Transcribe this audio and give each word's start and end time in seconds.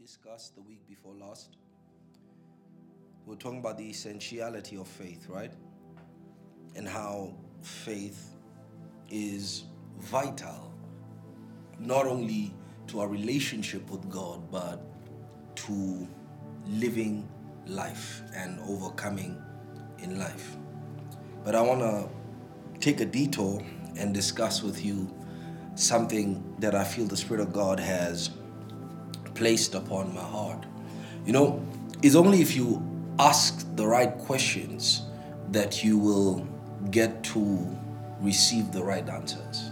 discussed 0.00 0.54
the 0.54 0.62
week 0.62 0.80
before 0.88 1.12
last, 1.14 1.58
we 3.26 3.34
are 3.34 3.36
talking 3.36 3.58
about 3.58 3.76
the 3.76 3.90
essentiality 3.90 4.76
of 4.76 4.88
faith, 4.88 5.26
right? 5.28 5.52
And 6.74 6.88
how 6.88 7.34
faith 7.60 8.34
is 9.10 9.64
vital, 9.98 10.72
not 11.78 12.06
only 12.06 12.54
to 12.86 13.00
our 13.00 13.08
relationship 13.08 13.90
with 13.90 14.08
God, 14.08 14.50
but 14.50 14.80
to 15.56 16.08
living 16.66 17.28
life 17.66 18.22
and 18.34 18.58
overcoming 18.60 19.36
in 19.98 20.18
life. 20.18 20.56
But 21.44 21.54
I 21.54 21.60
want 21.60 21.80
to 21.80 22.08
take 22.80 23.00
a 23.00 23.06
detour 23.06 23.62
and 23.96 24.14
discuss 24.14 24.62
with 24.62 24.82
you 24.82 25.14
something 25.74 26.54
that 26.58 26.74
I 26.74 26.84
feel 26.84 27.04
the 27.04 27.18
Spirit 27.18 27.42
of 27.42 27.52
God 27.52 27.78
has 27.78 28.30
placed 29.34 29.74
upon 29.74 30.14
my 30.14 30.22
heart. 30.22 30.64
You 31.26 31.32
know, 31.32 31.66
it's 32.02 32.14
only 32.14 32.40
if 32.40 32.56
you 32.56 32.82
ask 33.18 33.66
the 33.76 33.86
right 33.86 34.16
questions 34.18 35.02
that 35.50 35.84
you 35.84 35.98
will 35.98 36.46
get 36.90 37.22
to 37.24 37.78
receive 38.20 38.72
the 38.72 38.82
right 38.82 39.08
answers. 39.08 39.70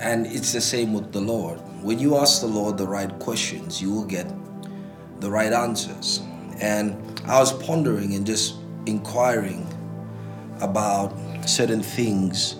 And 0.00 0.26
it's 0.26 0.52
the 0.52 0.60
same 0.60 0.92
with 0.92 1.12
the 1.12 1.20
Lord. 1.20 1.58
When 1.82 1.98
you 1.98 2.16
ask 2.16 2.40
the 2.40 2.48
Lord 2.48 2.76
the 2.76 2.86
right 2.86 3.16
questions, 3.18 3.80
you 3.80 3.92
will 3.92 4.04
get 4.04 4.26
the 5.20 5.30
right 5.30 5.52
answers. 5.52 6.20
And 6.60 7.20
I 7.26 7.38
was 7.38 7.52
pondering 7.64 8.14
and 8.14 8.26
just 8.26 8.56
inquiring 8.86 9.66
about 10.60 11.14
certain 11.46 11.82
things 11.82 12.56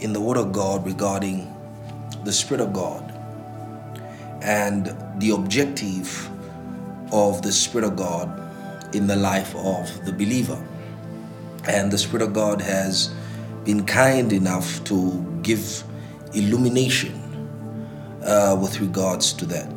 in 0.00 0.12
the 0.12 0.20
Word 0.20 0.36
of 0.36 0.52
God 0.52 0.86
regarding 0.86 1.52
the 2.24 2.32
Spirit 2.32 2.60
of 2.62 2.72
God 2.72 3.05
and 4.42 4.96
the 5.20 5.30
objective 5.30 6.30
of 7.12 7.42
the 7.42 7.52
Spirit 7.52 7.86
of 7.86 7.96
God 7.96 8.94
in 8.94 9.06
the 9.06 9.16
life 9.16 9.54
of 9.56 10.04
the 10.04 10.12
believer. 10.12 10.62
And 11.68 11.90
the 11.90 11.98
Spirit 11.98 12.22
of 12.22 12.32
God 12.32 12.60
has 12.60 13.14
been 13.64 13.84
kind 13.84 14.32
enough 14.32 14.82
to 14.84 15.40
give 15.42 15.82
illumination 16.34 17.14
uh, 18.24 18.56
with 18.60 18.80
regards 18.80 19.32
to 19.34 19.46
that. 19.46 19.72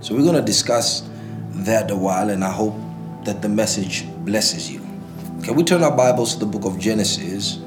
So 0.00 0.14
we're 0.14 0.22
going 0.22 0.36
to 0.36 0.42
discuss 0.42 1.08
that 1.52 1.90
a 1.90 1.96
while, 1.96 2.30
and 2.30 2.42
I 2.42 2.50
hope 2.50 2.74
that 3.24 3.42
the 3.42 3.48
message 3.48 4.06
blesses 4.24 4.70
you. 4.70 4.80
Can 5.42 5.54
we 5.54 5.62
turn 5.62 5.82
our 5.82 5.94
Bibles 5.94 6.34
to 6.34 6.40
the 6.40 6.46
book 6.46 6.64
of 6.64 6.78
Genesis, 6.78 7.58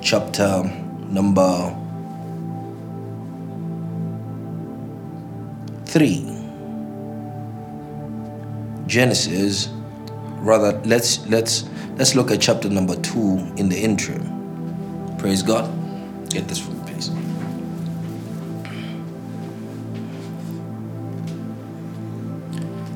chapter 0.00 0.64
number 1.08 1.76
3 5.92 6.24
Genesis 8.86 9.68
rather 10.40 10.72
let's 10.86 11.26
let's 11.26 11.64
let's 11.96 12.14
look 12.14 12.30
at 12.30 12.40
chapter 12.40 12.70
number 12.70 12.96
2 12.96 13.56
in 13.58 13.68
the 13.68 13.78
interim 13.78 14.32
praise 15.18 15.42
God. 15.42 15.70
Get 16.30 16.48
this 16.48 16.58
from 16.58 16.78
me 16.78 16.92
please. 16.92 17.10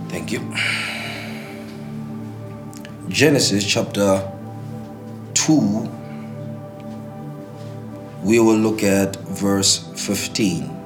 Thank 0.09 0.33
you. 0.33 0.41
Genesis 3.11 3.63
chapter 3.63 4.27
2 5.35 5.87
we 8.23 8.41
will 8.41 8.57
look 8.57 8.83
at 8.83 9.17
verse 9.27 9.87
15 9.97 10.86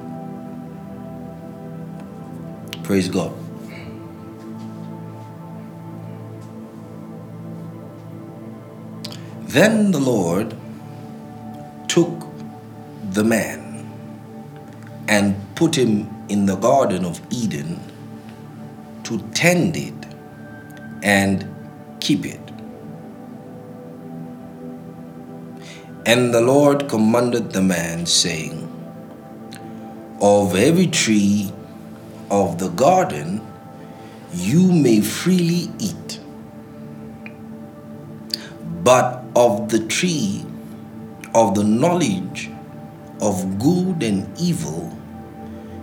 Praise 2.91 3.07
God. 3.07 3.31
Then 9.43 9.91
the 9.91 9.99
Lord 9.99 10.57
took 11.87 12.25
the 13.11 13.23
man 13.23 13.89
and 15.07 15.37
put 15.55 15.77
him 15.77 16.09
in 16.27 16.45
the 16.47 16.57
Garden 16.57 17.05
of 17.05 17.21
Eden 17.29 17.79
to 19.05 19.19
tend 19.29 19.77
it 19.77 20.05
and 21.01 21.47
keep 22.01 22.25
it. 22.25 22.41
And 26.05 26.33
the 26.33 26.41
Lord 26.41 26.89
commanded 26.89 27.53
the 27.53 27.61
man, 27.61 28.05
saying, 28.05 28.67
Of 30.19 30.57
every 30.57 30.87
tree 30.87 31.53
of 32.31 32.57
the 32.57 32.69
garden 32.69 33.45
you 34.33 34.71
may 34.71 35.01
freely 35.01 35.69
eat, 35.77 36.19
but 38.83 39.23
of 39.35 39.69
the 39.69 39.85
tree 39.87 40.45
of 41.35 41.53
the 41.55 41.63
knowledge 41.63 42.49
of 43.21 43.59
good 43.59 44.01
and 44.01 44.27
evil 44.39 44.97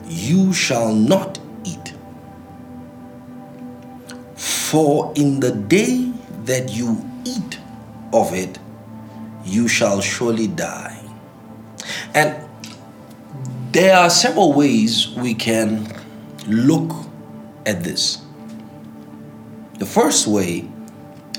you 0.09 0.53
shall 0.53 0.93
not 0.95 1.39
eat. 1.65 1.95
For 4.35 5.13
in 5.15 5.41
the 5.41 5.53
day 5.53 6.13
that 6.45 6.71
you 6.71 7.05
eat 7.25 7.59
of 8.13 8.33
it, 8.33 8.59
you 9.45 9.69
shall 9.69 10.01
surely 10.01 10.47
die. 10.47 10.99
And 12.15 12.49
there 13.73 13.97
are 13.97 14.11
several 14.11 14.55
ways 14.55 15.11
we 15.11 15.35
can 15.35 15.98
look 16.49 16.93
at 17.67 17.85
this. 17.85 18.23
The 19.79 19.87
first 19.87 20.27
way 20.27 20.69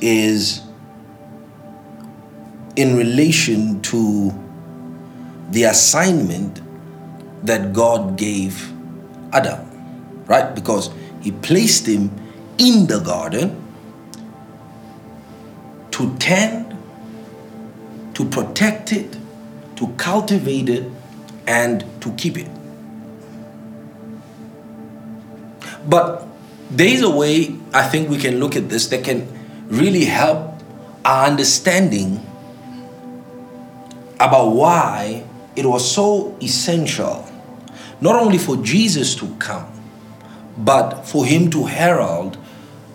is 0.02 0.62
in 2.76 2.96
relation 2.96 3.82
to 3.82 4.34
the 5.52 5.64
assignment 5.64 6.62
that 7.46 7.74
God 7.74 8.18
gave 8.18 8.72
Adam, 9.34 10.24
right? 10.26 10.54
Because 10.54 10.92
he 11.22 11.32
placed 11.32 11.88
him 11.88 12.12
in 12.58 12.88
the 12.88 13.00
garden 13.00 13.66
to 15.92 16.16
tend, 16.18 16.78
to 18.14 18.26
protect 18.26 18.94
it, 18.94 19.18
to 19.76 19.88
cultivate 19.98 20.70
it, 20.70 20.90
and 21.48 21.84
to 22.02 22.12
keep 22.14 22.38
it. 22.38 22.50
But 25.88 26.28
there 26.70 26.88
is 26.88 27.02
a 27.02 27.10
way 27.10 27.56
I 27.74 27.88
think 27.88 28.10
we 28.10 28.18
can 28.18 28.40
look 28.40 28.56
at 28.56 28.70
this 28.70 28.88
that 28.88 29.04
can 29.04 29.28
really 29.68 30.06
help 30.06 30.54
our 31.06 31.28
understanding 31.28 32.26
about 34.20 34.50
why 34.50 35.24
it 35.56 35.66
was 35.66 35.90
so 35.90 36.38
essential 36.42 37.30
not 38.02 38.16
only 38.16 38.38
for 38.38 38.58
Jesus 38.58 39.16
to 39.16 39.28
come, 39.40 39.68
but 40.58 41.04
for 41.04 41.26
him 41.26 41.50
to 41.52 41.66
herald 41.66 42.38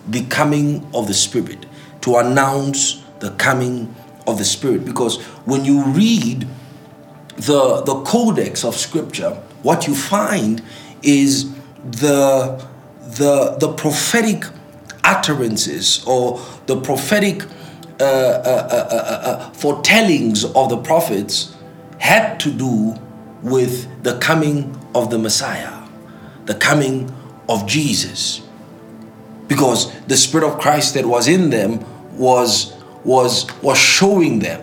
the 0.07 0.23
coming 0.25 0.87
of 0.93 1.07
the 1.07 1.13
Spirit, 1.13 1.65
to 2.01 2.17
announce 2.17 3.03
the 3.19 3.31
coming 3.31 3.93
of 4.27 4.37
the 4.37 4.45
Spirit. 4.45 4.85
Because 4.85 5.21
when 5.45 5.65
you 5.65 5.83
read 5.83 6.47
the, 7.37 7.81
the 7.85 8.01
codex 8.03 8.63
of 8.63 8.75
Scripture, 8.75 9.31
what 9.63 9.87
you 9.87 9.95
find 9.95 10.61
is 11.01 11.53
the 11.83 12.67
the, 13.15 13.55
the 13.59 13.73
prophetic 13.73 14.45
utterances 15.03 16.03
or 16.05 16.39
the 16.65 16.79
prophetic 16.79 17.43
uh, 17.99 18.03
uh, 18.03 18.87
uh, 18.91 19.49
foretellings 19.51 20.43
of 20.43 20.69
the 20.69 20.77
prophets 20.77 21.55
had 21.99 22.39
to 22.41 22.51
do 22.51 22.95
with 23.41 24.03
the 24.03 24.17
coming 24.17 24.77
of 24.93 25.09
the 25.09 25.17
Messiah, 25.17 25.87
the 26.45 26.55
coming 26.55 27.13
of 27.47 27.65
Jesus. 27.67 28.41
Because 29.47 29.93
the 30.07 30.17
Spirit 30.17 30.47
of 30.47 30.59
Christ 30.59 30.95
that 30.95 31.05
was 31.05 31.27
in 31.27 31.51
them 31.51 31.85
was, 32.17 32.73
was, 33.03 33.47
was 33.61 33.77
showing 33.77 34.39
them 34.39 34.61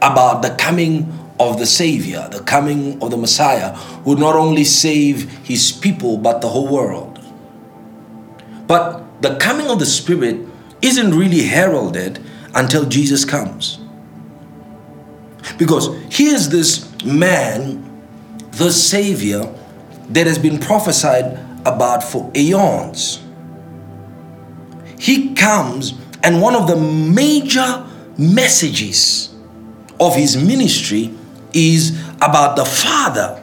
about 0.00 0.42
the 0.42 0.50
coming 0.50 1.12
of 1.40 1.58
the 1.58 1.66
Savior, 1.66 2.28
the 2.30 2.40
coming 2.40 3.02
of 3.02 3.10
the 3.10 3.16
Messiah, 3.16 3.74
who 4.04 4.16
not 4.16 4.36
only 4.36 4.64
save 4.64 5.30
his 5.46 5.72
people 5.72 6.16
but 6.16 6.40
the 6.40 6.48
whole 6.48 6.68
world. 6.68 7.07
But 8.68 9.22
the 9.22 9.36
coming 9.36 9.68
of 9.68 9.80
the 9.80 9.86
Spirit 9.86 10.46
isn't 10.80 11.12
really 11.12 11.42
heralded 11.42 12.24
until 12.54 12.84
Jesus 12.84 13.24
comes. 13.24 13.80
Because 15.56 15.88
here's 16.10 16.50
this 16.50 16.88
man, 17.04 17.84
the 18.52 18.70
Savior, 18.70 19.52
that 20.10 20.26
has 20.26 20.38
been 20.38 20.58
prophesied 20.58 21.38
about 21.66 22.02
for 22.02 22.30
aeons. 22.36 23.22
He 24.98 25.34
comes, 25.34 25.94
and 26.22 26.42
one 26.42 26.54
of 26.54 26.66
the 26.66 26.76
major 26.76 27.86
messages 28.18 29.34
of 30.00 30.14
his 30.14 30.36
ministry 30.36 31.14
is 31.52 31.98
about 32.20 32.56
the 32.56 32.64
Father 32.64 33.42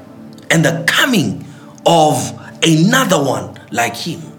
and 0.51 0.63
the 0.63 0.83
coming 0.87 1.45
of 1.85 2.39
another 2.61 3.23
one 3.23 3.59
like 3.71 3.95
him. 3.95 4.34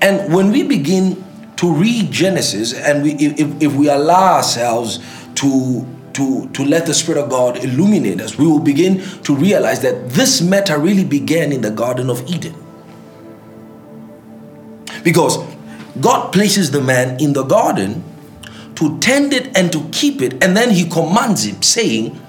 And 0.00 0.32
when 0.32 0.50
we 0.50 0.62
begin 0.62 1.24
to 1.56 1.72
read 1.72 2.10
Genesis 2.10 2.74
and 2.74 3.02
we, 3.02 3.12
if, 3.14 3.62
if 3.62 3.74
we 3.74 3.88
allow 3.88 4.36
ourselves 4.36 4.98
to, 5.36 5.86
to, 6.14 6.48
to 6.48 6.64
let 6.64 6.86
the 6.86 6.94
Spirit 6.94 7.22
of 7.22 7.30
God 7.30 7.62
illuminate 7.64 8.20
us, 8.20 8.36
we 8.36 8.46
will 8.46 8.60
begin 8.60 9.00
to 9.22 9.34
realize 9.34 9.80
that 9.82 10.10
this 10.10 10.40
matter 10.40 10.78
really 10.78 11.04
began 11.04 11.52
in 11.52 11.60
the 11.60 11.70
Garden 11.70 12.10
of 12.10 12.28
Eden. 12.28 12.54
Because 15.02 15.38
God 16.00 16.32
places 16.32 16.70
the 16.70 16.80
man 16.80 17.20
in 17.20 17.34
the 17.34 17.44
garden 17.44 18.02
to 18.76 18.98
tend 18.98 19.32
it 19.32 19.56
and 19.56 19.70
to 19.72 19.88
keep 19.90 20.20
it, 20.20 20.42
and 20.42 20.56
then 20.56 20.70
he 20.70 20.88
commands 20.88 21.44
him, 21.44 21.62
saying, 21.62 22.20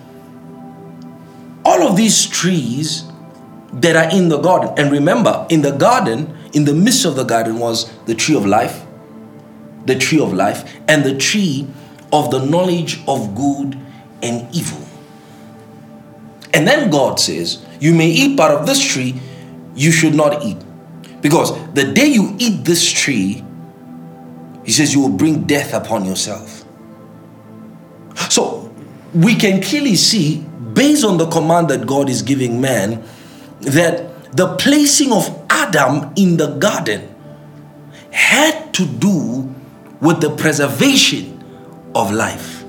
All 1.63 1.81
of 1.81 1.97
these 1.97 2.27
trees 2.27 3.05
that 3.73 3.95
are 3.95 4.15
in 4.15 4.29
the 4.29 4.37
garden, 4.37 4.71
and 4.77 4.91
remember, 4.91 5.47
in 5.49 5.61
the 5.63 5.71
garden, 5.71 6.37
in 6.55 6.63
the 6.63 6.73
midst 6.73 7.05
of 7.05 7.15
the 7.15 7.23
garden 7.23 7.59
was 7.59 7.91
the 8.05 8.15
tree 8.15 8.35
of 8.35 8.45
life, 8.45 8.83
the 9.85 9.95
tree 9.95 10.19
of 10.19 10.33
life, 10.33 10.73
and 10.87 11.03
the 11.03 11.15
tree 11.15 11.67
of 12.11 12.31
the 12.31 12.43
knowledge 12.43 13.01
of 13.07 13.35
good 13.35 13.77
and 14.23 14.55
evil. 14.55 14.81
And 16.53 16.65
then 16.65 16.89
God 16.89 17.19
says, 17.19 17.63
You 17.81 17.93
may 17.93 18.07
eat 18.07 18.37
part 18.37 18.51
of 18.51 18.65
this 18.65 18.81
tree, 18.81 19.19
you 19.75 19.91
should 19.91 20.15
not 20.15 20.43
eat. 20.43 20.57
Because 21.21 21.51
the 21.73 21.91
day 21.91 22.05
you 22.05 22.33
eat 22.39 22.63
this 22.63 22.89
tree, 22.89 23.43
he 24.63 24.71
says 24.71 24.93
you 24.93 25.01
will 25.01 25.09
bring 25.09 25.43
death 25.43 25.73
upon 25.73 26.05
yourself. 26.05 26.63
So 28.29 28.73
we 29.13 29.35
can 29.35 29.61
clearly 29.61 29.95
see, 29.95 30.39
based 30.73 31.03
on 31.03 31.17
the 31.17 31.27
command 31.27 31.67
that 31.69 31.85
God 31.85 32.09
is 32.09 32.21
giving 32.21 32.61
man, 32.61 33.03
that 33.61 34.31
the 34.35 34.55
placing 34.55 35.11
of 35.11 35.44
Adam 35.65 36.13
in 36.15 36.37
the 36.37 36.47
garden 36.57 37.13
had 38.11 38.73
to 38.73 38.85
do 38.85 39.53
with 39.99 40.21
the 40.21 40.29
preservation 40.35 41.43
of 41.95 42.11
life. 42.11 42.63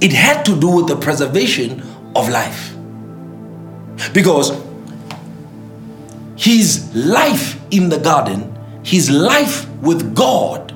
It 0.00 0.12
had 0.12 0.44
to 0.46 0.58
do 0.58 0.68
with 0.68 0.88
the 0.88 0.96
preservation 0.96 1.80
of 2.16 2.28
life. 2.28 2.74
Because 4.12 4.50
his 6.36 6.94
life 6.94 7.60
in 7.70 7.88
the 7.88 7.98
garden, 7.98 8.58
his 8.82 9.08
life 9.08 9.68
with 9.80 10.14
God, 10.14 10.72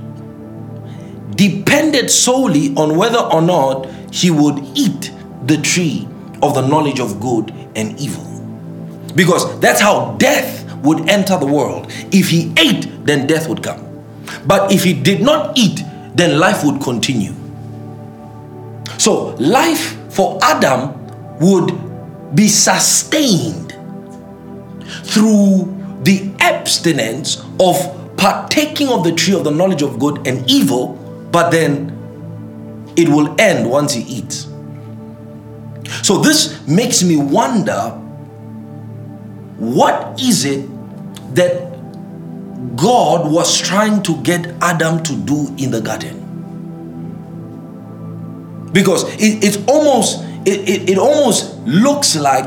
depended 1.37 2.11
solely 2.11 2.75
on 2.76 2.96
whether 2.96 3.19
or 3.19 3.43
not 3.43 3.87
he 4.12 4.31
would 4.31 4.58
eat 4.75 5.12
the 5.46 5.56
tree 5.56 6.08
of 6.41 6.55
the 6.55 6.67
knowledge 6.67 7.00
of 7.00 7.20
good 7.20 7.50
and 7.75 7.99
evil. 8.00 8.30
Because 9.15 9.59
that's 9.61 9.81
how 9.81 10.17
death 10.19 10.73
would 10.83 11.09
enter 11.09 11.37
the 11.39 11.47
world. 11.47 11.87
If 12.12 12.29
he 12.29 12.53
ate, 12.57 13.05
then 13.05 13.27
death 13.27 13.49
would 13.49 13.62
come. 13.62 13.87
But 14.47 14.73
if 14.73 14.85
he 14.85 14.95
did 14.95 15.23
not 15.23 15.57
eat, 15.59 15.81
then 16.15 16.39
life 16.39 16.65
would 16.65 16.81
continue. 16.81 17.35
So, 18.99 19.35
life 19.39 19.97
for 20.12 20.39
Adam 20.43 20.95
would 21.39 21.73
be 22.35 22.49
sustained 22.49 23.73
through 25.05 25.77
the 26.03 26.33
abstinence 26.41 27.43
of 27.59 27.77
partaking 28.17 28.89
of 28.89 29.05
the 29.05 29.13
tree 29.13 29.35
of 29.35 29.45
the 29.45 29.51
knowledge 29.51 29.83
of 29.83 29.99
good 29.99 30.27
and 30.27 30.49
evil, 30.49 30.95
but 31.33 31.51
then 31.51 31.97
it 32.97 33.09
will 33.09 33.35
end 33.41 33.69
once 33.69 33.93
he 33.95 34.03
eats. 34.03 34.49
So 36.03 36.19
this 36.19 36.67
makes 36.67 37.03
me 37.03 37.17
wonder 37.17 37.99
what 39.61 40.21
is 40.21 40.45
it 40.47 40.67
that 41.35 41.69
God 42.77 43.31
was 43.31 43.61
trying 43.61 44.03
to 44.05 44.17
get 44.23 44.47
Adam 44.62 45.03
to 45.03 45.15
do 45.15 45.55
in 45.59 45.71
the 45.71 45.83
garden? 45.83 46.17
Because 48.73 49.05
it, 49.19 49.69
almost 49.69 50.25
it, 50.47 50.69
it, 50.69 50.91
it 50.91 50.99
almost 50.99 51.59
looks 51.67 52.17
like 52.17 52.47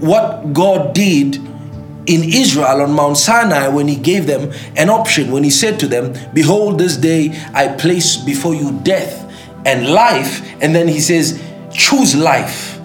what 0.00 0.54
God 0.54 0.94
did 0.94 1.36
in 1.36 2.24
Israel 2.24 2.80
on 2.80 2.92
Mount 2.92 3.18
Sinai 3.18 3.68
when 3.68 3.86
he 3.86 3.96
gave 3.96 4.26
them 4.26 4.52
an 4.76 4.88
option, 4.88 5.30
when 5.30 5.44
he 5.44 5.50
said 5.50 5.78
to 5.80 5.86
them, 5.86 6.14
Behold, 6.32 6.78
this 6.78 6.96
day 6.96 7.38
I 7.52 7.68
place 7.68 8.16
before 8.16 8.54
you 8.54 8.80
death 8.82 9.30
and 9.66 9.90
life. 9.90 10.42
And 10.62 10.74
then 10.74 10.88
he 10.88 11.00
says, 11.00 11.40
Choose 11.72 12.16
life. 12.16 12.78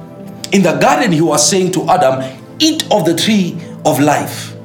In 0.52 0.64
the 0.64 0.78
garden, 0.80 1.12
he 1.12 1.22
was 1.22 1.50
saying 1.50 1.72
to 1.74 1.90
Adam, 1.90 2.37
Eat 2.60 2.84
of 2.92 3.06
the 3.06 3.16
tree 3.16 3.60
of 3.86 4.00
life. 4.00 4.56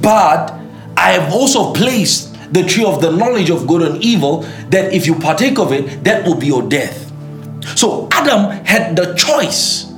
But 0.00 0.52
I 0.96 1.12
have 1.12 1.32
also 1.32 1.72
placed 1.72 2.34
the 2.52 2.62
tree 2.62 2.84
of 2.84 3.00
the 3.00 3.10
knowledge 3.10 3.50
of 3.50 3.66
good 3.66 3.82
and 3.82 4.02
evil, 4.02 4.42
that 4.70 4.92
if 4.92 5.06
you 5.06 5.14
partake 5.16 5.58
of 5.58 5.72
it, 5.72 6.04
that 6.04 6.24
will 6.24 6.36
be 6.36 6.46
your 6.46 6.62
death. 6.62 7.12
So 7.76 8.08
Adam 8.12 8.64
had 8.64 8.94
the 8.94 9.14
choice 9.14 9.92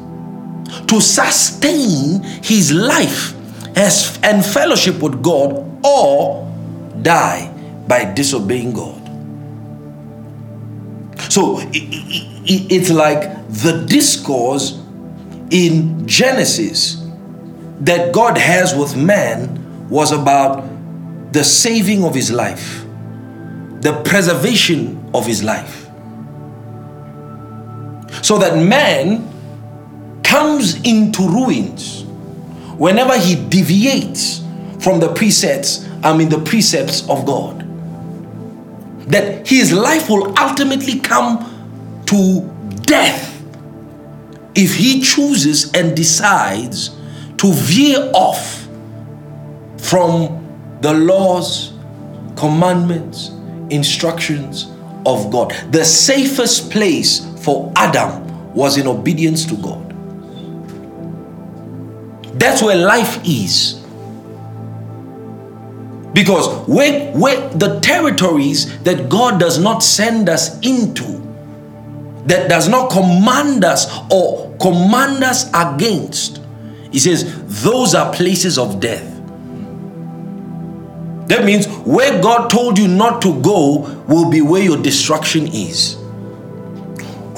to 0.86 1.00
sustain 1.00 2.22
his 2.42 2.72
life 2.72 3.34
as, 3.76 4.18
and 4.22 4.44
fellowship 4.44 5.00
with 5.02 5.22
God 5.22 5.84
or 5.84 6.50
die 7.02 7.52
by 7.86 8.04
disobeying 8.04 8.72
God. 8.72 9.02
So 11.30 11.58
it, 11.60 11.68
it, 11.74 12.72
it's 12.72 12.90
like 12.90 13.48
the 13.48 13.84
discourse 13.86 14.80
in 15.50 16.06
Genesis 16.06 17.05
that 17.80 18.12
God 18.12 18.38
has 18.38 18.74
with 18.74 18.96
man 18.96 19.88
was 19.88 20.12
about 20.12 20.64
the 21.32 21.44
saving 21.44 22.04
of 22.04 22.14
his 22.14 22.30
life, 22.30 22.84
the 23.80 24.02
preservation 24.04 25.10
of 25.14 25.26
his 25.26 25.44
life. 25.44 25.88
So 28.22 28.38
that 28.38 28.62
man 28.62 29.32
comes 30.22 30.80
into 30.82 31.22
ruins 31.28 32.04
whenever 32.76 33.18
he 33.18 33.36
deviates 33.48 34.42
from 34.80 35.00
the 35.00 35.12
precepts, 35.12 35.86
I 36.02 36.16
mean 36.16 36.28
the 36.28 36.40
precepts 36.40 37.08
of 37.08 37.26
God. 37.26 37.62
That 39.10 39.46
his 39.46 39.72
life 39.72 40.08
will 40.08 40.38
ultimately 40.38 41.00
come 41.00 42.02
to 42.06 42.40
death 42.82 43.32
if 44.54 44.74
he 44.74 45.00
chooses 45.00 45.72
and 45.72 45.96
decides 45.96 46.95
to 47.46 47.52
veer 47.52 48.10
off 48.12 48.66
from 49.78 50.44
the 50.80 50.92
laws, 50.92 51.72
commandments, 52.34 53.30
instructions 53.70 54.66
of 55.06 55.30
God. 55.30 55.52
The 55.70 55.84
safest 55.84 56.72
place 56.72 57.24
for 57.44 57.72
Adam 57.76 58.52
was 58.52 58.78
in 58.78 58.88
obedience 58.88 59.46
to 59.46 59.56
God. 59.56 59.84
That's 62.36 62.62
where 62.62 62.76
life 62.76 63.20
is. 63.24 63.74
Because 66.12 66.66
when, 66.66 67.18
when 67.18 67.56
the 67.56 67.78
territories 67.80 68.76
that 68.82 69.08
God 69.08 69.38
does 69.38 69.60
not 69.60 69.84
send 69.84 70.28
us 70.28 70.58
into, 70.62 71.22
that 72.26 72.48
does 72.48 72.68
not 72.68 72.90
command 72.90 73.64
us 73.64 73.86
or 74.10 74.56
command 74.58 75.22
us 75.22 75.48
against, 75.54 76.40
he 76.96 77.00
says, 77.00 77.62
those 77.62 77.94
are 77.94 78.10
places 78.10 78.56
of 78.56 78.80
death. 78.80 79.04
That 81.28 81.44
means 81.44 81.66
where 81.84 82.22
God 82.22 82.48
told 82.48 82.78
you 82.78 82.88
not 82.88 83.20
to 83.20 83.38
go 83.42 84.02
will 84.08 84.30
be 84.30 84.40
where 84.40 84.62
your 84.62 84.78
destruction 84.78 85.46
is. 85.46 85.98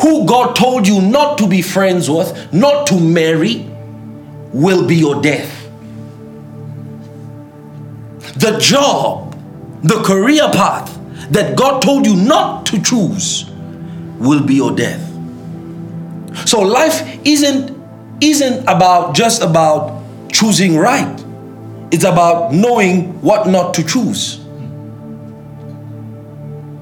Who 0.00 0.26
God 0.28 0.54
told 0.54 0.86
you 0.86 1.00
not 1.00 1.38
to 1.38 1.48
be 1.48 1.60
friends 1.60 2.08
with, 2.08 2.52
not 2.52 2.86
to 2.86 3.00
marry, 3.00 3.68
will 4.52 4.86
be 4.86 4.94
your 4.94 5.20
death. 5.20 5.68
The 8.36 8.58
job, 8.60 9.36
the 9.82 10.00
career 10.04 10.48
path 10.52 10.96
that 11.32 11.58
God 11.58 11.82
told 11.82 12.06
you 12.06 12.14
not 12.14 12.64
to 12.66 12.80
choose 12.80 13.50
will 14.20 14.44
be 14.44 14.54
your 14.54 14.76
death. 14.76 15.04
So 16.46 16.60
life 16.60 17.02
isn't 17.26 17.76
isn't 18.20 18.62
about 18.68 19.14
just 19.14 19.42
about 19.42 20.02
choosing 20.32 20.76
right. 20.76 21.24
It's 21.90 22.04
about 22.04 22.52
knowing 22.52 23.20
what 23.22 23.48
not 23.48 23.74
to 23.74 23.84
choose. 23.84 24.36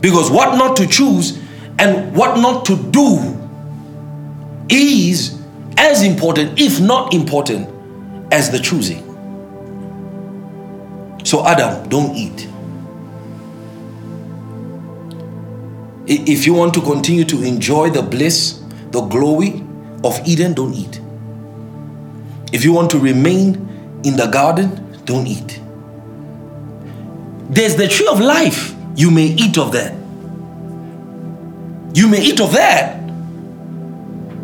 Because 0.00 0.31
what 0.31 0.57
not 0.57 0.76
to 0.76 0.87
choose 0.87 1.38
and 1.78 2.14
what 2.16 2.38
not 2.38 2.64
to 2.66 2.76
do 2.76 3.37
is 4.69 5.40
as 5.76 6.02
important, 6.02 6.59
if 6.59 6.81
not 6.81 7.12
important, 7.14 7.69
as 8.33 8.50
the 8.50 8.59
choosing. 8.59 9.05
So, 11.25 11.47
Adam, 11.47 11.88
don't 11.88 12.14
eat. 12.16 12.49
If 16.09 16.47
you 16.47 16.55
want 16.55 16.73
to 16.75 16.81
continue 16.81 17.25
to 17.25 17.43
enjoy 17.43 17.90
the 17.90 18.02
bliss, 18.02 18.62
the 18.93 19.00
glory 19.00 19.64
of 20.05 20.21
Eden, 20.25 20.55
don't 20.55 20.73
eat. 20.73 21.00
If 22.53 22.65
you 22.65 22.73
want 22.73 22.91
to 22.91 22.99
remain 22.99 24.00
in 24.05 24.17
the 24.17 24.26
garden 24.26 24.87
don't 25.07 25.26
eat. 25.26 25.61
There's 27.49 27.76
the 27.76 27.88
tree 27.88 28.09
of 28.09 28.21
life. 28.21 28.75
You 28.97 29.11
may 29.11 29.26
eat 29.26 29.57
of 29.57 29.73
that. 29.73 29.95
You 31.97 32.09
may 32.09 32.21
eat 32.23 32.41
of 32.41 32.53
that. 32.53 33.00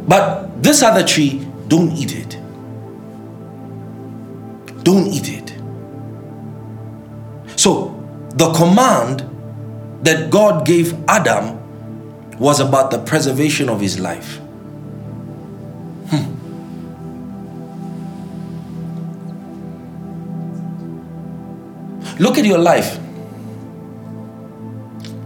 But 0.09 0.63
this 0.63 0.83
other 0.83 1.05
tree, 1.05 1.47
don't 1.69 1.93
eat 1.93 2.15
it. 2.15 2.39
Don't 4.85 5.07
eat 5.09 5.29
it. 5.29 5.53
So, 7.59 7.99
the 8.35 8.53
command 8.53 9.29
that 10.03 10.31
God 10.31 10.65
gave 10.65 10.95
Adam 11.09 11.59
was 12.39 12.61
about 12.61 12.91
the 12.91 12.99
preservation 12.99 13.69
of 13.69 13.81
his 13.81 14.01
life. 14.01 14.42
Look 22.19 22.39
at 22.39 22.45
your 22.45 22.59
life. 22.59 22.99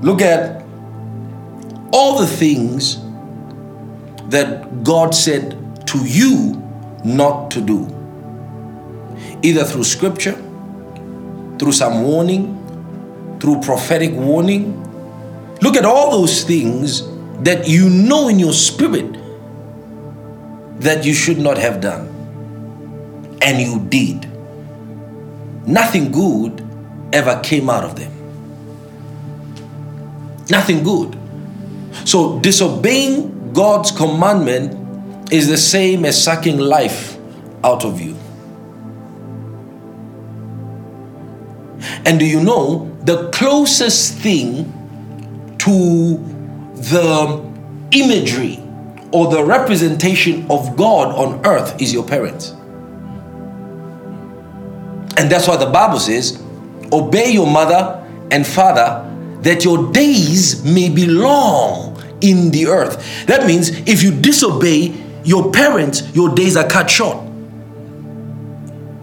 Look 0.02 0.20
at 0.22 0.64
all 1.92 2.18
the 2.18 2.26
things 2.26 2.98
that 4.28 4.84
God 4.84 5.14
said 5.14 5.86
to 5.88 5.98
you 6.04 6.62
not 7.04 7.50
to 7.52 7.60
do, 7.60 7.86
either 9.42 9.64
through 9.64 9.84
scripture, 9.84 10.34
through 11.58 11.72
some 11.72 12.02
warning, 12.02 12.54
through 13.40 13.60
prophetic 13.60 14.12
warning. 14.12 14.82
Look 15.62 15.76
at 15.76 15.84
all 15.84 16.10
those 16.10 16.44
things 16.44 17.02
that 17.42 17.66
you 17.66 17.88
know 17.88 18.28
in 18.28 18.38
your 18.38 18.52
spirit 18.52 19.16
that 20.80 21.04
you 21.04 21.14
should 21.14 21.38
not 21.38 21.56
have 21.56 21.80
done, 21.80 22.08
and 23.40 23.60
you 23.60 23.80
did. 23.88 24.30
Nothing 25.66 26.12
good 26.12 26.65
ever 27.16 27.40
came 27.42 27.70
out 27.70 27.82
of 27.82 27.96
them. 27.96 28.12
Nothing 30.50 30.84
good. 30.84 31.18
So, 32.04 32.38
disobeying 32.40 33.52
God's 33.52 33.90
commandment 33.90 35.32
is 35.32 35.48
the 35.48 35.56
same 35.56 36.04
as 36.04 36.22
sucking 36.22 36.58
life 36.58 37.16
out 37.64 37.84
of 37.84 38.00
you. 38.00 38.16
And 42.04 42.18
do 42.18 42.26
you 42.26 42.40
know 42.40 42.94
the 43.02 43.30
closest 43.30 44.18
thing 44.18 44.72
to 45.58 46.18
the 46.76 47.52
imagery 47.92 48.62
or 49.10 49.30
the 49.30 49.42
representation 49.42 50.48
of 50.50 50.76
God 50.76 51.14
on 51.14 51.44
earth 51.46 51.80
is 51.80 51.92
your 51.92 52.04
parents? 52.04 52.50
And 55.18 55.32
that's 55.32 55.48
why 55.48 55.56
the 55.56 55.70
Bible 55.70 55.98
says, 55.98 56.42
Obey 56.92 57.30
your 57.30 57.46
mother 57.46 58.02
and 58.30 58.46
father 58.46 59.02
that 59.42 59.64
your 59.64 59.92
days 59.92 60.64
may 60.64 60.88
be 60.88 61.06
long 61.06 62.02
in 62.20 62.50
the 62.50 62.66
earth. 62.66 63.26
That 63.26 63.46
means 63.46 63.70
if 63.88 64.02
you 64.02 64.10
disobey 64.10 64.94
your 65.24 65.52
parents, 65.52 66.14
your 66.14 66.34
days 66.34 66.56
are 66.56 66.66
cut 66.66 66.90
short. 66.90 67.18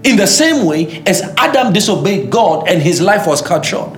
In 0.03 0.17
the 0.17 0.27
same 0.27 0.65
way 0.65 1.01
as 1.05 1.21
Adam 1.37 1.71
disobeyed 1.71 2.29
God 2.29 2.67
and 2.67 2.81
his 2.81 2.99
life 2.99 3.25
was 3.25 3.41
cut 3.41 3.63
short. 3.63 3.97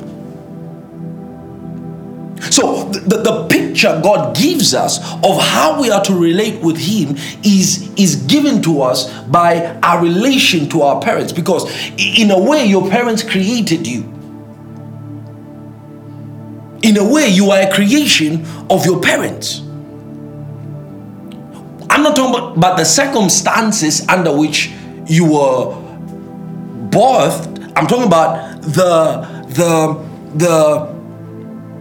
So, 2.41 2.85
the, 2.89 3.17
the 3.17 3.47
picture 3.47 3.99
God 4.03 4.35
gives 4.35 4.73
us 4.73 4.99
of 5.23 5.41
how 5.41 5.79
we 5.81 5.89
are 5.89 6.03
to 6.03 6.13
relate 6.13 6.61
with 6.61 6.77
Him 6.77 7.15
is, 7.43 7.93
is 7.95 8.17
given 8.27 8.61
to 8.63 8.81
us 8.81 9.11
by 9.23 9.77
our 9.81 10.01
relation 10.03 10.67
to 10.69 10.81
our 10.81 11.01
parents. 11.01 11.31
Because, 11.31 11.65
in 11.97 12.31
a 12.31 12.39
way, 12.39 12.65
your 12.65 12.89
parents 12.89 13.23
created 13.23 13.87
you. 13.87 14.01
In 16.83 16.97
a 16.97 17.09
way, 17.09 17.29
you 17.29 17.51
are 17.51 17.61
a 17.61 17.73
creation 17.73 18.45
of 18.69 18.85
your 18.85 19.01
parents. 19.01 19.61
I'm 21.89 22.03
not 22.03 22.15
talking 22.15 22.57
about, 22.57 22.77
the 22.77 22.83
circumstances 22.83 24.07
under 24.09 24.35
which 24.35 24.71
you 25.07 25.31
were 25.31 25.73
birthed. 26.89 27.71
I'm 27.75 27.87
talking 27.87 28.05
about 28.05 28.61
the 28.61 29.45
the 29.47 30.05
the 30.35 30.94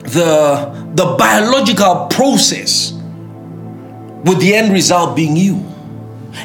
the 0.05 0.93
the 0.95 1.17
biological 1.19 2.07
process 2.07 2.93
with 4.25 4.41
the 4.41 4.55
end 4.55 4.73
result 4.73 5.17
being 5.17 5.37
you. 5.37 5.63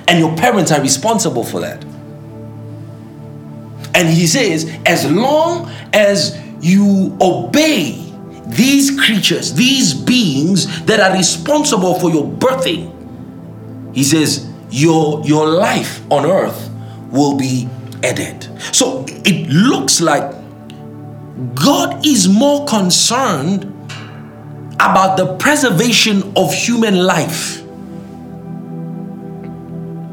And 0.08 0.20
your 0.20 0.36
parents 0.36 0.72
are 0.72 0.82
responsible 0.82 1.44
for 1.44 1.62
that. 1.62 1.84
And 3.96 4.08
he 4.08 4.28
says, 4.28 4.72
as 4.86 5.10
long 5.10 5.70
as 5.94 6.40
you 6.62 7.18
obey 7.20 8.14
these 8.46 9.00
creatures, 9.00 9.54
these 9.54 9.94
beings 9.94 10.86
that 10.86 11.00
are 11.00 11.16
responsible 11.16 12.00
for 12.00 12.10
your 12.10 12.26
birthing, 12.26 12.96
he 13.96 14.04
says, 14.04 14.48
your, 14.70 15.26
your 15.26 15.48
life 15.48 16.02
on 16.12 16.26
earth 16.26 16.70
will 17.12 17.36
be 17.36 17.68
added. 18.04 18.48
So 18.76 19.06
it 19.08 19.50
looks 19.50 20.02
like 20.02 20.32
God 21.56 22.06
is 22.06 22.28
more 22.28 22.66
concerned 22.66 23.64
about 24.76 25.18
the 25.18 25.36
preservation 25.38 26.34
of 26.36 26.54
human 26.54 26.96
life. 26.96 27.64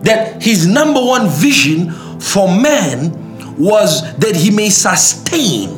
That 0.02 0.42
his 0.42 0.66
number 0.66 1.00
one 1.00 1.28
vision 1.28 1.90
for 2.21 2.49
man 2.49 3.56
was 3.56 4.02
that 4.18 4.37
he 4.37 4.50
may 4.50 4.68
sustain 4.71 5.71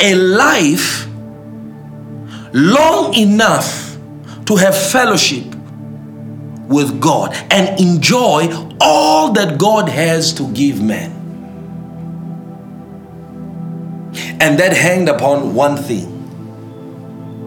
a 0.00 0.14
life 0.14 1.06
long 2.52 3.14
enough 3.14 3.96
to 4.46 4.56
have 4.56 4.76
fellowship 4.76 5.44
with 6.68 7.00
God 7.00 7.34
and 7.50 7.78
enjoy 7.80 8.48
all 8.80 9.32
that 9.32 9.58
God 9.58 9.88
has 9.88 10.32
to 10.34 10.50
give 10.52 10.80
man. 10.82 11.19
And 14.40 14.58
that 14.58 14.74
hanged 14.74 15.08
upon 15.08 15.54
one 15.54 15.76
thing 15.76 16.16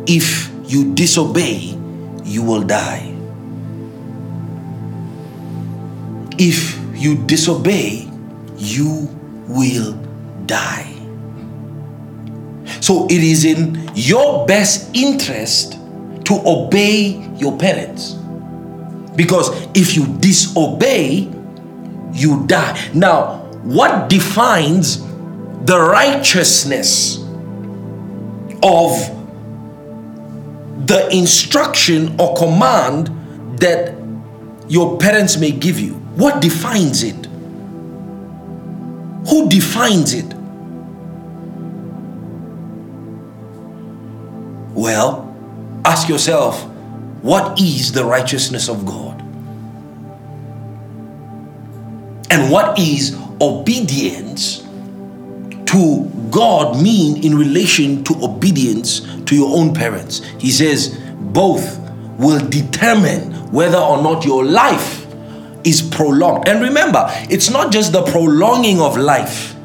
if 0.08 0.50
you 0.66 0.94
disobey, 0.94 1.78
you 2.24 2.44
will 2.44 2.62
die. 2.62 3.10
If 6.38 6.78
you 6.94 7.16
disobey, 7.26 8.10
you 8.58 9.10
will 9.48 9.94
die. 10.46 10.94
So 12.82 13.06
it 13.06 13.24
is 13.24 13.46
in 13.46 13.90
your 13.96 14.46
best 14.46 14.96
interest 14.96 15.74
to 16.26 16.42
obey 16.46 17.30
your 17.38 17.58
parents. 17.58 18.14
Because 19.16 19.50
if 19.74 19.96
you 19.96 20.08
disobey, 20.20 21.32
you 22.14 22.46
die. 22.48 22.92
Now, 22.94 23.38
what 23.64 24.10
defines 24.10 25.02
the 25.64 25.80
righteousness 25.80 27.18
of 28.62 28.92
the 30.86 31.10
instruction 31.12 32.20
or 32.20 32.36
command 32.36 33.08
that 33.60 33.96
your 34.68 34.98
parents 34.98 35.38
may 35.38 35.52
give 35.52 35.80
you? 35.80 35.94
What 36.16 36.42
defines 36.42 37.04
it? 37.04 37.26
Who 39.30 39.50
defines 39.50 40.14
it? 40.14 40.34
Well, 44.74 45.34
ask 45.86 46.10
yourself 46.10 46.62
what 47.22 47.60
is 47.60 47.94
the 47.94 48.04
righteousness 48.04 48.68
of 48.68 48.86
God? 48.86 49.22
And 52.30 52.52
what 52.52 52.78
is 52.78 53.18
obedience 53.40 54.63
to 55.74 56.10
God 56.32 56.82
mean 56.82 57.24
in 57.24 57.36
relation 57.36 58.04
to 58.06 58.14
obedience 58.24 59.02
to 59.26 59.36
your 59.36 59.58
own 59.58 59.74
parents? 59.74 60.22
He 60.40 60.52
says 60.52 60.98
both 61.20 61.80
will 62.18 62.40
determine 62.48 63.34
whether 63.52 63.78
or 63.78 64.02
not 64.02 64.24
your 64.24 64.46
life 64.46 65.06
is 65.64 65.82
prolonged. 65.82 66.48
And 66.48 66.62
remember, 66.62 67.06
it's 67.30 67.50
not 67.50 67.72
just 67.72 67.92
the 67.92 68.04
prolonging 68.04 68.80
of 68.82 68.98
life, 68.98 69.56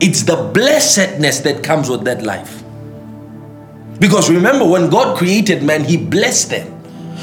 it's 0.00 0.22
the 0.22 0.50
blessedness 0.52 1.40
that 1.40 1.64
comes 1.64 1.88
with 1.88 2.04
that 2.04 2.22
life. 2.22 2.62
Because 3.98 4.30
remember, 4.30 4.66
when 4.66 4.90
God 4.90 5.16
created 5.16 5.62
man, 5.62 5.84
He 5.84 5.96
blessed 5.96 6.50
them. 6.50 6.76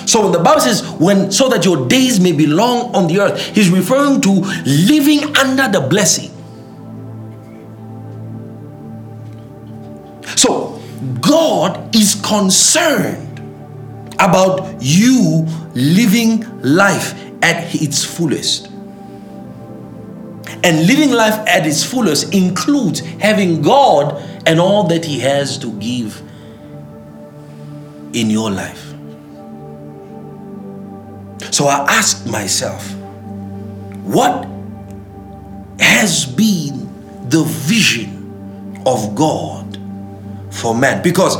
So 0.08 0.24
when 0.24 0.32
the 0.32 0.40
Bible 0.40 0.62
says, 0.62 0.84
when 0.94 1.32
so 1.32 1.50
that 1.50 1.64
your 1.66 1.88
days 1.88 2.20
may 2.20 2.32
be 2.32 2.48
long 2.48 2.94
on 2.96 3.08
the 3.08 3.20
earth, 3.20 3.56
he's 3.56 3.70
referring 3.70 4.22
to 4.22 4.30
living 4.66 5.36
under 5.38 5.70
the 5.70 5.86
blessing. 5.88 6.33
God 11.54 11.96
is 11.96 12.16
concerned 12.16 13.40
about 14.18 14.82
you 14.82 15.46
living 15.76 16.44
life 16.64 17.14
at 17.44 17.76
its 17.80 18.04
fullest. 18.04 18.72
And 20.64 20.88
living 20.88 21.12
life 21.12 21.38
at 21.48 21.68
its 21.68 21.84
fullest 21.84 22.34
includes 22.34 23.02
having 23.02 23.62
God 23.62 24.20
and 24.48 24.60
all 24.60 24.86
that 24.86 25.06
He 25.06 25.20
has 25.20 25.60
to 25.60 25.72
give 25.74 26.24
in 28.14 28.32
your 28.32 28.50
life. 28.50 28.92
So 31.54 31.68
I 31.68 31.86
asked 31.88 32.26
myself, 32.26 32.92
what 34.02 34.48
has 35.80 36.26
been 36.26 36.90
the 37.30 37.44
vision 37.44 38.82
of 38.88 39.14
God 39.14 39.63
for 40.54 40.76
man? 40.76 41.02
Because 41.02 41.38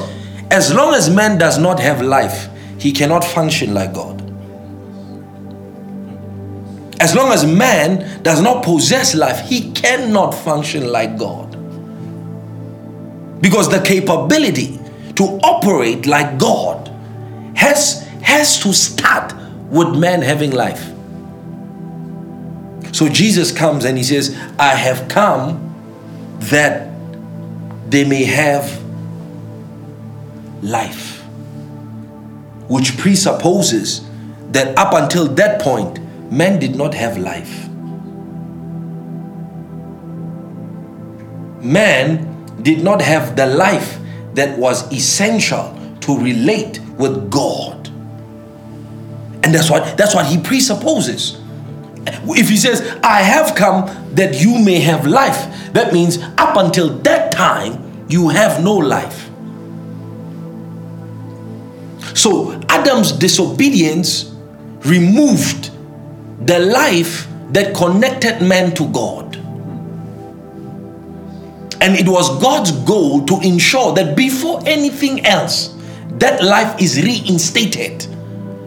as 0.52 0.74
long 0.74 0.94
as 0.94 1.10
man 1.10 1.38
does 1.38 1.58
not 1.58 1.80
have 1.80 2.02
life, 2.02 2.50
he 2.78 2.92
cannot 2.92 3.24
function 3.24 3.74
like 3.74 3.94
God. 3.94 4.22
As 7.00 7.16
long 7.16 7.32
as 7.32 7.46
man 7.46 8.22
does 8.24 8.42
not 8.42 8.64
possess 8.64 9.16
life, 9.16 9.48
he 9.48 9.72
cannot 9.72 10.32
function 10.32 10.92
like 10.92 11.18
God. 11.18 11.52
Because 13.42 13.70
the 13.70 13.82
capability 13.82 14.80
to 15.16 15.24
operate 15.44 16.06
like 16.06 16.38
God 16.38 16.90
has, 17.56 18.08
has 18.22 18.60
to 18.64 18.74
start 18.74 19.34
with 19.70 19.96
man 19.98 20.22
having 20.22 20.52
life. 20.52 20.92
So 22.94 23.10
Jesus 23.10 23.52
comes 23.52 23.86
and 23.86 23.98
he 23.98 24.04
says, 24.04 24.38
I 24.60 24.76
have 24.76 25.08
come 25.08 25.60
that 26.40 26.90
they 27.90 28.06
may 28.06 28.24
have 28.24 28.83
life, 30.64 31.22
which 32.68 32.98
presupposes 32.98 34.08
that 34.52 34.78
up 34.78 34.94
until 34.94 35.28
that 35.28 35.62
point, 35.62 36.00
man 36.32 36.60
did 36.60 36.76
not 36.76 36.94
have 36.94 37.18
life. 37.18 37.68
Man 41.62 42.62
did 42.62 42.84
not 42.84 43.02
have 43.02 43.36
the 43.36 43.46
life 43.46 44.00
that 44.34 44.58
was 44.58 44.92
essential 44.92 45.78
to 46.02 46.18
relate 46.18 46.80
with 46.98 47.30
God. 47.30 47.88
And 49.44 49.54
that's 49.54 49.70
what 49.70 49.98
that's 49.98 50.16
what 50.16 50.26
he 50.26 50.40
presupposes. 50.40 51.40
If 52.06 52.50
he 52.50 52.58
says, 52.58 52.82
I 53.04 53.22
have 53.22 53.56
come 53.56 53.86
that 54.16 54.42
you 54.42 54.60
may 54.60 54.80
have 54.80 55.06
life, 55.06 55.72
that 55.74 55.94
means 55.94 56.18
up 56.38 56.58
until 56.58 56.90
that 57.00 57.32
time, 57.32 58.06
you 58.10 58.30
have 58.30 58.64
no 58.64 58.74
life. 58.76 59.23
So 62.14 62.60
Adam's 62.70 63.12
disobedience 63.12 64.34
removed 64.86 65.72
the 66.46 66.60
life 66.60 67.28
that 67.52 67.76
connected 67.76 68.42
man 68.42 68.74
to 68.76 68.88
God. 68.90 69.36
And 71.82 71.96
it 71.96 72.08
was 72.08 72.42
God's 72.42 72.72
goal 72.72 73.26
to 73.26 73.40
ensure 73.42 73.94
that 73.94 74.16
before 74.16 74.62
anything 74.66 75.26
else, 75.26 75.76
that 76.14 76.44
life 76.44 76.82
is 76.82 77.02
reinstated 77.04 78.08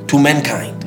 to 0.08 0.18
mankind. 0.18 0.84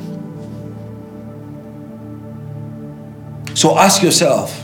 So 3.56 3.76
ask 3.76 4.02
yourself, 4.02 4.56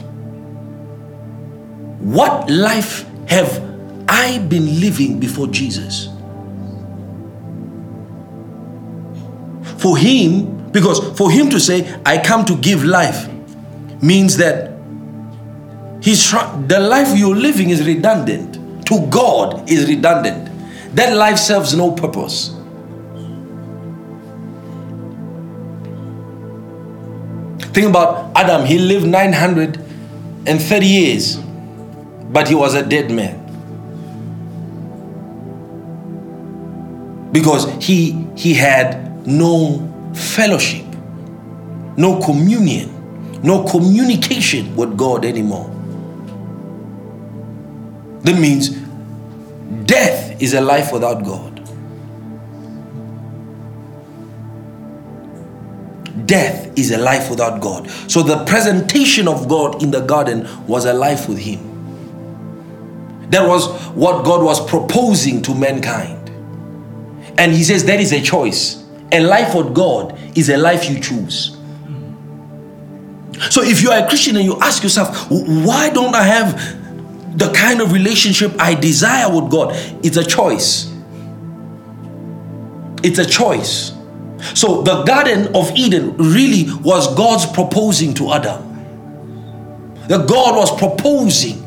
what 2.01 2.49
life 2.49 3.05
have 3.29 3.61
I 4.09 4.39
been 4.39 4.81
living 4.81 5.19
before 5.19 5.49
Jesus? 5.49 6.09
For 9.79 9.97
him, 9.97 10.71
because 10.73 11.17
for 11.19 11.31
him 11.31 11.51
to 11.51 11.61
say, 11.61 12.01
I 12.05 12.19
come 12.19 12.45
to 12.47 12.57
give 12.57 12.85
life, 12.85 13.29
means 14.03 14.37
that 14.39 14.73
he's 16.03 16.31
the 16.31 16.79
life 16.81 17.17
you're 17.17 17.37
living 17.37 17.71
is 17.71 17.87
redundant. 17.87 18.87
To 18.87 19.07
God 19.09 19.69
is 19.71 19.89
redundant. 19.89 20.51
That 20.95 21.17
life 21.17 21.39
serves 21.39 21.75
no 21.75 21.93
purpose. 21.93 22.57
Think 27.77 27.89
about 27.89 28.33
Adam, 28.35 28.65
he 28.65 28.79
lived 28.79 29.07
930 29.07 30.87
years, 30.87 31.37
but 31.37 32.49
he 32.49 32.55
was 32.55 32.75
a 32.75 32.83
dead 32.83 33.11
man. 33.11 33.43
Because 37.33 37.71
he, 37.85 38.27
he 38.35 38.55
had 38.55 39.06
no 39.27 40.13
fellowship, 40.15 40.87
no 41.97 42.21
communion, 42.23 43.43
no 43.43 43.65
communication 43.65 44.75
with 44.77 44.97
God 44.97 45.25
anymore. 45.25 45.71
That 48.23 48.39
means 48.41 48.71
death 49.85 50.41
is 50.41 50.55
a 50.55 50.61
life 50.61 50.93
without 50.93 51.25
God. 51.25 51.57
death 56.27 56.77
is 56.77 56.91
a 56.91 56.99
life 56.99 57.31
without 57.31 57.61
God. 57.61 57.89
So 58.09 58.23
the 58.23 58.45
presentation 58.45 59.29
of 59.29 59.49
God 59.49 59.83
in 59.83 59.91
the 59.91 60.01
garden 60.01 60.49
was 60.67 60.85
a 60.85 60.93
life 60.93 61.29
with 61.29 61.39
Him. 61.39 61.61
That 63.31 63.47
was 63.47 63.69
what 63.91 64.25
God 64.25 64.45
was 64.45 64.65
proposing 64.69 65.43
to 65.43 65.55
mankind. 65.55 66.31
And 67.39 67.53
He 67.53 67.65
says 67.65 67.85
that 67.85 68.01
is 68.01 68.13
a 68.13 68.21
choice. 68.21 68.85
A 69.13 69.21
life 69.21 69.55
with 69.55 69.75
God 69.75 70.19
is 70.37 70.49
a 70.49 70.57
life 70.57 70.91
you 70.91 71.01
choose. 71.01 71.57
So 73.51 73.63
if 73.63 73.83
you 73.83 73.91
are 73.91 74.05
a 74.05 74.09
Christian 74.09 74.37
and 74.37 74.45
you 74.45 74.59
ask 74.61 74.83
yourself, 74.83 75.31
why 75.31 75.91
don't 75.91 76.15
I 76.15 76.23
have 76.23 77.39
the 77.39 77.53
kind 77.53 77.81
of 77.81 77.93
relationship 77.93 78.53
I 78.59 78.75
desire 78.75 79.29
with 79.35 79.51
God? 79.51 79.75
It's 80.05 80.17
a 80.17 80.25
choice. 80.25 80.93
It's 83.03 83.19
a 83.19 83.27
choice. 83.27 83.93
So 84.55 84.83
the 84.83 85.03
Garden 85.05 85.55
of 85.55 85.71
Eden 85.77 86.17
really 86.17 86.67
was 86.83 87.15
God's 87.15 87.47
proposing 87.47 88.15
to 88.15 88.33
Adam. 88.33 88.63
That 90.09 90.29
God 90.29 90.57
was 90.57 90.77
proposing 90.79 91.66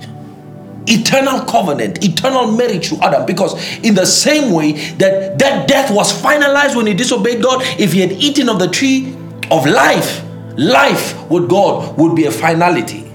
eternal 0.90 1.42
covenant, 1.46 2.04
eternal 2.04 2.52
marriage 2.52 2.90
to 2.90 2.98
Adam. 3.02 3.26
Because 3.26 3.54
in 3.80 3.96
the 3.96 4.06
same 4.06 4.52
way 4.52 4.74
that 4.98 5.40
that 5.40 5.68
death 5.68 5.92
was 5.92 6.12
finalized 6.22 6.76
when 6.76 6.88
he 6.88 6.94
disobeyed 6.94 7.42
God, 7.42 7.62
if 7.80 7.94
he 7.94 8.02
had 8.02 8.12
eaten 8.14 8.50
of 8.50 8.60
the 8.60 8.68
tree 8.68 9.16
of 9.52 9.66
life, 9.66 10.24
life 10.58 11.30
with 11.30 11.50
God 11.50 11.98
would 11.98 12.16
be 12.16 12.26
a 12.26 12.32
finality. 12.32 13.06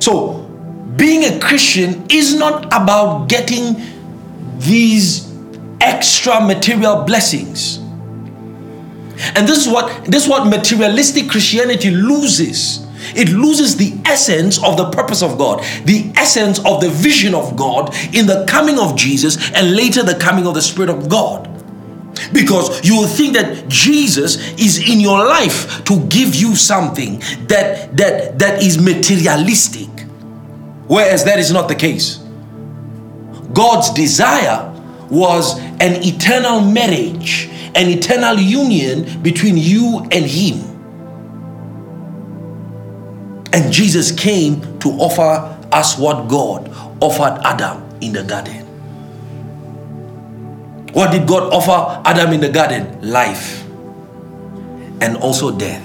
So 0.00 0.44
being 0.96 1.24
a 1.24 1.40
Christian 1.40 2.06
is 2.08 2.34
not 2.34 2.66
about 2.66 3.28
getting 3.28 3.76
these 4.58 5.32
extra 5.80 6.40
material 6.40 7.04
blessings. 7.04 7.80
And 9.34 9.48
this 9.48 9.66
is 9.66 9.72
what 9.72 10.04
this 10.04 10.24
is 10.24 10.28
what 10.28 10.46
materialistic 10.46 11.28
Christianity 11.28 11.90
loses. 11.90 12.86
It 13.14 13.28
loses 13.28 13.76
the 13.76 13.96
essence 14.04 14.62
of 14.62 14.76
the 14.76 14.90
purpose 14.90 15.22
of 15.22 15.38
God, 15.38 15.62
the 15.84 16.10
essence 16.16 16.58
of 16.64 16.80
the 16.80 16.90
vision 16.90 17.34
of 17.34 17.56
God 17.56 17.94
in 18.14 18.26
the 18.26 18.44
coming 18.48 18.78
of 18.78 18.96
Jesus 18.96 19.50
and 19.52 19.76
later 19.76 20.02
the 20.02 20.16
coming 20.16 20.46
of 20.46 20.54
the 20.54 20.62
Spirit 20.62 20.90
of 20.90 21.08
God. 21.08 21.48
Because 22.32 22.84
you 22.84 22.96
will 22.96 23.06
think 23.06 23.34
that 23.34 23.68
Jesus 23.68 24.36
is 24.58 24.78
in 24.90 25.00
your 25.00 25.18
life 25.18 25.84
to 25.84 26.00
give 26.06 26.34
you 26.34 26.56
something 26.56 27.20
that 27.48 27.96
that 27.96 28.38
that 28.38 28.62
is 28.62 28.80
materialistic. 28.80 29.88
Whereas 30.88 31.24
that 31.24 31.38
is 31.38 31.52
not 31.52 31.68
the 31.68 31.74
case. 31.74 32.22
God's 33.52 33.90
desire 33.92 34.72
was 35.10 35.58
an 35.58 36.02
eternal 36.04 36.60
marriage, 36.60 37.48
an 37.76 37.88
eternal 37.88 38.38
union 38.38 39.22
between 39.22 39.56
you 39.56 40.06
and 40.10 40.24
Him. 40.24 40.60
And 43.52 43.72
Jesus 43.72 44.10
came 44.10 44.78
to 44.80 44.88
offer 44.90 45.56
us 45.72 45.98
what 45.98 46.28
God 46.28 46.68
offered 47.00 47.40
Adam 47.44 47.82
in 48.00 48.12
the 48.12 48.22
garden. 48.22 48.64
What 50.92 51.10
did 51.10 51.28
God 51.28 51.52
offer 51.52 52.02
Adam 52.08 52.32
in 52.32 52.40
the 52.40 52.48
garden? 52.48 52.98
Life 53.02 53.64
and 55.00 55.16
also 55.18 55.56
death. 55.56 55.82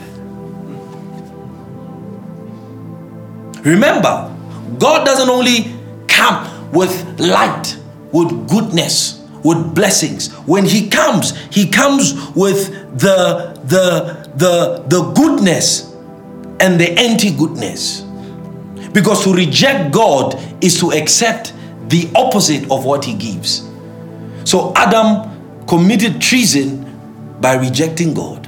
Remember, 3.66 4.34
God 4.80 5.06
doesn't 5.06 5.30
only 5.30 5.76
come 6.08 6.72
with 6.72 7.20
light, 7.20 7.78
with 8.12 8.50
goodness, 8.50 9.21
with 9.44 9.74
blessings. 9.74 10.32
When 10.48 10.66
He 10.66 10.90
comes, 10.90 11.38
He 11.48 11.68
comes 11.68 12.14
with 12.36 13.00
the 13.00 13.60
the 13.66 14.30
the 14.36 14.84
the 14.88 15.12
goodness 15.12 15.94
and 16.60 16.80
the 16.80 16.92
anti-goodness. 16.92 18.02
Because 18.94 19.24
to 19.24 19.34
reject 19.34 19.94
God 19.94 20.38
is 20.62 20.80
to 20.80 20.92
accept 20.92 21.54
the 21.88 22.10
opposite 22.16 22.70
of 22.70 22.86
what 22.86 23.06
He 23.06 23.14
gives. 23.14 23.68
So 24.44 24.74
Adam 24.76 25.66
committed 25.66 26.22
treason 26.22 27.38
by 27.40 27.56
rejecting 27.56 28.14
God. 28.14 28.48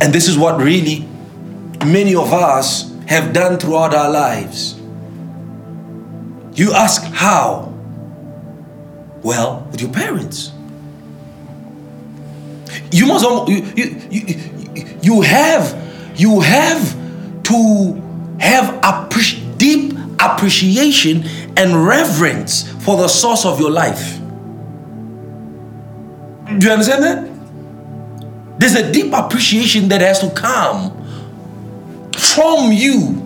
And 0.00 0.12
this 0.12 0.28
is 0.28 0.36
what 0.36 0.60
really 0.60 1.08
many 1.84 2.14
of 2.14 2.32
us 2.32 2.92
have 3.06 3.32
done 3.32 3.58
throughout 3.58 3.94
our 3.94 4.10
lives. 4.10 4.74
You 6.54 6.72
ask 6.72 7.02
how? 7.02 7.72
Well, 9.26 9.66
with 9.72 9.80
your 9.80 9.90
parents. 9.90 10.52
You 12.92 13.06
must 13.06 13.24
you, 13.48 13.56
you, 13.74 14.08
you, 14.08 14.98
you 15.02 15.20
have 15.22 15.74
you 16.14 16.38
have 16.42 17.42
to 17.42 18.36
have 18.38 18.72
a 18.84 19.08
deep 19.58 19.98
appreciation 20.20 21.24
and 21.56 21.88
reverence 21.88 22.70
for 22.84 22.98
the 22.98 23.08
source 23.08 23.44
of 23.44 23.58
your 23.58 23.72
life. 23.72 24.20
Do 26.58 26.66
you 26.68 26.72
understand 26.72 27.02
that? 27.02 28.60
There's 28.60 28.76
a 28.76 28.92
deep 28.92 29.12
appreciation 29.12 29.88
that 29.88 30.02
has 30.02 30.20
to 30.20 30.30
come 30.30 30.92
from 32.16 32.70
you 32.70 33.24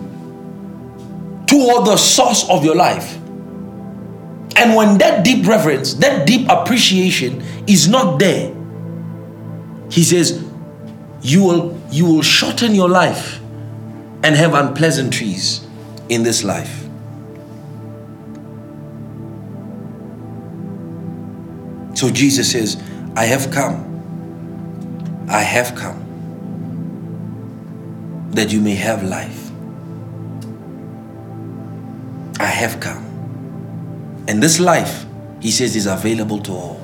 toward 1.45 1.85
the 1.85 1.97
source 1.97 2.49
of 2.49 2.65
your 2.65 2.75
life. 2.75 3.20
And 4.55 4.75
when 4.75 4.97
that 4.99 5.23
deep 5.23 5.45
reverence, 5.47 5.95
that 5.95 6.27
deep 6.27 6.47
appreciation 6.49 7.41
is 7.67 7.87
not 7.87 8.19
there, 8.19 8.53
he 9.89 10.03
says, 10.03 10.43
you 11.21 11.43
will, 11.43 11.81
you 11.91 12.05
will 12.05 12.21
shorten 12.21 12.73
your 12.73 12.89
life 12.89 13.39
and 14.23 14.35
have 14.35 14.53
unpleasantries 14.53 15.67
in 16.09 16.23
this 16.23 16.43
life. 16.43 16.81
So 21.95 22.09
Jesus 22.09 22.51
says, 22.51 22.81
I 23.15 23.25
have 23.25 23.51
come. 23.51 23.87
I 25.29 25.41
have 25.41 25.75
come 25.75 25.99
that 28.31 28.51
you 28.51 28.61
may 28.61 28.75
have 28.75 29.03
life. 29.03 29.51
I 32.39 32.45
have 32.45 32.79
come. 32.79 33.10
And 34.27 34.41
this 34.41 34.59
life, 34.59 35.05
he 35.39 35.51
says, 35.51 35.75
is 35.75 35.85
available 35.85 36.39
to 36.39 36.51
all. 36.51 36.81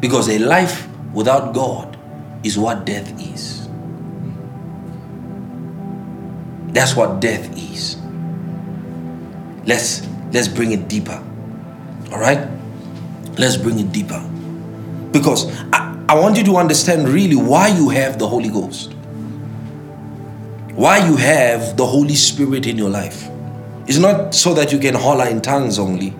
Because 0.00 0.28
a 0.28 0.38
life 0.38 0.88
without 1.12 1.54
God 1.54 1.96
is 2.42 2.58
what 2.58 2.84
death 2.84 3.12
is. 3.20 3.68
That's 6.72 6.94
what 6.94 7.20
death 7.20 7.50
is. 7.56 7.96
Let's 9.64 10.06
let's 10.32 10.46
bring 10.46 10.72
it 10.72 10.88
deeper. 10.88 11.22
All 12.12 12.20
right? 12.20 12.46
Let's 13.38 13.56
bring 13.56 13.78
it 13.78 13.92
deeper. 13.92 14.20
Because 15.10 15.50
I, 15.72 16.04
I 16.08 16.14
want 16.14 16.36
you 16.36 16.44
to 16.44 16.56
understand 16.56 17.08
really 17.08 17.36
why 17.36 17.68
you 17.68 17.88
have 17.88 18.18
the 18.18 18.28
Holy 18.28 18.50
Ghost. 18.50 18.92
Why 20.74 20.98
you 20.98 21.16
have 21.16 21.76
the 21.76 21.86
Holy 21.86 22.14
Spirit 22.14 22.66
in 22.66 22.76
your 22.76 22.90
life. 22.90 23.28
It's 23.86 23.98
not 23.98 24.34
so 24.34 24.54
that 24.54 24.72
you 24.72 24.78
can 24.78 24.94
holler 24.94 25.26
in 25.26 25.40
tongues 25.40 25.78
only. 25.78 26.14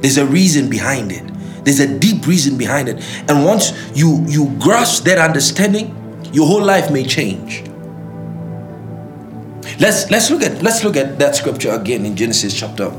There's 0.00 0.18
a 0.18 0.26
reason 0.26 0.70
behind 0.70 1.12
it. 1.12 1.24
There's 1.64 1.80
a 1.80 1.98
deep 1.98 2.26
reason 2.26 2.56
behind 2.56 2.88
it. 2.88 3.04
And 3.28 3.44
once 3.44 3.72
you 3.94 4.24
you 4.28 4.54
grasp 4.58 5.04
that 5.04 5.18
understanding, 5.18 5.94
your 6.32 6.46
whole 6.46 6.62
life 6.62 6.90
may 6.90 7.04
change. 7.04 7.64
Let's 9.78 10.10
let's 10.10 10.30
look 10.30 10.42
at 10.42 10.62
let's 10.62 10.84
look 10.84 10.96
at 10.96 11.18
that 11.18 11.36
scripture 11.36 11.72
again 11.72 12.06
in 12.06 12.16
Genesis 12.16 12.58
chapter 12.58 12.92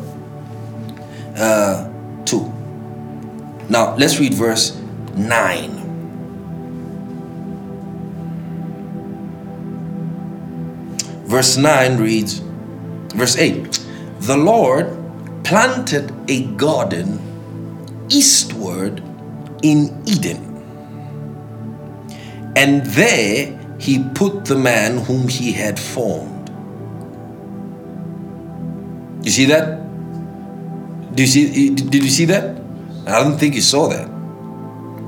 uh, 1.37 1.89
2. 2.25 2.53
Now, 3.69 3.95
let's 3.95 4.19
read 4.19 4.33
verse 4.33 4.75
9. 5.15 5.77
Verse 11.25 11.55
9 11.55 11.97
reads, 11.97 12.41
verse 13.13 13.37
8 13.37 13.79
The 14.21 14.37
Lord 14.37 14.97
planted 15.43 16.11
a 16.29 16.45
garden 16.55 17.19
eastward 18.09 19.01
in 19.63 20.01
Eden, 20.05 20.41
and 22.55 22.85
there 22.85 23.57
he 23.79 24.03
put 24.13 24.45
the 24.45 24.55
man 24.55 24.97
whom 24.97 25.27
he 25.27 25.51
had 25.51 25.79
formed. 25.79 26.49
You 29.23 29.31
see 29.31 29.45
that? 29.45 29.81
Do 31.15 31.23
you 31.23 31.27
see? 31.27 31.69
Did 31.69 32.03
you 32.03 32.09
see 32.09 32.25
that? 32.25 32.57
I 33.05 33.23
don't 33.23 33.37
think 33.37 33.53
he 33.55 33.61
saw 33.61 33.87
that. 33.89 34.07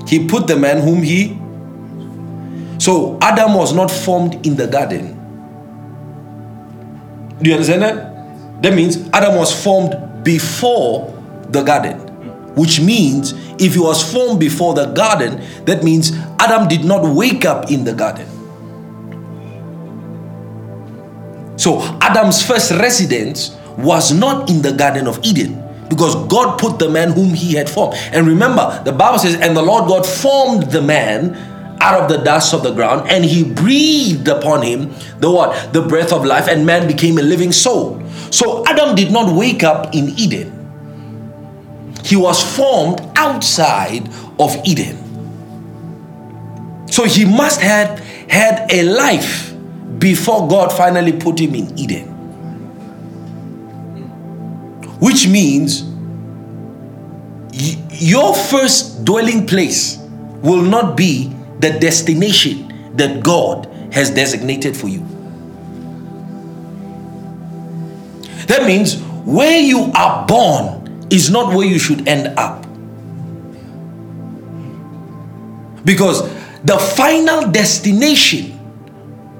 He 0.06 0.26
put 0.26 0.46
the 0.46 0.56
man 0.56 0.80
whom 0.80 1.02
he. 1.02 1.38
So 2.78 3.18
Adam 3.22 3.54
was 3.54 3.72
not 3.72 3.90
formed 3.90 4.46
in 4.46 4.56
the 4.56 4.66
garden. 4.66 5.13
Do 7.44 7.50
you 7.50 7.56
understand 7.56 7.82
that? 7.82 8.62
That 8.62 8.72
means 8.72 9.06
Adam 9.12 9.36
was 9.36 9.52
formed 9.52 10.24
before 10.24 11.12
the 11.50 11.62
garden. 11.62 11.98
Which 12.54 12.80
means 12.80 13.34
if 13.60 13.74
he 13.74 13.80
was 13.80 14.00
formed 14.12 14.40
before 14.40 14.72
the 14.72 14.86
garden, 14.86 15.44
that 15.66 15.84
means 15.84 16.12
Adam 16.40 16.68
did 16.68 16.84
not 16.84 17.04
wake 17.14 17.44
up 17.44 17.70
in 17.70 17.84
the 17.84 17.92
garden. 17.92 18.26
So 21.58 21.82
Adam's 22.00 22.42
first 22.42 22.70
residence 22.72 23.56
was 23.76 24.10
not 24.12 24.48
in 24.48 24.62
the 24.62 24.72
Garden 24.72 25.06
of 25.06 25.20
Eden 25.22 25.62
because 25.88 26.14
God 26.26 26.58
put 26.58 26.78
the 26.78 26.88
man 26.88 27.12
whom 27.12 27.34
he 27.34 27.54
had 27.54 27.68
formed. 27.68 27.94
And 28.12 28.26
remember, 28.26 28.82
the 28.84 28.92
Bible 28.92 29.18
says, 29.18 29.34
and 29.36 29.54
the 29.56 29.62
Lord 29.62 29.86
God 29.86 30.06
formed 30.06 30.64
the 30.72 30.80
man 30.80 31.53
out 31.84 32.00
of 32.00 32.08
the 32.08 32.24
dust 32.24 32.54
of 32.54 32.62
the 32.62 32.72
ground 32.72 33.10
and 33.10 33.24
he 33.24 33.44
breathed 33.44 34.26
upon 34.26 34.62
him 34.62 34.90
the 35.20 35.30
what? 35.30 35.72
The 35.74 35.82
breath 35.82 36.12
of 36.12 36.24
life 36.24 36.48
and 36.48 36.64
man 36.64 36.86
became 36.86 37.18
a 37.18 37.22
living 37.22 37.52
soul. 37.52 38.02
So 38.30 38.64
Adam 38.66 38.96
did 38.96 39.12
not 39.12 39.36
wake 39.36 39.62
up 39.62 39.94
in 39.94 40.08
Eden. 40.16 40.50
He 42.02 42.16
was 42.16 42.42
formed 42.56 43.00
outside 43.16 44.08
of 44.38 44.56
Eden. 44.64 44.96
So 46.90 47.04
he 47.04 47.26
must 47.26 47.60
have 47.60 47.98
had 48.28 48.72
a 48.72 48.82
life 48.82 49.52
before 49.98 50.48
God 50.48 50.72
finally 50.72 51.12
put 51.12 51.38
him 51.38 51.54
in 51.54 51.78
Eden. 51.78 52.08
Which 55.00 55.28
means 55.28 55.84
your 58.00 58.34
first 58.34 59.04
dwelling 59.04 59.46
place 59.46 59.98
will 60.42 60.62
not 60.62 60.96
be 60.96 61.34
the 61.64 61.78
destination 61.78 62.92
that 62.96 63.22
God 63.22 63.64
has 63.90 64.10
designated 64.10 64.76
for 64.76 64.88
you. 64.88 65.00
That 68.48 68.66
means 68.66 69.00
where 69.24 69.58
you 69.58 69.90
are 69.94 70.26
born 70.26 71.08
is 71.10 71.30
not 71.30 71.54
where 71.54 71.66
you 71.66 71.78
should 71.78 72.06
end 72.06 72.38
up. 72.38 72.66
Because 75.86 76.22
the 76.64 76.78
final 76.78 77.50
destination 77.50 78.52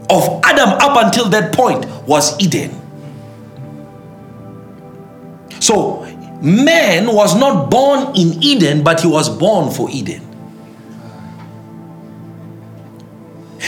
of 0.09 0.41
Adam 0.45 0.71
up 0.81 1.05
until 1.05 1.29
that 1.29 1.53
point 1.53 1.85
was 2.07 2.41
Eden. 2.41 2.71
So, 5.61 6.05
man 6.41 7.15
was 7.15 7.37
not 7.37 7.71
born 7.71 8.17
in 8.17 8.43
Eden, 8.43 8.83
but 8.83 9.03
he 9.03 9.09
was 9.09 9.29
born 9.29 9.71
for 9.71 9.91
Eden. 9.91 10.34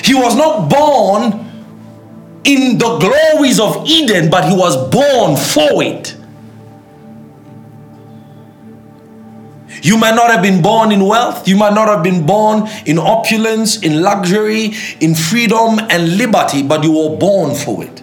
He 0.07 0.15
was 0.15 0.37
not 0.37 0.71
born 0.71 1.45
in 2.45 2.79
the 2.79 2.99
glories 2.99 3.59
of 3.59 3.85
Eden, 3.87 4.31
but 4.31 4.45
he 4.49 4.55
was 4.55 4.77
born 4.89 5.37
for 5.37 5.83
it. 5.83 6.17
You 9.83 9.99
might 9.99 10.15
not 10.15 10.31
have 10.31 10.43
been 10.43 10.63
born 10.63 10.93
in 10.93 11.05
wealth. 11.05 11.49
You 11.49 11.57
might 11.57 11.75
not 11.75 11.89
have 11.89 12.05
been 12.05 12.25
born 12.25 12.69
in 12.87 12.99
opulence, 12.99 13.83
in 13.83 14.01
luxury, 14.01 14.73
in 15.01 15.15
freedom 15.15 15.81
and 15.91 16.17
liberty, 16.17 16.63
but 16.63 16.85
you 16.85 16.93
were 16.93 17.17
born 17.17 17.55
for 17.55 17.83
it. 17.83 18.03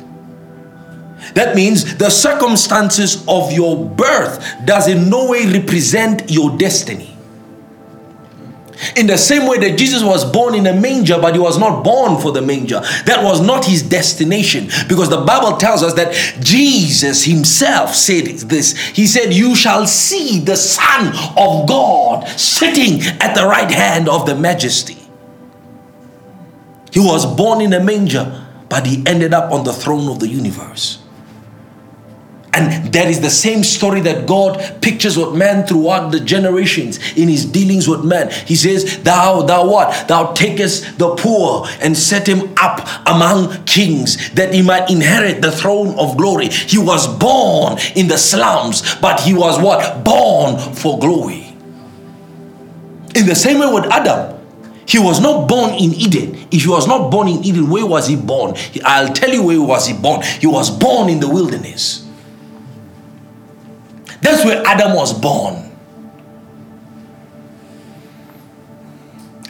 That 1.36 1.56
means 1.56 1.96
the 1.96 2.10
circumstances 2.10 3.24
of 3.30 3.54
your 3.54 3.90
birth 3.90 4.46
does 4.66 4.90
in 4.90 5.10
no 5.10 5.30
way 5.30 5.46
represent 5.48 6.30
your 6.30 6.58
destiny. 6.58 7.13
In 8.96 9.08
the 9.08 9.18
same 9.18 9.48
way 9.48 9.58
that 9.60 9.78
Jesus 9.78 10.04
was 10.04 10.30
born 10.30 10.56
in 10.56 10.68
a 10.68 10.74
manger, 10.74 11.20
but 11.20 11.34
he 11.34 11.40
was 11.40 11.58
not 11.58 11.84
born 11.84 12.20
for 12.22 12.32
the 12.32 12.42
manger. 12.42 12.80
That 13.06 13.24
was 13.24 13.42
not 13.42 13.66
his 13.66 13.84
destination. 13.84 14.70
Because 14.88 15.10
the 15.10 15.22
Bible 15.22 15.58
tells 15.58 15.84
us 15.84 15.94
that 15.96 16.14
Jesus 16.40 17.24
himself 17.24 17.94
said 17.94 18.26
this. 18.26 18.78
He 18.78 19.08
said, 19.08 19.34
You 19.34 19.56
shall 19.56 19.86
see 19.88 20.40
the 20.40 20.56
Son 20.56 21.08
of 21.38 21.68
God 21.68 22.28
sitting 22.40 23.02
at 23.22 23.34
the 23.34 23.46
right 23.46 23.72
hand 23.72 24.10
of 24.10 24.26
the 24.26 24.36
majesty. 24.36 24.98
He 26.92 27.00
was 27.00 27.26
born 27.26 27.62
in 27.62 27.74
a 27.74 27.84
manger, 27.84 28.48
but 28.70 28.86
he 28.86 29.04
ended 29.06 29.34
up 29.34 29.52
on 29.52 29.64
the 29.64 29.74
throne 29.74 30.10
of 30.10 30.20
the 30.20 30.28
universe. 30.28 31.03
And 32.54 32.94
that 32.94 33.08
is 33.08 33.20
the 33.20 33.32
same 33.32 33.64
story 33.64 34.02
that 34.02 34.28
God 34.28 34.82
pictures 34.82 35.18
with 35.18 35.34
man 35.34 35.66
throughout 35.66 36.12
the 36.12 36.20
generations 36.20 37.00
in 37.18 37.28
his 37.28 37.46
dealings 37.46 37.88
with 37.88 38.06
man. 38.06 38.30
He 38.46 38.56
says, 38.56 39.02
Thou, 39.02 39.42
thou 39.42 39.68
what? 39.68 40.08
Thou 40.08 40.34
takest 40.34 41.00
the 41.00 41.16
poor 41.16 41.66
and 41.82 41.98
set 41.98 42.28
him 42.28 42.54
up 42.62 42.88
among 43.08 43.66
kings 43.66 44.30
that 44.34 44.54
he 44.54 44.62
might 44.62 44.92
inherit 44.92 45.42
the 45.42 45.52
throne 45.52 45.98
of 45.98 46.16
glory. 46.16 46.50
He 46.50 46.78
was 46.78 47.08
born 47.18 47.80
in 47.96 48.08
the 48.08 48.18
slums, 48.18 48.96
but 49.02 49.20
he 49.22 49.34
was 49.34 49.60
what? 49.60 50.04
Born 50.04 50.60
for 50.76 51.00
glory. 51.00 51.56
In 53.16 53.26
the 53.26 53.36
same 53.36 53.60
way 53.60 53.72
with 53.72 53.86
Adam, 53.92 54.40
he 54.86 55.00
was 55.00 55.20
not 55.20 55.48
born 55.48 55.72
in 55.72 55.94
Eden. 55.94 56.36
If 56.52 56.64
he 56.64 56.70
was 56.70 56.88
not 56.88 57.10
born 57.10 57.30
in 57.30 57.44
Eden, 57.44 57.70
where 57.70 57.86
was 57.86 58.08
he 58.08 58.16
born? 58.16 58.56
I'll 58.84 59.14
tell 59.14 59.30
you 59.32 59.44
where 59.44 59.62
was 59.62 59.88
he 59.88 59.94
born. 59.94 60.22
He 60.22 60.46
was 60.46 60.70
born 60.70 61.10
in 61.10 61.20
the 61.20 61.30
wilderness. 61.30 62.03
That's 64.24 64.46
where 64.46 64.66
Adam 64.66 64.94
was 64.96 65.14
born. 65.14 65.70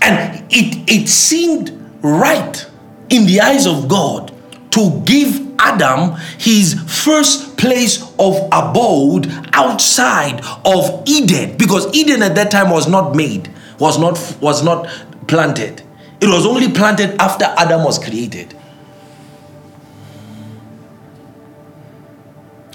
And 0.02 0.44
it, 0.52 0.90
it 0.92 1.08
seemed 1.08 1.70
right 2.02 2.66
in 3.10 3.26
the 3.26 3.40
eyes 3.40 3.68
of 3.68 3.88
God 3.88 4.34
to 4.72 5.02
give 5.06 5.40
Adam 5.60 6.16
his 6.40 6.74
first 6.88 7.56
place 7.58 8.02
of 8.18 8.36
abode 8.52 9.28
outside 9.54 10.42
of 10.66 11.04
Eden 11.06 11.56
because 11.56 11.94
Eden 11.96 12.24
at 12.24 12.36
that 12.36 12.52
time 12.52 12.70
was 12.70 12.88
not 12.88 13.16
made 13.16 13.54
was 13.80 14.00
not 14.00 14.38
was 14.42 14.64
not 14.64 14.88
planted. 15.28 15.84
It 16.20 16.28
was 16.28 16.46
only 16.46 16.72
planted 16.72 17.22
after 17.22 17.46
Adam 17.58 17.84
was 17.84 18.00
created. 18.00 18.58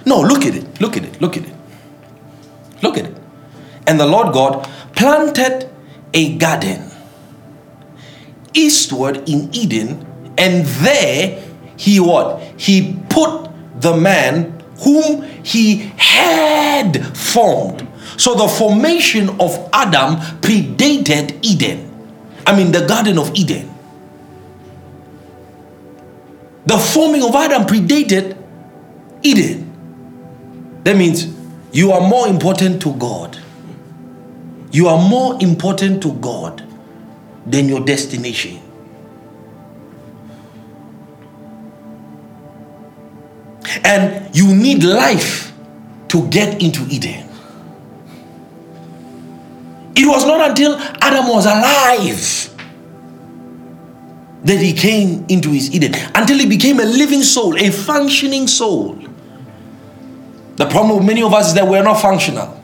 No, 0.06 0.20
look 0.20 0.46
at 0.46 0.54
it. 0.54 0.80
Look 0.80 0.96
at 0.96 1.04
it. 1.04 1.20
Look 1.20 1.36
at 1.36 1.44
it. 1.44 1.57
Look 2.82 2.98
at 2.98 3.06
it. 3.06 3.16
And 3.86 3.98
the 3.98 4.06
Lord 4.06 4.32
God 4.32 4.68
planted 4.94 5.70
a 6.14 6.36
garden 6.38 6.90
eastward 8.54 9.28
in 9.28 9.54
Eden, 9.54 10.06
and 10.36 10.64
there 10.64 11.42
he 11.76 12.00
what? 12.00 12.42
He 12.56 12.98
put 13.08 13.48
the 13.80 13.96
man 13.96 14.60
whom 14.80 15.22
he 15.44 15.92
had 15.96 17.16
formed. 17.16 17.86
So 18.16 18.34
the 18.34 18.48
formation 18.48 19.28
of 19.40 19.68
Adam 19.72 20.16
predated 20.40 21.38
Eden. 21.42 21.84
I 22.46 22.56
mean, 22.56 22.72
the 22.72 22.86
Garden 22.86 23.18
of 23.18 23.34
Eden. 23.34 23.72
The 26.66 26.78
forming 26.78 27.22
of 27.22 27.34
Adam 27.34 27.62
predated 27.62 28.36
Eden. 29.22 30.80
That 30.84 30.96
means 30.96 31.37
you 31.72 31.92
are 31.92 32.00
more 32.00 32.28
important 32.28 32.80
to 32.82 32.94
God. 32.94 33.38
You 34.70 34.88
are 34.88 35.08
more 35.08 35.40
important 35.40 36.02
to 36.02 36.12
God 36.14 36.62
than 37.46 37.68
your 37.68 37.84
destination. 37.84 38.60
And 43.84 44.34
you 44.34 44.54
need 44.54 44.82
life 44.82 45.52
to 46.08 46.28
get 46.28 46.62
into 46.62 46.86
Eden. 46.88 47.28
It 49.94 50.06
was 50.06 50.26
not 50.26 50.50
until 50.50 50.76
Adam 51.00 51.28
was 51.28 51.46
alive 51.46 52.54
that 54.44 54.58
he 54.58 54.72
came 54.72 55.26
into 55.28 55.50
his 55.50 55.74
Eden, 55.74 55.94
until 56.14 56.38
he 56.38 56.46
became 56.46 56.80
a 56.80 56.84
living 56.84 57.22
soul, 57.22 57.56
a 57.58 57.70
functioning 57.70 58.46
soul. 58.46 58.96
The 60.58 60.66
problem 60.66 60.98
with 60.98 61.06
many 61.06 61.22
of 61.22 61.32
us 61.32 61.48
is 61.48 61.54
that 61.54 61.68
we 61.68 61.78
are 61.78 61.84
not 61.84 62.00
functional. 62.00 62.54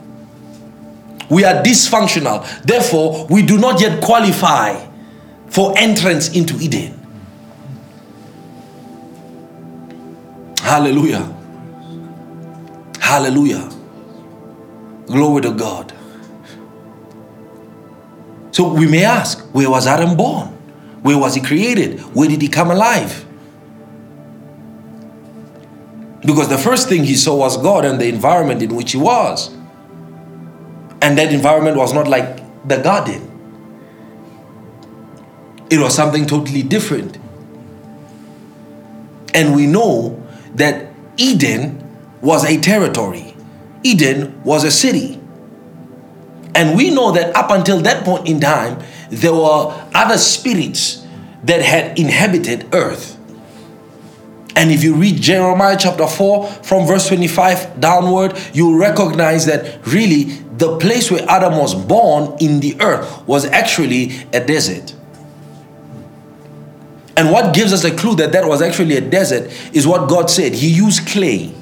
We 1.29 1.45
are 1.45 1.63
dysfunctional. 1.63 2.45
Therefore, 2.63 3.25
we 3.29 3.41
do 3.41 3.57
not 3.57 3.79
yet 3.79 4.03
qualify 4.03 4.85
for 5.47 5.73
entrance 5.77 6.35
into 6.35 6.59
Eden. 6.59 6.91
Hallelujah. 10.59 11.33
Hallelujah. 12.99 13.69
Glory 15.05 15.41
to 15.43 15.51
God. 15.51 15.93
So 18.51 18.73
we 18.73 18.87
may 18.87 19.05
ask, 19.05 19.39
where 19.53 19.69
was 19.69 19.87
Adam 19.87 20.17
born? 20.17 20.47
Where 21.01 21.17
was 21.17 21.33
he 21.35 21.41
created? 21.41 22.01
Where 22.13 22.27
did 22.27 22.41
he 22.41 22.49
come 22.49 22.71
alive? 22.71 23.24
Because 26.25 26.49
the 26.49 26.57
first 26.57 26.89
thing 26.89 27.03
he 27.03 27.15
saw 27.15 27.35
was 27.35 27.57
God 27.57 27.85
and 27.85 28.01
the 28.01 28.07
environment 28.07 28.61
in 28.63 28.75
which 28.75 28.91
he 28.91 28.97
was. 28.97 29.53
And 31.01 31.17
that 31.17 31.31
environment 31.31 31.77
was 31.77 31.93
not 31.93 32.07
like 32.07 32.41
the 32.67 32.77
garden, 32.77 33.31
it 35.69 35.79
was 35.79 35.93
something 35.95 36.25
totally 36.25 36.63
different. 36.63 37.17
And 39.33 39.55
we 39.55 39.67
know 39.67 40.23
that 40.55 40.91
Eden 41.17 41.81
was 42.21 42.43
a 42.45 42.59
territory, 42.59 43.35
Eden 43.83 44.41
was 44.43 44.63
a 44.63 44.71
city. 44.71 45.21
And 46.55 46.77
we 46.77 46.89
know 46.89 47.11
that 47.11 47.35
up 47.35 47.51
until 47.51 47.81
that 47.81 48.05
point 48.05 48.27
in 48.27 48.39
time, 48.39 48.81
there 49.09 49.33
were 49.33 49.89
other 49.93 50.17
spirits 50.17 51.05
that 51.43 51.61
had 51.61 51.99
inhabited 51.99 52.73
earth. 52.73 53.14
And 54.55 54.71
if 54.71 54.83
you 54.83 54.95
read 54.95 55.21
Jeremiah 55.21 55.75
chapter 55.77 56.07
4 56.07 56.47
from 56.47 56.87
verse 56.87 57.07
25 57.07 57.79
downward, 57.79 58.37
you'll 58.53 58.77
recognize 58.77 59.45
that 59.47 59.85
really 59.85 60.23
the 60.57 60.77
place 60.77 61.11
where 61.11 61.25
Adam 61.29 61.57
was 61.57 61.75
born 61.75 62.37
in 62.39 62.61
the 62.61 62.79
earth 62.79 63.27
was 63.27 63.45
actually 63.45 64.11
a 64.31 64.43
desert. 64.45 64.95
And 67.17 67.31
what 67.31 67.53
gives 67.53 67.73
us 67.73 67.83
a 67.83 67.95
clue 67.95 68.15
that 68.15 68.31
that 68.31 68.45
was 68.45 68.61
actually 68.61 68.95
a 68.97 69.01
desert 69.01 69.51
is 69.73 69.85
what 69.85 70.09
God 70.09 70.29
said. 70.29 70.53
He 70.53 70.67
used 70.67 71.07
clay, 71.07 71.53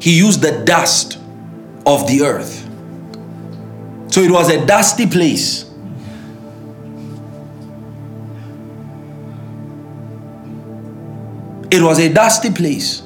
He 0.00 0.16
used 0.16 0.40
the 0.40 0.64
dust 0.64 1.18
of 1.86 2.06
the 2.06 2.22
earth. 2.22 2.66
So 4.12 4.20
it 4.20 4.30
was 4.30 4.50
a 4.50 4.64
dusty 4.66 5.06
place. 5.06 5.69
It 11.70 11.82
was 11.82 11.98
a 12.00 12.12
dusty 12.12 12.50
place. 12.50 13.02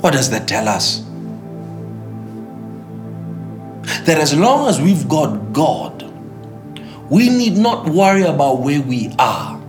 What 0.00 0.12
does 0.12 0.30
that 0.30 0.48
tell 0.48 0.68
us? 0.68 1.04
That 4.04 4.18
as 4.18 4.34
long 4.34 4.68
as 4.68 4.80
we've 4.80 5.06
got 5.08 5.52
God, 5.52 6.02
we 7.10 7.28
need 7.28 7.56
not 7.56 7.86
worry 7.88 8.22
about 8.22 8.60
where 8.60 8.80
we 8.80 9.12
are. 9.18 9.60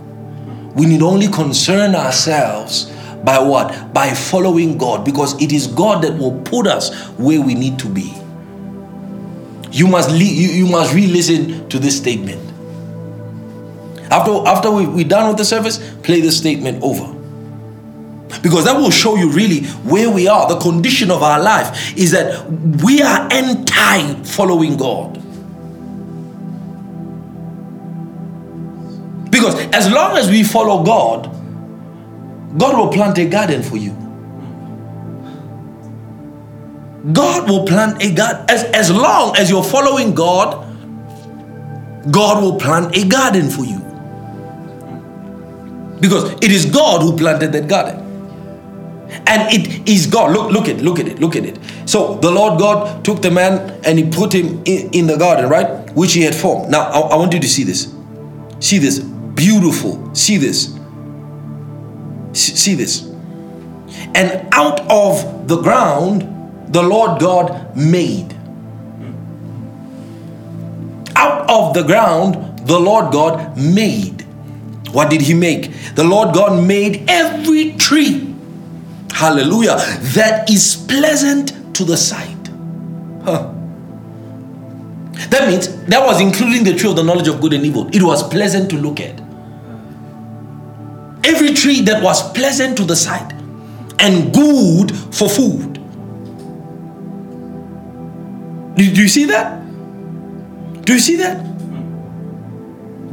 We 0.74 0.86
need 0.86 1.02
only 1.02 1.28
concern 1.28 1.94
ourselves 1.94 2.86
by 3.24 3.38
what? 3.38 3.92
By 3.92 4.14
following 4.14 4.78
God, 4.78 5.04
because 5.04 5.40
it 5.42 5.52
is 5.52 5.66
God 5.66 6.02
that 6.04 6.16
will 6.16 6.40
put 6.42 6.66
us 6.66 6.94
where 7.18 7.40
we 7.40 7.54
need 7.54 7.78
to 7.80 7.88
be. 7.88 8.14
You 9.72 9.88
must 9.88 10.10
you, 10.10 10.48
you 10.48 10.66
must 10.66 10.94
re-listen 10.94 11.68
to 11.68 11.78
this 11.78 11.96
statement. 11.96 12.49
After 14.10 14.46
after 14.46 14.70
we, 14.70 14.86
we're 14.86 15.08
done 15.08 15.28
with 15.28 15.38
the 15.38 15.44
service, 15.44 15.78
play 16.02 16.20
this 16.20 16.36
statement 16.36 16.82
over. 16.82 17.16
Because 18.42 18.64
that 18.64 18.76
will 18.76 18.90
show 18.90 19.16
you 19.16 19.30
really 19.30 19.64
where 19.82 20.10
we 20.10 20.28
are. 20.28 20.48
The 20.48 20.58
condition 20.58 21.10
of 21.10 21.22
our 21.22 21.40
life 21.42 21.96
is 21.96 22.12
that 22.12 22.48
we 22.82 23.02
are 23.02 23.28
anti 23.32 24.14
following 24.24 24.76
God. 24.76 25.14
Because 29.30 29.54
as 29.72 29.90
long 29.90 30.16
as 30.16 30.28
we 30.28 30.42
follow 30.42 30.84
God, 30.84 31.24
God 32.58 32.76
will 32.76 32.88
plant 32.88 33.18
a 33.18 33.28
garden 33.28 33.62
for 33.62 33.76
you. 33.76 33.96
God 37.12 37.48
will 37.48 37.64
plant 37.64 38.02
a 38.02 38.12
garden. 38.12 38.44
As, 38.48 38.64
as 38.64 38.90
long 38.90 39.36
as 39.36 39.48
you're 39.50 39.64
following 39.64 40.14
God, 40.14 40.66
God 42.10 42.42
will 42.42 42.58
plant 42.58 42.96
a 42.96 43.06
garden 43.06 43.50
for 43.50 43.64
you. 43.64 43.89
Because 46.00 46.32
it 46.42 46.50
is 46.50 46.66
God 46.66 47.02
who 47.02 47.16
planted 47.16 47.52
that 47.52 47.68
garden. 47.68 48.06
And 49.26 49.52
it 49.52 49.88
is 49.88 50.06
God. 50.06 50.32
Look, 50.32 50.52
look 50.52 50.68
at 50.68 50.76
it, 50.76 50.82
look 50.82 50.98
at 50.98 51.08
it, 51.08 51.20
look 51.20 51.36
at 51.36 51.44
it. 51.44 51.58
So 51.84 52.16
the 52.16 52.30
Lord 52.30 52.58
God 52.58 53.04
took 53.04 53.22
the 53.22 53.30
man 53.30 53.80
and 53.84 53.98
he 53.98 54.08
put 54.08 54.32
him 54.32 54.62
in, 54.64 54.90
in 54.92 55.06
the 55.06 55.16
garden, 55.16 55.48
right? 55.48 55.90
Which 55.94 56.12
he 56.12 56.22
had 56.22 56.34
formed. 56.34 56.70
Now 56.70 56.82
I, 56.82 57.00
I 57.00 57.16
want 57.16 57.32
you 57.32 57.40
to 57.40 57.48
see 57.48 57.64
this. 57.64 57.92
See 58.60 58.78
this. 58.78 59.00
Beautiful. 59.00 60.14
See 60.14 60.36
this. 60.36 60.76
See 62.32 62.74
this. 62.74 63.06
And 64.14 64.48
out 64.52 64.80
of 64.90 65.48
the 65.48 65.60
ground, 65.60 66.72
the 66.72 66.82
Lord 66.82 67.20
God 67.20 67.76
made. 67.76 68.32
Out 71.16 71.50
of 71.50 71.74
the 71.74 71.82
ground, 71.82 72.66
the 72.66 72.78
Lord 72.78 73.12
God 73.12 73.56
made. 73.58 74.19
What 74.92 75.10
did 75.10 75.20
he 75.20 75.34
make? 75.34 75.72
The 75.94 76.04
Lord 76.04 76.34
God 76.34 76.66
made 76.66 77.04
every 77.08 77.72
tree, 77.76 78.34
hallelujah, 79.12 79.76
that 80.14 80.50
is 80.50 80.76
pleasant 80.88 81.74
to 81.76 81.84
the 81.84 81.96
sight. 81.96 82.36
Huh. 83.24 83.52
That 85.30 85.48
means 85.48 85.84
that 85.86 86.04
was 86.04 86.20
including 86.20 86.64
the 86.64 86.74
tree 86.74 86.90
of 86.90 86.96
the 86.96 87.04
knowledge 87.04 87.28
of 87.28 87.40
good 87.40 87.52
and 87.52 87.64
evil. 87.64 87.88
It 87.94 88.02
was 88.02 88.26
pleasant 88.28 88.70
to 88.70 88.76
look 88.76 89.00
at. 89.00 89.20
Every 91.24 91.54
tree 91.54 91.82
that 91.82 92.02
was 92.02 92.32
pleasant 92.32 92.76
to 92.78 92.84
the 92.84 92.96
sight 92.96 93.32
and 93.98 94.32
good 94.32 94.96
for 95.14 95.28
food. 95.28 95.74
Do 98.76 98.84
you 98.84 99.08
see 99.08 99.26
that? 99.26 99.60
Do 100.84 100.94
you 100.94 100.98
see 100.98 101.16
that? 101.16 101.44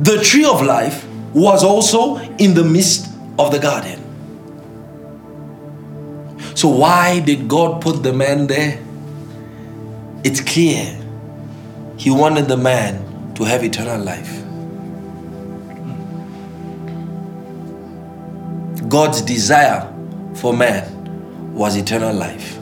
The 0.03 0.21
tree 0.23 0.45
of 0.45 0.61
life 0.61 1.06
was 1.33 1.63
also 1.63 2.17
in 2.37 2.53
the 2.53 2.63
midst 2.63 3.07
of 3.37 3.51
the 3.51 3.59
garden. 3.59 4.03
So, 6.55 6.69
why 6.69 7.19
did 7.19 7.47
God 7.47 7.81
put 7.81 8.01
the 8.01 8.13
man 8.13 8.47
there? 8.47 8.79
It's 10.23 10.41
clear. 10.41 10.97
He 11.97 12.09
wanted 12.09 12.47
the 12.47 12.57
man 12.57 13.33
to 13.35 13.43
have 13.43 13.63
eternal 13.63 14.01
life. 14.01 14.43
God's 18.89 19.21
desire 19.21 19.93
for 20.35 20.53
man 20.53 21.53
was 21.53 21.75
eternal 21.75 22.13
life. 22.15 22.57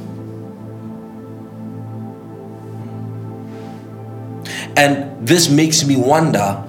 And 4.78 5.26
this 5.26 5.50
makes 5.50 5.86
me 5.86 5.96
wonder 5.96 6.65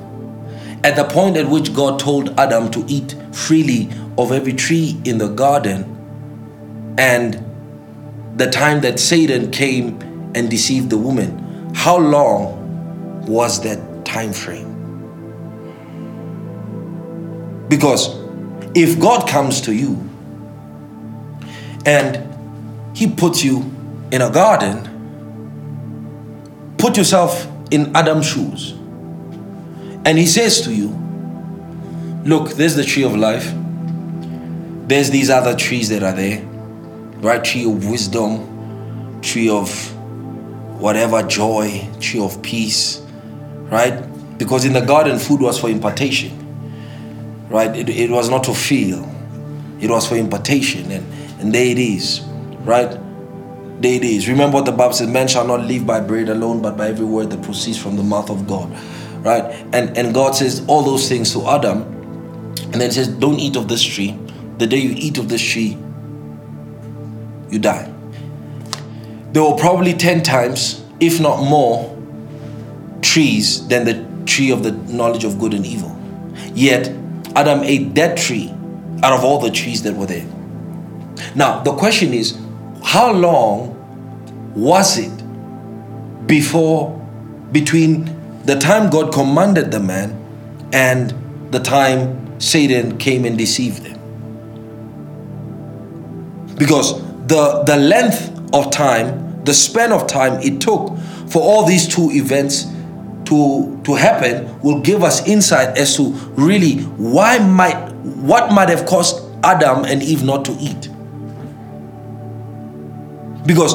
at 0.87 0.95
the 0.95 1.03
point 1.03 1.37
at 1.37 1.49
which 1.49 1.75
God 1.75 1.99
told 1.99 2.39
Adam 2.39 2.71
to 2.71 2.85
eat 2.87 3.17
freely 3.33 3.91
of 4.17 4.31
every 4.31 4.53
tree 4.53 4.97
in 5.05 5.19
the 5.19 5.27
garden, 5.27 6.95
and 6.97 7.45
the 8.37 8.49
time 8.49 8.83
that 8.83 9.01
Satan 9.01 9.51
came 9.51 10.01
and 10.37 10.49
deceived 10.49 10.91
the 10.91 10.97
woman, 10.97 11.75
how 11.75 11.99
long 11.99 13.27
was 13.27 13.61
that 13.65 14.05
time 14.05 14.33
frame? 14.33 14.75
Because 17.69 18.17
if 18.77 19.01
God 19.01 19.29
comes 19.29 19.61
to 19.63 19.75
you 19.75 20.09
and 21.85 22.23
he 22.97 23.09
puts 23.09 23.43
you 23.43 23.69
in 24.13 24.23
a 24.23 24.31
garden, 24.31 24.85
put 26.79 26.97
yourself 26.97 27.49
in 27.73 27.91
Adam's 27.97 28.27
shoes 28.27 28.76
and 30.07 30.19
he 30.19 30.27
says 30.27 30.61
to 30.63 30.73
you, 30.73 30.89
Look, 32.25 32.53
there's 32.53 32.77
the 32.77 32.85
tree 32.85 33.03
of 33.03 33.17
life. 33.17 33.53
There's 34.89 35.11
these 35.11 35.31
other 35.31 35.57
trees 35.57 35.89
that 35.89 36.05
are 36.05 36.13
there, 36.13 36.45
right? 37.19 37.43
Tree 37.43 37.69
of 37.69 37.89
wisdom, 37.89 39.21
tree 39.21 39.49
of 39.49 39.69
whatever 40.81 41.23
joy, 41.25 41.89
tree 42.01 42.21
of 42.21 42.41
peace, 42.43 43.05
right? 43.71 44.05
Because 44.39 44.65
in 44.65 44.75
the 44.75 44.81
garden, 44.81 45.19
food 45.19 45.41
was 45.41 45.61
for 45.61 45.69
impartation, 45.69 47.49
right? 47.49 47.75
It, 47.77 47.89
it 47.89 48.11
was 48.11 48.31
not 48.31 48.45
to 48.45 48.55
feel, 48.55 49.09
it 49.81 49.91
was 49.91 50.09
for 50.09 50.17
impartation. 50.17 50.91
And, 50.93 51.41
and 51.41 51.53
there 51.53 51.67
it 51.67 51.79
is, 51.79 52.21
right? 52.61 52.91
There 53.83 53.95
it 53.95 54.05
is. 54.05 54.29
Remember 54.29 54.55
what 54.55 54.67
the 54.67 54.73
Bible 54.73 54.95
says 54.95 55.09
man 55.09 55.27
shall 55.27 55.47
not 55.47 55.63
live 55.63 55.85
by 55.85 56.01
bread 56.01 56.29
alone, 56.29 56.63
but 56.63 56.77
by 56.77 56.89
every 56.89 57.07
word 57.07 57.31
that 57.31 57.43
proceeds 57.43 57.79
from 57.79 57.97
the 57.97 58.05
mouth 58.05 58.31
of 58.31 58.47
God 58.47 58.73
right? 59.23 59.45
And 59.73 59.97
and 59.97 60.15
God 60.15 60.35
says 60.35 60.63
all 60.67 60.83
those 60.83 61.09
things 61.09 61.33
to 61.33 61.47
Adam, 61.49 61.83
and 62.73 62.81
then 62.81 62.91
says, 62.91 63.09
"Don't 63.09 63.39
eat 63.39 63.57
of 63.57 63.69
this 63.69 63.83
tree. 63.83 64.19
The 64.59 64.67
day 64.67 64.79
you 64.79 64.95
eat 64.97 65.19
of 65.19 65.29
this 65.29 65.43
tree, 65.43 65.77
you 67.51 67.59
die." 67.59 67.89
There 69.33 69.43
were 69.43 69.57
probably 69.57 69.93
ten 69.93 70.23
times, 70.23 70.83
if 71.01 71.21
not 71.21 71.43
more, 71.43 71.95
trees 73.03 73.67
than 73.69 73.85
the 73.85 74.05
tree 74.25 74.51
of 74.51 74.63
the 74.63 74.73
knowledge 74.93 75.25
of 75.25 75.39
good 75.39 75.55
and 75.55 75.67
evil. 75.67 75.95
Yet 76.55 76.91
Adam 77.35 77.61
ate 77.63 77.95
that 77.95 78.17
tree 78.17 78.53
out 79.03 79.13
of 79.13 79.25
all 79.25 79.39
the 79.39 79.51
trees 79.51 79.83
that 79.83 79.95
were 79.95 80.07
there. 80.07 80.25
Now 81.35 81.63
the 81.63 81.73
question 81.73 82.15
is, 82.15 82.39
how 82.83 83.13
long 83.13 83.75
was 84.55 84.97
it 84.99 85.13
before 86.27 86.99
between 87.53 88.16
the 88.47 88.57
time 88.57 88.91
God 88.91 89.13
commanded 89.13 89.73
the 89.73 89.81
man 89.81 90.23
and 90.73 91.13
the 91.53 91.59
time 91.59 92.41
Satan 92.41 92.97
came 92.97 93.25
and 93.25 93.37
deceived 93.37 93.83
them. 93.83 93.97
Because 96.57 97.03
the, 97.27 97.65
the 97.67 97.77
length 97.77 98.33
of 98.55 98.71
time, 98.71 99.45
the 99.45 99.53
span 99.53 99.93
of 99.93 100.07
time 100.07 100.41
it 100.43 100.61
took 100.61 100.97
for 101.29 101.43
all 101.43 101.67
these 101.67 101.89
two 101.89 102.11
events 102.13 102.67
to, 103.25 103.81
to 103.85 103.95
happen 103.95 104.61
will 104.61 104.81
give 104.81 105.03
us 105.03 105.27
insight 105.27 105.77
as 105.77 105.97
to 105.97 106.11
really 106.37 106.79
why 106.83 107.39
might 107.39 107.91
what 107.97 108.53
might 108.53 108.69
have 108.69 108.87
caused 108.87 109.21
Adam 109.43 109.85
and 109.85 110.03
Eve 110.03 110.23
not 110.23 110.45
to 110.45 110.53
eat. 110.61 110.89
Because 113.45 113.75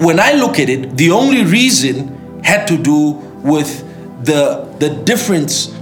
when 0.00 0.18
I 0.18 0.32
look 0.32 0.58
at 0.58 0.70
it, 0.70 0.96
the 0.96 1.10
only 1.10 1.44
reason 1.44 2.42
had 2.42 2.66
to 2.68 2.78
do 2.78 3.10
with 3.42 3.89
the, 4.24 4.64
the 4.78 4.90
difference 5.04 5.74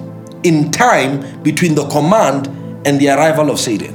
in 0.42 0.70
time 0.70 1.42
between 1.42 1.74
the 1.74 1.87
command 1.88 2.46
and 2.87 3.01
the 3.01 3.09
arrival 3.09 3.51
of 3.51 3.59
Satan. 3.59 3.94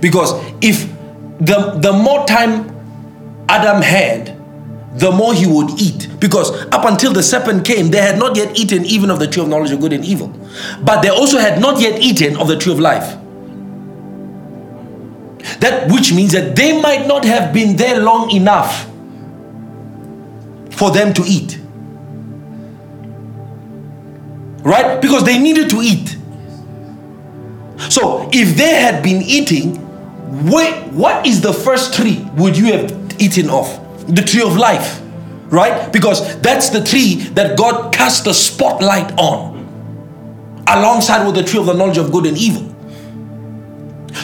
Because 0.00 0.32
if 0.60 0.88
the, 1.38 1.78
the 1.80 1.92
more 1.92 2.26
time 2.26 2.68
Adam 3.48 3.82
had, 3.82 4.40
the 4.98 5.10
more 5.10 5.34
he 5.34 5.46
would 5.46 5.70
eat. 5.80 6.08
Because 6.20 6.50
up 6.66 6.84
until 6.84 7.12
the 7.12 7.22
serpent 7.22 7.66
came, 7.66 7.90
they 7.90 8.00
had 8.00 8.18
not 8.18 8.36
yet 8.36 8.58
eaten 8.58 8.84
even 8.84 9.10
of 9.10 9.18
the 9.18 9.26
tree 9.26 9.42
of 9.42 9.48
knowledge 9.48 9.72
of 9.72 9.80
good 9.80 9.92
and 9.92 10.04
evil. 10.04 10.28
But 10.82 11.02
they 11.02 11.08
also 11.08 11.38
had 11.38 11.60
not 11.60 11.80
yet 11.80 12.00
eaten 12.00 12.36
of 12.36 12.48
the 12.48 12.56
tree 12.56 12.72
of 12.72 12.80
life. 12.80 13.18
That 15.60 15.90
which 15.90 16.12
means 16.12 16.32
that 16.32 16.56
they 16.56 16.80
might 16.80 17.06
not 17.06 17.24
have 17.24 17.52
been 17.52 17.76
there 17.76 18.00
long 18.00 18.30
enough 18.30 18.88
for 20.74 20.90
them 20.90 21.14
to 21.14 21.22
eat. 21.22 21.58
Right? 24.62 25.00
Because 25.00 25.24
they 25.24 25.38
needed 25.38 25.70
to 25.70 25.80
eat. 25.82 26.16
So 27.90 28.28
if 28.32 28.56
they 28.56 28.74
had 28.80 29.02
been 29.02 29.22
eating, 29.22 29.80
wait, 30.50 30.92
what 30.92 31.26
is 31.26 31.40
the 31.40 31.52
first 31.52 31.94
tree 31.94 32.26
would 32.34 32.56
you 32.56 32.72
have 32.72 33.20
eaten 33.20 33.50
off? 33.50 33.80
The 34.06 34.22
tree 34.22 34.42
of 34.42 34.56
life. 34.56 35.00
Right? 35.46 35.92
Because 35.92 36.40
that's 36.40 36.70
the 36.70 36.82
tree 36.82 37.16
that 37.34 37.56
God 37.56 37.92
cast 37.94 38.24
the 38.24 38.34
spotlight 38.34 39.12
on. 39.18 39.54
Alongside 40.66 41.26
with 41.26 41.34
the 41.36 41.44
tree 41.44 41.60
of 41.60 41.66
the 41.66 41.74
knowledge 41.74 41.98
of 41.98 42.10
good 42.10 42.26
and 42.26 42.36
evil. 42.36 42.74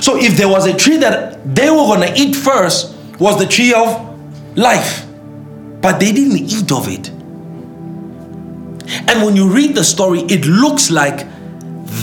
So 0.00 0.16
if 0.16 0.36
there 0.36 0.48
was 0.48 0.66
a 0.66 0.76
tree 0.76 0.96
that 0.96 1.54
they 1.54 1.70
were 1.70 1.76
going 1.76 2.00
to 2.00 2.18
eat 2.18 2.34
first, 2.34 2.96
was 3.18 3.38
the 3.38 3.46
tree 3.46 3.74
of 3.74 4.56
life 4.56 5.06
but 5.81 5.99
they 5.99 6.12
didn't 6.12 6.38
eat 6.38 6.71
of 6.73 6.88
it. 6.88 7.09
And 9.09 9.25
when 9.25 9.37
you 9.37 9.49
read 9.49 9.75
the 9.75 9.85
story, 9.85 10.21
it 10.23 10.45
looks 10.47 10.90
like 10.90 11.27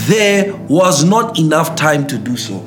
there 0.06 0.54
was 0.68 1.04
not 1.04 1.38
enough 1.38 1.76
time 1.76 2.06
to 2.06 2.18
do 2.18 2.36
so. 2.36 2.64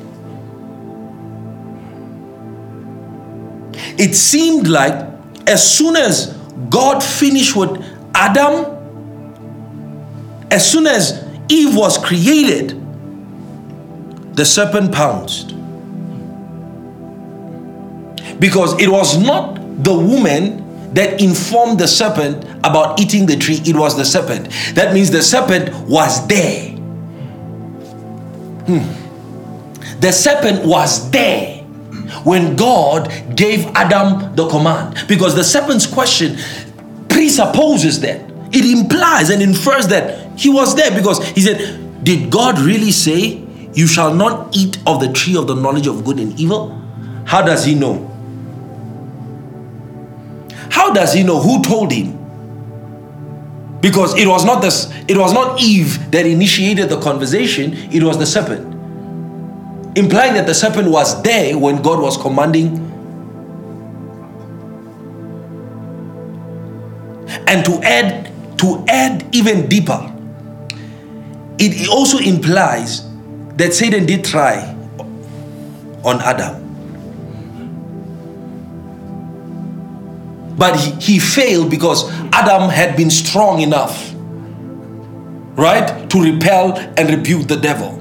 It 3.98 4.14
seemed 4.14 4.68
like 4.68 4.94
as 5.46 5.76
soon 5.76 5.96
as 5.96 6.28
God 6.70 7.02
finished 7.02 7.56
with 7.56 7.84
Adam, 8.14 8.66
as 10.50 10.70
soon 10.70 10.86
as 10.86 11.24
Eve 11.48 11.76
was 11.76 11.98
created, 11.98 12.78
the 14.36 14.44
serpent 14.44 14.92
pounced. 14.92 15.54
Because 18.38 18.80
it 18.80 18.88
was 18.88 19.18
not 19.18 19.84
the 19.84 19.94
woman 19.94 20.61
that 20.94 21.20
informed 21.20 21.78
the 21.78 21.88
serpent 21.88 22.44
about 22.64 23.00
eating 23.00 23.26
the 23.26 23.36
tree, 23.36 23.60
it 23.64 23.76
was 23.76 23.96
the 23.96 24.04
serpent. 24.04 24.50
That 24.74 24.92
means 24.92 25.10
the 25.10 25.22
serpent 25.22 25.74
was 25.88 26.26
there. 26.28 26.70
Hmm. 28.66 30.00
The 30.00 30.12
serpent 30.12 30.66
was 30.66 31.10
there 31.10 31.58
when 32.24 32.56
God 32.56 33.36
gave 33.36 33.66
Adam 33.74 34.34
the 34.36 34.48
command. 34.48 35.04
Because 35.08 35.34
the 35.34 35.44
serpent's 35.44 35.86
question 35.86 36.36
presupposes 37.08 38.00
that. 38.00 38.30
It 38.54 38.66
implies 38.66 39.30
and 39.30 39.40
infers 39.40 39.88
that 39.88 40.38
he 40.38 40.50
was 40.50 40.74
there 40.74 40.90
because 40.94 41.26
he 41.28 41.40
said, 41.40 42.04
Did 42.04 42.30
God 42.30 42.58
really 42.58 42.90
say, 42.90 43.42
You 43.72 43.86
shall 43.86 44.12
not 44.12 44.54
eat 44.54 44.78
of 44.86 45.00
the 45.00 45.10
tree 45.12 45.36
of 45.36 45.46
the 45.46 45.54
knowledge 45.54 45.86
of 45.86 46.04
good 46.04 46.18
and 46.18 46.38
evil? 46.38 46.78
How 47.24 47.40
does 47.40 47.64
he 47.64 47.74
know? 47.74 48.11
How 50.72 50.90
does 50.90 51.12
he 51.12 51.22
know 51.22 51.38
who 51.38 51.62
told 51.62 51.92
him? 51.92 52.18
Because 53.82 54.18
it 54.18 54.26
was 54.26 54.42
not 54.42 54.62
this, 54.62 54.90
it 55.06 55.18
was 55.18 55.34
not 55.34 55.60
Eve 55.60 56.10
that 56.12 56.24
initiated 56.24 56.88
the 56.88 56.98
conversation, 56.98 57.74
it 57.92 58.02
was 58.02 58.16
the 58.16 58.24
serpent. 58.24 58.72
Implying 59.98 60.32
that 60.32 60.46
the 60.46 60.54
serpent 60.54 60.88
was 60.88 61.22
there 61.22 61.58
when 61.58 61.82
God 61.82 62.00
was 62.00 62.16
commanding. 62.16 62.78
And 67.46 67.62
to 67.66 67.78
add 67.82 68.32
to 68.60 68.82
add 68.88 69.26
even 69.36 69.68
deeper, 69.68 70.10
it 71.58 71.86
also 71.90 72.16
implies 72.16 73.06
that 73.56 73.74
Satan 73.74 74.06
did 74.06 74.24
try 74.24 74.74
on 76.02 76.22
Adam. 76.22 76.61
But 80.56 80.78
he, 80.78 81.12
he 81.12 81.18
failed 81.18 81.70
because 81.70 82.10
Adam 82.32 82.68
had 82.68 82.96
been 82.96 83.10
strong 83.10 83.60
enough, 83.60 84.12
right, 85.56 86.08
to 86.10 86.22
repel 86.22 86.76
and 86.96 87.10
rebuke 87.10 87.48
the 87.48 87.56
devil. 87.56 87.98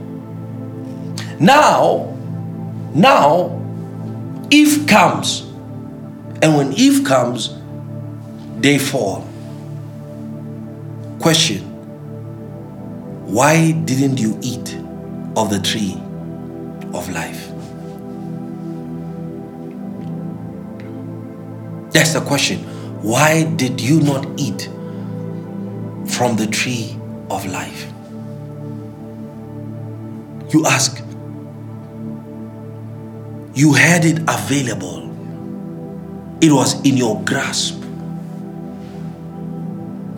Now, 1.39 2.15
now, 2.93 3.57
Eve 4.51 4.85
comes. 4.87 5.41
And 6.41 6.57
when 6.57 6.73
Eve 6.73 7.05
comes, 7.05 7.55
they 8.59 8.77
fall. 8.77 9.27
Question 11.19 11.61
Why 13.27 13.71
didn't 13.71 14.19
you 14.19 14.37
eat 14.41 14.75
of 15.35 15.49
the 15.49 15.59
tree 15.59 15.93
of 16.93 17.09
life? 17.09 17.50
That's 21.91 22.13
the 22.13 22.21
question. 22.21 22.59
Why 23.01 23.43
did 23.43 23.81
you 23.81 23.99
not 24.01 24.25
eat 24.37 24.69
from 26.07 26.35
the 26.35 26.47
tree 26.47 26.97
of 27.29 27.45
life? 27.45 27.87
You 30.53 30.65
ask. 30.65 31.03
You 33.53 33.73
had 33.73 34.05
it 34.05 34.19
available, 34.29 35.09
it 36.41 36.53
was 36.53 36.81
in 36.85 36.95
your 36.95 37.21
grasp. 37.23 37.83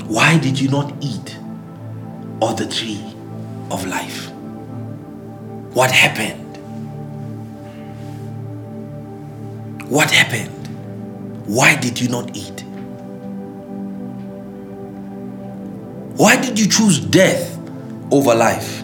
Why 0.06 0.38
did 0.38 0.60
you 0.60 0.70
not 0.70 0.94
eat 1.02 1.40
of 2.42 2.58
the 2.58 2.68
tree 2.68 3.04
of 3.72 3.88
life? 3.88 4.30
What 5.74 5.90
happened? 5.90 6.58
What 9.90 10.12
happened? 10.12 10.63
Why 11.46 11.76
did 11.76 12.00
you 12.00 12.08
not 12.10 12.36
eat? 12.36 12.64
Why 16.16 16.40
did 16.40 16.60
you 16.60 16.68
choose 16.68 17.00
death 17.00 17.58
over 18.12 18.34
life? 18.34 18.84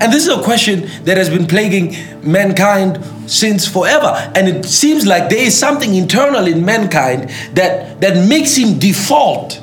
And 0.00 0.12
this 0.12 0.26
is 0.26 0.28
a 0.28 0.42
question 0.42 0.88
that 1.04 1.16
has 1.16 1.28
been 1.28 1.46
plaguing 1.46 1.94
mankind 2.22 3.04
since 3.30 3.68
forever. 3.68 4.14
And 4.34 4.48
it 4.48 4.64
seems 4.64 5.06
like 5.06 5.28
there 5.28 5.42
is 5.42 5.58
something 5.58 5.94
internal 5.94 6.46
in 6.46 6.64
mankind 6.64 7.30
that, 7.54 8.00
that 8.00 8.28
makes 8.28 8.56
him 8.56 8.78
default 8.78 9.60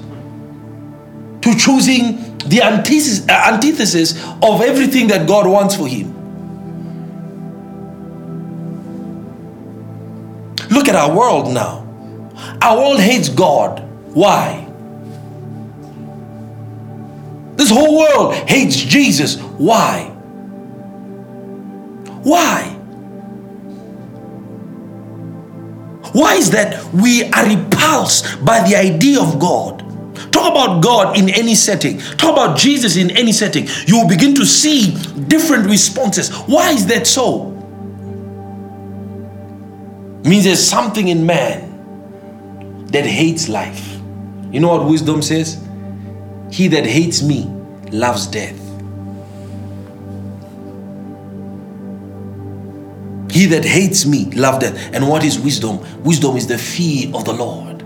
to 1.41 1.55
choosing 1.57 2.37
the 2.47 2.61
antithesis, 2.61 3.27
uh, 3.27 3.51
antithesis 3.53 4.23
of 4.41 4.61
everything 4.61 5.07
that 5.07 5.27
God 5.27 5.47
wants 5.47 5.75
for 5.75 5.87
him. 5.87 6.18
Look 10.69 10.87
at 10.87 10.95
our 10.95 11.15
world 11.15 11.53
now. 11.53 11.85
Our 12.61 12.77
world 12.77 12.99
hates 12.99 13.29
God. 13.29 13.79
Why? 14.13 14.65
This 17.55 17.69
whole 17.69 17.97
world 17.97 18.35
hates 18.49 18.75
Jesus. 18.75 19.37
Why? 19.37 20.05
Why? 22.23 22.75
Why 26.13 26.35
is 26.35 26.51
that 26.51 26.83
we 26.93 27.25
are 27.25 27.45
repulsed 27.45 28.43
by 28.43 28.67
the 28.67 28.75
idea 28.75 29.21
of 29.21 29.39
God? 29.39 29.79
Talk 30.31 30.51
about 30.51 30.81
God 30.83 31.17
in 31.17 31.29
any 31.29 31.55
setting. 31.55 31.99
Talk 31.99 32.33
about 32.33 32.57
Jesus 32.57 32.95
in 32.95 33.11
any 33.11 33.31
setting. 33.31 33.67
You 33.85 34.01
will 34.01 34.07
begin 34.07 34.35
to 34.35 34.45
see 34.45 34.91
different 35.27 35.65
responses. 35.65 36.29
Why 36.47 36.71
is 36.71 36.85
that 36.87 37.07
so? 37.07 37.58
Means 40.29 40.45
there's 40.45 40.65
something 40.65 41.07
in 41.07 41.25
man 41.25 42.85
that 42.87 43.05
hates 43.05 43.49
life. 43.49 43.99
You 44.51 44.59
know 44.59 44.69
what 44.69 44.87
wisdom 44.87 45.21
says? 45.21 45.61
He 46.51 46.67
that 46.69 46.85
hates 46.85 47.21
me 47.21 47.45
loves 47.91 48.27
death. 48.27 48.57
He 53.31 53.45
that 53.47 53.63
hates 53.63 54.05
me 54.05 54.25
loves 54.31 54.59
death. 54.59 54.93
And 54.93 55.07
what 55.07 55.23
is 55.23 55.39
wisdom? 55.39 55.79
Wisdom 56.03 56.35
is 56.35 56.47
the 56.47 56.57
fear 56.57 57.15
of 57.15 57.25
the 57.25 57.33
Lord. 57.33 57.79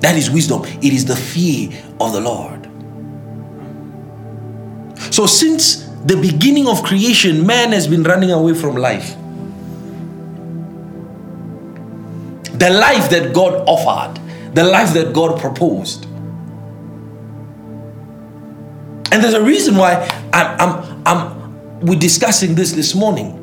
That 0.00 0.16
is 0.16 0.30
wisdom. 0.30 0.62
It 0.64 0.92
is 0.92 1.04
the 1.04 1.16
fear 1.16 1.70
of 2.00 2.12
the 2.12 2.20
Lord. 2.20 2.64
So, 5.12 5.26
since 5.26 5.86
the 6.04 6.16
beginning 6.20 6.68
of 6.68 6.82
creation, 6.82 7.46
man 7.46 7.72
has 7.72 7.88
been 7.88 8.02
running 8.02 8.30
away 8.30 8.54
from 8.54 8.76
life. 8.76 9.16
The 12.58 12.70
life 12.70 13.10
that 13.10 13.32
God 13.32 13.64
offered, 13.66 14.20
the 14.54 14.64
life 14.64 14.92
that 14.94 15.12
God 15.12 15.40
proposed. 15.40 16.04
And 19.10 19.22
there's 19.22 19.34
a 19.34 19.42
reason 19.42 19.76
why 19.76 20.06
I'm, 20.32 20.60
I'm, 20.60 21.02
I'm 21.06 21.80
we're 21.80 21.98
discussing 21.98 22.54
this 22.54 22.72
this 22.72 22.94
morning. 22.94 23.36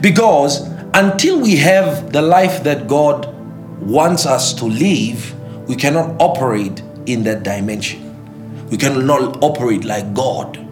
Because 0.00 0.60
until 0.94 1.40
we 1.40 1.56
have 1.56 2.12
the 2.12 2.22
life 2.22 2.62
that 2.64 2.86
God 2.86 3.34
wants 3.80 4.26
us 4.26 4.52
to 4.54 4.66
live, 4.66 5.34
we 5.68 5.76
cannot 5.76 6.20
operate 6.20 6.82
in 7.06 7.24
that 7.24 7.42
dimension. 7.42 8.68
We 8.68 8.76
cannot 8.76 9.42
operate 9.42 9.84
like 9.84 10.12
God. 10.14 10.67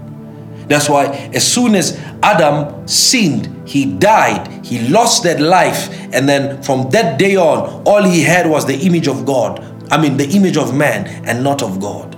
That's 0.69 0.89
why 0.89 1.07
as 1.33 1.51
soon 1.51 1.75
as 1.75 1.99
Adam 2.23 2.87
sinned, 2.89 3.69
he 3.69 3.85
died, 3.85 4.65
he 4.65 4.89
lost 4.89 5.23
that 5.25 5.41
life, 5.41 5.89
and 6.13 6.29
then 6.29 6.63
from 6.63 6.91
that 6.91 7.19
day 7.19 7.37
on, 7.37 7.83
all 7.85 8.03
he 8.03 8.23
had 8.23 8.49
was 8.49 8.67
the 8.67 8.75
image 8.75 9.07
of 9.07 9.25
God. 9.25 9.61
I 9.91 10.01
mean, 10.01 10.17
the 10.17 10.29
image 10.29 10.57
of 10.57 10.75
man 10.75 11.07
and 11.25 11.45
not 11.45 11.63
of 11.63 11.81
God. 11.81 12.15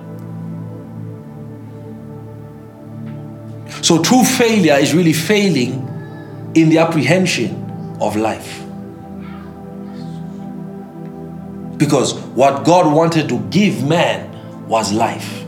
So, 3.85 4.03
true 4.03 4.25
failure 4.25 4.75
is 4.75 4.95
really 4.95 5.13
failing 5.13 5.85
in 6.55 6.69
the 6.69 6.79
apprehension 6.79 7.97
of 8.01 8.17
life. 8.17 8.65
Because 11.77 12.15
what 12.35 12.65
God 12.65 12.93
wanted 12.93 13.29
to 13.29 13.39
give 13.51 13.87
man 13.87 14.67
was 14.67 14.93
life. 14.93 15.45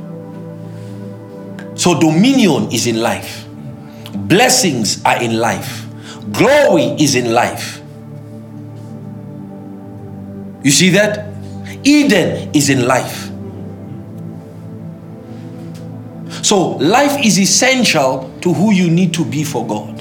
So, 1.80 1.98
dominion 1.98 2.70
is 2.72 2.86
in 2.86 3.00
life, 3.00 3.46
blessings 4.12 5.02
are 5.02 5.16
in 5.22 5.38
life, 5.38 5.86
glory 6.30 6.94
is 7.00 7.14
in 7.14 7.32
life. 7.32 7.80
You 10.62 10.72
see 10.72 10.90
that? 10.90 11.32
Eden 11.82 12.50
is 12.54 12.68
in 12.68 12.86
life. 12.86 13.30
So, 16.44 16.76
life 16.76 17.24
is 17.24 17.38
essential 17.38 18.30
to 18.42 18.52
who 18.52 18.74
you 18.74 18.90
need 18.90 19.14
to 19.14 19.24
be 19.24 19.42
for 19.42 19.66
God. 19.66 19.98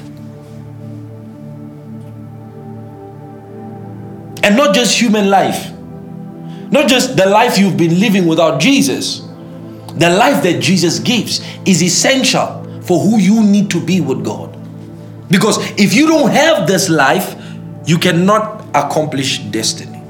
And 4.44 4.54
not 4.54 4.74
just 4.74 5.00
human 5.00 5.30
life, 5.30 5.72
not 6.70 6.90
just 6.90 7.16
the 7.16 7.24
life 7.24 7.56
you've 7.56 7.78
been 7.78 7.98
living 7.98 8.26
without 8.26 8.60
Jesus 8.60 9.29
the 9.96 10.10
life 10.10 10.42
that 10.42 10.60
Jesus 10.60 10.98
gives 10.98 11.40
is 11.66 11.82
essential 11.82 12.60
for 12.82 13.00
who 13.00 13.18
you 13.18 13.42
need 13.42 13.70
to 13.70 13.84
be 13.84 14.00
with 14.00 14.24
God. 14.24 14.56
Because 15.30 15.58
if 15.78 15.94
you 15.94 16.06
don't 16.06 16.30
have 16.30 16.66
this 16.66 16.88
life, 16.88 17.36
you 17.86 17.98
cannot 17.98 18.66
accomplish 18.74 19.38
destiny. 19.38 20.02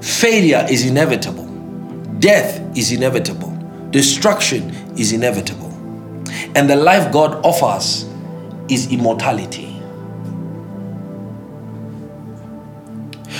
Failure 0.00 0.66
is 0.70 0.86
inevitable, 0.86 1.46
death 2.18 2.60
is 2.76 2.92
inevitable, 2.92 3.50
destruction 3.90 4.70
is 4.98 5.12
inevitable. 5.12 5.70
And 6.56 6.68
the 6.68 6.76
life 6.76 7.12
God 7.12 7.44
offers 7.44 8.06
is 8.68 8.90
immortality. 8.90 9.70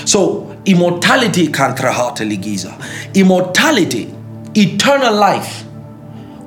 So, 0.05 0.54
immortality 0.65 1.47
ligiza. 1.47 2.73
Immortality 3.13 4.13
eternal 4.55 5.13
life 5.13 5.65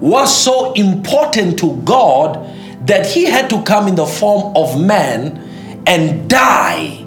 was 0.00 0.44
so 0.44 0.72
important 0.72 1.58
to 1.58 1.76
God 1.84 2.38
that 2.86 3.06
he 3.06 3.24
had 3.24 3.50
to 3.50 3.62
come 3.62 3.88
in 3.88 3.94
the 3.94 4.06
form 4.06 4.56
of 4.56 4.80
man 4.80 5.82
and 5.86 6.28
die 6.28 7.04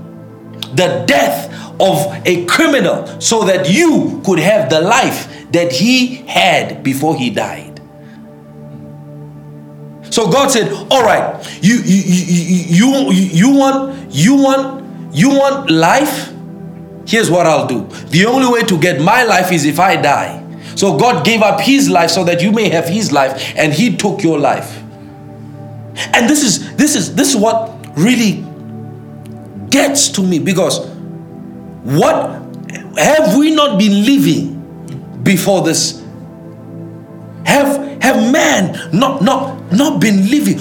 the 0.75 1.03
death 1.07 1.51
of 1.79 2.25
a 2.25 2.45
criminal 2.45 3.19
so 3.19 3.43
that 3.43 3.69
you 3.69 4.21
could 4.25 4.39
have 4.39 4.69
the 4.69 4.79
life 4.79 5.51
that 5.51 5.71
he 5.71 6.15
had 6.27 6.83
before 6.83 7.15
he 7.15 7.29
died. 7.29 7.79
So 10.09 10.29
God 10.29 10.51
said, 10.51 10.71
"All 10.91 11.03
right, 11.03 11.41
you 11.61 11.75
you 11.75 12.03
you 12.03 13.11
you, 13.11 13.29
you 13.31 13.49
want 13.49 14.11
you 14.11 14.35
want 14.35 15.15
you 15.15 15.29
want 15.29 15.69
life? 15.69 16.30
Here's 17.11 17.29
what 17.29 17.45
I'll 17.45 17.67
do. 17.67 17.85
The 18.07 18.25
only 18.25 18.47
way 18.49 18.61
to 18.63 18.79
get 18.79 19.01
my 19.01 19.23
life 19.23 19.51
is 19.51 19.65
if 19.65 19.81
I 19.81 19.97
die. 19.97 20.41
So 20.75 20.97
God 20.97 21.25
gave 21.25 21.41
up 21.41 21.59
his 21.59 21.89
life 21.89 22.09
so 22.09 22.23
that 22.23 22.41
you 22.41 22.53
may 22.53 22.69
have 22.69 22.87
his 22.87 23.11
life 23.11 23.51
and 23.57 23.73
he 23.73 23.97
took 23.97 24.23
your 24.23 24.39
life. 24.39 24.81
And 26.13 26.29
this 26.29 26.41
is 26.41 26.73
this 26.77 26.95
is 26.95 27.13
this 27.13 27.31
is 27.31 27.35
what 27.35 27.85
really 27.97 28.45
gets 29.69 30.07
to 30.11 30.23
me 30.23 30.39
because 30.39 30.87
what 31.83 32.41
have 32.97 33.37
we 33.37 33.53
not 33.53 33.77
been 33.77 34.05
living 34.05 35.19
before 35.21 35.63
this? 35.63 36.01
Have 37.45 38.01
have 38.01 38.31
man 38.31 38.89
not 38.97 39.21
not 39.21 39.69
not 39.73 39.99
been 39.99 40.29
living? 40.29 40.59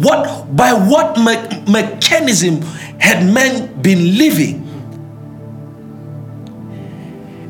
What 0.00 0.54
by 0.54 0.74
what 0.74 1.18
me- 1.18 1.72
mechanism 1.72 2.62
had 3.00 3.26
man 3.26 3.82
been 3.82 4.16
living? 4.16 4.68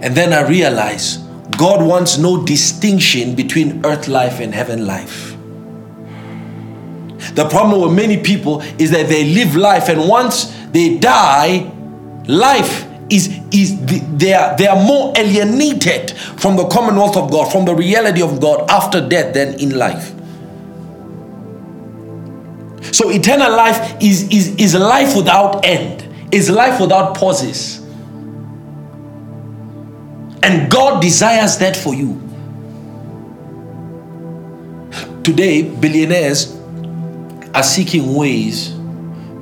And 0.02 0.16
then 0.16 0.32
I 0.32 0.46
realize 0.46 1.18
God 1.56 1.86
wants 1.86 2.18
no 2.18 2.44
distinction 2.44 3.34
between 3.34 3.86
earth 3.86 4.08
life 4.08 4.40
and 4.40 4.52
heaven 4.52 4.84
life. 4.84 5.36
The 7.34 7.48
problem 7.48 7.80
with 7.80 7.94
many 7.94 8.20
people 8.20 8.62
is 8.78 8.90
that 8.90 9.08
they 9.08 9.24
live 9.32 9.54
life 9.54 9.88
and 9.88 10.08
once 10.08 10.54
they 10.72 10.98
die, 10.98 11.70
life 12.26 12.84
is, 13.08 13.28
is 13.52 13.78
they, 14.16 14.34
are, 14.34 14.56
they 14.56 14.66
are 14.66 14.82
more 14.84 15.12
alienated 15.16 16.10
from 16.10 16.56
the 16.56 16.66
commonwealth 16.66 17.16
of 17.16 17.30
God, 17.30 17.52
from 17.52 17.64
the 17.64 17.74
reality 17.74 18.22
of 18.22 18.40
God 18.40 18.68
after 18.70 19.06
death 19.06 19.34
than 19.34 19.58
in 19.60 19.78
life. 19.78 20.12
So 22.92 23.10
eternal 23.10 23.52
life 23.52 24.02
is, 24.02 24.28
is, 24.30 24.56
is 24.56 24.74
life 24.74 25.16
without 25.16 25.64
end, 25.64 26.34
is 26.34 26.50
life 26.50 26.80
without 26.80 27.16
pauses. 27.16 27.81
And 30.42 30.70
God 30.70 31.00
desires 31.00 31.58
that 31.58 31.76
for 31.76 31.94
you. 31.94 32.20
Today, 35.22 35.62
billionaires 35.62 36.58
are 37.54 37.62
seeking 37.62 38.14
ways 38.14 38.70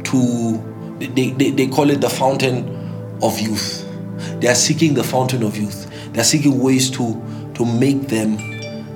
to, 0.05 0.97
they, 0.99 1.31
they, 1.31 1.51
they 1.51 1.67
call 1.69 1.91
it 1.91 2.01
the 2.01 2.11
fountain 2.11 2.69
of 3.23 3.39
youth. 3.41 3.87
They 4.41 4.49
are 4.49 4.55
seeking 4.55 4.95
the 4.95 5.05
fountain 5.05 5.43
of 5.43 5.57
youth. 5.57 5.91
They 6.13 6.21
are 6.21 6.25
seeking 6.25 6.59
ways 6.59 6.91
to, 6.91 7.53
to 7.55 7.65
make 7.65 8.09
them 8.09 8.37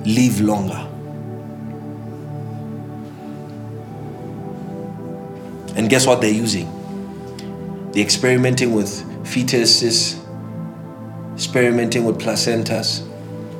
live 0.03 0.41
longer. 0.41 0.87
And 5.75 5.89
guess 5.89 6.05
what 6.05 6.21
they're 6.21 6.31
using? 6.31 6.71
They're 7.91 8.03
experimenting 8.03 8.73
with 8.73 8.89
fetuses, 9.23 10.21
experimenting 11.35 12.05
with 12.05 12.17
placentas, 12.17 13.05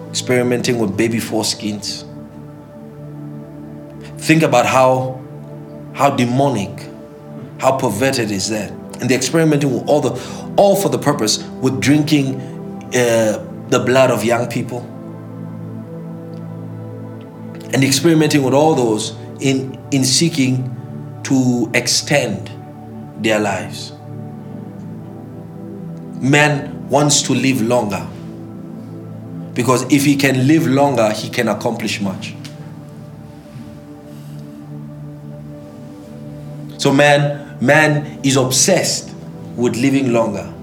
experimenting 0.09 0.79
with 0.79 0.95
baby 0.95 1.17
foreskins. 1.17 2.03
Think 4.17 4.43
about 4.43 4.65
how 4.65 5.21
how 5.93 6.09
demonic, 6.09 6.89
how 7.59 7.77
perverted 7.77 8.31
is 8.31 8.49
that? 8.49 8.71
And 8.71 9.09
they're 9.09 9.17
experimenting 9.17 9.73
with 9.73 9.87
all 9.87 10.01
the, 10.01 10.53
all 10.57 10.75
for 10.75 10.89
the 10.89 10.97
purpose 10.97 11.43
with 11.61 11.79
drinking 11.81 12.41
uh, 12.95 13.45
the 13.69 13.79
blood 13.79 14.09
of 14.09 14.23
young 14.23 14.47
people, 14.47 14.79
and 17.73 17.83
experimenting 17.83 18.43
with 18.43 18.53
all 18.53 18.73
those 18.73 19.15
in 19.41 19.77
in 19.91 20.05
seeking 20.05 20.71
to 21.23 21.69
extend 21.73 22.49
their 23.21 23.39
lives. 23.39 23.91
Man 26.21 26.74
wants 26.89 27.21
to 27.23 27.33
live 27.33 27.61
longer 27.61 28.05
because 29.55 29.83
if 29.91 30.03
he 30.03 30.17
can 30.17 30.47
live 30.47 30.67
longer, 30.67 31.11
he 31.11 31.29
can 31.29 31.47
accomplish 31.47 32.01
much. 32.01 32.35
So 36.77 36.91
man, 36.91 37.57
man 37.61 38.19
is 38.23 38.35
obsessed 38.35 39.15
with 39.55 39.75
living 39.77 40.11
longer. 40.11 40.53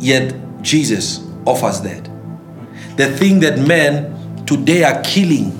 Yet 0.00 0.34
Jesus 0.62 1.24
offers 1.46 1.80
that. 1.82 2.04
The 2.96 3.16
thing 3.16 3.40
that 3.40 3.58
men 3.58 4.44
today 4.44 4.82
are 4.82 5.00
killing, 5.02 5.52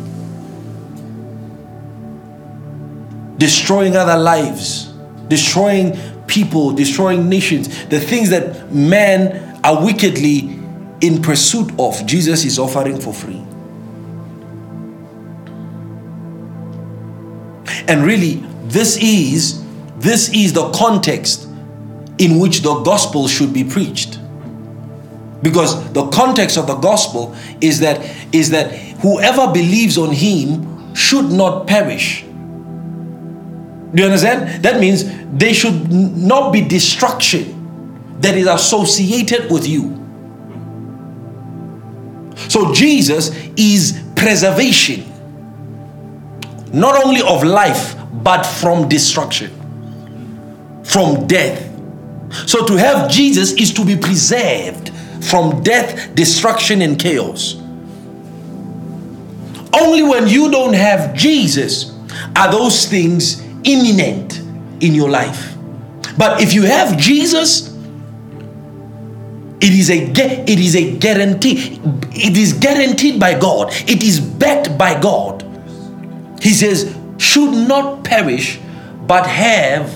destroying 3.39 3.97
other 3.97 4.19
lives, 4.19 4.93
destroying 5.29 5.97
people, 6.27 6.73
destroying 6.73 7.29
nations, 7.29 7.87
the 7.87 8.01
things 8.01 8.31
that 8.31 8.73
men 8.73 9.61
are 9.65 9.85
wickedly 9.85 10.59
in 11.01 11.23
pursuit 11.23 11.71
of, 11.79 12.05
Jesus 12.07 12.45
is 12.45 12.59
offering 12.59 13.01
for 13.01 13.13
free. 13.13 13.43
And 17.89 18.05
really, 18.05 18.43
this 18.65 18.97
is 18.97 19.65
this 19.99 20.29
is 20.35 20.53
the 20.53 20.71
context 20.73 21.49
in 22.19 22.39
which 22.39 22.61
the 22.61 22.81
gospel 22.83 23.29
should 23.29 23.53
be 23.53 23.65
preached. 23.65 24.19
Because 25.43 25.93
the 25.93 26.09
context 26.09 26.59
of 26.59 26.67
the 26.67 26.77
gospel 26.77 27.35
is 27.61 27.81
that 27.81 28.01
is 28.33 28.51
that 28.51 28.73
whoever 29.01 29.53
believes 29.53 29.99
on 29.99 30.13
him 30.13 30.95
should 30.95 31.31
not 31.31 31.67
perish. 31.67 32.26
Do 33.95 34.03
you 34.03 34.09
understand? 34.09 34.65
That 34.65 34.81
means 34.81 35.05
there 35.39 35.55
should 35.55 35.91
not 35.91 36.53
be 36.53 36.61
destruction 36.63 38.19
that 38.21 38.35
is 38.37 38.47
associated 38.47 39.51
with 39.51 39.67
you. 39.67 39.95
So 42.49 42.73
Jesus 42.73 43.35
is 43.57 44.03
preservation 44.15 45.13
not 46.73 47.03
only 47.05 47.23
of 47.23 47.43
life 47.45 47.97
but 48.23 48.45
from 48.45 48.89
destruction, 48.89 49.51
from 50.85 51.27
death. 51.27 51.63
So 52.47 52.67
to 52.67 52.77
have 52.77 53.11
Jesus 53.11 53.53
is 53.53 53.73
to 53.75 53.85
be 53.85 53.97
preserved 53.97 54.91
from 55.25 55.63
death, 55.63 56.15
destruction, 56.15 56.83
and 56.83 56.99
chaos. 56.99 57.55
Only 59.73 60.03
when 60.03 60.27
you 60.27 60.51
don't 60.51 60.75
have 60.75 61.15
Jesus 61.15 61.95
are 62.35 62.51
those 62.51 62.87
things 62.87 63.46
imminent 63.67 64.39
in 64.81 64.95
your 64.95 65.11
life. 65.11 65.55
But 66.17 66.41
if 66.41 66.55
you 66.55 66.63
have 66.63 66.97
Jesus, 66.97 67.75
it 69.61 69.73
is 69.73 69.91
a 69.91 69.99
it 70.51 70.59
is 70.59 70.75
a 70.77 70.97
guarantee. 70.97 71.81
It 72.13 72.37
is 72.37 72.55
guaranteed 72.55 73.21
by 73.21 73.39
God. 73.39 73.73
It 73.89 74.03
is 74.03 74.21
backed 74.21 74.79
by 74.79 74.99
God. 74.99 75.43
He 76.41 76.51
says, 76.51 76.97
should 77.19 77.53
not 77.69 78.05
perish 78.05 78.59
but 79.07 79.27
have 79.27 79.93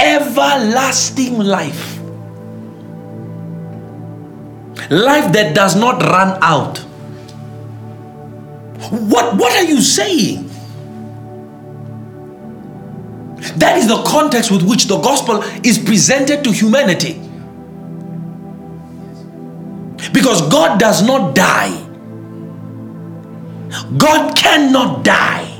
everlasting 0.00 1.38
life. 1.38 1.98
Life 4.90 5.32
that 5.32 5.54
does 5.54 5.76
not 5.76 6.02
run 6.02 6.38
out. 6.42 6.78
What, 8.90 9.36
what 9.36 9.52
are 9.52 9.64
you 9.64 9.80
saying? 9.80 10.43
That 13.56 13.78
is 13.78 13.88
the 13.88 14.02
context 14.04 14.50
with 14.50 14.62
which 14.62 14.84
the 14.84 14.98
gospel 14.98 15.42
is 15.62 15.78
presented 15.78 16.44
to 16.44 16.52
humanity. 16.52 17.20
Because 20.12 20.48
God 20.48 20.78
does 20.78 21.06
not 21.06 21.34
die, 21.34 21.80
God 23.96 24.36
cannot 24.36 25.04
die. 25.04 25.50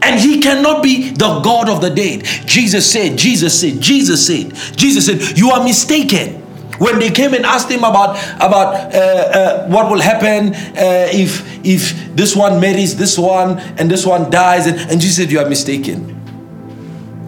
And 0.00 0.18
he 0.18 0.40
cannot 0.40 0.82
be 0.82 1.10
the 1.10 1.40
God 1.40 1.68
of 1.68 1.80
the 1.80 1.90
dead. 1.90 2.24
Jesus 2.46 2.90
said, 2.90 3.18
Jesus 3.18 3.60
said, 3.60 3.80
Jesus 3.80 4.26
said, 4.26 4.54
Jesus 4.76 5.06
said, 5.06 5.36
You 5.36 5.50
are 5.50 5.62
mistaken. 5.62 6.47
When 6.78 6.98
they 6.98 7.10
came 7.10 7.34
and 7.34 7.44
asked 7.44 7.70
him 7.70 7.80
about 7.80 8.16
about 8.36 8.94
uh, 8.94 8.98
uh, 8.98 9.68
what 9.68 9.90
will 9.90 10.00
happen 10.00 10.54
uh, 10.54 11.08
if 11.10 11.42
if 11.64 12.14
this 12.14 12.36
one 12.36 12.60
marries 12.60 12.96
this 12.96 13.18
one 13.18 13.58
and 13.78 13.90
this 13.90 14.06
one 14.06 14.30
dies, 14.30 14.66
and, 14.66 14.78
and 14.90 15.00
Jesus 15.00 15.16
said, 15.16 15.32
You 15.32 15.40
are 15.40 15.48
mistaken. 15.48 16.14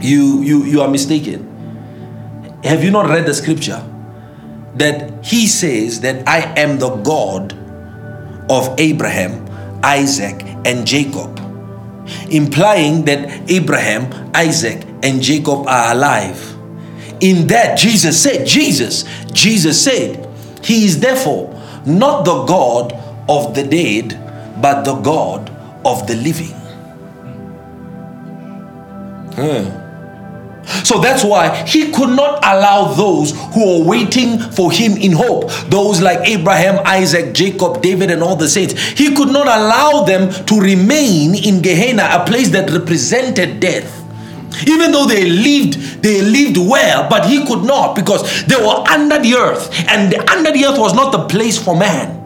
You 0.01 0.43
you 0.43 0.65
you 0.65 0.81
are 0.83 0.89
mistaken. 0.89 1.49
Have 2.65 2.85
you 2.85 2.91
not 2.91 3.09
read 3.09 3.27
the 3.27 3.35
scripture 3.35 3.83
that 4.75 5.25
he 5.25 5.47
says 5.47 6.01
that 6.03 6.29
I 6.29 6.41
am 6.61 6.79
the 6.79 6.91
God 6.97 7.53
of 8.51 8.79
Abraham, 8.79 9.47
Isaac, 9.83 10.43
and 10.65 10.87
Jacob? 10.87 11.39
implying 12.29 13.05
that 13.05 13.49
Abraham, 13.49 14.33
Isaac, 14.35 14.85
and 15.05 15.23
Jacob 15.23 15.67
are 15.69 15.93
alive. 15.93 16.57
in 17.21 17.47
that 17.49 17.79
Jesus 17.79 18.21
said, 18.21 18.47
Jesus, 18.47 19.05
Jesus 19.33 19.83
said, 19.83 20.29
He 20.63 20.85
is 20.85 21.01
therefore 21.01 21.55
not 21.87 22.25
the 22.25 22.45
God 22.45 22.93
of 23.29 23.55
the 23.55 23.65
dead, 23.65 24.19
but 24.61 24.85
the 24.85 24.95
God 24.97 25.51
of 25.85 26.07
the 26.07 26.17
living. 26.17 26.57
Hmm. 29.35 29.81
So 30.85 31.01
that's 31.01 31.25
why 31.25 31.65
he 31.67 31.91
could 31.93 32.11
not 32.11 32.45
allow 32.45 32.93
those 32.93 33.33
who 33.55 33.83
are 33.83 33.89
waiting 33.89 34.39
for 34.39 34.71
him 34.71 34.93
in 34.93 35.13
hope, 35.13 35.51
those 35.69 36.01
like 36.01 36.29
Abraham, 36.29 36.81
Isaac, 36.85 37.35
Jacob, 37.35 37.81
David, 37.83 38.11
and 38.11 38.23
all 38.23 38.37
the 38.37 38.49
saints, 38.49 38.75
he 38.75 39.15
could 39.15 39.29
not 39.29 39.47
allow 39.47 40.05
them 40.05 40.31
to 40.47 40.61
remain 40.61 41.35
in 41.35 41.63
Gehenna, 41.63 42.09
a 42.13 42.27
place 42.27 42.51
that 42.51 42.71
represented 42.71 43.61
death. 43.61 44.00
Even 44.67 44.93
though 44.93 45.07
they 45.07 45.29
lived, 45.29 46.03
they 46.03 46.21
lived 46.23 46.59
well, 46.59 47.09
but 47.09 47.27
he 47.27 47.45
could 47.47 47.65
not 47.65 47.95
because 47.95 48.45
they 48.47 48.57
were 48.57 48.85
under 48.89 49.19
the 49.19 49.35
earth, 49.35 49.73
and 49.89 50.13
the, 50.13 50.31
under 50.31 50.51
the 50.53 50.65
earth 50.65 50.79
was 50.79 50.95
not 50.95 51.13
the 51.13 51.27
place 51.27 51.63
for 51.63 51.77
man. 51.77 52.19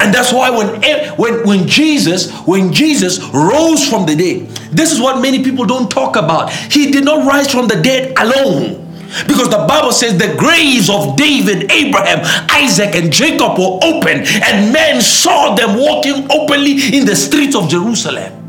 And 0.00 0.14
that's 0.14 0.32
why 0.32 0.50
when, 0.50 0.84
eh, 0.84 1.10
when, 1.16 1.46
when 1.46 1.66
Jesus, 1.66 2.30
when 2.46 2.72
Jesus 2.72 3.18
rose 3.32 3.88
from 3.88 4.04
the 4.06 4.14
dead, 4.14 4.48
this 4.70 4.92
is 4.92 5.00
what 5.00 5.22
many 5.22 5.42
people 5.42 5.64
don't 5.64 5.90
talk 5.90 6.16
about. 6.16 6.52
He 6.52 6.90
did 6.90 7.04
not 7.04 7.26
rise 7.26 7.50
from 7.50 7.66
the 7.66 7.80
dead 7.80 8.12
alone. 8.18 8.82
Because 9.26 9.48
the 9.48 9.64
Bible 9.68 9.92
says 9.92 10.18
the 10.18 10.34
graves 10.36 10.90
of 10.90 11.16
David, 11.16 11.70
Abraham, 11.70 12.20
Isaac, 12.50 12.94
and 12.94 13.12
Jacob 13.12 13.56
were 13.58 13.78
open, 13.82 14.26
and 14.26 14.72
men 14.72 15.00
saw 15.00 15.54
them 15.54 15.76
walking 15.78 16.30
openly 16.30 16.96
in 16.96 17.06
the 17.06 17.16
streets 17.16 17.54
of 17.54 17.68
Jerusalem. 17.68 18.45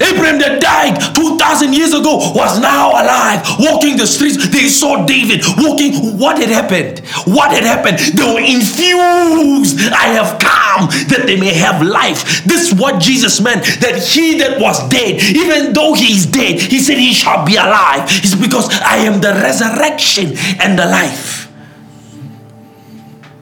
Abraham 0.00 0.38
that 0.38 0.60
died 0.60 0.98
2,000 1.14 1.72
years 1.72 1.94
ago 1.94 2.32
was 2.34 2.58
now 2.60 2.90
alive, 2.90 3.46
walking 3.58 3.96
the 3.96 4.06
streets. 4.06 4.36
They 4.48 4.66
saw 4.68 5.06
David 5.06 5.42
walking. 5.58 6.18
What 6.18 6.38
had 6.38 6.48
happened? 6.50 7.00
What 7.26 7.52
had 7.52 7.62
happened? 7.62 7.98
They 7.98 8.26
were 8.26 8.40
infused. 8.40 9.78
I 9.92 10.10
have 10.18 10.38
come 10.42 10.90
that 11.08 11.24
they 11.26 11.38
may 11.38 11.54
have 11.54 11.82
life. 11.82 12.44
This 12.44 12.72
is 12.72 12.74
what 12.74 13.00
Jesus 13.00 13.40
meant 13.40 13.62
that 13.80 14.02
he 14.02 14.38
that 14.38 14.60
was 14.60 14.82
dead, 14.88 15.22
even 15.22 15.72
though 15.72 15.94
he 15.94 16.14
is 16.14 16.26
dead, 16.26 16.60
he 16.60 16.80
said 16.80 16.98
he 16.98 17.12
shall 17.12 17.44
be 17.44 17.56
alive. 17.56 18.02
It's 18.08 18.34
because 18.34 18.68
I 18.82 18.96
am 19.06 19.20
the 19.20 19.34
resurrection 19.34 20.34
and 20.60 20.78
the 20.78 20.86
life 20.86 21.43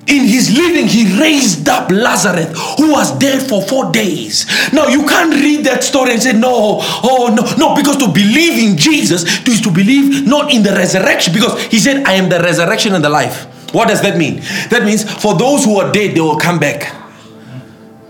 in 0.07 0.25
his 0.25 0.57
living, 0.57 0.89
he 0.89 1.19
raised 1.21 1.69
up 1.69 1.91
Lazarus, 1.91 2.51
who 2.77 2.91
was 2.91 3.17
dead 3.19 3.41
for 3.49 3.63
four 3.63 3.93
days. 3.93 4.47
Now, 4.73 4.89
you 4.89 5.07
can't 5.07 5.33
read 5.33 5.65
that 5.67 5.85
story 5.85 6.13
and 6.13 6.23
say, 6.23 6.33
No, 6.33 6.79
oh, 6.83 7.33
no, 7.35 7.45
no, 7.57 7.77
because 7.77 7.97
to 7.99 8.09
believe 8.13 8.59
in 8.59 8.77
Jesus 8.77 9.25
is 9.47 9.61
to 9.61 9.71
believe 9.71 10.27
not 10.27 10.53
in 10.53 10.63
the 10.63 10.73
resurrection, 10.73 11.33
because 11.33 11.63
he 11.67 11.79
said, 11.79 12.05
I 12.05 12.15
am 12.15 12.29
the 12.29 12.41
resurrection 12.41 12.95
and 12.95 13.05
the 13.05 13.11
life. 13.11 13.45
What 13.73 13.89
does 13.89 14.03
that 14.03 14.19
mean? 14.19 14.37
That 14.71 14.83
means 14.85 15.11
for 15.11 15.35
those 15.37 15.65
who 15.65 15.79
are 15.79 15.93
dead, 15.93 16.17
they 16.17 16.21
will 16.21 16.39
come 16.39 16.59
back. 16.59 16.93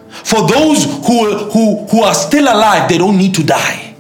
For 0.09 0.47
those 0.49 0.85
who, 0.85 1.37
who, 1.51 1.87
who 1.87 2.03
are 2.03 2.15
still 2.15 2.45
alive, 2.45 2.89
they 2.89 2.99
don't 2.99 3.19
need 3.19 3.35
to 3.35 3.45
die. 3.45 3.92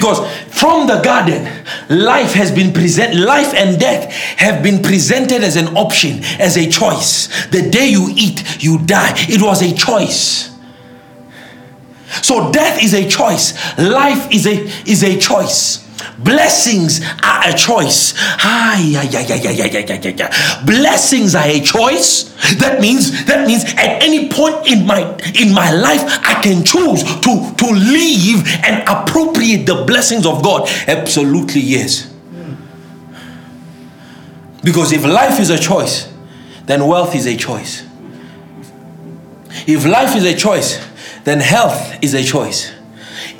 Because 0.00 0.26
from 0.46 0.86
the 0.86 1.02
garden, 1.02 1.44
life 1.90 2.32
has 2.32 2.50
been 2.50 2.72
present, 2.72 3.14
life 3.14 3.52
and 3.52 3.78
death 3.78 4.10
have 4.38 4.62
been 4.62 4.82
presented 4.82 5.44
as 5.44 5.56
an 5.56 5.76
option, 5.76 6.24
as 6.40 6.56
a 6.56 6.70
choice. 6.70 7.28
The 7.48 7.68
day 7.68 7.88
you 7.88 8.08
eat, 8.16 8.64
you 8.64 8.78
die. 8.78 9.12
It 9.28 9.42
was 9.42 9.60
a 9.60 9.74
choice. 9.74 10.56
So 12.22 12.50
death 12.50 12.82
is 12.82 12.94
a 12.94 13.06
choice, 13.06 13.52
life 13.76 14.32
is 14.32 14.46
a 14.46 14.64
is 14.90 15.04
a 15.04 15.18
choice. 15.18 15.86
Blessings 16.18 17.00
are 17.22 17.48
a 17.48 17.54
choice. 17.54 18.12
Blessings 20.64 21.34
are 21.34 21.46
a 21.46 21.60
choice. 21.60 22.24
That 22.58 22.80
means 22.80 23.24
that 23.26 23.46
means 23.46 23.64
at 23.64 24.02
any 24.02 24.28
point 24.28 24.66
in 24.66 24.86
my 24.86 25.00
in 25.34 25.54
my 25.54 25.70
life 25.72 26.02
I 26.22 26.40
can 26.42 26.64
choose 26.64 27.02
to 27.02 27.54
to 27.56 27.66
live 27.66 28.46
and 28.64 28.88
appropriate 28.88 29.66
the 29.66 29.84
blessings 29.86 30.26
of 30.26 30.42
God. 30.42 30.68
Absolutely 30.86 31.60
yes. 31.60 32.12
Because 34.62 34.92
if 34.92 35.04
life 35.04 35.40
is 35.40 35.48
a 35.50 35.58
choice, 35.58 36.12
then 36.66 36.86
wealth 36.86 37.14
is 37.14 37.26
a 37.26 37.36
choice. 37.36 37.86
If 39.66 39.86
life 39.86 40.14
is 40.16 40.24
a 40.24 40.34
choice, 40.34 40.78
then 41.24 41.40
health 41.40 42.02
is 42.02 42.14
a 42.14 42.22
choice 42.22 42.72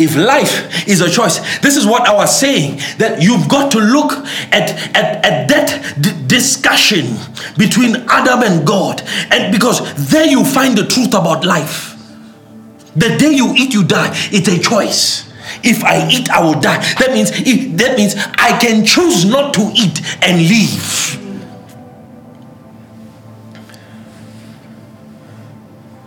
if 0.01 0.17
life 0.17 0.89
is 0.89 1.01
a 1.01 1.11
choice 1.11 1.39
this 1.61 1.77
is 1.77 1.87
what 1.87 2.09
i 2.09 2.13
was 2.13 2.39
saying 2.39 2.77
that 2.99 3.21
you've 3.21 3.49
got 3.49 3.71
to 3.71 3.79
look 3.79 4.13
at 4.53 4.71
at, 4.97 5.25
at 5.25 5.49
that 5.49 5.95
d- 6.01 6.11
discussion 6.27 7.17
between 7.59 7.97
adam 8.09 8.43
and 8.43 8.67
god. 8.67 9.03
And 9.31 9.53
because 9.53 10.11
there 10.11 10.27
you 10.27 10.45
find 10.45 10.77
the 10.77 10.87
truth 10.87 11.09
about 11.09 11.45
life. 11.45 11.97
The 12.97 13.17
day 13.19 13.33
you 13.33 13.53
eat 13.57 13.75
you 13.75 13.85
die. 13.85 14.11
It's 14.33 14.49
a 14.49 14.59
choice. 14.59 15.29
If 15.63 15.85
i 15.85 16.09
eat 16.09 16.31
i 16.31 16.41
will 16.41 16.59
die. 16.61 16.79
That 16.99 17.11
means 17.13 17.31
if, 17.35 17.77
that 17.77 17.97
means 17.99 18.15
i 18.17 18.59
can 18.59 18.85
choose 18.85 19.25
not 19.25 19.53
to 19.55 19.71
eat 19.75 20.01
and 20.23 20.41
live 20.41 21.19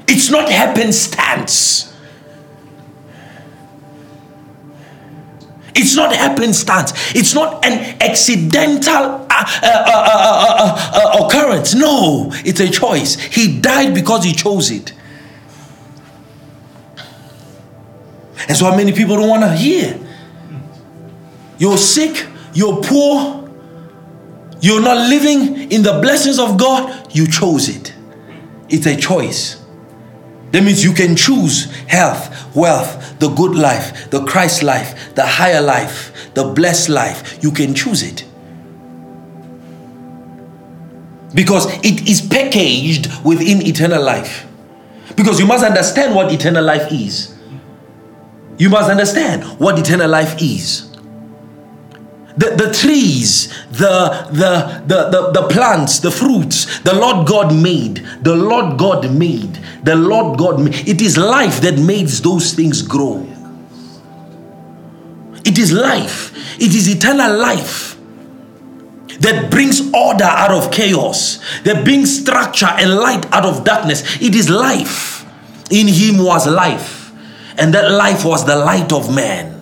it's 0.08 0.30
not 0.32 0.50
happenstance 0.50 1.93
It's 5.76 5.96
not 5.96 6.16
happenstance. 6.16 6.94
It's 7.16 7.34
not 7.34 7.66
an 7.66 7.98
accidental 8.02 8.94
uh 8.94 9.26
uh 9.30 9.84
uh, 9.86 10.10
uh, 10.14 10.56
uh, 10.60 11.22
uh, 11.22 11.26
occurrence. 11.26 11.74
No, 11.74 12.32
it's 12.46 12.60
a 12.60 12.70
choice. 12.70 13.16
He 13.16 13.60
died 13.60 13.94
because 13.94 14.24
he 14.24 14.34
chose 14.34 14.70
it. 14.70 14.94
That's 18.48 18.62
why 18.62 18.76
many 18.76 18.92
people 18.92 19.16
don't 19.16 19.30
want 19.30 19.44
to 19.44 19.54
hear. 19.56 20.00
You're 21.58 21.78
sick, 21.78 22.28
you're 22.54 22.82
poor, 22.84 23.50
you're 24.60 24.82
not 24.82 25.10
living 25.10 25.72
in 25.72 25.82
the 25.84 26.00
blessings 26.02 26.40
of 26.40 26.58
God, 26.58 27.16
you 27.16 27.28
chose 27.28 27.70
it. 27.70 27.94
It's 28.70 28.86
a 28.86 28.96
choice. 28.96 29.64
That 30.52 30.64
means 30.64 30.84
you 30.84 30.94
can 30.94 31.16
choose 31.16 31.66
health, 31.88 32.56
wealth, 32.56 33.03
the 33.20 33.30
good 33.30 33.56
life, 33.56 34.10
the 34.10 34.24
Christ 34.26 34.64
life, 34.64 35.14
the 35.16 35.26
higher 35.26 35.62
life, 35.62 36.34
the 36.34 36.44
blessed 36.44 36.90
life. 36.90 37.44
You 37.44 37.52
can 37.52 37.74
choose 37.74 38.04
it. 38.04 38.26
Because 41.34 41.66
it 41.84 42.08
is 42.08 42.22
packaged 42.22 43.08
within 43.24 43.66
eternal 43.66 44.04
life. 44.04 44.46
Because 45.16 45.40
you 45.40 45.46
must 45.46 45.64
understand 45.66 46.16
what 46.16 46.32
eternal 46.32 46.64
life 46.64 46.92
is. 46.92 47.36
You 48.58 48.70
must 48.70 48.90
understand 48.90 49.44
what 49.60 49.80
eternal 49.80 50.10
life 50.10 50.42
is 50.42 50.93
the, 52.38 52.56
the 52.56 52.74
trees, 52.74 53.48
the, 53.72 54.28
the, 54.32 54.84
the, 54.88 55.10
the, 55.10 55.42
the 55.42 55.48
plants, 55.50 56.00
the 56.00 56.12
fruits, 56.12 56.80
the 56.80 56.94
Lord 56.94 57.28
God 57.28 57.54
made. 57.54 57.98
The 58.22 58.36
Lord 58.36 58.80
God 58.80 59.12
made. 59.12 59.60
The 59.84 59.96
Lord 59.96 60.40
God 60.40 60.60
made. 60.60 60.88
It 60.88 61.02
is 61.02 61.18
life 61.18 61.62
that 61.62 61.78
makes 61.78 62.20
those 62.20 62.54
things 62.54 62.82
grow. 62.82 63.28
It 65.46 65.58
is 65.58 65.72
life. 65.72 66.32
It 66.60 66.74
is 66.74 66.90
eternal 66.90 67.38
life 67.38 67.98
that 69.20 69.52
brings 69.52 69.82
order 69.94 70.26
out 70.26 70.52
of 70.52 70.72
chaos, 70.72 71.40
that 71.64 71.84
brings 71.84 72.22
structure 72.22 72.66
and 72.68 72.96
light 72.96 73.32
out 73.32 73.46
of 73.46 73.64
darkness. 73.64 74.22
It 74.22 74.36
is 74.36 74.50
life. 74.50 75.26
In 75.70 75.88
Him 75.88 76.24
was 76.24 76.48
life, 76.48 77.12
and 77.58 77.74
that 77.74 77.92
life 77.92 78.26
was 78.26 78.46
the 78.46 78.56
light 78.56 78.92
of 78.92 79.14
man. 79.14 79.53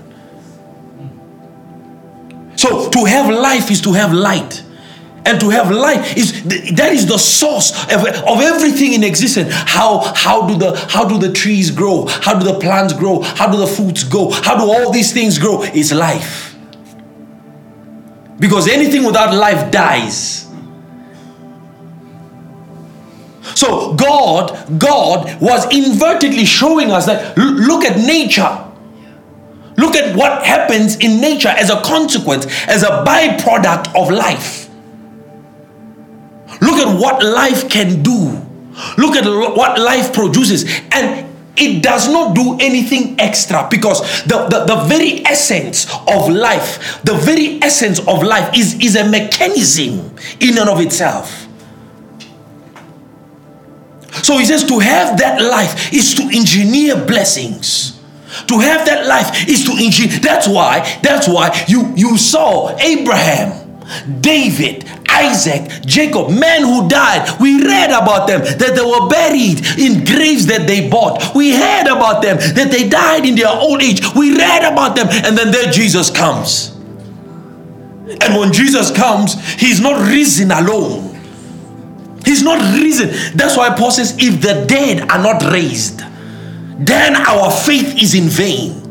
So 2.62 2.92
to 2.92 3.06
have 3.06 3.28
life 3.28 3.72
is 3.72 3.82
to 3.82 3.94
have 3.94 4.14
light. 4.14 4.64
And 5.26 5.40
to 5.40 5.50
have 5.50 5.72
light 5.72 6.16
is 6.16 6.44
that 6.76 6.92
is 6.94 7.08
the 7.08 7.18
source 7.18 7.72
of, 7.92 8.06
of 8.06 8.40
everything 8.40 8.94
in 8.94 9.04
existence. 9.04 9.50
How 9.52 10.14
how 10.16 10.48
do 10.48 10.56
the 10.56 10.78
how 10.88 11.08
do 11.08 11.18
the 11.18 11.34
trees 11.34 11.72
grow? 11.72 12.06
How 12.06 12.38
do 12.38 12.46
the 12.46 12.60
plants 12.60 12.94
grow? 12.94 13.22
How 13.22 13.52
do 13.52 13.58
the 13.58 13.66
fruits 13.66 14.04
go? 14.04 14.30
How 14.30 14.56
do 14.58 14.72
all 14.72 14.92
these 14.92 15.12
things 15.12 15.40
grow? 15.40 15.64
It's 15.64 15.92
life. 15.92 16.56
Because 18.40 18.68
anything 18.68 19.06
without 19.06 19.34
life 19.34 19.72
dies. 19.72 20.48
So 23.56 23.96
God, 23.96 24.80
God 24.80 25.42
was 25.42 25.66
invertedly 25.68 26.46
showing 26.46 26.92
us 26.92 27.08
that 27.08 27.36
look 27.38 27.86
at 27.86 27.98
nature. 27.98 28.71
Look 29.82 29.96
at 29.96 30.16
what 30.16 30.44
happens 30.46 30.96
in 30.98 31.20
nature 31.20 31.50
as 31.50 31.72
a 31.72 31.82
consequence, 31.82 32.46
as 32.68 32.84
a 32.84 33.04
byproduct 33.04 33.96
of 34.00 34.12
life. 34.12 34.70
Look 36.62 36.76
at 36.76 37.00
what 37.00 37.24
life 37.24 37.68
can 37.68 38.04
do. 38.04 38.40
Look 39.00 39.16
at 39.16 39.26
what 39.26 39.80
life 39.80 40.14
produces. 40.14 40.66
And 40.92 41.28
it 41.58 41.82
does 41.82 42.08
not 42.08 42.36
do 42.36 42.60
anything 42.60 43.20
extra 43.20 43.68
because 43.72 44.02
the, 44.26 44.46
the, 44.46 44.66
the 44.66 44.84
very 44.84 45.26
essence 45.26 45.92
of 46.08 46.30
life, 46.30 47.02
the 47.04 47.16
very 47.16 47.60
essence 47.64 47.98
of 48.02 48.22
life 48.22 48.56
is, 48.56 48.80
is 48.80 48.96
a 48.96 49.10
mechanism 49.10 50.16
in 50.40 50.60
and 50.60 50.70
of 50.70 50.80
itself. 50.80 51.48
So 54.22 54.38
he 54.38 54.46
says 54.46 54.64
to 54.66 54.78
have 54.78 55.18
that 55.18 55.42
life 55.42 55.92
is 55.92 56.14
to 56.16 56.24
engineer 56.24 57.04
blessings. 57.04 58.01
To 58.48 58.60
have 58.60 58.86
that 58.86 59.08
life 59.08 59.48
is 59.48 59.66
to 59.66 59.72
engineer. 59.72 60.20
That's 60.20 60.48
why, 60.48 61.00
that's 61.02 61.28
why 61.28 61.66
you, 61.68 61.94
you 61.96 62.18
saw 62.18 62.78
Abraham, 62.80 63.82
David, 64.22 64.86
Isaac, 65.10 65.84
Jacob, 65.86 66.30
men 66.30 66.64
who 66.64 66.88
died. 66.88 67.40
We 67.42 67.62
read 67.62 67.90
about 67.90 68.28
them 68.28 68.42
that 68.42 68.76
they 68.76 68.82
were 68.82 69.10
buried 69.10 69.60
in 69.78 70.06
graves 70.06 70.46
that 70.48 70.66
they 70.66 70.90
bought. 70.90 71.36
We 71.36 71.52
heard 71.54 71.88
about 71.88 72.22
them 72.22 72.38
that 72.38 72.72
they 72.72 72.88
died 72.88 73.26
in 73.26 73.36
their 73.36 73.50
old 73.50 73.82
age. 73.82 74.02
We 74.16 74.36
read 74.38 74.72
about 74.72 74.96
them, 74.96 75.08
and 75.10 75.38
then 75.38 75.52
there 75.52 75.72
Jesus 75.72 76.10
comes. 76.10 76.70
And 78.22 78.38
when 78.38 78.52
Jesus 78.54 78.92
comes, 78.92 79.36
he's 79.56 79.80
not 79.80 80.08
risen 80.10 80.52
alone. 80.52 81.10
He's 82.26 82.44
not 82.44 82.60
risen. 82.80 83.10
That's 83.36 83.58
why 83.58 83.76
Paul 83.76 83.92
says, 83.92 84.16
if 84.20 84.42
the 84.42 84.66
dead 84.68 85.10
are 85.10 85.22
not 85.22 85.44
raised, 85.52 86.02
then 86.82 87.16
our 87.16 87.52
faith 87.52 88.02
is 88.02 88.16
in 88.16 88.28
vain. 88.28 88.82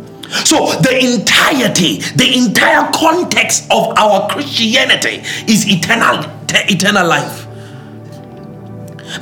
So 0.44 0.72
the 0.80 0.96
entirety, 0.96 1.98
the 2.14 2.36
entire 2.38 2.90
context 2.92 3.64
of 3.70 3.98
our 3.98 4.28
Christianity 4.28 5.22
is 5.50 5.68
eternal, 5.68 6.24
eternal 6.68 7.06
life. 7.06 7.46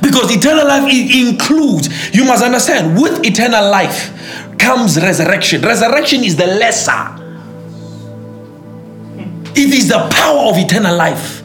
Because 0.01 0.31
eternal 0.31 0.67
life 0.67 0.87
includes, 0.93 2.13
you 2.13 2.23
must 2.25 2.43
understand, 2.43 3.01
with 3.01 3.25
eternal 3.25 3.71
life 3.71 4.13
comes 4.59 5.01
resurrection. 5.01 5.61
Resurrection 5.61 6.23
is 6.23 6.35
the 6.35 6.45
lesser. 6.45 7.15
It 9.55 9.73
is 9.73 9.89
the 9.89 10.07
power 10.11 10.51
of 10.51 10.57
eternal 10.57 10.95
life. 10.95 11.41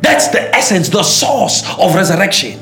That's 0.00 0.28
the 0.28 0.54
essence, 0.54 0.88
the 0.88 1.02
source 1.02 1.64
of 1.78 1.96
resurrection. 1.96 2.60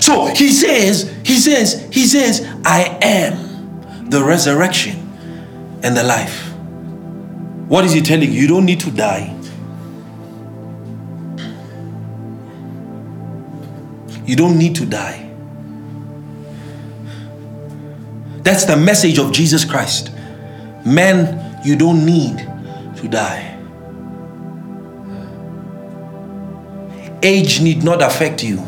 So 0.00 0.26
he 0.26 0.50
says, 0.50 1.14
he 1.24 1.38
says, 1.38 1.88
he 1.92 2.06
says, 2.06 2.46
I 2.64 2.98
am 3.02 4.10
the 4.10 4.22
resurrection 4.22 4.96
and 5.82 5.96
the 5.96 6.02
life. 6.02 6.48
What 7.68 7.84
is 7.84 7.92
he 7.92 8.00
telling 8.00 8.32
you? 8.32 8.40
You 8.40 8.48
don't 8.48 8.64
need 8.64 8.80
to 8.80 8.90
die. 8.90 9.34
You 14.24 14.36
don't 14.36 14.58
need 14.58 14.76
to 14.76 14.86
die. 14.86 15.24
That's 18.42 18.64
the 18.64 18.76
message 18.76 19.18
of 19.18 19.32
Jesus 19.32 19.64
Christ. 19.64 20.10
Man, 20.86 21.60
you 21.64 21.76
don't 21.76 22.06
need 22.06 22.38
to 22.96 23.08
die. 23.08 23.58
Age 27.22 27.60
need 27.60 27.82
not 27.82 28.00
affect 28.00 28.42
you. 28.42 28.64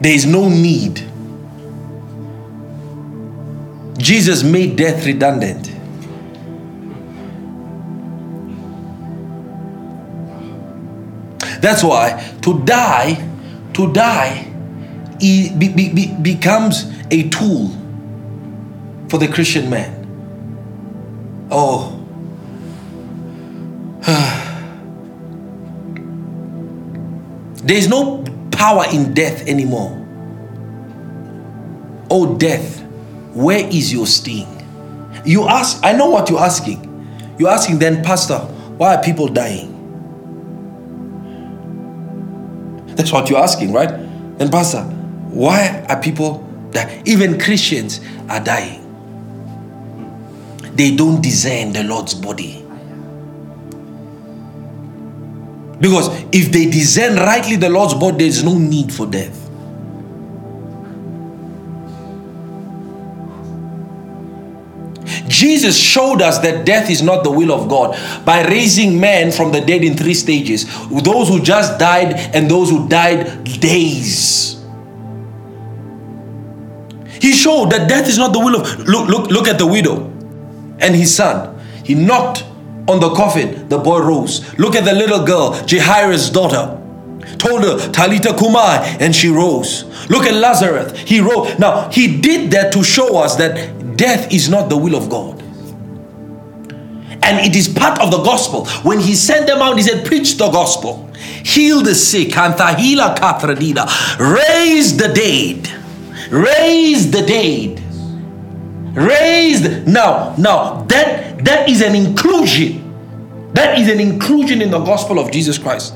There 0.00 0.12
is 0.12 0.26
no 0.26 0.48
need. 0.48 1.04
Jesus 3.98 4.44
made 4.44 4.76
death 4.76 5.04
redundant. 5.04 5.72
That's 11.60 11.82
why 11.82 12.36
to 12.42 12.64
die, 12.64 13.28
to 13.74 13.92
die, 13.92 14.48
be, 15.18 15.68
be, 15.68 15.92
be, 15.92 16.14
becomes 16.22 16.90
a 17.10 17.28
tool 17.28 17.68
for 19.08 19.18
the 19.18 19.28
Christian 19.28 19.68
man. 19.68 19.96
Oh. 21.50 21.96
there 27.64 27.76
is 27.76 27.88
no 27.88 28.24
power 28.58 28.84
in 28.92 29.14
death 29.14 29.46
anymore. 29.46 29.94
Oh, 32.10 32.36
death, 32.36 32.82
where 33.32 33.64
is 33.68 33.92
your 33.92 34.06
sting? 34.06 34.48
You 35.24 35.46
ask, 35.46 35.78
I 35.84 35.92
know 35.92 36.10
what 36.10 36.28
you're 36.28 36.40
asking. 36.40 36.84
You're 37.38 37.50
asking 37.50 37.78
then, 37.78 38.02
Pastor, 38.02 38.38
why 38.76 38.96
are 38.96 39.02
people 39.02 39.28
dying? 39.28 39.76
That's 42.96 43.12
what 43.12 43.30
you're 43.30 43.38
asking, 43.38 43.72
right? 43.72 43.90
Then, 44.38 44.50
Pastor, 44.50 44.82
why 44.82 45.86
are 45.88 46.00
people 46.02 46.44
dying? 46.72 47.02
Even 47.06 47.38
Christians 47.38 48.00
are 48.28 48.42
dying. 48.42 48.84
They 50.74 50.96
don't 50.96 51.22
discern 51.22 51.72
the 51.72 51.84
Lord's 51.84 52.14
body. 52.14 52.64
Because 55.80 56.08
if 56.32 56.50
they 56.50 56.66
discern 56.66 57.16
rightly 57.16 57.56
the 57.56 57.68
Lord's 57.68 57.94
body, 57.94 58.18
there 58.18 58.26
is 58.26 58.42
no 58.42 58.58
need 58.58 58.92
for 58.92 59.06
death. 59.06 59.48
Jesus 65.28 65.78
showed 65.78 66.20
us 66.22 66.38
that 66.38 66.64
death 66.64 66.90
is 66.90 67.02
not 67.02 67.22
the 67.22 67.30
will 67.30 67.52
of 67.52 67.68
God 67.68 67.96
by 68.24 68.44
raising 68.46 68.98
men 68.98 69.30
from 69.30 69.52
the 69.52 69.60
dead 69.60 69.84
in 69.84 69.96
three 69.96 70.14
stages 70.14 70.64
those 70.88 71.28
who 71.28 71.40
just 71.40 71.78
died 71.78 72.14
and 72.34 72.50
those 72.50 72.70
who 72.70 72.88
died 72.88 73.44
days. 73.60 74.64
He 77.20 77.32
showed 77.32 77.70
that 77.70 77.88
death 77.88 78.08
is 78.08 78.18
not 78.18 78.32
the 78.32 78.38
will 78.38 78.60
of 78.60 78.78
look 78.80 79.08
look 79.08 79.30
look 79.30 79.48
at 79.48 79.58
the 79.58 79.66
widow 79.66 80.06
and 80.80 80.94
his 80.94 81.14
son. 81.14 81.58
He 81.84 81.94
knocked 81.94 82.44
on 82.88 83.00
the 83.00 83.10
coffin, 83.14 83.68
the 83.68 83.78
boy 83.78 84.00
rose. 84.00 84.58
Look 84.58 84.74
at 84.74 84.84
the 84.84 84.94
little 84.94 85.24
girl, 85.24 85.52
Jairus' 85.68 86.30
daughter. 86.30 86.74
Told 87.38 87.62
her, 87.62 87.76
Talita 87.92 88.36
Kumai, 88.36 89.00
and 89.00 89.14
she 89.14 89.28
rose. 89.28 89.84
Look 90.08 90.24
at 90.24 90.34
Lazarus, 90.34 90.98
he 90.98 91.20
rose. 91.20 91.58
Now, 91.58 91.90
he 91.90 92.20
did 92.20 92.50
that 92.52 92.72
to 92.72 92.82
show 92.82 93.18
us 93.18 93.36
that 93.36 93.96
death 93.96 94.32
is 94.32 94.48
not 94.48 94.70
the 94.70 94.76
will 94.76 94.96
of 94.96 95.10
God. 95.10 95.42
And 97.22 97.44
it 97.44 97.54
is 97.54 97.68
part 97.68 98.00
of 98.00 98.10
the 98.10 98.22
gospel. 98.22 98.66
When 98.82 99.00
he 99.00 99.14
sent 99.14 99.46
them 99.46 99.58
out, 99.58 99.76
he 99.76 99.82
said, 99.82 100.06
Preach 100.06 100.38
the 100.38 100.48
gospel, 100.48 101.10
heal 101.14 101.82
the 101.82 101.94
sick, 101.94 102.36
and 102.36 102.54
thahila 102.54 103.16
kathradina, 103.16 103.86
raise 104.18 104.96
the 104.96 105.08
dead, 105.08 105.68
raise 106.32 107.10
the 107.10 107.22
dead 107.22 107.87
raised 108.94 109.86
now 109.86 110.34
now 110.38 110.82
that 110.84 111.44
that 111.44 111.68
is 111.68 111.82
an 111.82 111.94
inclusion 111.94 112.84
that 113.54 113.78
is 113.78 113.88
an 113.88 114.00
inclusion 114.00 114.60
in 114.62 114.70
the 114.70 114.78
gospel 114.80 115.18
of 115.18 115.30
jesus 115.30 115.58
christ 115.58 115.94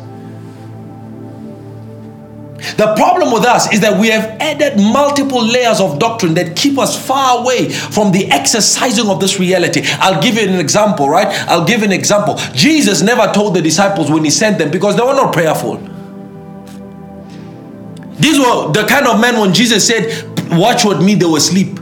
the 2.76 2.95
problem 2.95 3.32
with 3.32 3.45
us 3.45 3.72
is 3.72 3.80
that 3.80 3.99
we 3.99 4.09
have 4.09 4.24
added 4.40 4.78
multiple 4.78 5.45
layers 5.45 5.80
of 5.80 5.99
doctrine 5.99 6.34
that 6.34 6.55
keep 6.55 6.78
us 6.78 6.97
far 7.07 7.40
away 7.43 7.68
from 7.68 8.12
the 8.12 8.30
exercising 8.30 9.09
of 9.09 9.18
this 9.18 9.40
reality. 9.40 9.82
I'll 9.99 10.22
give 10.22 10.36
you 10.36 10.43
an 10.43 10.61
example, 10.61 11.09
right? 11.09 11.26
I'll 11.49 11.64
give 11.64 11.82
an 11.82 11.90
example. 11.90 12.36
Jesus 12.55 13.03
never 13.03 13.32
told 13.32 13.55
the 13.55 13.62
disciples 13.62 14.11
when 14.11 14.24
he 14.24 14.30
sent 14.30 14.59
them 14.59 14.70
because 14.70 14.97
they 14.97 15.03
were 15.03 15.14
not 15.14 15.32
prayerful. 15.32 15.78
These 18.20 18.38
were 18.38 18.72
the 18.72 18.86
kind 18.88 19.09
of 19.09 19.20
men 19.20 19.40
when 19.40 19.53
Jesus 19.53 19.86
said, 19.86 20.28
Watch 20.53 20.84
with 20.84 21.03
me, 21.03 21.14
they 21.14 21.26
were 21.26 21.38
asleep. 21.38 21.81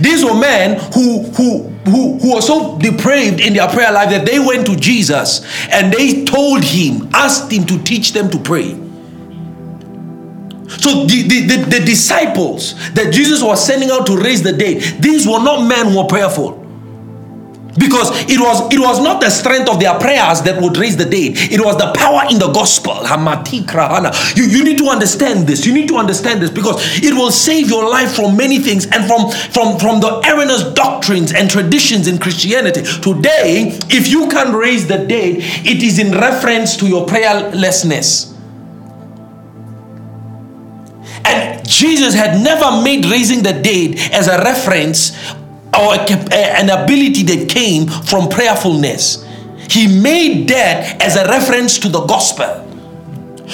These 0.00 0.24
were 0.24 0.34
men 0.34 0.80
who, 0.94 1.22
who, 1.32 1.68
who, 1.84 2.18
who 2.18 2.34
were 2.34 2.40
so 2.40 2.78
depraved 2.78 3.40
in 3.40 3.54
their 3.54 3.68
prayer 3.68 3.92
life 3.92 4.10
that 4.10 4.26
they 4.26 4.38
went 4.38 4.66
to 4.66 4.76
Jesus 4.76 5.44
and 5.70 5.92
they 5.92 6.24
told 6.24 6.64
him, 6.64 7.08
asked 7.14 7.52
him 7.52 7.64
to 7.66 7.82
teach 7.82 8.12
them 8.12 8.30
to 8.30 8.38
pray. 8.38 8.70
So 10.68 11.04
the, 11.04 11.22
the, 11.26 11.40
the, 11.46 11.78
the 11.78 11.84
disciples 11.84 12.74
that 12.92 13.12
Jesus 13.12 13.42
was 13.42 13.64
sending 13.64 13.90
out 13.90 14.06
to 14.06 14.16
raise 14.16 14.42
the 14.42 14.52
dead, 14.52 14.82
these 15.02 15.26
were 15.26 15.42
not 15.42 15.66
men 15.66 15.88
who 15.88 15.98
were 15.98 16.06
prayerful 16.06 16.59
because 17.80 18.10
it 18.30 18.38
was 18.38 18.72
it 18.72 18.78
was 18.78 19.00
not 19.00 19.20
the 19.20 19.30
strength 19.30 19.68
of 19.68 19.80
their 19.80 19.98
prayers 19.98 20.42
that 20.42 20.60
would 20.60 20.76
raise 20.76 20.96
the 20.96 21.04
dead. 21.04 21.32
It 21.50 21.60
was 21.60 21.76
the 21.76 21.90
power 21.96 22.28
in 22.30 22.38
the 22.38 22.52
gospel. 22.52 23.00
You, 24.36 24.44
you 24.44 24.62
need 24.62 24.78
to 24.78 24.86
understand 24.88 25.48
this. 25.48 25.64
You 25.66 25.72
need 25.72 25.88
to 25.88 25.96
understand 25.96 26.42
this 26.42 26.50
because 26.50 26.76
it 27.02 27.14
will 27.14 27.30
save 27.30 27.68
your 27.68 27.88
life 27.88 28.14
from 28.14 28.36
many 28.36 28.58
things 28.58 28.86
and 28.86 29.06
from 29.06 29.30
from 29.50 29.78
from 29.78 30.00
the 30.00 30.20
erroneous 30.28 30.62
doctrines 30.74 31.32
and 31.32 31.50
traditions 31.50 32.06
in 32.06 32.18
christianity. 32.18 32.82
Today 32.82 33.78
if 33.88 34.08
you 34.08 34.28
can 34.28 34.54
raise 34.54 34.86
the 34.86 34.98
dead 34.98 35.36
it 35.64 35.82
is 35.82 35.98
in 35.98 36.12
reference 36.12 36.76
to 36.76 36.86
your 36.86 37.06
prayerlessness. 37.06 38.36
And 41.24 41.66
Jesus 41.68 42.14
had 42.14 42.42
never 42.42 42.82
made 42.82 43.04
raising 43.06 43.42
the 43.42 43.52
dead 43.52 43.98
as 44.12 44.26
a 44.26 44.38
reference 44.38 45.16
or 45.80 45.94
a, 45.94 46.34
an 46.60 46.70
ability 46.70 47.22
that 47.24 47.48
came 47.48 47.86
from 47.86 48.28
prayerfulness. 48.28 49.24
he 49.70 49.86
made 49.86 50.48
that 50.48 51.00
as 51.02 51.16
a 51.16 51.24
reference 51.26 51.78
to 51.78 51.88
the 51.88 52.00
gospel. 52.00 52.69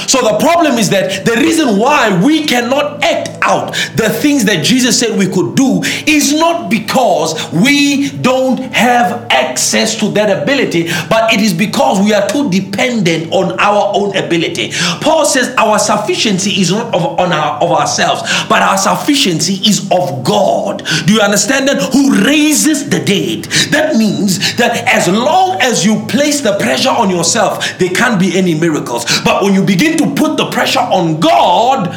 So 0.09 0.20
the 0.20 0.38
problem 0.38 0.74
is 0.78 0.90
that 0.90 1.24
the 1.24 1.32
reason 1.32 1.78
why 1.78 2.22
we 2.24 2.44
cannot 2.47 3.03
act 3.03 3.30
out 3.42 3.74
the 3.97 4.11
things 4.11 4.44
that 4.44 4.64
Jesus 4.64 4.99
said 4.99 5.18
we 5.18 5.26
could 5.26 5.55
do 5.57 5.82
is 6.07 6.32
not 6.34 6.70
because 6.70 7.34
we 7.53 8.11
don't 8.11 8.59
have 8.72 9.26
access 9.30 9.99
to 10.01 10.09
that 10.11 10.42
ability, 10.42 10.88
but 11.09 11.32
it 11.32 11.40
is 11.40 11.53
because 11.55 12.01
we 12.01 12.12
are 12.12 12.28
too 12.28 12.51
dependent 12.51 13.32
on 13.32 13.59
our 13.61 13.92
own 13.94 14.16
ability. 14.16 14.70
Paul 15.01 15.24
says 15.24 15.55
our 15.57 15.78
sufficiency 15.78 16.61
is 16.61 16.70
not 16.72 16.94
of, 16.94 17.18
on 17.18 17.32
our, 17.32 17.62
of 17.62 17.70
ourselves, 17.70 18.22
but 18.49 18.62
our 18.62 18.78
sufficiency 18.78 19.55
is 19.68 19.88
of 19.90 20.24
God. 20.24 20.82
Do 21.07 21.14
you 21.14 21.20
understand 21.20 21.68
that? 21.68 21.76
Who 21.92 22.24
raises 22.24 22.88
the 22.88 23.07
dead. 23.07 23.44
That 23.72 23.97
means 23.97 24.57
that 24.57 24.84
as 24.88 25.09
long 25.09 25.61
as 25.61 25.84
you 25.84 26.05
place 26.07 26.40
the 26.40 26.59
pressure 26.59 26.90
on 26.90 27.11
yourself, 27.11 27.78
there 27.78 27.90
can't 27.90 28.18
be 28.20 28.36
any 28.36 28.55
miracles. 28.55 29.05
But 29.24 29.42
when 29.42 29.55
you 29.55 29.64
begin 29.64 29.86
begin 29.87 30.14
to 30.14 30.20
put 30.20 30.37
the 30.37 30.51
pressure 30.51 30.80
on 30.80 31.20
God 31.20 31.89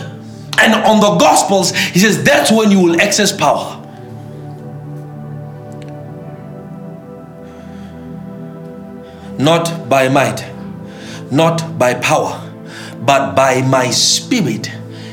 and 0.60 0.74
on 0.74 1.00
the 1.00 1.18
Gospels, 1.18 1.76
he 1.76 2.00
says 2.00 2.24
that's 2.24 2.52
when 2.52 2.72
you 2.72 2.80
will 2.82 3.02
access 3.02 3.32
power. 3.32 3.76
Not 9.38 9.88
by 9.88 10.10
might, 10.10 10.46
not 11.32 11.80
by 11.80 11.94
power, 11.94 12.46
but 13.00 13.36
by 13.36 13.62
my 13.62 13.90
spirit, 13.90 14.70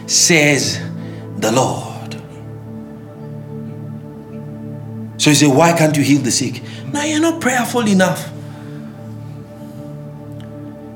says 0.07 0.81
the 1.39 1.53
Lord. 1.53 2.15
So 5.19 5.31
you 5.31 5.37
say, 5.37 5.47
Why 5.47 5.73
can't 5.73 5.97
you 5.97 6.03
heal 6.03 6.21
the 6.21 6.33
sick? 6.33 6.61
Now 6.93 7.05
you're 7.05 7.21
not 7.21 7.41
prayerful 7.41 7.87
enough. 7.87 8.33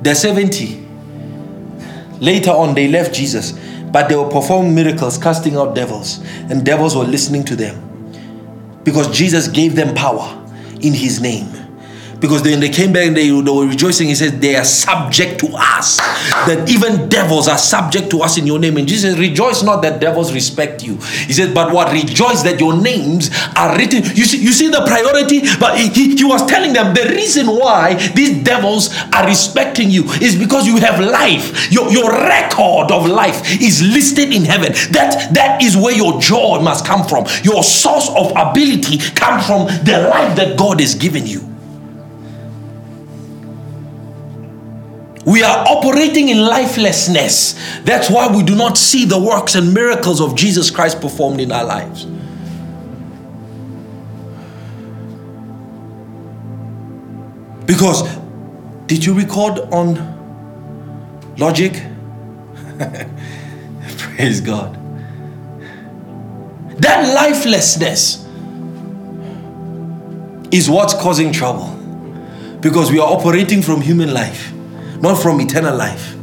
The 0.03 0.15
70 0.15 0.80
Later 2.21 2.51
on, 2.51 2.75
they 2.75 2.89
left 2.89 3.15
Jesus, 3.15 3.53
but 3.93 4.09
they 4.09 4.17
were 4.17 4.29
performing 4.29 4.75
miracles, 4.75 5.19
casting 5.19 5.57
out 5.57 5.75
devils, 5.75 6.19
and 6.51 6.65
devils 6.65 6.95
were 6.95 7.05
listening 7.05 7.45
to 7.45 7.57
them 7.57 7.87
because 8.85 9.09
Jesus 9.17 9.49
gave 9.49 9.75
them 9.75 9.95
power 9.95 10.37
in 10.81 10.93
his 10.93 11.21
name. 11.21 11.49
Because 12.21 12.43
when 12.43 12.61
they 12.61 12.69
came 12.69 12.93
back 12.93 13.07
and 13.07 13.17
they, 13.17 13.29
they 13.29 13.51
were 13.51 13.67
rejoicing, 13.67 14.09
he 14.09 14.15
said, 14.15 14.41
They 14.41 14.55
are 14.57 14.65
subject 14.65 15.41
to 15.41 15.49
us. 15.55 15.97
That 16.47 16.69
even 16.69 17.09
devils 17.09 17.49
are 17.49 17.59
subject 17.59 18.11
to 18.11 18.21
us 18.21 18.37
in 18.37 18.47
your 18.47 18.59
name. 18.59 18.77
And 18.77 18.87
Jesus 18.87 19.13
said, 19.13 19.19
Rejoice 19.19 19.63
not 19.63 19.83
that 19.83 20.01
devils 20.01 20.33
respect 20.33 20.85
you. 20.85 20.97
He 20.97 21.33
said, 21.33 21.55
But 21.55 21.73
what? 21.73 21.93
Rejoice 21.93 22.43
that 22.43 22.61
your 22.61 22.81
names 22.81 23.31
are 23.57 23.77
written. 23.77 24.03
You 24.15 24.25
see, 24.25 24.39
you 24.39 24.53
see 24.53 24.69
the 24.69 24.85
priority? 24.87 25.41
But 25.59 25.79
he, 25.79 26.15
he 26.15 26.25
was 26.25 26.45
telling 26.47 26.73
them 26.75 26.95
the 26.95 27.09
reason 27.15 27.47
why 27.47 27.95
these 28.15 28.45
devils 28.45 28.95
are 29.15 29.27
respecting 29.27 29.91
you 29.91 30.05
is 30.21 30.37
because 30.37 30.67
you 30.67 30.77
have 30.77 31.01
life. 31.01 31.73
Your, 31.73 31.91
your 31.91 32.11
record 32.11 32.91
of 32.91 33.07
life 33.07 33.61
is 33.61 33.83
listed 33.83 34.33
in 34.33 34.45
heaven. 34.45 34.73
That, 34.93 35.31
that 35.33 35.63
is 35.63 35.77
where 35.77 35.97
your 35.97 36.21
joy 36.21 36.61
must 36.61 36.85
come 36.85 37.07
from. 37.07 37.27
Your 37.43 37.63
source 37.63 38.09
of 38.11 38.33
ability 38.37 38.99
comes 39.15 39.47
from 39.47 39.67
the 39.85 40.09
life 40.11 40.37
that 40.37 40.59
God 40.59 40.81
has 40.81 40.95
given 40.95 41.27
you. 41.27 41.50
We 45.31 45.45
are 45.45 45.65
operating 45.69 46.29
in 46.29 46.39
lifelessness. 46.39 47.55
That's 47.83 48.11
why 48.11 48.27
we 48.35 48.43
do 48.43 48.57
not 48.57 48.77
see 48.77 49.05
the 49.05 49.17
works 49.17 49.55
and 49.55 49.73
miracles 49.73 50.21
of 50.21 50.35
Jesus 50.35 50.73
Christ 50.73 51.01
performed 51.01 51.41
in 51.41 51.53
our 51.53 51.63
lives. 51.63 52.05
Because 57.65 58.03
did 58.89 59.05
you 59.05 59.15
record 59.15 59.61
on 59.73 61.37
logic? 61.39 61.81
Praise 63.99 64.41
God. 64.41 64.75
That 66.83 67.15
lifelessness 67.15 68.27
is 70.51 70.69
what's 70.69 70.95
causing 70.95 71.33
trouble 71.33 71.69
because 72.61 72.91
we 72.91 72.99
are 72.99 73.09
operating 73.09 73.63
from 73.63 73.81
human 73.81 74.13
life 74.13 74.53
not 75.01 75.21
from 75.21 75.41
eternal 75.41 75.77
life. 75.77 76.15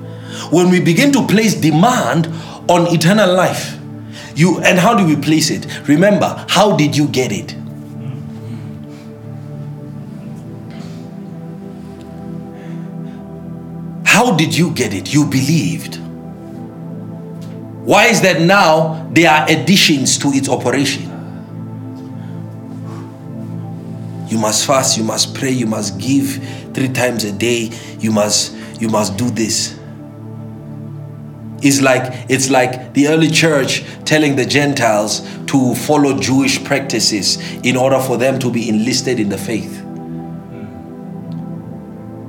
When 0.51 0.69
we 0.69 0.79
begin 0.79 1.11
to 1.13 1.25
place 1.27 1.53
demand 1.53 2.27
on 2.69 2.87
eternal 2.93 3.33
life, 3.33 3.77
you 4.35 4.59
and 4.59 4.77
how 4.77 4.95
do 4.95 5.05
we 5.05 5.15
place 5.15 5.49
it? 5.49 5.87
Remember, 5.87 6.45
how 6.47 6.75
did 6.77 6.95
you 6.95 7.07
get 7.07 7.31
it? 7.31 7.55
How 14.05 14.35
did 14.35 14.57
you 14.57 14.71
get 14.71 14.93
it? 14.93 15.13
You 15.13 15.25
believed. 15.25 15.99
Why 17.87 18.07
is 18.07 18.21
that 18.21 18.41
now 18.41 19.07
there 19.11 19.31
are 19.31 19.49
additions 19.49 20.17
to 20.17 20.29
its 20.29 20.49
operation? 20.49 21.03
You 24.27 24.37
must 24.37 24.65
fast, 24.65 24.97
you 24.97 25.03
must 25.03 25.35
pray, 25.35 25.51
you 25.51 25.67
must 25.67 25.99
give 25.99 26.43
three 26.73 26.89
times 26.89 27.23
a 27.23 27.31
day, 27.31 27.71
you 27.99 28.11
must 28.11 28.56
you 28.79 28.89
must 28.89 29.17
do 29.17 29.29
this. 29.29 29.77
It's 31.61 31.81
like 31.81 32.25
it's 32.29 32.49
like 32.49 32.93
the 32.93 33.07
early 33.07 33.31
church 33.31 33.83
telling 34.05 34.35
the 34.35 34.45
Gentiles 34.45 35.21
to 35.47 35.73
follow 35.73 36.19
Jewish 36.19 36.63
practices 36.63 37.37
in 37.63 37.75
order 37.75 37.99
for 37.99 38.17
them 38.17 38.37
to 38.39 38.51
be 38.51 38.69
enlisted 38.69 39.19
in 39.19 39.29
the 39.29 39.37
faith 39.37 39.86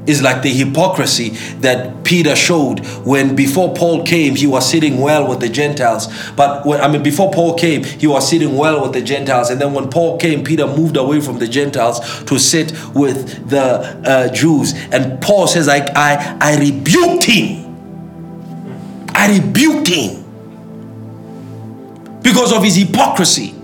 is 0.09 0.23
like 0.23 0.43
the 0.43 0.51
hypocrisy 0.53 1.31
that 1.61 2.03
Peter 2.03 2.35
showed 2.35 2.81
when 3.05 3.37
before 3.37 3.75
Paul 3.75 4.05
came, 4.05 4.35
he 4.35 4.47
was 4.47 4.69
sitting 4.69 4.99
well 5.01 5.29
with 5.29 5.41
the 5.41 5.49
Gentiles. 5.49 6.09
But 6.33 6.65
when, 6.65 6.81
I 6.81 6.89
mean, 6.89 7.03
before 7.03 7.31
Paul 7.31 7.55
came, 7.57 7.85
he 7.85 8.07
was 8.07 8.29
sitting 8.29 8.57
well 8.57 8.83
with 8.83 8.95
the 8.95 9.03
Gentiles. 9.03 9.51
And 9.51 9.61
then 9.61 9.75
when 9.75 9.91
Paul 9.91 10.19
came, 10.19 10.43
Peter 10.43 10.67
moved 10.67 10.97
away 10.97 11.21
from 11.21 11.39
the 11.39 11.47
Gentiles 11.47 12.25
to 12.25 12.39
sit 12.39 12.73
with 12.95 13.51
the 13.51 13.63
uh, 14.05 14.33
Jews. 14.33 14.73
And 14.91 15.21
Paul 15.21 15.47
says, 15.47 15.69
I, 15.69 15.81
I, 15.95 16.39
I 16.41 16.59
rebuked 16.59 17.25
him. 17.25 17.67
I 19.11 19.39
rebuked 19.39 19.89
him 19.89 20.25
because 22.23 22.53
of 22.53 22.65
his 22.65 22.77
hypocrisy. 22.77 23.58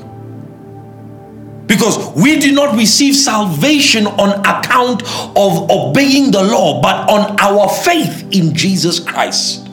Because 1.74 2.14
we 2.14 2.38
did 2.38 2.54
not 2.54 2.76
receive 2.76 3.16
salvation 3.16 4.06
on 4.06 4.38
account 4.46 5.02
of 5.02 5.68
obeying 5.70 6.30
the 6.30 6.40
law, 6.40 6.80
but 6.80 7.10
on 7.10 7.36
our 7.40 7.68
faith 7.68 8.28
in 8.30 8.54
Jesus 8.54 9.00
Christ. 9.00 9.66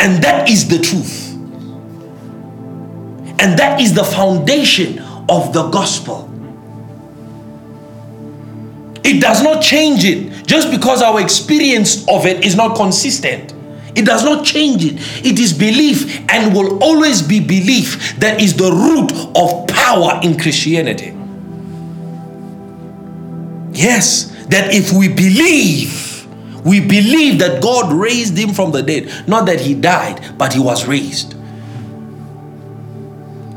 And 0.00 0.24
that 0.24 0.48
is 0.48 0.68
the 0.68 0.78
truth. 0.78 1.34
And 3.40 3.58
that 3.58 3.78
is 3.78 3.92
the 3.92 4.04
foundation 4.04 5.00
of 5.28 5.52
the 5.52 5.68
gospel. 5.68 6.30
It 9.04 9.20
does 9.20 9.42
not 9.42 9.62
change 9.62 10.02
it 10.04 10.46
just 10.46 10.70
because 10.70 11.02
our 11.02 11.20
experience 11.20 12.08
of 12.08 12.24
it 12.24 12.42
is 12.42 12.56
not 12.56 12.74
consistent. 12.74 13.53
It 13.96 14.04
does 14.04 14.24
not 14.24 14.44
change 14.44 14.84
it. 14.84 14.94
It 15.24 15.38
is 15.38 15.52
belief 15.52 16.20
and 16.30 16.54
will 16.54 16.82
always 16.82 17.22
be 17.22 17.40
belief 17.40 18.16
that 18.18 18.40
is 18.40 18.56
the 18.56 18.70
root 18.70 19.12
of 19.36 19.68
power 19.68 20.20
in 20.22 20.38
Christianity. 20.38 21.14
Yes, 23.72 24.26
that 24.46 24.72
if 24.72 24.92
we 24.92 25.08
believe, 25.08 26.26
we 26.64 26.80
believe 26.80 27.38
that 27.40 27.62
God 27.62 27.92
raised 27.92 28.36
him 28.36 28.52
from 28.52 28.72
the 28.72 28.82
dead, 28.82 29.28
not 29.28 29.46
that 29.46 29.60
he 29.60 29.74
died, 29.74 30.36
but 30.38 30.52
he 30.52 30.60
was 30.60 30.86
raised. 30.86 31.34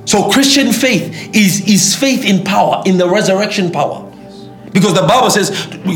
So 0.06 0.30
Christian 0.30 0.72
faith 0.72 1.36
is, 1.36 1.68
is 1.68 1.96
faith 1.96 2.26
in 2.26 2.44
power, 2.44 2.82
in 2.86 2.98
the 2.98 3.10
resurrection 3.10 3.72
power. 3.72 4.07
Because 4.78 4.94
the 4.94 5.08
Bible 5.08 5.32
says 5.32 5.50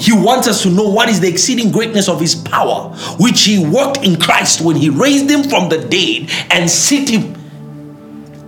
he 0.04 0.12
wants 0.12 0.48
us 0.48 0.64
to 0.64 0.72
know 0.72 0.90
what 0.90 1.08
is 1.08 1.20
the 1.20 1.28
exceeding 1.28 1.72
greatness 1.72 2.10
of 2.10 2.20
his 2.20 2.34
power, 2.34 2.90
which 3.20 3.44
he 3.44 3.64
worked 3.64 4.04
in 4.04 4.20
Christ 4.20 4.60
when 4.60 4.76
he 4.76 4.90
raised 4.90 5.30
him 5.30 5.44
from 5.44 5.70
the 5.70 5.78
dead 5.78 6.32
and 6.50 6.68
set 6.68 7.08
him 7.08 7.36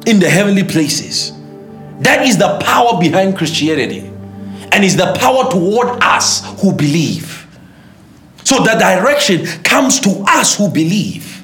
in 0.08 0.20
the 0.20 0.28
heavenly 0.28 0.64
places. 0.64 1.34
That 2.00 2.26
is 2.26 2.40
the 2.40 2.58
power 2.66 3.00
behind 3.00 3.38
Christianity 3.38 4.00
and 4.72 4.84
is 4.84 4.98
the 4.98 5.14
power 5.20 5.52
toward 5.52 6.02
us 6.02 6.44
who 6.62 6.74
believe. 6.74 7.48
So 8.44 8.64
the 8.64 8.74
direction 8.74 9.46
comes 9.62 10.00
to 10.00 10.26
us 10.28 10.58
who 10.58 10.68
believe. 10.72 11.44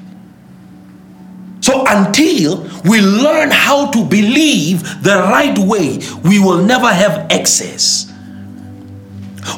So 1.60 1.84
until 1.86 2.68
we 2.84 3.00
learn 3.00 3.52
how 3.52 3.92
to 3.92 4.04
believe 4.04 4.82
the 5.04 5.14
right 5.14 5.56
way, 5.56 6.00
we 6.24 6.40
will 6.40 6.60
never 6.64 6.92
have 6.92 7.30
access 7.30 8.09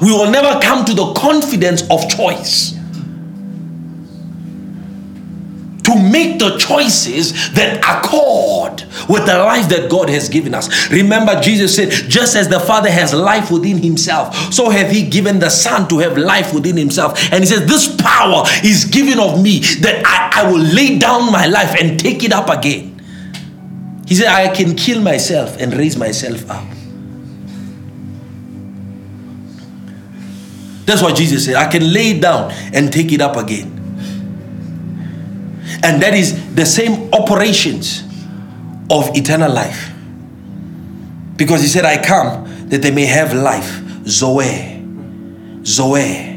we 0.01 0.11
will 0.11 0.31
never 0.31 0.61
come 0.61 0.85
to 0.85 0.95
the 0.95 1.13
confidence 1.15 1.83
of 1.91 2.09
choice 2.09 2.79
to 5.85 6.01
make 6.01 6.39
the 6.39 6.57
choices 6.59 7.53
that 7.55 7.79
accord 7.79 8.83
with 9.09 9.27
the 9.27 9.39
life 9.39 9.69
that 9.69 9.91
God 9.91 10.09
has 10.09 10.29
given 10.29 10.55
us. 10.55 10.91
Remember, 10.91 11.41
Jesus 11.41 11.75
said, 11.75 11.91
just 11.91 12.37
as 12.37 12.49
the 12.49 12.61
Father 12.61 12.91
has 12.91 13.13
life 13.13 13.51
within 13.51 13.79
himself, 13.79 14.35
so 14.53 14.71
have 14.71 14.91
he 14.91 15.09
given 15.09 15.39
the 15.39 15.51
Son 15.51 15.89
to 15.89 15.99
have 15.99 16.17
life 16.17 16.55
within 16.55 16.77
himself. 16.77 17.19
And 17.33 17.41
he 17.41 17.47
says, 17.47 17.67
This 17.67 17.95
power 17.97 18.45
is 18.65 18.85
given 18.85 19.19
of 19.19 19.43
me 19.43 19.61
that 19.81 20.03
I, 20.05 20.43
I 20.43 20.51
will 20.51 20.61
lay 20.61 20.99
down 20.99 21.31
my 21.33 21.47
life 21.47 21.75
and 21.81 21.99
take 21.99 22.23
it 22.23 22.33
up 22.33 22.49
again. 22.49 22.91
He 24.07 24.15
said, 24.15 24.29
I 24.29 24.55
can 24.55 24.77
kill 24.77 25.01
myself 25.01 25.57
and 25.59 25.75
raise 25.75 25.97
myself 25.97 26.49
up. 26.51 26.72
That's 30.85 31.03
what 31.03 31.17
Jesus 31.17 31.45
said. 31.45 31.55
I 31.55 31.71
can 31.71 31.93
lay 31.93 32.11
it 32.11 32.23
down 32.23 32.51
and 32.73 32.93
take 32.93 33.13
it 33.13 33.21
up 33.21 33.37
again. 33.37 33.79
And 35.85 36.03
that 36.03 36.15
is 36.15 36.55
the 36.55 36.67
same 36.67 37.13
operations 37.13 38.03
of 38.91 39.17
eternal 39.17 39.53
life. 39.53 39.93
Because 41.37 41.63
he 41.63 41.69
said, 41.69 41.85
I 41.85 42.03
come 42.03 42.69
that 42.69 42.83
they 42.83 42.91
may 42.91 43.07
have 43.07 43.33
life. 43.33 43.81
Zoe. 44.07 44.85
Zoe. 45.65 46.33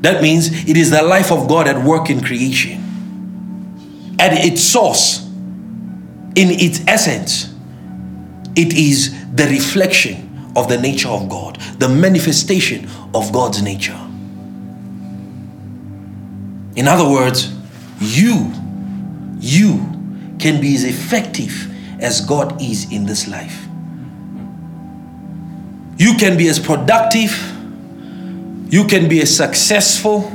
That 0.00 0.20
means 0.22 0.68
it 0.68 0.76
is 0.76 0.90
the 0.90 1.02
life 1.02 1.30
of 1.30 1.48
God 1.48 1.68
at 1.68 1.82
work 1.82 2.10
in 2.10 2.22
creation. 2.22 2.80
At 4.18 4.32
its 4.44 4.62
source, 4.62 5.24
in 6.34 6.50
its 6.50 6.80
essence, 6.86 7.54
it 8.56 8.72
is 8.72 9.14
the 9.34 9.46
reflection 9.46 10.31
of 10.56 10.68
the 10.68 10.78
nature 10.78 11.08
of 11.08 11.28
God, 11.28 11.60
the 11.78 11.88
manifestation 11.88 12.88
of 13.14 13.32
God's 13.32 13.62
nature. 13.62 13.98
In 16.74 16.88
other 16.88 17.08
words, 17.08 17.54
you, 17.98 18.52
you 19.38 19.76
can 20.38 20.60
be 20.60 20.74
as 20.74 20.84
effective 20.84 21.68
as 22.02 22.20
God 22.20 22.60
is 22.60 22.90
in 22.90 23.06
this 23.06 23.28
life. 23.28 23.66
You 25.98 26.14
can 26.14 26.36
be 26.36 26.48
as 26.48 26.58
productive, 26.58 27.30
you 28.72 28.86
can 28.86 29.08
be 29.08 29.20
as 29.22 29.36
successful 29.36 30.30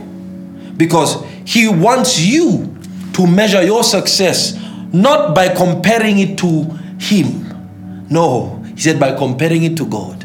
because 0.78 1.26
He 1.45 1.68
wants 1.68 2.20
you 2.20 2.78
to 3.13 3.28
measure 3.28 3.63
your 3.63 3.84
success 3.84 4.57
not 4.93 5.36
by 5.36 5.49
comparing 5.49 6.20
it 6.20 6.38
to 6.38 6.63
Him. 6.99 8.07
No, 8.09 8.56
He 8.78 8.84
said 8.84 8.99
by 8.99 9.15
comparing 9.15 9.63
it 9.63 9.75
to 9.78 9.88
God. 9.88 10.23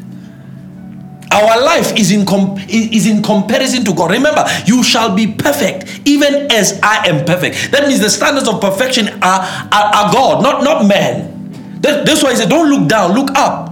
Our 1.33 1.63
life 1.63 1.99
is 1.99 2.11
in, 2.13 2.27
com- 2.27 2.59
is 2.69 3.07
in 3.07 3.23
comparison 3.23 3.83
to 3.87 3.95
God. 3.95 4.11
Remember, 4.11 4.45
you 4.67 4.85
shall 4.85 5.15
be 5.17 5.27
perfect, 5.27 6.03
even 6.05 6.53
as 6.53 6.79
I 6.83 7.07
am 7.07 7.25
perfect. 7.25 7.71
That 7.71 7.89
means 7.89 8.01
the 8.01 8.11
standards 8.11 8.47
of 8.47 8.61
perfection 8.61 9.09
are, 9.09 9.41
are, 9.41 9.95
are 9.95 10.13
God, 10.13 10.43
not, 10.43 10.63
not 10.63 10.87
man. 10.87 11.81
That, 11.81 12.05
that's 12.05 12.23
why 12.23 12.33
he 12.33 12.37
said, 12.37 12.51
Don't 12.51 12.69
look 12.69 12.87
down, 12.87 13.15
look 13.15 13.31
up. 13.31 13.71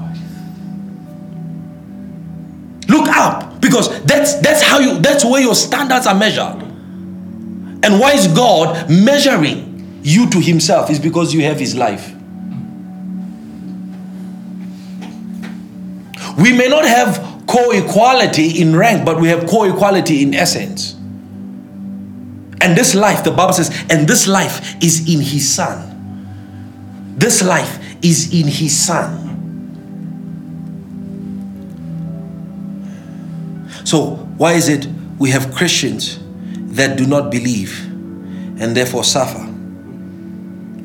Look 2.89 3.09
up. 3.09 3.61
Because 3.61 4.03
that's 4.05 4.37
that's 4.37 4.63
how 4.63 4.79
you 4.79 4.99
that's 5.01 5.23
where 5.23 5.43
your 5.43 5.55
standards 5.55 6.07
are 6.07 6.15
measured. 6.15 6.63
And 7.83 8.01
why 8.01 8.13
is 8.13 8.27
God 8.29 8.89
measuring 8.89 10.01
you 10.03 10.31
to 10.31 10.41
himself? 10.41 10.89
Is 10.89 10.99
because 10.99 11.35
you 11.35 11.43
have 11.43 11.59
his 11.59 11.77
life. 11.77 12.15
We 16.41 16.53
may 16.53 16.69
not 16.69 16.87
have 16.87 17.45
co-equality 17.47 18.63
in 18.63 18.75
rank, 18.75 19.05
but 19.05 19.21
we 19.21 19.29
have 19.29 19.47
co-equality 19.47 20.23
in 20.23 20.33
essence. 20.33 20.95
And 22.63 22.77
this 22.77 22.95
life, 22.95 23.25
the 23.25 23.31
Bible 23.31 23.53
says, 23.53 23.69
and 23.91 24.09
this 24.09 24.27
life 24.27 24.83
is 24.83 25.01
in 25.13 25.21
his 25.21 25.53
son. 25.53 27.15
This 27.19 27.43
life 27.43 27.79
is 28.03 28.33
in 28.33 28.47
his 28.49 28.79
son. 28.79 29.29
So, 33.85 34.17
why 34.39 34.55
is 34.55 34.69
it 34.69 34.87
we 35.19 35.31
have 35.31 35.55
Christians 35.55 36.21
that 36.75 36.97
do 36.97 37.07
not 37.07 37.31
believe 37.31 37.87
and 37.87 38.75
therefore 38.75 39.05
suffer 39.05 39.47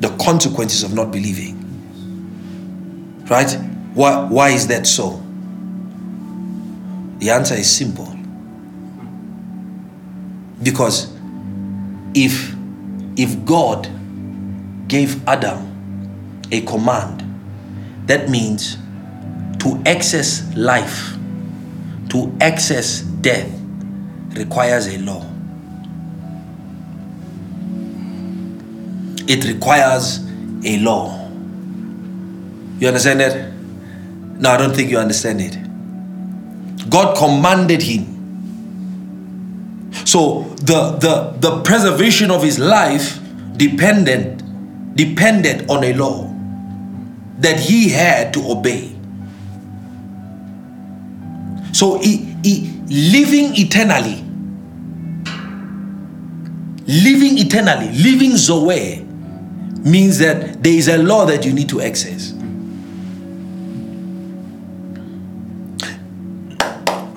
the 0.00 0.14
consequences 0.20 0.82
of 0.82 0.92
not 0.92 1.10
believing? 1.10 1.56
Right? 3.30 3.50
Why, 3.94 4.24
why 4.24 4.50
is 4.50 4.66
that 4.66 4.86
so? 4.86 5.25
The 7.26 7.32
answer 7.32 7.56
is 7.56 7.68
simple. 7.68 8.06
Because 10.62 11.12
if 12.14 12.54
if 13.16 13.44
God 13.44 13.88
gave 14.86 15.26
Adam 15.26 16.46
a 16.52 16.60
command, 16.60 17.24
that 18.06 18.28
means 18.28 18.78
to 19.58 19.82
access 19.84 20.56
life, 20.56 21.16
to 22.10 22.32
access 22.40 23.00
death 23.00 23.50
requires 24.36 24.86
a 24.86 24.98
law. 24.98 25.26
It 29.26 29.44
requires 29.46 30.20
a 30.64 30.78
law. 30.78 31.28
You 32.78 32.86
understand 32.86 33.18
that? 33.18 33.52
No, 34.38 34.50
I 34.50 34.56
don't 34.58 34.76
think 34.76 34.92
you 34.92 34.98
understand 34.98 35.40
it. 35.40 35.65
God 36.88 37.16
commanded 37.16 37.82
him. 37.82 38.16
So 40.04 40.42
the, 40.56 40.96
the, 41.00 41.36
the 41.38 41.62
preservation 41.62 42.30
of 42.30 42.42
his 42.42 42.58
life 42.58 43.18
depended, 43.56 44.42
depended 44.96 45.68
on 45.70 45.84
a 45.84 45.92
law 45.94 46.32
that 47.38 47.58
he 47.58 47.88
had 47.90 48.32
to 48.34 48.50
obey. 48.50 48.92
So 51.72 51.98
he, 51.98 52.34
he, 52.42 52.72
living 52.88 53.56
eternally, 53.56 54.22
living 56.86 57.38
eternally, 57.38 57.92
living 57.92 58.36
Zoe 58.36 59.02
means 59.84 60.18
that 60.18 60.62
there 60.62 60.72
is 60.72 60.88
a 60.88 60.98
law 60.98 61.26
that 61.26 61.44
you 61.44 61.52
need 61.52 61.68
to 61.70 61.80
access. 61.80 62.35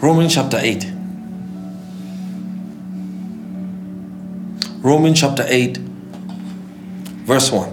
Romans 0.09 0.33
chapter 0.33 0.57
8. 0.59 0.91
Romans 4.81 5.19
chapter 5.19 5.45
8, 5.47 5.77
verse 7.27 7.51
1. 7.51 7.69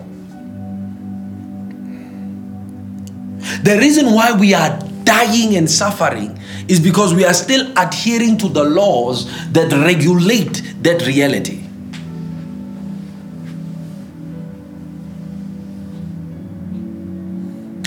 The 3.62 3.78
reason 3.78 4.12
why 4.12 4.32
we 4.38 4.52
are 4.52 4.78
dying 5.04 5.56
and 5.56 5.70
suffering 5.70 6.38
is 6.68 6.78
because 6.78 7.14
we 7.14 7.24
are 7.24 7.32
still 7.32 7.72
adhering 7.74 8.36
to 8.36 8.50
the 8.50 8.64
laws 8.64 9.24
that 9.52 9.72
regulate 9.72 10.62
that 10.82 11.06
reality. 11.06 11.62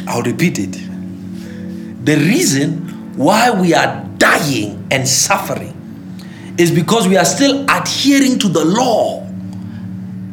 I'll 0.08 0.24
repeat 0.24 0.58
it. 0.58 0.74
The 2.04 2.16
reason 2.16 2.89
why 3.20 3.52
we 3.52 3.74
are 3.74 4.08
dying 4.18 4.88
and 4.92 5.06
suffering 5.06 5.76
is 6.58 6.72
because 6.72 7.06
we 7.06 7.18
are 7.18 7.26
still 7.26 7.66
adhering 7.70 8.40
to 8.40 8.48
the 8.48 8.64
law 8.64 9.28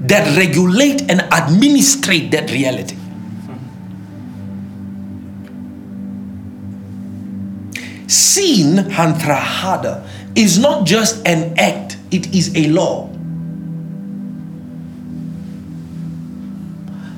that 0.03 0.37
regulate 0.39 1.03
and 1.11 1.21
administrate 1.33 2.31
that 2.31 2.49
reality. 2.53 2.97
Sin, 8.07 8.77
hantrahada, 8.77 10.07
is 10.37 10.57
not 10.57 10.87
just 10.87 11.27
an 11.27 11.59
act, 11.59 11.99
it 12.13 12.33
is 12.33 12.55
a 12.55 12.69
law. 12.69 13.11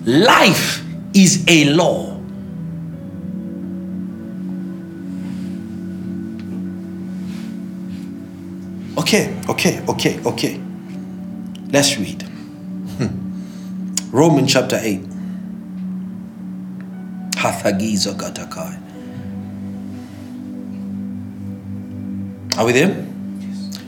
Life 0.06 0.82
is 1.12 1.44
a 1.46 1.66
law. 1.74 2.17
Okay, 9.08 9.32
okay, 9.48 9.80
okay, 9.88 10.20
okay. 10.20 10.60
Let's 11.72 11.96
read. 11.96 12.20
Hmm. 13.00 13.08
Romans 14.12 14.52
chapter 14.52 14.76
8. 14.78 15.00
Hathagiza 17.40 18.12
Gatakai. 18.12 18.76
Are 22.58 22.66
we 22.66 22.72
there? 22.72 23.06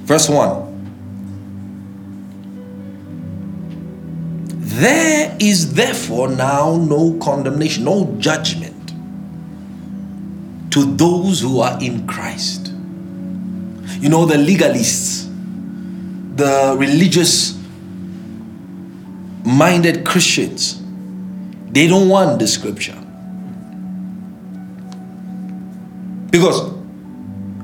Verse 0.09 0.31
1. 0.31 0.67
There 4.81 5.37
is 5.39 5.75
therefore 5.75 6.29
now 6.31 6.79
no 6.79 7.19
condemnation, 7.21 7.85
no 7.85 8.17
judgment 8.19 8.95
to 10.73 10.97
those 10.97 11.43
who 11.43 11.61
are 11.61 11.79
in 11.79 12.07
Christ 12.07 12.60
you 14.01 14.09
know, 14.09 14.25
the 14.25 14.35
legalists, 14.35 15.27
the 16.37 16.75
religious 16.79 17.59
minded 19.45 20.07
Christians, 20.07 20.83
they 21.71 21.87
don't 21.87 22.09
want 22.09 22.39
the 22.39 22.47
scripture. 22.47 22.97
Because 26.31 26.73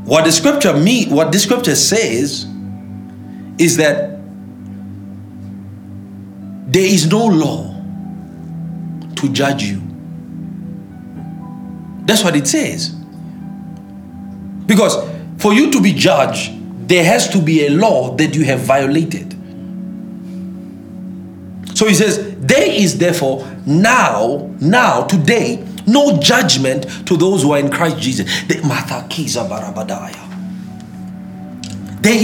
what 0.05 0.24
the 0.24 0.32
scripture 0.32 0.76
me 0.76 1.07
what 1.07 1.32
the 1.32 1.39
scripture 1.39 1.74
says 1.74 2.47
is 3.59 3.76
that 3.78 4.20
there 6.66 6.84
is 6.84 7.11
no 7.11 7.24
law 7.26 7.72
to 9.16 9.28
judge 9.32 9.62
you. 9.62 9.80
That's 12.05 12.22
what 12.22 12.37
it 12.37 12.47
says. 12.47 12.91
Because 14.66 15.16
for 15.47 15.55
you 15.55 15.70
to 15.70 15.80
be 15.80 15.92
judged, 15.92 16.51
there 16.88 17.05
has 17.05 17.28
to 17.28 17.40
be 17.40 17.66
a 17.66 17.70
law 17.70 18.16
that 18.16 18.34
you 18.34 18.44
have 18.44 18.59
violated. 18.59 19.30
So 21.78 21.86
he 21.86 21.94
says, 21.94 22.34
There 22.40 22.68
is 22.68 22.99
therefore 22.99 23.47
now, 23.64 24.53
now, 24.61 25.05
today, 25.05 25.64
no 25.86 26.18
judgment 26.20 27.07
to 27.07 27.16
those 27.16 27.44
who 27.44 27.53
are 27.53 27.61
in 27.61 27.70
Christ 27.70 27.99
Jesus. 27.99 28.28
There 28.49 28.64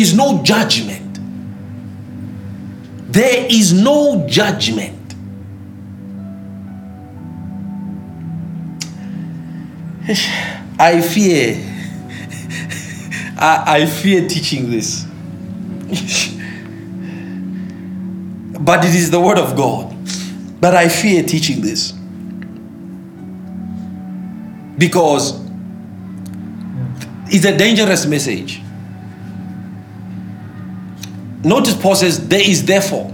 is 0.00 0.16
no 0.16 0.42
judgment. 0.42 1.20
There 3.12 3.46
is 3.48 3.72
no 3.72 4.26
judgment. 4.26 5.14
I 10.80 11.00
fear, 11.00 11.71
I, 13.42 13.78
I 13.78 13.86
fear 13.86 14.28
teaching 14.28 14.70
this. 14.70 15.02
but 18.60 18.84
it 18.84 18.94
is 18.94 19.10
the 19.10 19.20
word 19.20 19.36
of 19.36 19.56
God. 19.56 19.92
But 20.60 20.76
I 20.76 20.88
fear 20.88 21.24
teaching 21.24 21.60
this. 21.60 21.90
Because 24.78 25.40
it's 27.26 27.44
a 27.44 27.56
dangerous 27.58 28.06
message. 28.06 28.62
Notice 31.42 31.74
Paul 31.74 31.96
says, 31.96 32.28
There 32.28 32.40
is 32.40 32.64
therefore 32.64 33.10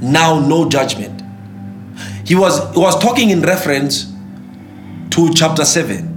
now 0.00 0.40
no 0.40 0.68
judgment. 0.68 1.22
He 2.26 2.34
was, 2.34 2.58
he 2.74 2.80
was 2.80 2.98
talking 2.98 3.30
in 3.30 3.42
reference 3.42 4.12
to 5.10 5.32
chapter 5.34 5.64
7. 5.64 6.13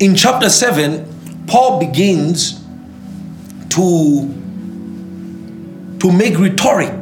In 0.00 0.14
chapter 0.14 0.48
7, 0.48 1.46
Paul 1.48 1.80
begins 1.80 2.64
to, 3.70 4.32
to 5.98 6.12
make 6.12 6.38
rhetoric 6.38 6.94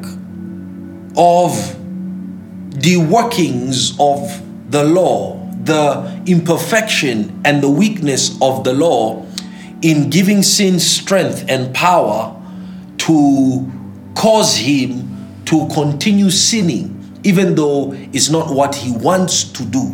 of 1.14 1.76
the 2.70 2.96
workings 2.96 3.94
of 4.00 4.42
the 4.70 4.82
law, 4.82 5.36
the 5.64 6.22
imperfection 6.24 7.38
and 7.44 7.62
the 7.62 7.68
weakness 7.68 8.40
of 8.40 8.64
the 8.64 8.72
law 8.72 9.26
in 9.82 10.08
giving 10.08 10.42
sin 10.42 10.80
strength 10.80 11.44
and 11.50 11.74
power 11.74 12.34
to 12.96 13.70
cause 14.14 14.56
him 14.56 15.42
to 15.44 15.68
continue 15.68 16.30
sinning, 16.30 17.20
even 17.24 17.56
though 17.56 17.92
it's 18.14 18.30
not 18.30 18.54
what 18.54 18.74
he 18.74 18.90
wants 18.90 19.44
to 19.44 19.66
do. 19.66 19.92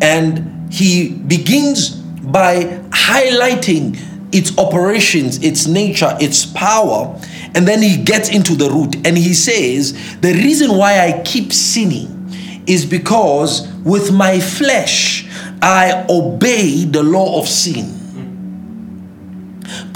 And 0.00 0.55
he 0.70 1.10
begins 1.10 1.90
by 1.90 2.64
highlighting 2.90 3.98
its 4.32 4.56
operations, 4.58 5.42
its 5.42 5.66
nature, 5.66 6.16
its 6.20 6.44
power, 6.44 7.18
and 7.54 7.66
then 7.66 7.80
he 7.80 7.96
gets 7.96 8.28
into 8.28 8.54
the 8.54 8.68
root 8.68 8.96
and 9.06 9.16
he 9.16 9.32
says, 9.32 9.92
The 10.20 10.32
reason 10.32 10.76
why 10.76 11.00
I 11.00 11.22
keep 11.22 11.52
sinning 11.52 12.12
is 12.66 12.84
because 12.84 13.68
with 13.84 14.12
my 14.12 14.40
flesh 14.40 15.26
I 15.62 16.04
obey 16.08 16.84
the 16.84 17.02
law 17.02 17.40
of 17.40 17.48
sin. 17.48 17.95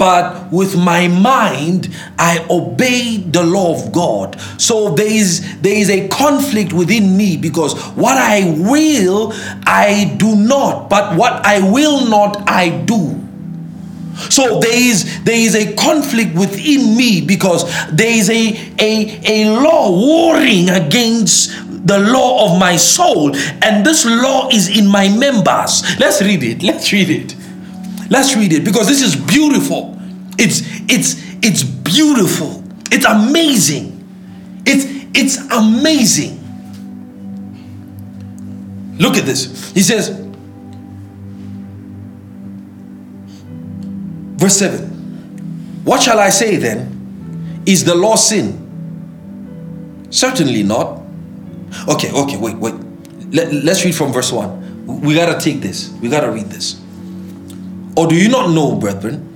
But 0.01 0.51
with 0.51 0.75
my 0.75 1.07
mind, 1.07 1.95
I 2.17 2.43
obey 2.49 3.17
the 3.17 3.43
law 3.43 3.75
of 3.75 3.91
God. 3.91 4.35
So 4.59 4.95
there 4.95 5.05
is 5.05 5.61
there 5.61 5.75
is 5.75 5.91
a 5.91 6.07
conflict 6.07 6.73
within 6.73 7.15
me 7.15 7.37
because 7.37 7.79
what 7.93 8.17
I 8.17 8.51
will, 8.57 9.31
I 9.67 10.15
do 10.17 10.35
not, 10.35 10.89
but 10.89 11.15
what 11.15 11.45
I 11.45 11.61
will 11.71 12.09
not, 12.09 12.49
I 12.49 12.81
do. 12.81 13.21
So 14.31 14.59
there 14.59 14.73
is 14.73 15.23
there 15.23 15.37
is 15.37 15.53
a 15.53 15.75
conflict 15.75 16.33
within 16.33 16.97
me 16.97 17.21
because 17.21 17.63
there 17.91 18.09
is 18.09 18.27
a, 18.31 18.57
a, 18.79 19.21
a 19.23 19.49
law 19.61 19.91
warring 19.91 20.71
against 20.71 21.51
the 21.85 21.99
law 21.99 22.51
of 22.51 22.59
my 22.59 22.75
soul, 22.75 23.35
and 23.61 23.85
this 23.85 24.03
law 24.03 24.49
is 24.49 24.67
in 24.75 24.87
my 24.87 25.09
members. 25.15 25.83
Let's 25.99 26.23
read 26.23 26.41
it. 26.41 26.63
Let's 26.63 26.91
read 26.91 27.11
it. 27.11 27.35
Let's 28.11 28.35
read 28.35 28.51
it 28.51 28.65
because 28.65 28.89
this 28.89 29.01
is 29.01 29.15
beautiful. 29.15 29.97
It's 30.37 30.61
it's 30.91 31.15
it's 31.41 31.63
beautiful. 31.63 32.61
It's 32.91 33.05
amazing. 33.05 34.03
It's 34.65 34.83
it's 35.17 35.37
amazing. 35.49 36.39
Look 38.97 39.15
at 39.15 39.23
this. 39.23 39.71
He 39.71 39.81
says, 39.81 40.09
verse 44.37 44.57
7 44.57 44.89
What 45.85 46.01
shall 46.03 46.19
I 46.19 46.29
say 46.31 46.57
then? 46.57 47.63
Is 47.65 47.85
the 47.85 47.95
law 47.95 48.15
sin? 48.15 48.57
Certainly 50.09 50.63
not. 50.63 51.01
Okay, 51.87 52.11
okay, 52.11 52.35
wait, 52.35 52.57
wait. 52.57 52.75
Let, 53.31 53.53
let's 53.53 53.85
read 53.85 53.95
from 53.95 54.11
verse 54.11 54.33
1. 54.33 54.99
We 55.01 55.15
got 55.15 55.33
to 55.33 55.39
take 55.39 55.61
this. 55.61 55.91
We 56.01 56.09
got 56.09 56.21
to 56.21 56.31
read 56.31 56.47
this. 56.47 56.81
Or 57.95 58.07
do 58.07 58.15
you 58.15 58.29
not 58.29 58.49
know, 58.51 58.75
brethren? 58.75 59.27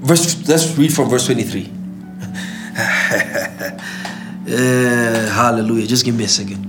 Verse, 0.00 0.48
let's 0.48 0.76
read 0.78 0.92
from 0.92 1.08
verse 1.08 1.26
23. 1.26 1.64
uh, 1.66 1.70
hallelujah. 5.34 5.86
Just 5.86 6.04
give 6.04 6.14
me 6.14 6.24
a 6.24 6.28
second. 6.28 6.64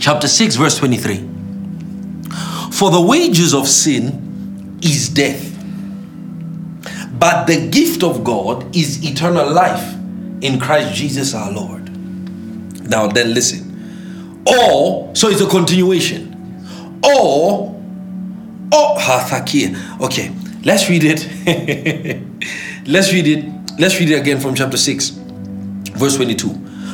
Chapter 0.00 0.28
6, 0.28 0.56
verse 0.56 0.78
23. 0.78 1.28
For 2.72 2.90
the 2.90 3.00
wages 3.00 3.52
of 3.52 3.68
sin 3.68 4.78
is 4.82 5.10
death 5.10 5.50
but 7.20 7.44
the 7.44 7.68
gift 7.68 8.02
of 8.02 8.24
God 8.24 8.74
is 8.74 9.04
eternal 9.04 9.52
life 9.52 9.94
in 10.40 10.58
Christ 10.58 10.94
Jesus 10.94 11.34
our 11.34 11.52
Lord. 11.52 11.79
Now, 12.90 13.06
then 13.06 13.32
listen. 13.32 14.42
Or, 14.46 15.14
so 15.14 15.28
it's 15.28 15.40
a 15.40 15.46
continuation. 15.48 17.00
Or, 17.04 17.80
oh, 18.72 18.96
Hathakia. 18.98 20.00
Okay, 20.00 20.32
let's 20.64 20.88
read 20.90 21.02
it. 21.04 22.26
let's 22.86 23.12
read 23.12 23.26
it. 23.26 23.78
Let's 23.78 23.98
read 24.00 24.10
it 24.10 24.20
again 24.20 24.40
from 24.40 24.54
chapter 24.54 24.76
6, 24.76 25.08
verse 25.96 26.16
22. 26.16 26.48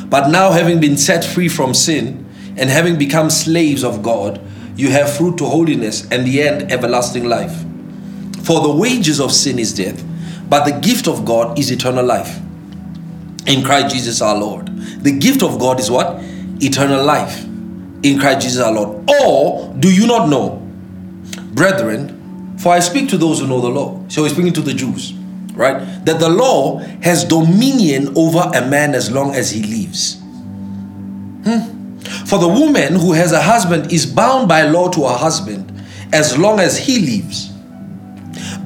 But 0.07 0.29
now, 0.29 0.51
having 0.51 0.79
been 0.79 0.97
set 0.97 1.25
free 1.25 1.49
from 1.49 1.73
sin 1.73 2.25
and 2.55 2.69
having 2.69 2.97
become 2.97 3.29
slaves 3.29 3.83
of 3.83 4.03
God, 4.03 4.39
you 4.75 4.91
have 4.91 5.11
fruit 5.11 5.37
to 5.39 5.45
holiness 5.45 6.09
and 6.11 6.25
the 6.25 6.43
end 6.43 6.71
everlasting 6.71 7.25
life. 7.25 7.65
For 8.43 8.61
the 8.61 8.73
wages 8.73 9.19
of 9.19 9.31
sin 9.31 9.57
is 9.59 9.73
death 9.73 10.03
but 10.49 10.63
the 10.63 10.79
gift 10.79 11.07
of 11.07 11.25
God 11.25 11.59
is 11.59 11.71
eternal 11.71 12.05
life 12.05 12.39
in 13.47 13.63
Christ 13.63 13.95
Jesus 13.95 14.21
our 14.21 14.37
Lord. 14.37 14.67
The 15.03 15.11
gift 15.11 15.41
of 15.41 15.59
God 15.59 15.79
is 15.79 15.89
what? 15.89 16.17
Eternal 16.61 17.03
life 17.03 17.43
in 18.03 18.19
Christ 18.19 18.41
Jesus 18.41 18.61
our 18.61 18.71
Lord. 18.71 19.09
Or 19.23 19.73
do 19.79 19.91
you 19.91 20.05
not 20.05 20.29
know, 20.29 20.61
brethren, 21.53 22.57
for 22.59 22.73
I 22.73 22.79
speak 22.79 23.09
to 23.09 23.17
those 23.17 23.39
who 23.39 23.47
know 23.47 23.61
the 23.61 23.69
law. 23.69 24.03
So 24.09 24.23
he's 24.23 24.33
speaking 24.33 24.53
to 24.53 24.61
the 24.61 24.73
Jews, 24.73 25.13
right? 25.53 25.79
That 26.05 26.19
the 26.19 26.29
law 26.29 26.79
has 27.01 27.23
dominion 27.23 28.13
over 28.17 28.51
a 28.53 28.65
man 28.65 28.95
as 28.95 29.11
long 29.11 29.35
as 29.35 29.51
he 29.51 29.63
lives. 29.63 30.19
Hmm. 31.43 31.99
For 32.25 32.39
the 32.39 32.47
woman 32.47 32.95
who 32.95 33.13
has 33.13 33.31
a 33.31 33.41
husband 33.41 33.91
is 33.91 34.05
bound 34.05 34.47
by 34.47 34.63
law 34.63 34.89
to 34.89 35.03
her 35.03 35.17
husband 35.17 35.71
as 36.13 36.37
long 36.37 36.59
as 36.59 36.77
he 36.77 36.99
lives. 36.99 37.49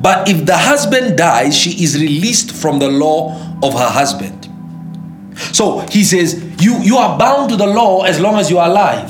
But 0.02 0.30
if 0.30 0.46
the 0.46 0.58
husband 0.58 1.18
dies, 1.18 1.56
she 1.56 1.84
is 1.84 2.00
released 2.00 2.52
from 2.52 2.80
the 2.80 2.90
law 2.90 3.36
of 3.62 3.74
her 3.74 3.90
husband. 3.90 4.41
So 5.54 5.80
he 5.90 6.04
says, 6.04 6.42
you, 6.62 6.78
you 6.80 6.98
are 6.98 7.18
bound 7.18 7.50
to 7.50 7.56
the 7.56 7.68
law 7.68 8.04
as 8.04 8.20
long 8.20 8.36
as 8.36 8.50
you 8.50 8.58
are 8.58 8.70
alive. 8.70 9.10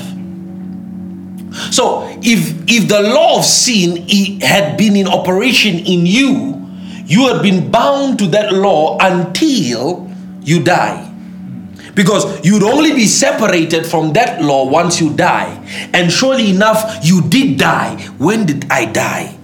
So 1.70 2.08
if 2.22 2.64
if 2.66 2.88
the 2.88 3.02
law 3.02 3.38
of 3.38 3.44
sin 3.44 4.08
had 4.40 4.78
been 4.78 4.96
in 4.96 5.06
operation 5.06 5.78
in 5.78 6.06
you, 6.06 6.66
you 7.04 7.28
had 7.28 7.42
been 7.42 7.70
bound 7.70 8.18
to 8.20 8.26
that 8.28 8.52
law 8.52 8.96
until 9.00 10.10
you 10.42 10.62
die. 10.62 11.10
Because 11.94 12.42
you'd 12.44 12.62
only 12.62 12.94
be 12.94 13.04
separated 13.04 13.84
from 13.84 14.14
that 14.14 14.40
law 14.40 14.64
once 14.64 14.98
you 14.98 15.12
die. 15.12 15.60
And 15.92 16.10
surely 16.10 16.48
enough, 16.48 17.04
you 17.04 17.20
did 17.20 17.58
die. 17.58 18.00
When 18.16 18.46
did 18.46 18.64
I 18.70 18.86
die? 18.86 19.36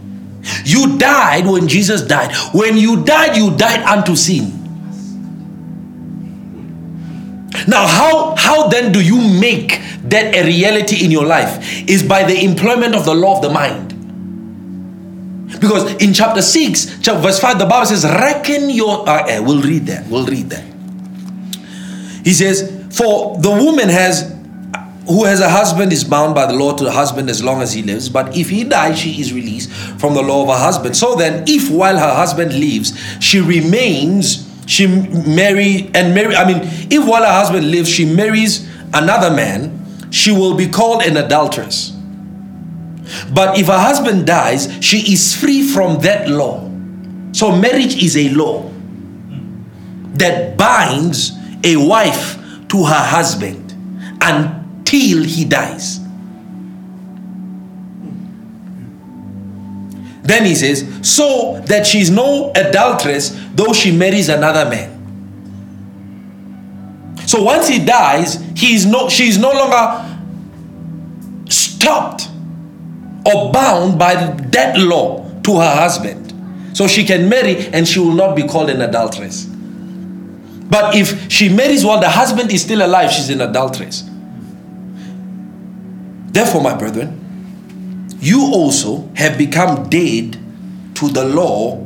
You 0.64 0.96
died 0.96 1.44
when 1.46 1.68
Jesus 1.68 2.00
died. 2.00 2.32
When 2.54 2.78
you 2.78 3.04
died, 3.04 3.36
you 3.36 3.54
died 3.54 3.82
unto 3.84 4.16
sin. 4.16 4.57
Now, 7.66 7.86
how, 7.86 8.34
how 8.36 8.68
then 8.68 8.92
do 8.92 9.02
you 9.02 9.16
make 9.40 9.80
that 10.04 10.34
a 10.34 10.44
reality 10.44 11.04
in 11.04 11.10
your 11.10 11.26
life? 11.26 11.88
Is 11.88 12.02
by 12.02 12.24
the 12.24 12.44
employment 12.44 12.94
of 12.94 13.04
the 13.04 13.14
law 13.14 13.36
of 13.36 13.42
the 13.42 13.50
mind. 13.50 13.94
Because 15.60 15.90
in 16.02 16.12
chapter 16.12 16.42
6, 16.42 17.00
chapter, 17.00 17.20
verse 17.20 17.40
5, 17.40 17.58
the 17.58 17.66
Bible 17.66 17.86
says, 17.86 18.04
Reckon 18.04 18.70
your. 18.70 19.08
Uh, 19.08 19.42
we'll 19.42 19.62
read 19.62 19.86
that. 19.86 20.06
We'll 20.06 20.26
read 20.26 20.50
that. 20.50 20.64
He 22.24 22.32
says, 22.32 22.86
For 22.96 23.38
the 23.38 23.50
woman 23.50 23.88
has 23.88 24.34
who 25.08 25.24
has 25.24 25.40
a 25.40 25.48
husband 25.48 25.90
is 25.90 26.04
bound 26.04 26.34
by 26.34 26.44
the 26.44 26.52
law 26.52 26.76
to 26.76 26.84
the 26.84 26.92
husband 26.92 27.30
as 27.30 27.42
long 27.42 27.62
as 27.62 27.72
he 27.72 27.82
lives, 27.82 28.10
but 28.10 28.36
if 28.36 28.50
he 28.50 28.62
dies, 28.62 28.98
she 28.98 29.18
is 29.20 29.32
released 29.32 29.70
from 29.98 30.12
the 30.12 30.20
law 30.20 30.42
of 30.42 30.48
her 30.48 30.62
husband. 30.62 30.96
So 30.96 31.14
then, 31.14 31.44
if 31.46 31.70
while 31.70 31.96
her 31.96 32.14
husband 32.14 32.52
lives, 32.52 32.92
she 33.18 33.40
remains, 33.40 34.46
she 34.68 34.86
marry 34.86 35.90
and 35.94 36.14
marry, 36.14 36.36
I 36.36 36.46
mean, 36.46 36.60
if 36.92 37.08
while 37.08 37.22
her 37.22 37.32
husband 37.32 37.70
lives, 37.70 37.88
she 37.88 38.04
marries 38.04 38.68
another 38.92 39.34
man, 39.34 40.12
she 40.12 40.30
will 40.30 40.54
be 40.54 40.68
called 40.68 41.02
an 41.02 41.16
adulteress. 41.16 41.90
But 43.32 43.58
if 43.58 43.68
her 43.68 43.78
husband 43.78 44.26
dies, 44.26 44.68
she 44.84 45.10
is 45.10 45.34
free 45.34 45.66
from 45.66 46.00
that 46.00 46.28
law. 46.28 46.68
So 47.32 47.56
marriage 47.56 48.02
is 48.02 48.14
a 48.18 48.28
law 48.28 48.70
that 50.18 50.58
binds 50.58 51.32
a 51.64 51.76
wife 51.76 52.36
to 52.68 52.84
her 52.84 53.04
husband 53.04 53.72
until 54.20 55.22
he 55.22 55.46
dies. 55.46 55.97
Then 60.28 60.44
he 60.44 60.54
says, 60.54 60.86
so 61.00 61.58
that 61.68 61.86
she's 61.86 62.10
no 62.10 62.52
adulteress, 62.54 63.30
though 63.54 63.72
she 63.72 63.96
marries 63.96 64.28
another 64.28 64.68
man. 64.68 64.94
So 67.26 67.42
once 67.42 67.66
he 67.66 67.82
dies, 67.82 68.34
he's 68.54 68.84
no, 68.84 69.08
she's 69.08 69.38
no 69.38 69.52
longer 69.52 70.04
stopped 71.48 72.28
or 73.24 73.50
bound 73.52 73.98
by 73.98 74.16
that 74.52 74.76
law 74.78 75.26
to 75.44 75.56
her 75.56 75.74
husband. 75.74 76.76
So 76.76 76.86
she 76.86 77.04
can 77.04 77.30
marry 77.30 77.66
and 77.68 77.88
she 77.88 77.98
will 77.98 78.12
not 78.12 78.36
be 78.36 78.42
called 78.46 78.68
an 78.68 78.82
adulteress. 78.82 79.46
But 79.46 80.94
if 80.94 81.32
she 81.32 81.48
marries 81.48 81.86
while 81.86 82.00
the 82.00 82.10
husband 82.10 82.52
is 82.52 82.60
still 82.60 82.84
alive, 82.84 83.10
she's 83.10 83.30
an 83.30 83.40
adulteress. 83.40 84.04
Therefore, 86.32 86.60
my 86.60 86.74
brethren, 86.76 87.17
you 88.20 88.50
also 88.52 89.08
have 89.14 89.38
become 89.38 89.88
dead 89.88 90.36
to 90.96 91.08
the 91.08 91.24
law 91.24 91.84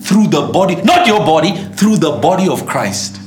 through 0.00 0.26
the 0.28 0.50
body, 0.52 0.76
not 0.82 1.06
your 1.06 1.20
body, 1.20 1.54
through 1.74 1.96
the 1.96 2.12
body 2.12 2.48
of 2.48 2.66
Christ. 2.66 3.20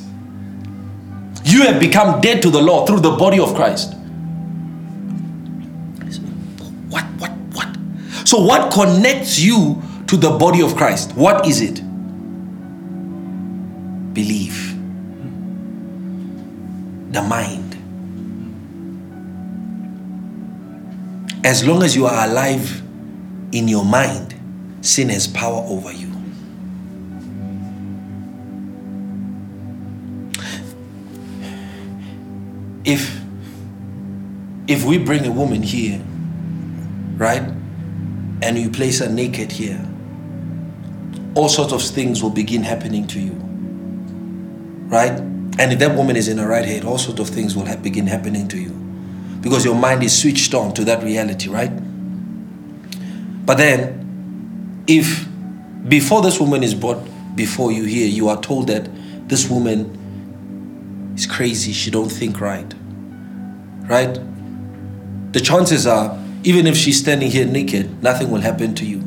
You 1.43 1.63
have 1.63 1.79
become 1.79 2.19
dead 2.21 2.41
to 2.41 2.49
the 2.49 2.61
law 2.61 2.85
through 2.85 2.99
the 2.99 3.11
body 3.11 3.39
of 3.39 3.55
Christ. 3.55 3.93
What, 6.89 7.05
what, 7.17 7.31
what? 7.53 7.77
So, 8.27 8.41
what 8.41 8.71
connects 8.71 9.39
you 9.39 9.81
to 10.07 10.17
the 10.17 10.31
body 10.31 10.61
of 10.61 10.75
Christ? 10.75 11.13
What 11.15 11.47
is 11.47 11.61
it? 11.61 11.81
Believe. 14.13 14.75
The 17.13 17.21
mind. 17.21 17.66
As 21.47 21.65
long 21.65 21.81
as 21.81 21.95
you 21.95 22.05
are 22.05 22.27
alive 22.27 22.81
in 23.53 23.69
your 23.69 23.85
mind, 23.85 24.35
sin 24.81 25.07
has 25.07 25.27
power 25.27 25.63
over 25.65 25.93
you. 25.93 26.11
If 32.83 33.21
if 34.67 34.83
we 34.83 34.97
bring 34.97 35.25
a 35.25 35.31
woman 35.31 35.63
here, 35.63 36.01
right, 37.15 37.43
and 38.41 38.57
you 38.57 38.69
place 38.69 38.99
her 38.99 39.07
naked 39.07 39.49
here, 39.53 39.87
all 41.33 41.47
sorts 41.47 41.71
of 41.71 41.81
things 41.81 42.21
will 42.21 42.29
begin 42.29 42.61
happening 42.61 43.07
to 43.07 43.21
you, 43.21 43.31
right? 44.89 45.17
And 45.17 45.71
if 45.71 45.79
that 45.79 45.95
woman 45.95 46.17
is 46.17 46.27
in 46.27 46.39
her 46.39 46.47
right 46.49 46.65
head, 46.65 46.83
all 46.83 46.97
sorts 46.97 47.21
of 47.21 47.29
things 47.29 47.55
will 47.55 47.73
begin 47.77 48.05
happening 48.05 48.49
to 48.49 48.59
you 48.59 48.86
because 49.47 49.63
your 49.63 49.75
mind 49.75 50.03
is 50.03 50.21
switched 50.21 50.53
on 50.53 50.73
to 50.73 50.83
that 50.83 51.01
reality, 51.01 51.47
right? 51.47 51.71
But 53.45 53.57
then, 53.57 54.83
if 54.87 55.25
before 55.87 56.21
this 56.21 56.37
woman 56.37 56.63
is 56.63 56.73
brought 56.73 57.01
before 57.33 57.71
you 57.71 57.85
here, 57.85 58.07
you 58.07 58.27
are 58.27 58.41
told 58.41 58.67
that 58.67 58.89
this 59.29 59.49
woman 59.49 61.13
is 61.15 61.25
crazy, 61.25 61.71
she 61.71 61.89
don't 61.89 62.09
think 62.09 62.41
right, 62.41 62.73
right? 63.87 64.19
The 65.31 65.39
chances 65.39 65.87
are, 65.87 66.21
even 66.43 66.67
if 66.67 66.75
she's 66.75 66.99
standing 66.99 67.31
here 67.31 67.45
naked, 67.45 68.03
nothing 68.03 68.29
will 68.29 68.41
happen 68.41 68.75
to 68.75 68.85
you. 68.85 68.99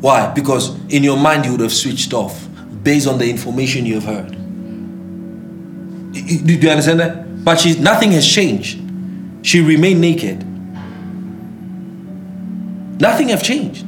Why? 0.00 0.32
Because 0.34 0.76
in 0.92 1.04
your 1.04 1.16
mind 1.16 1.44
you 1.44 1.52
would 1.52 1.60
have 1.60 1.72
switched 1.72 2.12
off 2.12 2.48
based 2.82 3.06
on 3.06 3.18
the 3.18 3.30
information 3.30 3.86
you 3.86 4.00
have 4.00 4.04
heard. 4.04 4.32
Do 6.12 6.54
you 6.54 6.68
understand 6.68 6.98
that? 6.98 7.21
But 7.44 7.60
she's, 7.60 7.78
nothing 7.78 8.12
has 8.12 8.26
changed. 8.26 8.80
She 9.42 9.60
remained 9.60 10.00
naked. 10.00 10.46
Nothing 13.00 13.28
have 13.30 13.42
changed. 13.42 13.84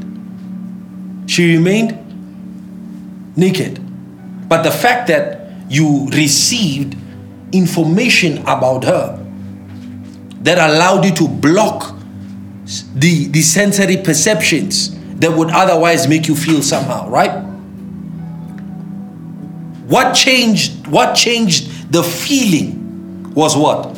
She 1.31 1.55
remained 1.57 1.97
naked. 3.37 3.81
But 4.49 4.63
the 4.63 4.71
fact 4.71 5.07
that 5.09 5.51
you 5.69 6.09
received 6.09 6.97
information 7.53 8.39
about 8.39 8.85
her 8.85 9.21
that 10.41 10.59
allowed 10.59 11.05
you 11.05 11.15
to 11.15 11.29
block 11.29 11.95
the, 12.95 13.29
the 13.29 13.41
sensory 13.41 13.97
perceptions 13.97 14.99
that 15.21 15.33
would 15.33 15.51
otherwise 15.51 16.09
make 16.09 16.27
you 16.27 16.35
feel 16.35 16.61
somehow, 16.61 17.09
right? 17.09 17.43
What 19.87 20.15
changed? 20.15 20.87
What 20.89 21.15
changed 21.15 21.93
the 21.93 22.03
feeling? 22.03 22.84
Was 23.35 23.57
what? 23.57 23.97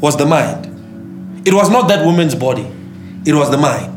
Was 0.00 0.16
the 0.16 0.26
mind. 0.26 1.46
It 1.46 1.54
was 1.54 1.70
not 1.70 1.88
that 1.88 2.04
woman's 2.04 2.34
body, 2.34 2.66
it 3.24 3.34
was 3.34 3.50
the 3.50 3.58
mind. 3.58 3.94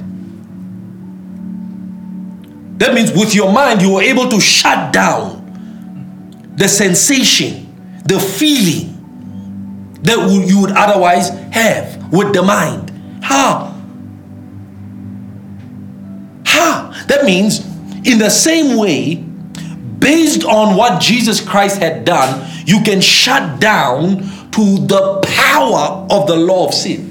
That 2.80 2.94
means 2.94 3.12
with 3.12 3.36
your 3.36 3.52
mind, 3.52 3.82
you 3.82 3.94
were 3.94 4.02
able 4.02 4.30
to 4.30 4.40
shut 4.40 4.94
down 4.94 6.54
the 6.56 6.68
sensation, 6.68 8.02
the 8.06 8.20
feeling 8.20 8.90
that 10.04 10.18
you 10.48 10.62
would 10.62 10.72
otherwise 10.72 11.30
have 11.52 12.12
with 12.12 12.34
the 12.34 12.41
mind. 12.41 12.90
How? 13.22 13.76
How? 16.46 16.94
That 17.08 17.26
means, 17.26 17.66
in 18.08 18.18
the 18.18 18.30
same 18.30 18.78
way, 18.78 19.26
based 20.10 20.44
on 20.44 20.76
what 20.76 20.99
Jesus 20.99 21.40
Christ 21.40 21.77
had 21.77 22.03
done, 22.03 22.44
you 22.65 22.81
can 22.81 22.99
shut 22.99 23.60
down 23.60 24.18
to 24.49 24.77
the 24.88 25.22
power 25.23 26.07
of 26.10 26.26
the 26.26 26.36
law 26.36 26.68
of 26.68 26.73
sin. 26.73 27.06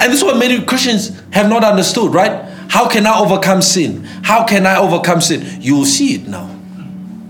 And 0.00 0.12
this 0.12 0.18
is 0.18 0.24
what 0.24 0.36
many 0.36 0.60
Christians 0.64 1.22
have 1.30 1.48
not 1.48 1.62
understood, 1.62 2.12
right? 2.12 2.44
How 2.68 2.88
can 2.88 3.06
I 3.06 3.16
overcome 3.20 3.62
sin? 3.62 4.02
How 4.24 4.44
can 4.44 4.66
I 4.66 4.78
overcome 4.78 5.20
sin? 5.20 5.62
You 5.62 5.76
will 5.76 5.84
see 5.84 6.16
it 6.16 6.26
now. 6.26 6.52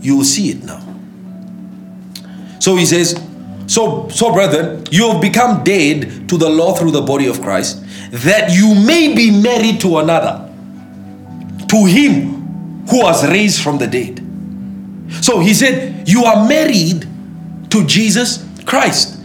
You 0.00 0.16
will 0.16 0.24
see 0.24 0.48
it 0.52 0.64
now. 0.64 0.80
So 2.60 2.76
he 2.76 2.86
says, 2.86 3.22
so, 3.66 4.08
so 4.08 4.32
brethren, 4.32 4.84
you 4.90 5.10
have 5.12 5.20
become 5.20 5.64
dead 5.64 6.30
to 6.30 6.38
the 6.38 6.48
law 6.48 6.72
through 6.72 6.92
the 6.92 7.02
body 7.02 7.26
of 7.26 7.42
Christ, 7.42 7.84
that 8.10 8.52
you 8.54 8.74
may 8.86 9.14
be 9.14 9.30
married 9.42 9.82
to 9.82 9.98
another, 9.98 10.48
to 11.68 11.84
him 11.84 12.86
who 12.88 13.02
was 13.02 13.26
raised 13.28 13.62
from 13.62 13.78
the 13.78 13.86
dead. 13.86 14.18
So 15.24 15.40
he 15.40 15.54
said, 15.54 16.08
You 16.08 16.24
are 16.24 16.48
married 16.48 17.06
to 17.70 17.86
Jesus 17.86 18.46
Christ, 18.64 19.18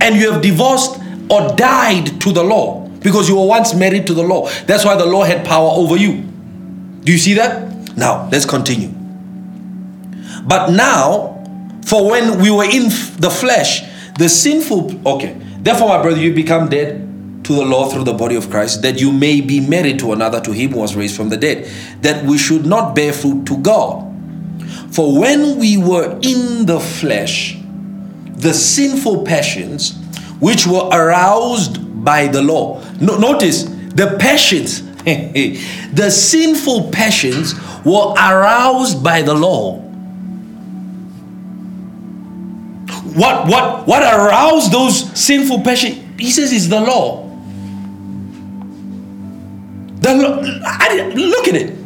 and 0.00 0.16
you 0.16 0.32
have 0.32 0.42
divorced 0.42 1.00
or 1.30 1.54
died 1.56 2.20
to 2.20 2.32
the 2.32 2.42
law 2.42 2.86
because 3.00 3.28
you 3.28 3.36
were 3.36 3.46
once 3.46 3.74
married 3.74 4.06
to 4.06 4.14
the 4.14 4.22
law. 4.22 4.48
That's 4.66 4.84
why 4.84 4.96
the 4.96 5.06
law 5.06 5.24
had 5.24 5.44
power 5.44 5.70
over 5.70 5.96
you. 5.96 6.22
Do 7.02 7.12
you 7.12 7.18
see 7.18 7.34
that? 7.34 7.96
Now, 7.96 8.28
let's 8.30 8.44
continue. 8.44 8.90
But 10.44 10.70
now, 10.70 11.44
for 11.84 12.10
when 12.10 12.40
we 12.40 12.50
were 12.50 12.64
in 12.64 12.84
the 13.18 13.30
flesh, 13.30 13.82
the 14.18 14.28
sinful, 14.28 15.06
okay, 15.06 15.36
therefore, 15.60 15.88
my 15.88 16.02
brother, 16.02 16.20
you 16.20 16.34
become 16.34 16.68
dead 16.68 17.07
to 17.48 17.54
the 17.54 17.64
law 17.64 17.88
through 17.88 18.04
the 18.04 18.12
body 18.12 18.36
of 18.36 18.50
Christ, 18.50 18.82
that 18.82 19.00
you 19.00 19.10
may 19.10 19.40
be 19.40 19.58
married 19.58 19.98
to 20.00 20.12
another, 20.12 20.38
to 20.42 20.52
him 20.52 20.72
who 20.72 20.80
was 20.80 20.94
raised 20.94 21.16
from 21.16 21.30
the 21.30 21.36
dead, 21.36 21.68
that 22.02 22.24
we 22.24 22.36
should 22.36 22.66
not 22.66 22.94
bear 22.94 23.10
fruit 23.12 23.46
to 23.46 23.56
God. 23.56 24.04
For 24.92 25.18
when 25.18 25.58
we 25.58 25.78
were 25.78 26.18
in 26.22 26.66
the 26.66 26.78
flesh, 26.78 27.58
the 28.26 28.52
sinful 28.52 29.24
passions 29.24 29.98
which 30.40 30.66
were 30.66 30.88
aroused 30.92 32.04
by 32.04 32.28
the 32.28 32.42
law. 32.42 32.82
No, 33.00 33.16
notice 33.16 33.64
the 33.64 34.16
passions, 34.20 34.82
the 35.04 36.10
sinful 36.10 36.90
passions 36.90 37.54
were 37.82 38.12
aroused 38.12 39.02
by 39.02 39.22
the 39.22 39.34
law. 39.34 39.78
What 43.14 43.48
what 43.48 43.88
what 43.88 44.02
aroused 44.02 44.70
those 44.70 45.18
sinful 45.18 45.62
passions? 45.62 45.98
He 46.20 46.30
says 46.30 46.52
is 46.52 46.68
the 46.68 46.80
law. 46.80 47.27
The 50.00 50.14
look 50.14 51.48
at 51.48 51.54
it. 51.54 51.76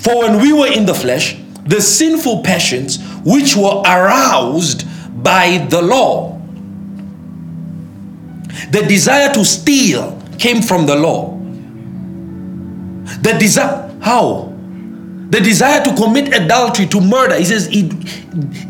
For 0.00 0.18
when 0.18 0.40
we 0.40 0.52
were 0.52 0.70
in 0.70 0.86
the 0.86 0.94
flesh, 0.94 1.36
the 1.66 1.80
sinful 1.80 2.42
passions 2.42 2.98
which 3.24 3.56
were 3.56 3.82
aroused 3.86 4.84
by 5.22 5.66
the 5.70 5.80
law. 5.80 6.38
The 8.70 8.84
desire 8.86 9.32
to 9.34 9.44
steal 9.44 10.20
came 10.38 10.62
from 10.62 10.86
the 10.86 10.94
law. 10.96 11.36
The 13.22 13.36
desire, 13.38 13.90
how? 14.00 14.52
The 15.30 15.40
desire 15.40 15.82
to 15.84 15.94
commit 15.94 16.34
adultery, 16.34 16.86
to 16.86 17.00
murder. 17.00 17.36
He 17.36 17.44
says 17.44 17.68
it, 17.68 17.92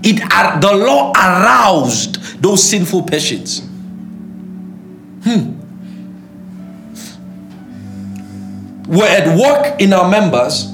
it 0.05 0.61
the 0.61 0.73
law 0.73 1.13
aroused 1.13 2.41
those 2.41 2.63
sinful 2.63 3.03
passions. 3.05 3.61
Hmm. 5.25 5.64
We're 8.87 9.09
at 9.09 9.39
work 9.39 9.81
in 9.81 9.93
our 9.93 10.09
members 10.09 10.71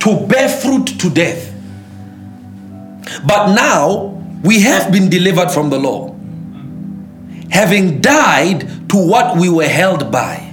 to 0.00 0.26
bear 0.26 0.48
fruit 0.48 0.86
to 1.00 1.10
death. 1.10 1.52
But 3.26 3.54
now 3.54 4.22
we 4.42 4.60
have 4.60 4.92
been 4.92 5.08
delivered 5.08 5.50
from 5.50 5.70
the 5.70 5.78
law, 5.78 6.14
having 7.50 8.00
died 8.00 8.88
to 8.90 8.96
what 8.96 9.36
we 9.36 9.48
were 9.48 9.68
held 9.68 10.10
by, 10.10 10.52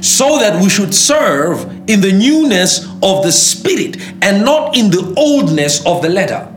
so 0.00 0.38
that 0.38 0.60
we 0.62 0.68
should 0.68 0.94
serve 0.94 1.64
in 1.88 2.00
the 2.00 2.12
newness 2.12 2.84
of 3.02 3.22
the 3.24 3.32
Spirit 3.32 3.96
and 4.22 4.44
not 4.44 4.76
in 4.76 4.90
the 4.90 5.14
oldness 5.16 5.84
of 5.86 6.02
the 6.02 6.08
letter. 6.08 6.52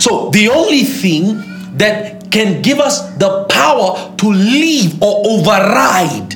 So, 0.00 0.30
the 0.30 0.48
only 0.50 0.84
thing 0.84 1.42
that 1.78 2.15
can 2.30 2.62
give 2.62 2.78
us 2.78 3.00
the 3.16 3.44
power 3.44 4.14
to 4.16 4.28
leave 4.28 5.02
or 5.02 5.22
override 5.26 6.30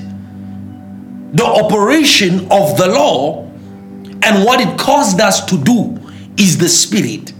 the 1.33 1.45
operation 1.45 2.41
of 2.51 2.77
the 2.77 2.89
law 2.89 3.45
and 4.23 4.45
what 4.45 4.61
it 4.61 4.79
caused 4.79 5.21
us 5.21 5.45
to 5.47 5.57
do 5.57 5.99
is 6.37 6.59
the 6.59 6.69
Spirit. 6.69 7.33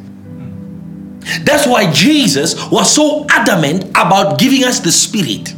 That's 1.45 1.67
why 1.67 1.91
Jesus 1.93 2.71
was 2.71 2.95
so 2.95 3.27
adamant 3.31 3.85
about 3.91 4.39
giving 4.39 4.65
us 4.65 4.81
the 4.81 4.93
Spirit. 4.93 5.55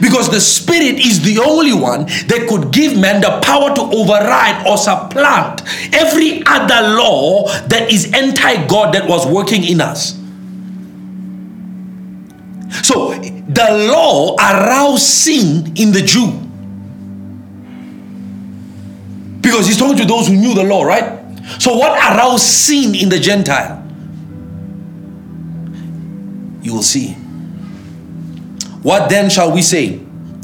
Because 0.00 0.30
the 0.30 0.40
Spirit 0.40 0.98
is 0.98 1.22
the 1.22 1.38
only 1.38 1.72
one 1.72 2.06
that 2.06 2.46
could 2.48 2.72
give 2.72 2.98
man 2.98 3.20
the 3.20 3.40
power 3.42 3.74
to 3.74 3.82
override 3.82 4.66
or 4.66 4.76
supplant 4.76 5.62
every 5.94 6.42
other 6.46 6.88
law 6.96 7.48
that 7.68 7.90
is 7.90 8.12
anti 8.12 8.66
God 8.66 8.94
that 8.94 9.08
was 9.08 9.26
working 9.26 9.64
in 9.64 9.80
us. 9.80 10.20
So 12.82 13.14
the 13.14 13.88
law 13.92 14.36
aroused 14.36 15.02
sin 15.02 15.72
in 15.76 15.92
the 15.92 16.02
Jew. 16.02 16.42
Because 19.40 19.66
he's 19.66 19.78
talking 19.78 19.96
to 19.98 20.04
those 20.04 20.26
who 20.26 20.34
knew 20.34 20.54
the 20.54 20.64
law, 20.64 20.82
right? 20.82 21.22
So, 21.60 21.76
what 21.76 21.92
aroused 21.92 22.44
sin 22.44 22.94
in 22.94 23.08
the 23.08 23.18
Gentile? 23.20 23.82
You 26.62 26.74
will 26.74 26.82
see. 26.82 27.12
What 28.82 29.08
then 29.08 29.30
shall 29.30 29.52
we 29.52 29.62
say? 29.62 30.00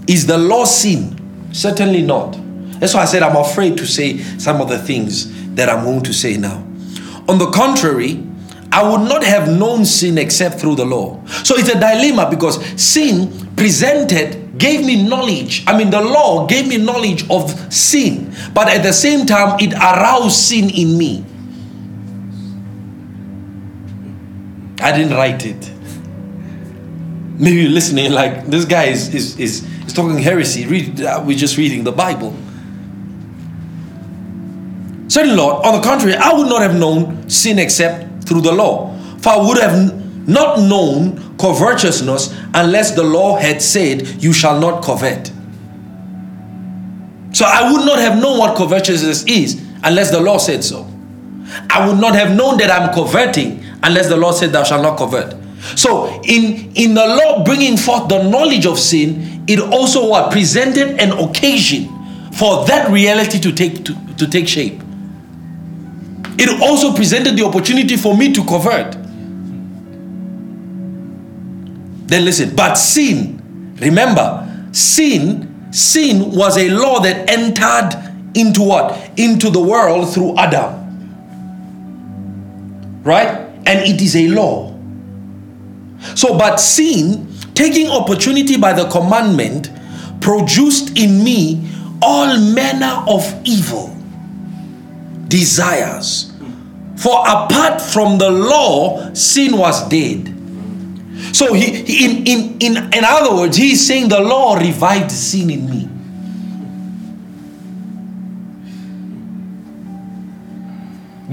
Is 0.07 0.27
the 0.27 0.39
law 0.39 0.65
sin? 0.65 1.19
Certainly 1.53 2.03
not. 2.03 2.39
That's 2.79 2.95
why 2.95 3.03
I 3.03 3.05
said 3.07 3.23
I'm 3.23 3.37
afraid 3.37 3.77
to 3.79 3.87
say 3.87 4.19
some 4.39 4.61
of 4.61 4.69
the 4.69 4.79
things 4.79 5.55
that 5.55 5.69
I'm 5.69 5.85
going 5.85 6.03
to 6.03 6.13
say 6.13 6.37
now. 6.37 6.65
On 7.29 7.39
the 7.39 7.51
contrary, 7.51 8.25
I 8.73 8.83
would 8.89 9.07
not 9.07 9.23
have 9.23 9.49
known 9.49 9.85
sin 9.85 10.17
except 10.17 10.59
through 10.59 10.77
the 10.77 10.85
law. 10.87 11.23
So 11.45 11.57
it's 11.57 11.69
a 11.69 11.79
dilemma 11.79 12.29
because 12.31 12.65
sin 12.81 13.31
presented 13.55 14.59
gave 14.59 14.85
me 14.85 15.07
knowledge. 15.07 15.63
I 15.67 15.77
mean, 15.77 15.91
the 15.91 16.01
law 16.01 16.47
gave 16.47 16.67
me 16.67 16.79
knowledge 16.79 17.29
of 17.29 17.51
sin, 17.73 18.35
but 18.55 18.69
at 18.69 18.83
the 18.83 18.93
same 18.93 19.27
time, 19.27 19.59
it 19.61 19.75
aroused 19.75 20.37
sin 20.37 20.71
in 20.71 20.97
me. 20.97 21.25
I 24.81 24.97
didn't 24.97 25.17
write 25.17 25.45
it. 25.45 25.71
Maybe 27.39 27.63
you're 27.63 27.71
listening 27.71 28.13
like 28.13 28.47
this 28.47 28.65
guy 28.65 28.85
is 28.85 29.15
is 29.15 29.39
is, 29.39 29.67
is 29.87 29.93
talking 29.93 30.19
heresy. 30.19 30.67
Read, 30.67 31.01
uh, 31.03 31.23
we're 31.25 31.37
just 31.37 31.57
reading 31.57 31.85
the 31.85 31.93
Bible. 31.93 32.35
Certain 35.09 35.37
Lord, 35.37 35.67
on 35.67 35.75
the 35.75 35.83
contrary, 35.83 36.17
I 36.17 36.33
would 36.33 36.49
not 36.49 36.63
have 36.63 36.75
known 36.75 37.29
sin 37.29 37.59
except 37.59 38.07
through 38.33 38.41
the 38.41 38.53
law. 38.53 38.97
For 39.19 39.29
I 39.29 39.37
would 39.37 39.59
have 39.59 40.27
not 40.27 40.59
known 40.59 41.37
covetousness 41.37 42.35
unless 42.55 42.95
the 42.95 43.03
law 43.03 43.37
had 43.37 43.61
said, 43.61 44.23
You 44.23 44.33
shall 44.33 44.59
not 44.59 44.83
covet. 44.83 45.31
So 47.33 47.45
I 47.47 47.71
would 47.71 47.85
not 47.85 47.99
have 47.99 48.21
known 48.21 48.39
what 48.39 48.57
covetousness 48.57 49.25
is 49.25 49.63
unless 49.85 50.11
the 50.11 50.21
law 50.21 50.39
said 50.39 50.65
so. 50.65 50.89
I 51.69 51.87
would 51.87 52.01
not 52.01 52.15
have 52.15 52.35
known 52.35 52.57
that 52.59 52.71
I'm 52.71 52.95
coveting 52.95 53.63
unless 53.83 54.09
the 54.09 54.17
law 54.17 54.33
said, 54.33 54.53
Thou 54.53 54.65
shalt 54.65 54.83
not 54.83 54.97
covet. 54.97 55.37
So 55.77 56.23
in, 56.25 56.73
in 56.75 56.95
the 56.95 57.07
law 57.07 57.45
bringing 57.45 57.77
forth 57.77 58.09
the 58.09 58.23
knowledge 58.29 58.65
of 58.67 58.79
sin, 58.79 59.45
it 59.47 59.61
also 59.61 60.09
what 60.09 60.33
presented 60.33 60.99
an 61.01 61.13
occasion 61.13 61.89
for 62.33 62.65
that 62.65 62.91
reality 62.91 63.39
to 63.41 63.53
take 63.53 63.85
to, 63.85 63.95
to 64.17 64.27
take 64.27 64.49
shape 64.49 64.81
it 66.39 66.61
also 66.63 66.95
presented 66.95 67.37
the 67.37 67.45
opportunity 67.45 67.97
for 67.97 68.17
me 68.17 68.33
to 68.33 68.45
convert. 68.45 68.93
Then 72.07 72.25
listen, 72.25 72.55
but 72.55 72.75
sin, 72.75 73.75
remember, 73.81 74.69
sin, 74.73 75.73
sin 75.73 76.31
was 76.33 76.57
a 76.59 76.69
law 76.71 77.01
that 77.01 77.29
entered 77.29 78.13
into 78.35 78.63
what? 78.63 79.11
Into 79.19 79.51
the 79.51 79.61
world 79.61 80.13
through 80.13 80.37
Adam. 80.39 80.81
Right? 83.03 83.29
And 83.67 83.81
it 83.81 84.01
is 84.01 84.17
a 84.17 84.29
law. 84.29 84.75
So, 86.15 86.37
but 86.37 86.57
sin, 86.57 87.29
taking 87.55 87.89
opportunity 87.89 88.57
by 88.57 88.73
the 88.73 88.89
commandment, 88.89 89.71
produced 90.21 90.99
in 90.99 91.23
me 91.23 91.69
all 92.01 92.39
manner 92.39 93.05
of 93.07 93.41
evil 93.45 93.92
desires. 95.33 96.31
For 96.97 97.21
apart 97.27 97.81
from 97.81 98.19
the 98.19 98.31
law, 98.31 99.13
sin 99.15 99.57
was 99.57 99.89
dead. 99.89 100.29
So 101.35 101.55
he, 101.55 102.05
in, 102.05 102.27
in, 102.27 102.57
in, 102.61 102.77
in 102.93 103.05
other 103.05 103.35
words, 103.35 103.57
he's 103.57 103.85
saying 103.85 104.11
the 104.11 104.21
law 104.21 104.57
revived 104.57 105.11
sin 105.11 105.49
in 105.49 105.71
me. 105.71 105.89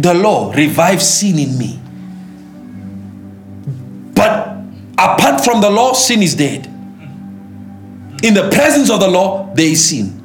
The 0.01 0.13
law 0.13 0.53
revived 0.53 1.01
sin 1.01 1.37
in 1.37 1.57
me. 1.57 1.77
But 4.15 4.63
apart 4.97 5.43
from 5.43 5.59
the 5.59 5.69
law, 5.69 5.91
sin 5.91 6.23
is 6.23 6.35
dead. 6.35 6.65
In 8.23 8.33
the 8.33 8.49
presence 8.49 8.89
of 8.89 9.01
the 9.01 9.09
law, 9.09 9.53
there 9.53 9.67
is 9.67 9.89
sin. 9.89 10.18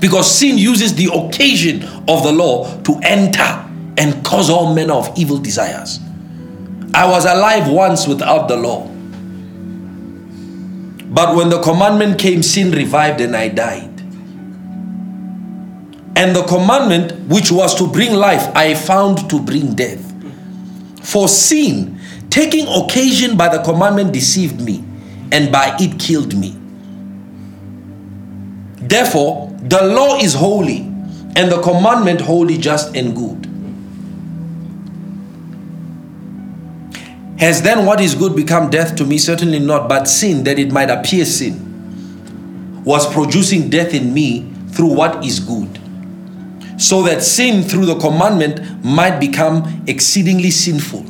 Because 0.00 0.38
sin 0.38 0.58
uses 0.58 0.94
the 0.94 1.10
occasion 1.12 1.82
of 2.08 2.22
the 2.22 2.32
law 2.32 2.80
to 2.82 3.00
enter 3.02 3.64
and 3.96 4.24
cause 4.24 4.50
all 4.50 4.74
manner 4.74 4.94
of 4.94 5.12
evil 5.16 5.38
desires. 5.38 6.00
I 6.92 7.08
was 7.08 7.24
alive 7.24 7.68
once 7.68 8.06
without 8.06 8.48
the 8.48 8.56
law. 8.56 8.86
But 11.14 11.36
when 11.36 11.48
the 11.48 11.60
commandment 11.60 12.18
came, 12.18 12.42
sin 12.42 12.72
revived 12.72 13.20
and 13.20 13.36
I 13.36 13.48
died. 13.48 14.00
And 16.16 16.34
the 16.34 16.44
commandment, 16.44 17.12
which 17.28 17.50
was 17.50 17.74
to 17.76 17.86
bring 17.86 18.14
life, 18.14 18.48
I 18.56 18.74
found 18.74 19.28
to 19.30 19.40
bring 19.40 19.74
death. 19.74 20.12
For 21.02 21.28
sin, 21.28 22.00
taking 22.30 22.66
occasion 22.68 23.36
by 23.36 23.48
the 23.48 23.62
commandment, 23.62 24.12
deceived 24.12 24.60
me, 24.60 24.84
and 25.32 25.52
by 25.52 25.76
it 25.78 25.98
killed 26.00 26.36
me. 26.36 26.56
Therefore, 28.76 29.53
the 29.64 29.82
law 29.82 30.18
is 30.18 30.34
holy, 30.34 30.78
and 31.36 31.50
the 31.50 31.60
commandment 31.62 32.20
holy, 32.20 32.58
just, 32.58 32.94
and 32.94 33.14
good. 33.14 33.50
Has 37.40 37.62
then 37.62 37.84
what 37.84 38.00
is 38.00 38.14
good 38.14 38.36
become 38.36 38.70
death 38.70 38.94
to 38.96 39.04
me? 39.04 39.18
Certainly 39.18 39.58
not, 39.58 39.88
but 39.88 40.06
sin 40.06 40.44
that 40.44 40.58
it 40.58 40.70
might 40.70 40.90
appear 40.90 41.24
sin. 41.24 41.60
was 42.84 43.10
producing 43.12 43.70
death 43.70 43.94
in 43.94 44.12
me 44.12 44.52
through 44.68 44.92
what 44.94 45.24
is 45.24 45.40
good, 45.40 45.80
so 46.80 47.02
that 47.02 47.22
sin 47.22 47.62
through 47.62 47.86
the 47.86 47.98
commandment 47.98 48.84
might 48.84 49.18
become 49.18 49.84
exceedingly 49.86 50.50
sinful. 50.50 51.04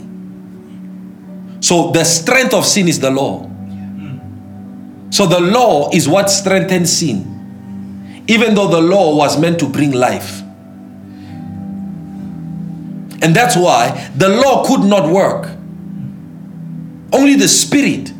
So 1.61 1.91
the 1.91 2.05
strength 2.05 2.55
of 2.55 2.65
sin 2.65 2.89
is 2.89 3.01
the 3.01 3.11
law. 3.11 3.51
So 5.11 5.27
the 5.27 5.41
law 5.41 5.91
is 5.93 6.09
what 6.09 6.31
strengthens 6.31 6.97
sin, 6.97 7.34
even 8.27 8.55
though 8.55 8.69
the 8.69 8.81
law 8.81 9.15
was 9.15 9.39
meant 9.39 9.59
to 9.61 9.69
bring 9.69 9.93
life. 9.93 10.41
And 13.23 13.35
that's 13.35 13.57
why 13.57 14.11
the 14.17 14.29
law 14.29 14.65
could 14.65 14.81
not 14.81 15.11
work. 15.11 15.51
Only 17.13 17.37
the 17.37 17.49
Spirit 17.49 18.13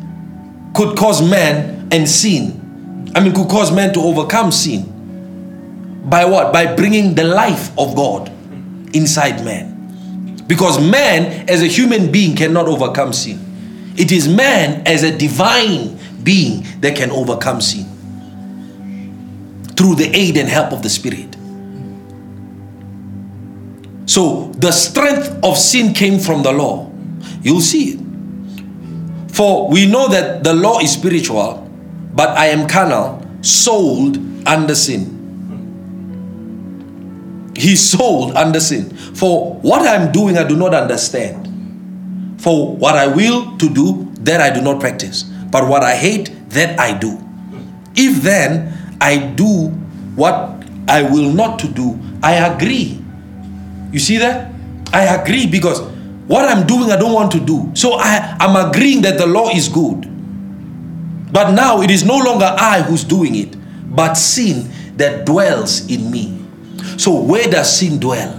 could 0.73 0.97
cause 0.97 1.27
man 1.27 1.87
and 1.91 2.07
sin. 2.07 3.11
I 3.15 3.19
mean, 3.19 3.33
could 3.33 3.49
cause 3.49 3.71
man 3.71 3.93
to 3.93 3.99
overcome 4.01 4.51
sin. 4.51 6.03
By 6.05 6.25
what? 6.25 6.53
By 6.53 6.75
bringing 6.75 7.15
the 7.15 7.23
life 7.23 7.71
of 7.77 7.95
God 7.95 8.29
inside 8.93 9.43
man. 9.43 10.43
Because 10.47 10.79
man, 10.79 11.49
as 11.49 11.61
a 11.61 11.67
human 11.67 12.11
being, 12.11 12.35
cannot 12.35 12.67
overcome 12.67 13.13
sin. 13.13 13.93
It 13.97 14.11
is 14.11 14.27
man, 14.27 14.85
as 14.85 15.03
a 15.03 15.15
divine 15.15 15.97
being, 16.23 16.65
that 16.81 16.95
can 16.95 17.11
overcome 17.11 17.61
sin 17.61 17.84
through 19.75 19.95
the 19.95 20.09
aid 20.15 20.37
and 20.37 20.47
help 20.47 20.71
of 20.71 20.81
the 20.81 20.89
Spirit. 20.89 21.35
So 24.05 24.51
the 24.57 24.71
strength 24.71 25.43
of 25.43 25.57
sin 25.57 25.93
came 25.93 26.19
from 26.19 26.43
the 26.43 26.51
law. 26.51 26.91
You'll 27.41 27.61
see 27.61 27.95
it. 27.95 27.99
For 29.33 29.69
we 29.69 29.85
know 29.85 30.07
that 30.07 30.43
the 30.43 30.53
law 30.53 30.79
is 30.79 30.93
spiritual, 30.93 31.69
but 32.13 32.29
I 32.29 32.47
am 32.47 32.67
carnal, 32.67 33.21
sold 33.41 34.17
under 34.47 34.75
sin. 34.75 35.11
He's 37.57 37.81
sold 37.89 38.35
under 38.35 38.59
sin. 38.59 38.89
For 38.95 39.55
what 39.55 39.87
I'm 39.87 40.11
doing, 40.11 40.37
I 40.37 40.47
do 40.47 40.55
not 40.55 40.73
understand. 40.73 41.51
For 42.41 42.75
what 42.75 42.95
I 42.95 43.07
will 43.07 43.57
to 43.57 43.73
do, 43.73 44.11
that 44.21 44.39
I 44.39 44.53
do 44.53 44.61
not 44.61 44.79
practice. 44.79 45.23
But 45.23 45.67
what 45.67 45.83
I 45.83 45.95
hate, 45.95 46.31
that 46.49 46.79
I 46.79 46.97
do. 46.97 47.19
If 47.95 48.23
then 48.23 48.74
I 49.05 49.17
do 49.35 49.69
what 50.17 50.65
I 50.87 51.03
will 51.03 51.31
not 51.31 51.59
to 51.59 51.67
do, 51.67 51.99
I 52.23 52.33
agree 52.53 53.05
you 53.95 53.99
see 53.99 54.17
that? 54.17 54.51
I 54.91 55.05
agree 55.15 55.47
because 55.47 55.79
what 56.27 56.49
I'm 56.49 56.67
doing, 56.67 56.91
I 56.91 56.97
don't 56.97 57.13
want 57.13 57.31
to 57.31 57.39
do. 57.39 57.71
So 57.75 57.93
I, 57.93 58.35
I'm 58.41 58.69
agreeing 58.69 59.03
that 59.03 59.17
the 59.17 59.25
law 59.25 59.47
is 59.51 59.69
good. 59.69 60.11
But 61.31 61.51
now 61.51 61.81
it 61.81 61.89
is 61.89 62.03
no 62.03 62.17
longer 62.17 62.43
I 62.43 62.81
who's 62.81 63.05
doing 63.05 63.35
it, 63.35 63.55
but 63.95 64.15
sin 64.15 64.69
that 64.97 65.25
dwells 65.25 65.89
in 65.89 66.11
me. 66.11 66.45
So 66.97 67.21
where 67.21 67.49
does 67.49 67.79
sin 67.79 67.99
dwell? 67.99 68.33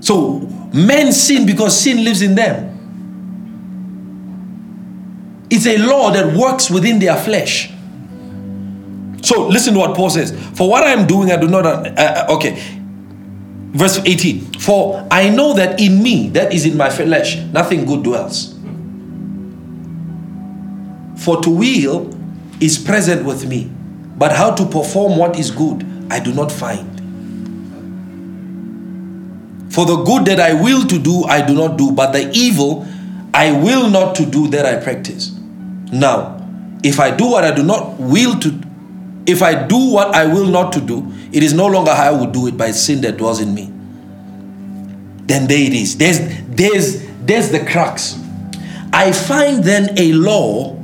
So 0.00 0.40
men 0.72 1.12
sin 1.12 1.44
because 1.44 1.78
sin 1.78 2.04
lives 2.04 2.22
in 2.22 2.36
them. 2.36 2.75
It's 5.50 5.66
a 5.66 5.78
law 5.78 6.10
that 6.10 6.36
works 6.36 6.70
within 6.70 6.98
their 6.98 7.16
flesh. 7.16 7.70
So 9.22 9.46
listen 9.48 9.74
to 9.74 9.80
what 9.80 9.96
Paul 9.96 10.10
says. 10.10 10.32
For 10.56 10.68
what 10.68 10.84
I 10.84 10.90
am 10.90 11.06
doing, 11.06 11.30
I 11.30 11.36
do 11.36 11.48
not. 11.48 11.66
Uh, 11.66 11.92
uh, 11.96 12.26
okay. 12.30 12.62
Verse 13.72 13.98
18. 13.98 14.58
For 14.60 15.06
I 15.10 15.28
know 15.28 15.54
that 15.54 15.80
in 15.80 16.02
me, 16.02 16.28
that 16.30 16.52
is 16.52 16.64
in 16.64 16.76
my 16.76 16.90
flesh, 16.90 17.36
nothing 17.52 17.84
good 17.84 18.02
dwells. 18.02 18.54
For 21.16 21.40
to 21.42 21.50
will 21.50 22.16
is 22.60 22.78
present 22.78 23.24
with 23.24 23.46
me, 23.46 23.70
but 24.16 24.32
how 24.32 24.54
to 24.54 24.64
perform 24.64 25.18
what 25.18 25.38
is 25.38 25.50
good, 25.50 25.84
I 26.10 26.20
do 26.20 26.32
not 26.32 26.50
find. 26.50 26.94
For 29.72 29.84
the 29.84 29.96
good 30.04 30.24
that 30.26 30.40
I 30.40 30.54
will 30.54 30.86
to 30.86 30.98
do, 30.98 31.24
I 31.24 31.44
do 31.44 31.54
not 31.54 31.76
do, 31.76 31.92
but 31.92 32.12
the 32.12 32.30
evil 32.32 32.86
I 33.34 33.52
will 33.52 33.90
not 33.90 34.14
to 34.16 34.24
do, 34.24 34.48
that 34.48 34.64
I 34.64 34.82
practice. 34.82 35.35
Now, 35.92 36.40
if 36.82 37.00
I 37.00 37.14
do 37.14 37.26
what 37.30 37.44
I 37.44 37.54
do 37.54 37.62
not 37.62 37.98
will 37.98 38.38
to 38.40 38.66
if 39.26 39.42
I 39.42 39.66
do 39.66 39.92
what 39.92 40.14
I 40.14 40.26
will 40.26 40.46
not 40.46 40.72
to 40.74 40.80
do, 40.80 41.12
it 41.32 41.42
is 41.42 41.52
no 41.52 41.66
longer 41.66 41.92
how 41.92 42.04
I 42.04 42.20
would 42.20 42.32
do 42.32 42.46
it 42.46 42.56
by 42.56 42.70
sin 42.70 43.00
that 43.00 43.16
dwells 43.16 43.40
in 43.40 43.54
me. 43.54 43.72
Then 45.26 45.48
there 45.48 45.58
it 45.58 45.72
is. 45.72 45.98
There's 45.98 46.20
there's 46.46 47.04
there's 47.20 47.50
the 47.50 47.64
crux. 47.64 48.18
I 48.92 49.10
find 49.12 49.64
then 49.64 49.98
a 49.98 50.12
law 50.12 50.74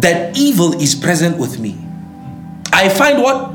that 0.00 0.36
evil 0.36 0.74
is 0.80 0.94
present 0.94 1.38
with 1.38 1.58
me. 1.60 1.76
I 2.72 2.88
find 2.88 3.22
what? 3.22 3.54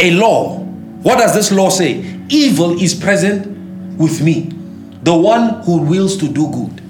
A 0.00 0.10
law. 0.12 0.58
What 0.58 1.18
does 1.18 1.34
this 1.34 1.50
law 1.50 1.70
say? 1.70 2.20
Evil 2.28 2.80
is 2.80 2.94
present 2.94 3.46
with 3.98 4.20
me. 4.20 4.50
The 5.02 5.14
one 5.16 5.62
who 5.62 5.78
wills 5.82 6.16
to 6.18 6.28
do 6.28 6.50
good. 6.50 6.82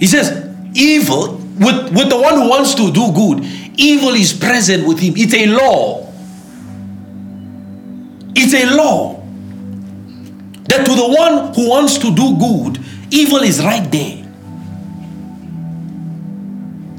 He 0.00 0.06
says, 0.06 0.48
evil 0.74 1.34
with, 1.34 1.92
with 1.92 2.08
the 2.08 2.18
one 2.18 2.40
who 2.40 2.48
wants 2.48 2.74
to 2.74 2.90
do 2.90 3.12
good, 3.12 3.44
evil 3.76 4.14
is 4.14 4.32
present 4.32 4.88
with 4.88 4.98
him. 4.98 5.14
It's 5.16 5.34
a 5.34 5.46
law. 5.46 6.10
It's 8.34 8.54
a 8.54 8.74
law. 8.74 9.20
That 10.68 10.86
to 10.86 10.94
the 10.94 11.06
one 11.06 11.54
who 11.54 11.68
wants 11.68 11.98
to 11.98 12.14
do 12.14 12.38
good, 12.38 12.82
evil 13.10 13.42
is 13.42 13.62
right 13.62 13.90
there. 13.90 14.24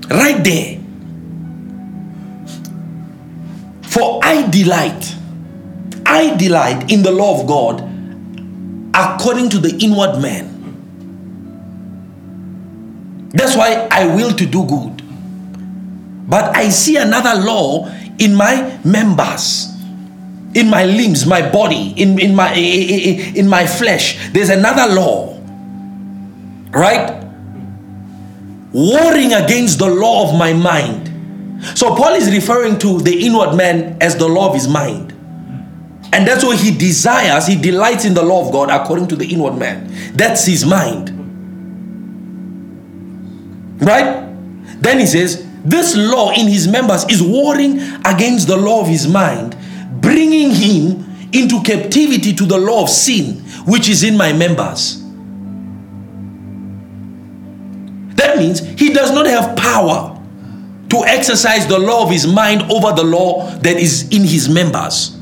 Right 0.09 0.43
there. 0.43 0.77
For 3.89 4.19
I 4.23 4.47
delight, 4.49 5.15
I 6.05 6.35
delight 6.35 6.91
in 6.91 7.01
the 7.01 7.11
law 7.11 7.41
of 7.41 7.47
God 7.47 7.81
according 8.93 9.49
to 9.49 9.57
the 9.57 9.75
inward 9.83 10.21
man. 10.21 10.50
That's 13.33 13.55
why 13.55 13.87
I 13.89 14.13
will 14.13 14.33
to 14.33 14.45
do 14.45 14.65
good. 14.65 15.01
But 16.29 16.55
I 16.55 16.69
see 16.69 16.97
another 16.97 17.41
law 17.41 17.89
in 18.19 18.35
my 18.35 18.79
members, 18.83 19.67
in 20.53 20.69
my 20.69 20.85
limbs, 20.85 21.25
my 21.25 21.49
body, 21.49 21.93
in, 21.97 22.19
in 22.19 22.35
my 22.35 22.53
in 22.53 23.47
my 23.47 23.65
flesh. 23.65 24.31
There's 24.31 24.49
another 24.49 24.93
law. 24.93 25.37
Right? 26.71 27.21
Warring 28.71 29.33
against 29.33 29.79
the 29.79 29.89
law 29.89 30.29
of 30.29 30.37
my 30.37 30.53
mind. 30.53 31.09
So 31.77 31.95
Paul 31.95 32.13
is 32.13 32.31
referring 32.31 32.79
to 32.79 33.01
the 33.01 33.25
inward 33.25 33.55
man 33.55 33.97
as 34.01 34.15
the 34.15 34.27
law 34.27 34.47
of 34.47 34.53
his 34.53 34.67
mind. 34.67 35.11
And 36.13 36.27
that's 36.27 36.43
what 36.43 36.59
he 36.59 36.75
desires. 36.75 37.47
He 37.47 37.55
delights 37.59 38.05
in 38.05 38.13
the 38.13 38.23
law 38.23 38.45
of 38.45 38.51
God 38.51 38.69
according 38.69 39.07
to 39.09 39.15
the 39.15 39.31
inward 39.31 39.57
man. 39.57 39.89
That's 40.13 40.45
his 40.45 40.65
mind. 40.65 41.20
Right? 43.81 44.27
Then 44.79 44.99
he 44.99 45.05
says, 45.05 45.45
This 45.65 45.95
law 45.97 46.31
in 46.31 46.47
his 46.47 46.67
members 46.67 47.03
is 47.09 47.21
warring 47.21 47.79
against 48.05 48.47
the 48.47 48.57
law 48.57 48.81
of 48.81 48.87
his 48.87 49.07
mind, 49.07 49.57
bringing 50.01 50.51
him 50.51 51.05
into 51.33 51.61
captivity 51.63 52.33
to 52.33 52.45
the 52.45 52.57
law 52.57 52.83
of 52.83 52.89
sin, 52.89 53.39
which 53.65 53.89
is 53.89 54.03
in 54.03 54.15
my 54.15 54.33
members. 54.33 55.01
That 58.15 58.37
means 58.37 58.59
he 58.59 58.93
does 58.93 59.11
not 59.11 59.25
have 59.25 59.57
power 59.57 60.19
to 60.89 61.03
exercise 61.05 61.65
the 61.67 61.79
law 61.79 62.03
of 62.03 62.11
his 62.11 62.27
mind 62.27 62.71
over 62.71 62.93
the 62.93 63.03
law 63.03 63.49
that 63.59 63.77
is 63.77 64.09
in 64.09 64.23
his 64.23 64.47
members. 64.49 65.17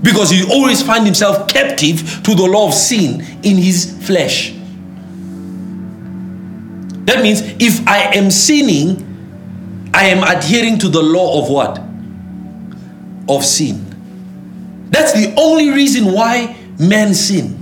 Because 0.00 0.30
he 0.30 0.48
always 0.48 0.80
finds 0.80 1.04
himself 1.04 1.48
captive 1.48 2.22
to 2.22 2.34
the 2.34 2.44
law 2.44 2.68
of 2.68 2.74
sin 2.74 3.20
in 3.42 3.56
his 3.56 3.98
flesh. 4.06 4.57
That 7.08 7.22
means 7.22 7.40
if 7.58 7.88
I 7.88 8.14
am 8.16 8.30
sinning, 8.30 9.90
I 9.94 10.08
am 10.08 10.22
adhering 10.22 10.78
to 10.80 10.90
the 10.90 11.02
law 11.02 11.42
of 11.42 11.48
what? 11.48 11.80
Of 13.30 13.46
sin. 13.46 13.86
That's 14.90 15.14
the 15.14 15.32
only 15.38 15.70
reason 15.70 16.12
why 16.12 16.54
men 16.78 17.14
sin. 17.14 17.54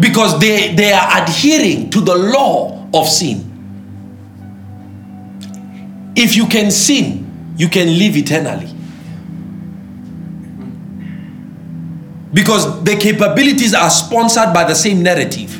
Because 0.00 0.40
they, 0.40 0.74
they 0.74 0.92
are 0.92 1.22
adhering 1.22 1.90
to 1.90 2.00
the 2.00 2.16
law 2.16 2.88
of 2.92 3.06
sin. 3.06 3.44
If 6.16 6.34
you 6.34 6.48
can 6.48 6.72
sin, 6.72 7.54
you 7.56 7.68
can 7.68 7.96
live 7.96 8.16
eternally. 8.16 8.74
Because 12.34 12.82
the 12.82 12.96
capabilities 12.96 13.72
are 13.72 13.90
sponsored 13.90 14.52
by 14.52 14.64
the 14.64 14.74
same 14.74 15.04
narrative. 15.04 15.57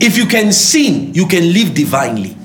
If 0.00 0.16
you 0.16 0.26
can 0.26 0.52
sin, 0.52 1.12
you 1.12 1.26
can 1.26 1.52
live 1.52 1.74
divinely. 1.74 2.36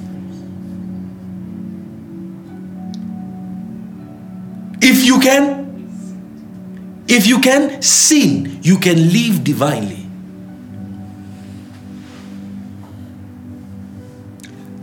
If 4.82 5.06
you 5.06 5.20
can, 5.20 7.06
if 7.08 7.26
you 7.26 7.40
can 7.40 7.82
sin, 7.82 8.60
you 8.62 8.78
can 8.78 8.98
live 9.12 9.44
divinely. 9.44 10.06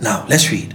Now, 0.01 0.27
let's 0.29 0.51
read. 0.51 0.75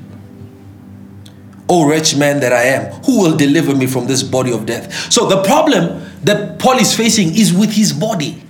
O 1.68 1.90
wretch 1.90 2.16
man 2.16 2.40
that 2.40 2.54
I 2.54 2.64
am, 2.64 2.94
who 3.04 3.20
will 3.22 3.36
deliver 3.36 3.76
me 3.76 3.88
from 3.88 4.08
this 4.08 4.24
body 4.24 4.54
of 4.54 4.66
death? 4.66 5.12
So 5.12 5.28
the 5.28 5.44
problem 5.44 6.06
that 6.24 6.60
Paul 6.60 6.78
is 6.78 6.96
facing 6.96 7.36
is 7.36 7.52
with 7.52 7.74
his 7.74 7.92
body. 7.92 8.42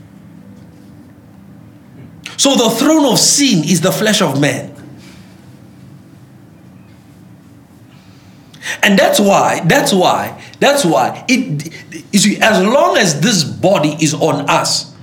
So, 2.38 2.56
the 2.56 2.70
throne 2.70 3.06
of 3.12 3.20
sin 3.20 3.64
is 3.64 3.82
the 3.82 3.92
flesh 3.92 4.22
of 4.22 4.40
man. 4.40 4.74
And 8.84 8.98
that's 8.98 9.20
why, 9.20 9.62
that's 9.66 9.92
why, 9.92 10.42
that's 10.60 10.86
why 10.86 11.26
it 11.28 11.74
you 12.12 12.20
see, 12.20 12.38
as 12.42 12.64
long 12.64 12.98
as 12.98 13.20
this 13.20 13.44
body 13.44 13.96
is 14.00 14.14
on 14.14 14.50
us, 14.50 14.96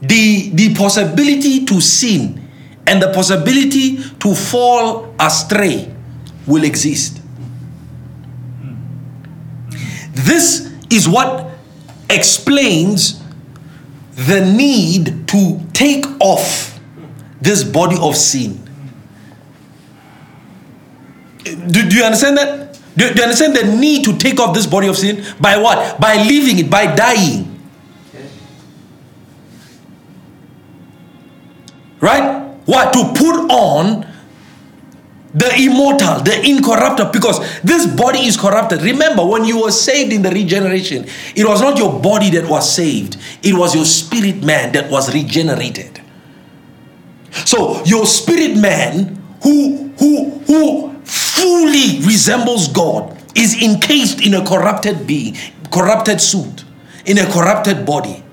the, 0.00 0.50
the 0.54 0.74
possibility 0.74 1.64
to 1.64 1.80
sin 1.80 2.48
and 2.86 3.02
the 3.02 3.12
possibility 3.12 3.96
to 4.20 4.34
fall 4.34 5.14
astray 5.18 5.92
will 6.46 6.64
exist. 6.64 7.20
This 10.12 10.72
is 10.90 11.08
what 11.08 11.50
explains 12.08 13.22
the 14.14 14.40
need 14.40 15.26
to 15.28 15.60
take 15.76 16.06
off 16.20 16.80
this 17.38 17.62
body 17.62 17.96
of 18.00 18.16
sin. 18.16 18.62
Do, 21.44 21.88
do 21.88 21.96
you 21.96 22.02
understand 22.02 22.38
that? 22.38 22.80
Do, 22.96 23.10
do 23.10 23.14
you 23.14 23.22
understand 23.22 23.54
the 23.54 23.76
need 23.76 24.04
to 24.06 24.16
take 24.16 24.40
off 24.40 24.54
this 24.54 24.66
body 24.66 24.88
of 24.88 24.96
sin? 24.96 25.22
By 25.38 25.58
what? 25.58 26.00
By 26.00 26.16
leaving 26.16 26.58
it, 26.58 26.70
by 26.70 26.94
dying. 26.94 27.52
Right? 32.00 32.42
What? 32.64 32.92
To 32.94 33.12
put 33.14 33.50
on 33.50 34.05
the 35.36 35.54
immortal, 35.54 36.20
the 36.22 36.40
incorruptible, 36.48 37.12
because 37.12 37.60
this 37.60 37.86
body 37.86 38.20
is 38.20 38.38
corrupted. 38.38 38.80
Remember, 38.80 39.24
when 39.24 39.44
you 39.44 39.62
were 39.62 39.70
saved 39.70 40.10
in 40.10 40.22
the 40.22 40.30
regeneration, 40.30 41.04
it 41.34 41.46
was 41.46 41.60
not 41.60 41.76
your 41.76 42.00
body 42.00 42.30
that 42.30 42.48
was 42.48 42.74
saved, 42.74 43.18
it 43.42 43.52
was 43.54 43.74
your 43.74 43.84
spirit 43.84 44.42
man 44.42 44.72
that 44.72 44.90
was 44.90 45.12
regenerated. 45.12 46.00
So, 47.44 47.84
your 47.84 48.06
spirit 48.06 48.56
man 48.56 49.22
who 49.42 49.88
who 49.98 50.30
who 50.46 50.94
fully 51.04 52.00
resembles 52.06 52.68
God 52.68 53.14
is 53.36 53.62
encased 53.62 54.24
in 54.24 54.32
a 54.32 54.44
corrupted 54.44 55.06
being, 55.06 55.36
corrupted 55.70 56.22
suit, 56.22 56.64
in 57.04 57.18
a 57.18 57.30
corrupted 57.30 57.84
body. 57.84 58.24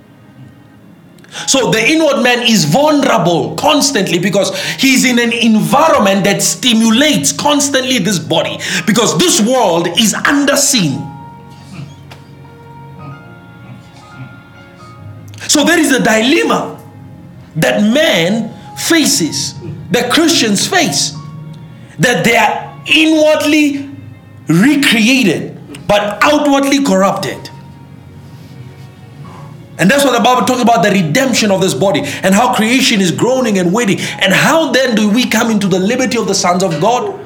So 1.48 1.72
the 1.72 1.80
inward 1.80 2.22
man 2.22 2.44
is 2.44 2.66
vulnerable 2.66 3.56
constantly 3.56 4.20
because 4.20 4.58
he's 4.76 5.06
in 5.06 5.20
an 5.20 5.32
environment 5.32 6.24
that 6.26 6.42
stimulates 6.42 7.32
constantly 7.32 8.00
this 8.00 8.20
body 8.20 8.58
because 8.86 9.18
this 9.18 9.42
world 9.42 9.88
is 10.00 10.14
under 10.14 10.56
sin. 10.56 11.10
So 15.48 15.64
there 15.64 15.80
is 15.80 15.92
a 15.92 16.04
dilemma 16.04 16.80
that 17.56 17.82
man 17.82 18.54
faces, 18.78 19.54
that 19.92 20.12
Christians 20.12 20.68
face, 20.68 21.14
that 22.00 22.24
they 22.24 22.36
are 22.36 22.82
inwardly 22.88 23.90
recreated 24.48 25.60
but 25.88 26.24
outwardly 26.24 26.84
corrupted. 26.84 27.43
And 29.78 29.90
that's 29.90 30.06
what 30.06 30.16
the 30.16 30.24
Bible 30.24 30.46
talks 30.46 30.62
about 30.62 30.84
the 30.84 30.92
redemption 30.92 31.50
of 31.50 31.60
this 31.60 31.74
body 31.74 32.02
and 32.02 32.36
how 32.36 32.54
creation 32.54 33.02
is 33.02 33.12
groaning 33.12 33.58
and 33.58 33.74
waiting. 33.74 34.00
And 34.00 34.32
how 34.32 34.72
then 34.72 34.96
do 34.96 35.10
we 35.10 35.28
come 35.28 35.50
into 35.50 35.68
the 35.68 35.80
liberty 35.80 36.18
of 36.18 36.28
the 36.28 36.36
sons 36.36 36.64
of 36.64 36.80
God? 36.80 37.20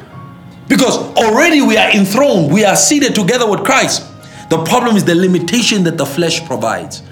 Because 0.68 0.98
already 1.18 1.62
we 1.62 1.78
are 1.78 1.90
enthroned, 1.92 2.52
we 2.52 2.64
are 2.64 2.76
seated 2.76 3.16
together 3.16 3.50
with 3.50 3.64
Christ. 3.66 4.06
The 4.50 4.64
problem 4.64 4.96
is 4.96 5.04
the 5.04 5.16
limitation 5.16 5.84
that 5.84 5.98
the 5.98 6.06
flesh 6.06 6.46
provides. 6.46 7.04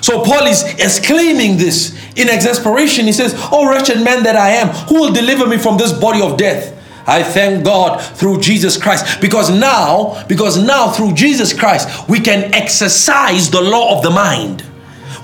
So 0.00 0.24
Paul 0.24 0.46
is 0.46 0.62
exclaiming 0.78 1.56
this 1.56 1.94
in 2.16 2.28
exasperation. 2.28 3.04
He 3.04 3.12
says, 3.12 3.34
Oh, 3.52 3.68
wretched 3.68 4.02
man 4.02 4.22
that 4.22 4.36
I 4.36 4.50
am, 4.50 4.68
who 4.68 5.00
will 5.00 5.12
deliver 5.12 5.46
me 5.46 5.58
from 5.58 5.76
this 5.76 5.92
body 5.92 6.22
of 6.22 6.36
death? 6.36 6.76
I 7.06 7.22
thank 7.22 7.64
God 7.64 8.02
through 8.02 8.40
Jesus 8.40 8.80
Christ 8.80 9.20
because 9.20 9.50
now, 9.50 10.24
because 10.28 10.62
now 10.62 10.90
through 10.90 11.14
Jesus 11.14 11.52
Christ, 11.52 12.08
we 12.08 12.20
can 12.20 12.54
exercise 12.54 13.50
the 13.50 13.60
law 13.60 13.96
of 13.96 14.02
the 14.02 14.10
mind. 14.10 14.64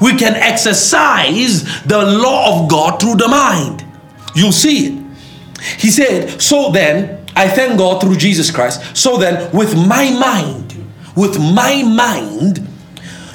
We 0.01 0.17
can 0.17 0.35
exercise 0.35 1.65
the 1.85 2.03
law 2.05 2.63
of 2.63 2.71
God 2.71 3.01
through 3.01 3.17
the 3.17 3.29
mind. 3.29 3.85
You 4.35 4.53
see 4.53 4.87
it. 4.89 5.07
He 5.79 5.91
said, 5.91 6.41
So 6.41 6.71
then, 6.71 7.25
I 7.35 7.49
thank 7.49 7.79
God 7.79 8.01
through 8.01 8.17
Jesus 8.17 8.51
Christ. 8.51 8.97
So 8.97 9.17
then, 9.17 9.55
with 9.57 9.77
my 9.77 10.11
mind, 10.11 10.75
with 11.15 11.39
my 11.39 11.83
mind, 11.83 12.67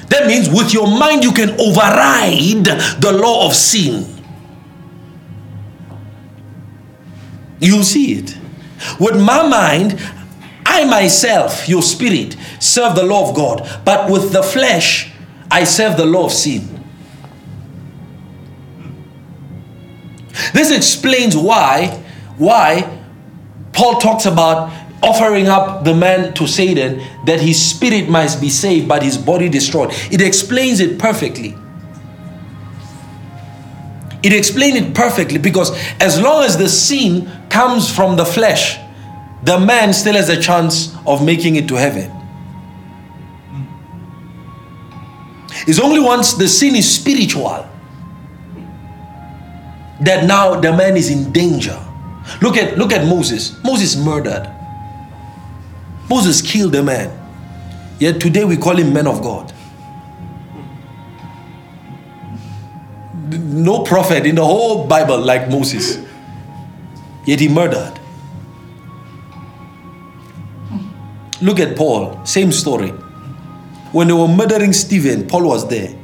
that 0.08 0.26
means 0.26 0.48
with 0.48 0.72
your 0.74 0.86
mind, 0.86 1.24
you 1.24 1.32
can 1.32 1.50
override 1.58 2.66
the 3.00 3.12
law 3.12 3.46
of 3.46 3.54
sin. 3.54 4.11
You 7.62 7.84
see 7.84 8.14
it. 8.14 8.36
With 8.98 9.14
my 9.14 9.46
mind, 9.46 9.98
I 10.66 10.84
myself, 10.84 11.68
your 11.68 11.82
spirit, 11.82 12.36
serve 12.58 12.96
the 12.96 13.04
law 13.04 13.30
of 13.30 13.36
God. 13.36 13.80
But 13.84 14.10
with 14.10 14.32
the 14.32 14.42
flesh, 14.42 15.12
I 15.50 15.64
serve 15.64 15.96
the 15.96 16.04
law 16.04 16.26
of 16.26 16.32
sin. 16.32 16.68
This 20.52 20.72
explains 20.72 21.36
why, 21.36 22.02
why 22.36 22.98
Paul 23.72 24.00
talks 24.00 24.26
about 24.26 24.72
offering 25.02 25.46
up 25.46 25.84
the 25.84 25.94
man 25.94 26.32
to 26.34 26.48
Satan 26.48 27.02
that 27.26 27.40
his 27.40 27.64
spirit 27.64 28.08
might 28.08 28.36
be 28.40 28.48
saved 28.48 28.88
but 28.88 29.02
his 29.02 29.16
body 29.16 29.48
destroyed. 29.48 29.90
It 30.10 30.20
explains 30.20 30.80
it 30.80 30.98
perfectly. 30.98 31.54
It 34.22 34.32
explains 34.32 34.76
it 34.76 34.94
perfectly 34.94 35.38
because 35.38 35.70
as 36.00 36.20
long 36.20 36.44
as 36.44 36.56
the 36.56 36.68
sin 36.68 37.30
comes 37.48 37.92
from 37.92 38.16
the 38.16 38.24
flesh, 38.24 38.78
the 39.42 39.58
man 39.58 39.92
still 39.92 40.14
has 40.14 40.28
a 40.28 40.40
chance 40.40 40.94
of 41.06 41.24
making 41.24 41.56
it 41.56 41.66
to 41.68 41.74
heaven. 41.74 42.10
It's 45.66 45.80
only 45.80 46.00
once 46.00 46.34
the 46.34 46.48
sin 46.48 46.74
is 46.74 46.90
spiritual 46.90 47.68
that 50.00 50.24
now 50.26 50.60
the 50.60 50.72
man 50.72 50.96
is 50.96 51.10
in 51.10 51.32
danger. 51.32 51.78
Look 52.40 52.56
at 52.56 52.78
look 52.78 52.92
at 52.92 53.06
Moses. 53.06 53.62
Moses 53.62 53.96
murdered. 53.96 54.50
Moses 56.08 56.42
killed 56.42 56.74
a 56.74 56.82
man. 56.82 57.18
Yet 57.98 58.20
today 58.20 58.44
we 58.44 58.56
call 58.56 58.76
him 58.76 58.92
man 58.92 59.06
of 59.06 59.22
God. 59.22 59.52
No 63.52 63.82
prophet 63.82 64.26
in 64.26 64.36
the 64.36 64.44
whole 64.44 64.86
Bible 64.86 65.18
like 65.18 65.50
Moses. 65.50 65.98
Yet 67.26 67.38
he 67.38 67.48
murdered. 67.48 67.98
Look 71.42 71.60
at 71.60 71.76
Paul, 71.76 72.24
same 72.24 72.50
story. 72.52 72.90
When 73.92 74.06
they 74.06 74.14
were 74.14 74.28
murdering 74.28 74.72
Stephen, 74.72 75.26
Paul 75.26 75.48
was 75.48 75.68
there. 75.68 75.94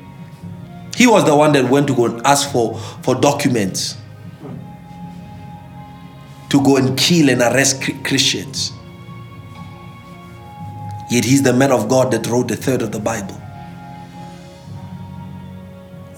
He 0.97 1.07
was 1.07 1.25
the 1.25 1.35
one 1.35 1.53
that 1.53 1.71
went 1.71 1.87
to 1.87 1.95
go 1.95 2.07
and 2.07 2.27
ask 2.27 2.51
for, 2.51 2.79
for 3.03 3.15
documents 3.15 3.97
to 6.51 6.63
go 6.63 6.77
and 6.77 6.99
kill 6.99 7.31
and 7.31 7.41
arrest 7.41 7.83
Christians. 8.05 8.73
Yet 11.11 11.25
he's 11.25 11.43
the 11.43 11.53
man 11.53 11.73
of 11.73 11.89
God 11.89 12.11
that 12.13 12.27
wrote 12.27 12.51
a 12.51 12.57
third 12.57 12.83
of 12.83 12.93
the 12.93 12.99
Bible. 12.99 13.41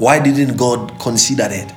Why 0.01 0.19
didn't 0.19 0.57
God 0.57 0.99
consider 0.99 1.47
it? 1.51 1.71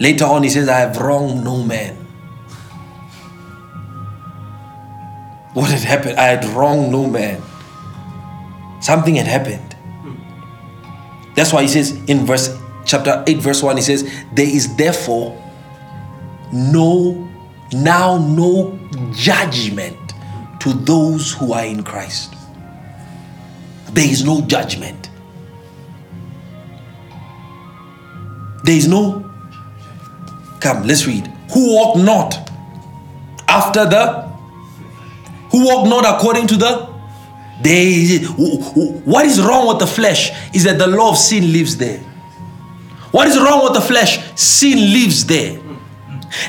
Later 0.00 0.24
on, 0.24 0.42
he 0.42 0.48
says, 0.48 0.68
I 0.68 0.80
have 0.80 0.96
wronged 0.98 1.44
no 1.44 1.62
man. 1.62 1.94
What 5.54 5.70
had 5.70 5.82
happened? 5.82 6.18
I 6.18 6.24
had 6.24 6.44
wronged 6.46 6.90
no 6.90 7.06
man. 7.06 7.40
Something 8.80 9.14
had 9.14 9.28
happened. 9.28 9.76
That's 11.36 11.52
why 11.52 11.62
he 11.62 11.68
says 11.68 11.92
in 12.08 12.26
verse 12.26 12.58
chapter 12.84 13.22
8, 13.24 13.38
verse 13.38 13.62
1, 13.62 13.76
he 13.76 13.82
says, 13.82 14.02
There 14.32 14.48
is 14.48 14.74
therefore 14.74 15.40
no 16.52 17.30
now 17.72 18.18
no 18.18 18.76
judgment 19.12 19.96
to 20.58 20.72
those 20.72 21.32
who 21.32 21.52
are 21.52 21.64
in 21.64 21.84
Christ. 21.84 22.35
There 23.92 24.08
is 24.08 24.24
no 24.24 24.42
judgment. 24.42 25.10
There 28.64 28.76
is 28.76 28.88
no. 28.88 29.30
Come, 30.60 30.86
let's 30.86 31.06
read. 31.06 31.26
Who 31.52 31.74
walk 31.74 31.96
not 31.96 32.50
after 33.48 33.84
the 33.84 34.26
who 35.50 35.64
walk 35.64 35.88
not 35.88 36.04
according 36.04 36.48
to 36.48 36.56
the 36.56 36.96
They, 37.62 38.18
what 39.04 39.24
is 39.24 39.40
wrong 39.40 39.66
with 39.68 39.78
the 39.78 39.86
flesh 39.86 40.30
is 40.54 40.64
that 40.64 40.78
the 40.78 40.86
law 40.86 41.10
of 41.10 41.16
sin 41.16 41.52
lives 41.52 41.76
there. 41.76 41.98
What 43.12 43.28
is 43.28 43.38
wrong 43.38 43.64
with 43.64 43.72
the 43.72 43.80
flesh? 43.80 44.20
Sin 44.38 44.92
lives 44.92 45.24
there. 45.24 45.58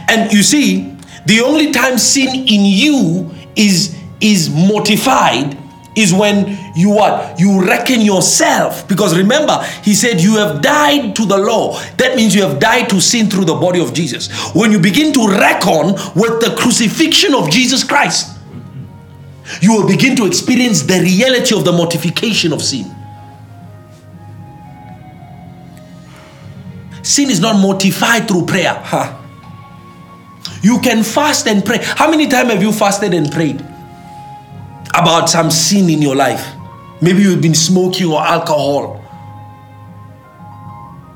And 0.10 0.32
you 0.34 0.44
see, 0.44 0.98
the 1.26 1.42
only 1.42 1.72
time 1.72 1.98
sin 1.98 2.36
in 2.36 2.66
you 2.66 3.32
is, 3.56 3.96
is 4.20 4.50
mortified 4.50 5.57
is 5.98 6.14
when 6.14 6.58
you 6.76 6.92
what? 6.92 7.40
You 7.40 7.66
reckon 7.66 8.02
yourself. 8.02 8.88
Because 8.88 9.18
remember 9.18 9.62
he 9.84 9.94
said 9.94 10.22
you 10.22 10.38
have 10.38 10.62
died 10.62 11.16
to 11.16 11.26
the 11.26 11.38
law. 11.38 11.82
That 11.98 12.16
means 12.16 12.36
you 12.36 12.44
have 12.44 12.60
died 12.60 12.90
to 12.92 13.02
sin 13.02 13.30
through 13.30 13.46
the 13.46 13.56
body 13.56 13.82
of 13.82 13.94
jesus. 13.94 14.30
When 14.54 14.72
you 14.72 14.80
begin 14.80 15.12
to 15.14 15.28
reckon 15.28 15.94
with 16.16 16.40
the 16.42 16.56
crucifixion 16.58 17.34
of 17.34 17.50
jesus 17.50 17.84
christ 17.84 18.38
you 19.62 19.74
will 19.74 19.88
begin 19.88 20.16
to 20.18 20.26
experience 20.26 20.84
the 20.84 21.00
reality 21.00 21.56
of 21.56 21.64
the 21.64 21.72
mortification 21.72 22.52
of 22.52 22.62
sin. 22.62 22.94
Sin 27.02 27.30
is 27.30 27.40
not 27.40 27.58
mortified 27.58 28.28
through 28.28 28.46
prayer. 28.46 28.74
Huh. 28.84 29.18
you 30.62 30.80
can 30.82 31.04
fast 31.04 31.48
and 31.48 31.64
pray. 31.64 31.80
How 31.82 32.10
many 32.12 32.28
times 32.28 32.52
have 32.52 32.62
you 32.62 32.74
fasted 32.74 33.14
and 33.14 33.32
prayed 33.32 33.66
about 35.00 35.30
some 35.30 35.52
sin 35.52 35.90
in 35.90 36.02
your 36.02 36.16
life. 36.16 36.46
Maybe 37.02 37.22
you've 37.22 37.42
been 37.42 37.56
smoking 37.56 38.08
or 38.08 38.22
alcohol. 38.22 39.04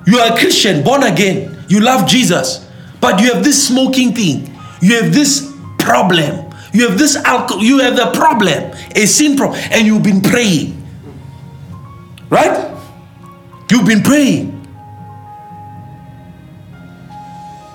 You 0.06 0.20
are 0.20 0.34
a 0.34 0.38
Christian, 0.38 0.84
born 0.84 1.04
again. 1.04 1.66
You 1.68 1.80
love 1.80 2.08
Jesus. 2.08 2.68
But 3.00 3.20
you 3.20 3.34
have 3.34 3.44
this 3.44 3.68
smoking 3.68 4.14
thing. 4.14 4.54
You 4.82 5.02
have 5.02 5.14
this 5.14 5.52
problem. 5.80 6.52
You 6.74 6.90
have 6.90 6.98
this 6.98 7.16
alcohol. 7.16 7.64
You 7.64 7.80
have 7.80 7.96
the 7.96 8.12
problem, 8.12 8.72
a 8.96 9.06
sin 9.06 9.36
problem. 9.36 9.60
And 9.72 9.86
you've 9.86 10.04
been 10.04 10.22
praying. 10.22 10.78
Right? 12.30 12.70
You've 13.70 13.86
been 13.86 14.04
praying. 14.04 14.58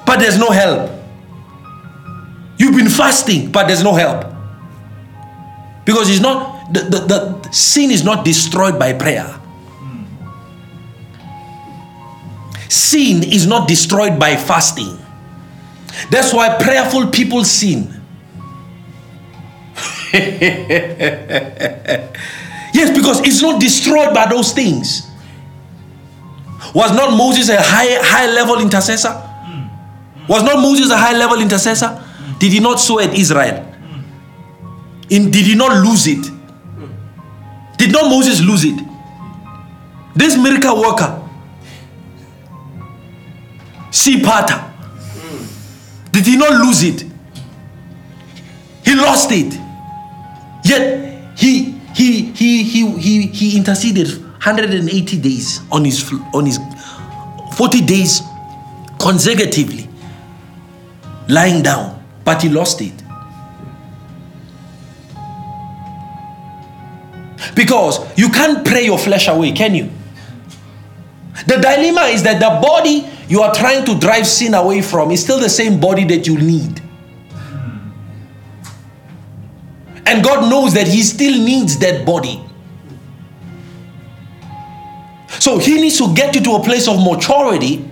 But 0.06 0.18
there's 0.20 0.38
no 0.38 0.50
help. 0.50 0.90
You've 2.58 2.76
been 2.76 2.88
fasting, 2.88 3.50
but 3.50 3.66
there's 3.66 3.82
no 3.82 3.92
help. 3.92 4.35
Because 5.86 6.10
it's 6.10 6.20
not, 6.20 6.74
the, 6.74 6.80
the, 6.80 6.98
the 7.06 7.48
sin 7.52 7.92
is 7.92 8.04
not 8.04 8.24
destroyed 8.24 8.76
by 8.76 8.92
prayer. 8.92 9.38
Sin 12.68 13.22
is 13.22 13.46
not 13.46 13.68
destroyed 13.68 14.18
by 14.18 14.34
fasting. 14.34 14.98
That's 16.10 16.34
why 16.34 16.58
prayerful 16.60 17.06
people 17.10 17.44
sin. 17.44 17.92
yes, 20.12 20.50
because 22.94 23.20
it's 23.20 23.40
not 23.40 23.60
destroyed 23.60 24.12
by 24.12 24.26
those 24.26 24.52
things. 24.52 25.08
Was 26.74 26.90
not 26.92 27.16
Moses 27.16 27.48
a 27.48 27.62
high 27.62 27.96
high 28.02 28.26
level 28.26 28.60
intercessor? 28.60 29.22
Was 30.28 30.42
not 30.42 30.60
Moses 30.60 30.90
a 30.90 30.96
high 30.96 31.16
level 31.16 31.40
intercessor? 31.40 32.02
Did 32.40 32.52
he 32.52 32.60
not 32.60 32.80
sow 32.80 32.98
at 32.98 33.14
Israel? 33.14 33.75
In, 35.10 35.30
did 35.30 35.46
he 35.46 35.54
not 35.54 35.84
lose 35.84 36.06
it? 36.06 36.30
Did 37.78 37.92
not 37.92 38.10
Moses 38.10 38.40
lose 38.40 38.64
it? 38.64 38.78
This 40.14 40.36
miracle 40.36 40.80
worker, 40.80 41.22
see 43.90 44.20
Pata, 44.22 44.72
did 46.10 46.26
he 46.26 46.36
not 46.36 46.52
lose 46.64 46.82
it? 46.82 47.04
He 48.84 48.94
lost 48.94 49.30
it. 49.30 49.52
Yet 50.64 51.38
he 51.38 51.72
he 51.94 52.32
he 52.32 52.62
he 52.62 52.90
he, 52.98 53.26
he 53.26 53.56
interceded 53.56 54.08
180 54.08 55.18
days 55.20 55.60
on 55.70 55.84
his 55.84 56.02
on 56.32 56.46
his 56.46 56.58
40 57.56 57.80
days 57.82 58.22
consecutively 58.98 59.88
lying 61.28 61.62
down, 61.62 62.02
but 62.24 62.42
he 62.42 62.48
lost 62.48 62.80
it. 62.80 62.92
Because 67.56 67.98
you 68.18 68.28
can't 68.28 68.64
pray 68.64 68.84
your 68.84 68.98
flesh 68.98 69.26
away, 69.26 69.50
can 69.50 69.74
you? 69.74 69.90
The 71.46 71.56
dilemma 71.56 72.02
is 72.02 72.22
that 72.22 72.38
the 72.38 72.60
body 72.66 73.08
you 73.28 73.40
are 73.40 73.52
trying 73.54 73.84
to 73.86 73.98
drive 73.98 74.26
sin 74.26 74.54
away 74.54 74.82
from 74.82 75.10
is 75.10 75.22
still 75.22 75.40
the 75.40 75.48
same 75.48 75.80
body 75.80 76.04
that 76.04 76.26
you 76.26 76.38
need. 76.38 76.82
And 80.06 80.22
God 80.22 80.48
knows 80.48 80.74
that 80.74 80.86
He 80.86 81.02
still 81.02 81.42
needs 81.42 81.78
that 81.78 82.06
body. 82.06 82.42
So 85.40 85.58
He 85.58 85.80
needs 85.80 85.98
to 85.98 86.14
get 86.14 86.34
you 86.34 86.42
to 86.42 86.52
a 86.52 86.62
place 86.62 86.86
of 86.86 87.02
maturity 87.02 87.88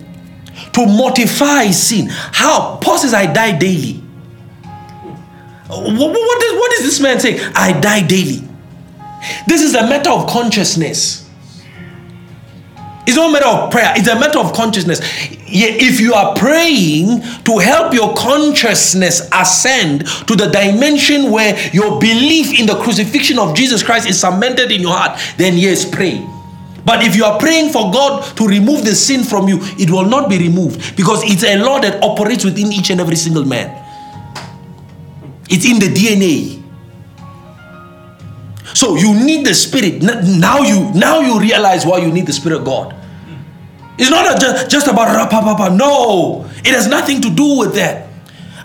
to 0.73 0.87
mortify 0.87 1.71
sin. 1.71 2.09
How? 2.11 2.79
Paul 2.81 2.99
says, 2.99 3.15
I 3.15 3.33
die 3.33 3.59
daily. 3.59 3.95
What, 5.69 6.41
does, 6.41 6.55
what 6.55 6.73
is 6.75 6.83
this 6.83 7.01
man 7.01 7.19
saying? 7.19 7.41
I 7.55 7.79
die 7.81 8.07
daily. 8.07 8.49
This 9.47 9.63
is 9.63 9.75
a 9.75 9.83
matter 9.83 10.11
of 10.11 10.29
consciousness. 10.29 11.25
It's 13.07 13.17
not 13.17 13.29
a 13.29 13.33
matter 13.33 13.47
of 13.47 13.71
prayer, 13.71 13.93
it's 13.97 14.09
a 14.09 14.19
matter 14.19 14.39
of 14.39 14.55
consciousness. 14.55 15.01
If 15.47 16.01
you 16.01 16.15
are 16.15 16.35
praying 16.35 17.21
to 17.45 17.59
help 17.59 17.93
your 17.93 18.15
consciousness 18.15 19.29
ascend 19.31 20.07
to 20.27 20.35
the 20.35 20.47
dimension 20.47 21.31
where 21.31 21.55
your 21.73 22.01
belief 22.01 22.59
in 22.59 22.67
the 22.67 22.77
crucifixion 22.77 23.39
of 23.39 23.55
Jesus 23.55 23.83
Christ 23.83 24.09
is 24.09 24.19
cemented 24.19 24.73
in 24.73 24.81
your 24.81 24.97
heart, 24.97 25.21
then 25.37 25.59
yes, 25.59 25.89
pray. 25.89 26.27
But 26.87 27.05
if 27.05 27.15
you 27.15 27.25
are 27.25 27.39
praying 27.39 27.73
for 27.73 27.93
God 27.93 28.37
to 28.37 28.47
remove 28.47 28.85
the 28.85 28.95
sin 28.95 29.23
from 29.23 29.49
you, 29.49 29.59
it 29.79 29.91
will 29.91 30.07
not 30.07 30.31
be 30.31 30.39
removed 30.39 30.97
because 30.97 31.23
it's 31.25 31.45
a 31.45 31.57
law 31.57 31.81
that 31.81 32.03
operates 32.03 32.45
within 32.45 32.73
each 32.73 32.91
and 32.91 33.01
every 33.01 33.17
single 33.17 33.45
man. 33.45 33.83
It's 35.51 35.67
in 35.67 35.79
the 35.79 35.89
DNA. 35.89 36.64
So 38.85 38.97
you 38.97 39.15
need 39.17 39.47
the 39.47 39.55
spirit. 39.55 40.03
Now 40.03 40.61
you 40.61 40.93
now 40.93 41.21
you 41.21 41.41
realize 41.41 41.87
why 41.87 42.05
you 42.05 42.13
need 42.13 42.27
the 42.27 42.35
spirit 42.37 42.59
of 42.61 42.67
God. 42.67 42.95
It's 43.97 44.11
not 44.11 44.39
just, 44.39 44.69
just 44.69 44.87
about 44.89 45.09
rapapapa. 45.09 45.75
No, 45.75 46.45
it 46.59 46.77
has 46.77 46.87
nothing 46.87 47.23
to 47.23 47.31
do 47.31 47.61
with 47.61 47.75
that. 47.77 48.09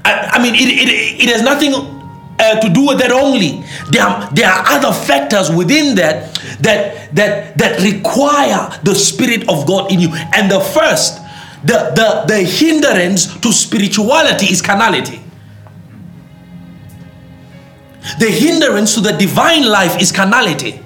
I, 0.04 0.36
I 0.36 0.44
mean, 0.44 0.56
it, 0.56 0.68
it, 0.68 1.24
it 1.24 1.30
has 1.32 1.42
nothing 1.42 1.72
uh, 1.72 2.60
to 2.60 2.68
do 2.68 2.88
with 2.88 3.00
that 3.00 3.14
only. 3.14 3.64
There 3.92 4.04
are, 4.04 4.30
there 4.34 4.50
are 4.50 4.64
other 4.68 4.92
factors 4.92 5.50
within 5.56 5.96
that 5.96 6.36
that 6.60 7.16
that 7.16 7.58
that 7.58 7.80
require 7.80 8.78
the 8.84 8.96
spirit 8.96 9.48
of 9.48 9.66
God 9.66 9.90
in 9.90 10.02
you. 10.02 10.10
And 10.36 10.52
the 10.52 10.60
first, 10.60 11.16
the 11.64 11.96
the 11.96 12.26
the 12.28 12.44
hindrance 12.44 13.40
to 13.40 13.54
spirituality 13.54 14.48
is 14.48 14.62
carnality. 14.62 15.22
The 18.18 18.30
hindrance 18.32 18.96
to 18.96 19.02
the 19.02 19.12
divine 19.12 19.68
life 19.68 20.02
is 20.02 20.12
carnality. 20.12 20.82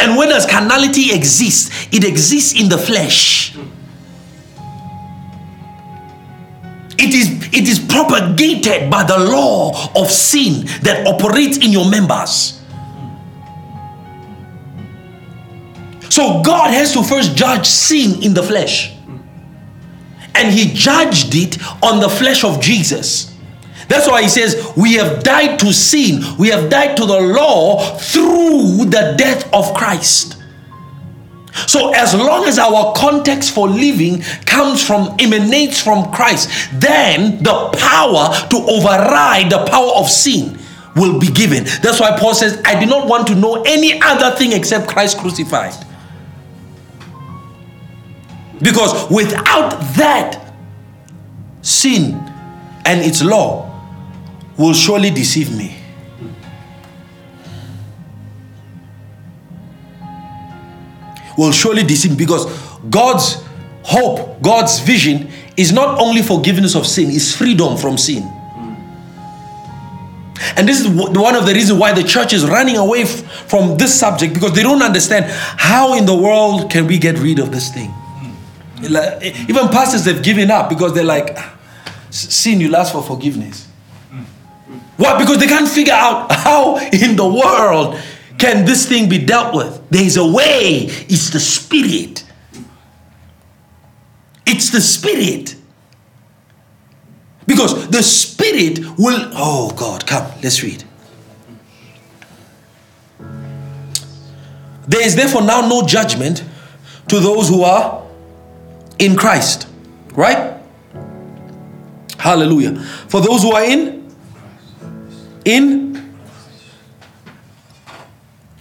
And 0.00 0.16
when 0.16 0.30
does 0.30 0.46
carnality 0.46 1.12
exist? 1.12 1.94
It 1.94 2.04
exists 2.04 2.58
in 2.58 2.68
the 2.68 2.78
flesh. 2.78 3.56
It 6.98 7.14
is, 7.14 7.48
it 7.52 7.68
is 7.68 7.78
propagated 7.78 8.90
by 8.90 9.04
the 9.04 9.18
law 9.18 9.90
of 9.94 10.10
sin 10.10 10.66
that 10.82 11.06
operates 11.06 11.58
in 11.58 11.70
your 11.70 11.88
members. 11.88 12.60
So 16.10 16.42
God 16.42 16.70
has 16.72 16.92
to 16.94 17.02
first 17.02 17.36
judge 17.36 17.66
sin 17.66 18.22
in 18.22 18.34
the 18.34 18.42
flesh. 18.42 18.94
And 20.34 20.52
he 20.52 20.72
judged 20.74 21.34
it 21.34 21.58
on 21.82 22.00
the 22.00 22.08
flesh 22.08 22.44
of 22.44 22.60
Jesus. 22.60 23.29
That's 23.90 24.06
why 24.06 24.22
he 24.22 24.28
says, 24.28 24.72
We 24.76 24.94
have 24.94 25.24
died 25.24 25.58
to 25.58 25.72
sin, 25.72 26.22
we 26.38 26.48
have 26.48 26.70
died 26.70 26.96
to 26.96 27.06
the 27.06 27.20
law 27.20 27.80
through 27.98 28.84
the 28.84 29.16
death 29.18 29.52
of 29.52 29.74
Christ. 29.74 30.36
So, 31.66 31.92
as 31.92 32.14
long 32.14 32.44
as 32.44 32.60
our 32.60 32.94
context 32.94 33.52
for 33.52 33.68
living 33.68 34.22
comes 34.46 34.86
from, 34.86 35.16
emanates 35.18 35.82
from 35.82 36.12
Christ, 36.12 36.70
then 36.74 37.42
the 37.42 37.70
power 37.76 38.32
to 38.50 38.56
override 38.56 39.50
the 39.50 39.64
power 39.68 39.90
of 39.96 40.08
sin 40.08 40.56
will 40.94 41.18
be 41.18 41.26
given. 41.26 41.64
That's 41.82 41.98
why 41.98 42.16
Paul 42.16 42.34
says, 42.34 42.62
I 42.64 42.78
do 42.78 42.86
not 42.86 43.08
want 43.08 43.26
to 43.26 43.34
know 43.34 43.64
any 43.66 44.00
other 44.00 44.36
thing 44.36 44.52
except 44.52 44.86
Christ 44.86 45.18
crucified. 45.18 45.74
Because 48.62 49.10
without 49.10 49.70
that, 49.96 50.54
sin 51.62 52.14
and 52.84 53.00
its 53.00 53.22
law 53.24 53.69
will 54.60 54.74
surely 54.74 55.10
deceive 55.10 55.56
me. 55.56 55.74
Will 61.38 61.50
surely 61.50 61.82
deceive 61.82 62.10
me 62.10 62.18
because 62.18 62.44
God's 62.90 63.42
hope, 63.82 64.42
God's 64.42 64.80
vision 64.80 65.30
is 65.56 65.72
not 65.72 65.98
only 65.98 66.20
forgiveness 66.20 66.74
of 66.74 66.86
sin, 66.86 67.10
it's 67.10 67.34
freedom 67.34 67.78
from 67.78 67.96
sin. 67.96 68.22
And 70.56 70.68
this 70.68 70.80
is 70.80 70.88
one 70.88 71.34
of 71.34 71.46
the 71.46 71.54
reasons 71.54 71.78
why 71.78 71.92
the 71.92 72.02
church 72.02 72.34
is 72.34 72.46
running 72.46 72.76
away 72.76 73.06
from 73.06 73.78
this 73.78 73.98
subject 73.98 74.34
because 74.34 74.52
they 74.52 74.62
don't 74.62 74.82
understand 74.82 75.24
how 75.28 75.94
in 75.94 76.04
the 76.04 76.14
world 76.14 76.70
can 76.70 76.86
we 76.86 76.98
get 76.98 77.18
rid 77.18 77.38
of 77.38 77.50
this 77.50 77.72
thing. 77.72 77.94
even 78.82 79.68
pastors 79.68 80.04
they've 80.04 80.22
given 80.22 80.50
up 80.50 80.68
because 80.68 80.92
they're 80.92 81.04
like, 81.04 81.32
ah, 81.36 81.58
sin, 82.10 82.60
you 82.60 82.74
ask 82.74 82.92
for 82.92 83.02
forgiveness. 83.02 83.69
Why? 85.00 85.18
Because 85.18 85.38
they 85.38 85.46
can't 85.46 85.66
figure 85.66 85.94
out 85.94 86.30
how 86.30 86.76
in 86.76 87.16
the 87.16 87.26
world 87.26 87.98
can 88.36 88.66
this 88.66 88.86
thing 88.86 89.08
be 89.08 89.16
dealt 89.16 89.54
with. 89.54 89.82
There's 89.88 90.18
a 90.18 90.26
way. 90.26 90.88
It's 91.08 91.30
the 91.30 91.40
spirit. 91.40 92.22
It's 94.44 94.68
the 94.68 94.80
spirit. 94.82 95.56
Because 97.46 97.88
the 97.88 98.02
spirit 98.02 98.80
will. 98.98 99.30
Oh 99.32 99.72
God, 99.74 100.06
come, 100.06 100.30
let's 100.42 100.62
read. 100.62 100.84
There 104.86 105.02
is 105.02 105.16
therefore 105.16 105.40
now 105.40 105.66
no 105.66 105.86
judgment 105.86 106.44
to 107.08 107.20
those 107.20 107.48
who 107.48 107.62
are 107.62 108.06
in 108.98 109.16
Christ. 109.16 109.66
Right? 110.12 110.60
Hallelujah. 112.18 112.78
For 113.08 113.22
those 113.22 113.42
who 113.42 113.52
are 113.52 113.64
in 113.64 113.99
in 115.44 116.14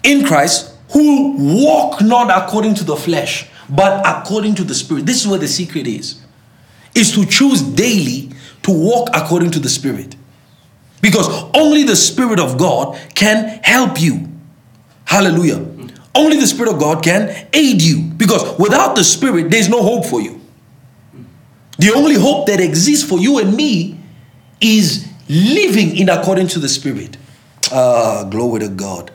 in 0.03 0.26
Christ 0.26 0.76
who 0.91 1.35
walk 1.38 2.01
not 2.01 2.30
according 2.35 2.76
to 2.76 2.84
the 2.84 2.95
flesh 2.95 3.49
but 3.69 4.01
according 4.06 4.56
to 4.56 4.64
the 4.64 4.73
spirit. 4.73 5.06
This 5.06 5.22
is 5.22 5.27
where 5.27 5.39
the 5.39 5.47
secret 5.47 5.88
is. 5.88 6.22
Is 6.95 7.14
to 7.14 7.26
choose 7.26 7.61
daily 7.61 8.31
to 8.64 8.72
walk 8.72 9.10
according 9.14 9.51
to 9.51 9.60
the 9.60 9.69
spirit. 9.69 10.15
Because 11.01 11.27
only 11.56 11.84
the 11.84 11.95
spirit 11.95 12.39
of 12.39 12.57
God 12.57 12.99
can 13.14 13.60
help 13.64 14.01
you. 14.01 14.27
Hallelujah. 15.06 15.65
Only 16.15 16.39
the 16.39 16.47
spirit 16.47 16.73
of 16.73 16.80
God 16.80 17.03
can 17.03 17.47
aid 17.53 17.81
you 17.81 18.01
because 18.01 18.57
without 18.60 18.95
the 18.95 19.03
spirit 19.03 19.49
there's 19.49 19.69
no 19.69 19.84
hope 19.84 20.06
for 20.06 20.22
you. 20.22 20.41
The 21.77 21.93
only 21.93 22.15
hope 22.15 22.47
that 22.47 22.60
exists 22.60 23.07
for 23.07 23.19
you 23.19 23.39
and 23.39 23.56
me 23.56 23.99
is 24.60 25.09
living 25.30 25.95
in 25.95 26.10
according 26.10 26.47
to 26.47 26.60
the 26.60 26.68
Spirit. 26.68 27.18
Ah, 27.72 28.23
glory 28.30 28.61
to 28.61 28.68
God. 28.68 29.11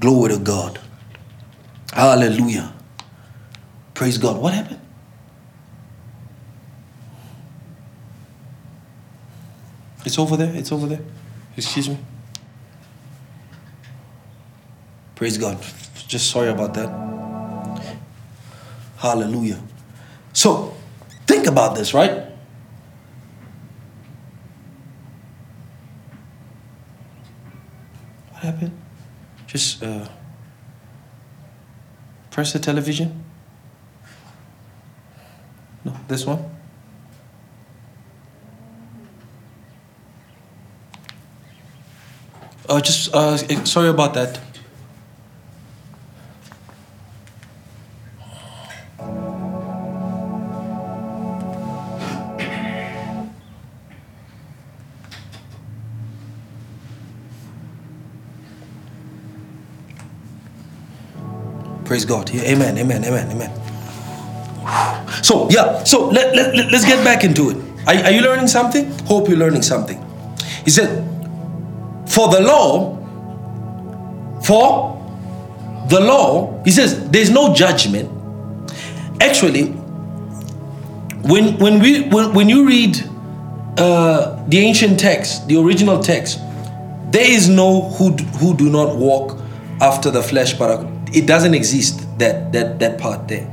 Glory 0.00 0.30
to 0.30 0.38
God. 0.38 0.80
Hallelujah. 1.92 2.72
Praise 3.92 4.18
God. 4.18 4.38
What 4.38 4.54
happened? 4.54 4.80
It's 10.04 10.18
over 10.18 10.36
there. 10.36 10.54
It's 10.54 10.72
over 10.72 10.86
there. 10.86 11.00
Excuse 11.56 11.88
me. 11.88 11.98
Praise 15.14 15.38
God. 15.38 15.58
Just 16.08 16.30
sorry 16.30 16.48
about 16.48 16.74
that. 16.74 16.88
Hallelujah. 18.96 19.60
So, 20.32 20.74
think 21.26 21.46
about 21.46 21.76
this, 21.76 21.94
right? 21.94 22.33
Happen? 28.44 28.72
Just 29.46 29.82
uh, 29.82 30.08
press 32.30 32.52
the 32.52 32.58
television. 32.58 33.24
No, 35.84 35.96
this 36.08 36.24
one. 36.24 36.44
Uh, 42.68 42.80
just 42.80 43.14
uh, 43.14 43.36
sorry 43.64 43.88
about 43.88 44.14
that. 44.14 44.40
Praise 61.84 62.04
God. 62.04 62.30
Yeah, 62.30 62.42
amen, 62.42 62.78
amen, 62.78 63.04
amen, 63.04 63.30
amen. 63.30 63.50
So, 65.22 65.48
yeah, 65.50 65.84
so 65.84 66.08
let, 66.08 66.34
let, 66.34 66.54
let, 66.54 66.72
us 66.72 66.84
get 66.84 67.04
back 67.04 67.24
into 67.24 67.50
it. 67.50 67.56
Are, 67.86 68.04
are 68.04 68.10
you 68.10 68.22
learning 68.22 68.48
something? 68.48 68.90
Hope 69.00 69.28
you're 69.28 69.38
learning 69.38 69.62
something. 69.62 70.02
He 70.64 70.70
said, 70.70 71.04
For 72.06 72.28
the 72.28 72.40
law, 72.40 72.96
for 74.42 74.94
the 75.88 76.00
law, 76.00 76.62
he 76.64 76.70
says, 76.70 77.08
there's 77.10 77.30
no 77.30 77.54
judgment. 77.54 78.10
Actually, 79.20 79.66
when, 81.24 81.58
when, 81.58 81.80
we, 81.80 82.08
when, 82.08 82.34
when 82.34 82.48
you 82.48 82.66
read 82.66 82.96
uh, 83.78 84.42
the 84.48 84.58
ancient 84.58 84.98
text, 84.98 85.46
the 85.48 85.56
original 85.60 86.02
text, 86.02 86.38
there 87.10 87.30
is 87.30 87.48
no 87.48 87.82
who, 87.90 88.12
who 88.38 88.56
do 88.56 88.70
not 88.70 88.96
walk 88.96 89.38
after 89.80 90.10
the 90.10 90.22
flesh 90.22 90.54
but 90.54 90.70
it 91.14 91.26
doesn't 91.26 91.54
exist 91.54 92.06
that 92.18 92.52
that 92.52 92.78
that 92.78 92.98
part 92.98 93.28
there. 93.28 93.50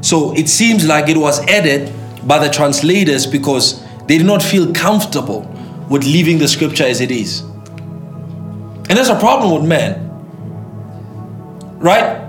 So 0.00 0.34
it 0.34 0.48
seems 0.48 0.86
like 0.86 1.08
it 1.08 1.16
was 1.16 1.40
added 1.46 1.92
by 2.26 2.38
the 2.38 2.52
translators 2.52 3.26
because 3.26 3.82
they 4.06 4.18
did 4.18 4.26
not 4.26 4.42
feel 4.42 4.72
comfortable 4.72 5.42
with 5.88 6.04
leaving 6.04 6.38
the 6.38 6.48
scripture 6.48 6.84
as 6.84 7.00
it 7.00 7.10
is. 7.10 7.40
And 8.88 8.98
that's 8.98 9.08
a 9.08 9.18
problem 9.18 9.60
with 9.60 9.68
man 9.68 10.12
right? 11.82 12.20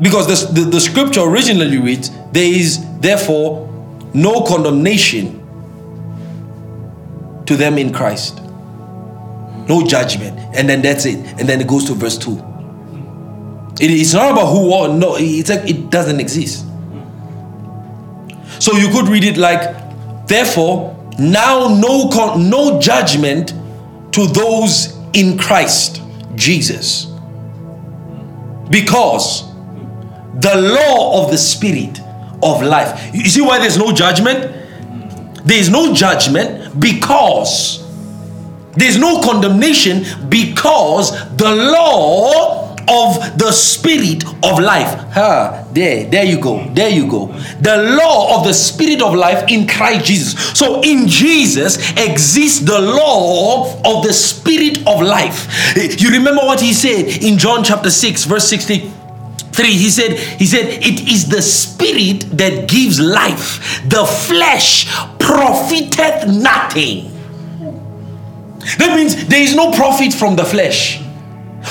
Because 0.00 0.26
the, 0.26 0.60
the, 0.60 0.70
the 0.70 0.80
scripture 0.80 1.22
originally 1.22 1.78
reads 1.78 2.10
there 2.30 2.44
is 2.44 2.84
therefore 3.00 3.68
no 4.14 4.42
condemnation 4.42 5.38
to 7.46 7.56
them 7.56 7.78
in 7.78 7.92
christ. 7.92 8.40
No 9.68 9.84
judgment. 9.86 10.38
And 10.54 10.68
then 10.68 10.82
that's 10.82 11.06
it. 11.06 11.16
And 11.40 11.48
then 11.48 11.60
it 11.60 11.66
goes 11.66 11.86
to 11.86 11.94
verse 11.94 12.18
2 12.18 12.51
it 13.82 13.90
is 13.90 14.14
not 14.14 14.32
about 14.32 14.52
who 14.52 14.72
or 14.72 14.88
no, 14.88 15.16
it's 15.18 15.50
like 15.50 15.68
it 15.68 15.90
doesn't 15.90 16.20
exist. 16.20 16.64
So 18.60 18.76
you 18.76 18.88
could 18.90 19.08
read 19.08 19.24
it 19.24 19.36
like, 19.36 20.28
therefore, 20.28 20.96
now 21.18 21.66
no 21.66 22.08
con- 22.08 22.48
no 22.48 22.80
judgment 22.80 23.52
to 24.12 24.26
those 24.26 24.96
in 25.12 25.36
Christ 25.36 26.00
Jesus. 26.36 27.06
Because 28.70 29.52
the 30.40 30.54
law 30.54 31.24
of 31.24 31.32
the 31.32 31.38
spirit 31.38 32.00
of 32.42 32.62
life. 32.62 33.14
You 33.14 33.28
see 33.28 33.40
why 33.40 33.58
there's 33.58 33.78
no 33.78 33.92
judgment? 33.92 34.42
There 35.44 35.58
is 35.58 35.70
no 35.70 35.92
judgment 35.92 36.78
because 36.80 37.82
there's 38.76 38.96
no 38.98 39.20
condemnation 39.20 40.04
because 40.28 41.10
the 41.36 41.50
law 41.50 42.61
of 42.88 43.38
the 43.38 43.52
spirit 43.52 44.24
of 44.44 44.58
life. 44.58 44.98
Ha, 45.12 45.66
there, 45.72 46.08
there 46.08 46.24
you 46.24 46.40
go. 46.40 46.66
There 46.72 46.88
you 46.88 47.08
go. 47.08 47.26
The 47.60 47.96
law 47.98 48.38
of 48.38 48.46
the 48.46 48.54
spirit 48.54 49.02
of 49.02 49.14
life 49.14 49.44
in 49.48 49.66
Christ 49.66 50.06
Jesus. 50.06 50.58
So 50.58 50.80
in 50.82 51.08
Jesus 51.08 51.90
exists 51.92 52.60
the 52.60 52.80
law 52.80 53.80
of 53.84 54.04
the 54.04 54.12
spirit 54.12 54.78
of 54.86 55.02
life. 55.02 55.76
You 55.76 56.10
remember 56.10 56.42
what 56.42 56.60
he 56.60 56.72
said 56.72 57.22
in 57.22 57.38
John 57.38 57.64
chapter 57.64 57.90
6, 57.90 58.24
verse 58.24 58.48
63 58.48 59.02
he 59.60 59.90
said 59.90 60.18
he 60.18 60.46
said 60.46 60.66
it 60.66 61.08
is 61.08 61.28
the 61.28 61.42
spirit 61.42 62.20
that 62.36 62.66
gives 62.68 62.98
life 62.98 63.82
the 63.86 64.04
flesh 64.04 64.86
profiteth 65.18 66.26
nothing 66.26 67.10
that 68.78 68.96
means 68.96 69.26
there 69.26 69.42
is 69.42 69.54
no 69.54 69.70
profit 69.72 70.12
from 70.12 70.36
the 70.36 70.44
flesh 70.44 71.02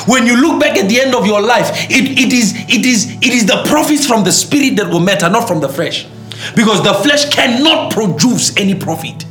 when 0.07 0.25
you 0.25 0.35
look 0.39 0.59
back 0.59 0.77
at 0.77 0.89
the 0.89 0.99
end 0.99 1.15
of 1.15 1.25
your 1.25 1.41
life, 1.41 1.69
it, 1.89 2.19
it, 2.19 2.33
is, 2.33 2.55
it, 2.69 2.85
is, 2.85 3.11
it 3.15 3.33
is 3.33 3.45
the 3.45 3.63
profits 3.65 4.05
from 4.05 4.23
the 4.23 4.31
spirit 4.31 4.77
that 4.77 4.89
will 4.89 4.99
matter, 4.99 5.29
not 5.29 5.47
from 5.47 5.59
the 5.59 5.69
flesh. 5.69 6.07
Because 6.55 6.83
the 6.83 6.93
flesh 6.93 7.29
cannot 7.29 7.91
produce 7.91 8.55
any 8.57 8.75
profit. 8.75 9.25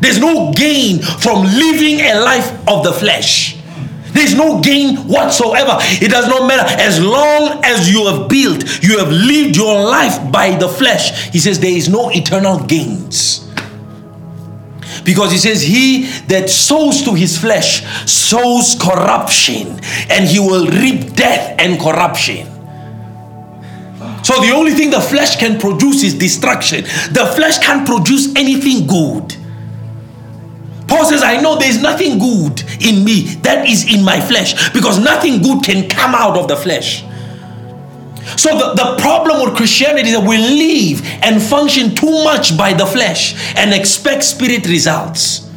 There's 0.00 0.18
no 0.18 0.52
gain 0.52 1.00
from 1.02 1.44
living 1.44 2.00
a 2.00 2.20
life 2.20 2.50
of 2.68 2.84
the 2.84 2.92
flesh. 2.92 3.56
There's 4.12 4.34
no 4.34 4.60
gain 4.60 4.96
whatsoever. 5.08 5.76
It 6.00 6.10
does 6.10 6.26
not 6.28 6.46
matter. 6.46 6.64
As 6.80 7.02
long 7.02 7.60
as 7.64 7.90
you 7.90 8.06
have 8.06 8.28
built, 8.28 8.82
you 8.82 8.98
have 8.98 9.10
lived 9.10 9.56
your 9.56 9.74
life 9.74 10.32
by 10.32 10.56
the 10.56 10.68
flesh. 10.68 11.30
He 11.30 11.38
says 11.38 11.60
there 11.60 11.70
is 11.70 11.88
no 11.88 12.10
eternal 12.10 12.60
gains. 12.60 13.45
Because 15.06 15.32
he 15.32 15.38
says, 15.38 15.62
He 15.62 16.06
that 16.26 16.50
sows 16.50 17.02
to 17.04 17.14
his 17.14 17.38
flesh 17.38 17.82
sows 18.10 18.76
corruption, 18.78 19.80
and 20.10 20.28
he 20.28 20.40
will 20.40 20.66
reap 20.66 21.14
death 21.14 21.54
and 21.58 21.80
corruption. 21.80 22.48
So 24.22 24.40
the 24.40 24.50
only 24.50 24.72
thing 24.72 24.90
the 24.90 25.00
flesh 25.00 25.36
can 25.36 25.60
produce 25.60 26.02
is 26.02 26.12
destruction. 26.12 26.82
The 26.82 27.32
flesh 27.36 27.58
can't 27.58 27.86
produce 27.86 28.34
anything 28.34 28.88
good. 28.88 29.36
Paul 30.88 31.04
says, 31.04 31.22
I 31.22 31.40
know 31.40 31.56
there's 31.56 31.80
nothing 31.80 32.18
good 32.18 32.60
in 32.82 33.04
me 33.04 33.22
that 33.42 33.68
is 33.68 33.92
in 33.92 34.04
my 34.04 34.20
flesh 34.20 34.70
because 34.72 34.98
nothing 34.98 35.42
good 35.42 35.62
can 35.62 35.88
come 35.88 36.14
out 36.14 36.36
of 36.36 36.48
the 36.48 36.56
flesh. 36.56 37.04
So, 38.36 38.58
the, 38.58 38.74
the 38.74 38.96
problem 39.00 39.44
with 39.44 39.56
Christianity 39.56 40.08
is 40.08 40.18
that 40.18 40.26
we 40.26 40.36
live 40.36 41.00
and 41.22 41.40
function 41.40 41.94
too 41.94 42.24
much 42.24 42.58
by 42.58 42.72
the 42.72 42.84
flesh 42.84 43.54
and 43.56 43.72
expect 43.72 44.24
spirit 44.24 44.66
results. 44.66 45.48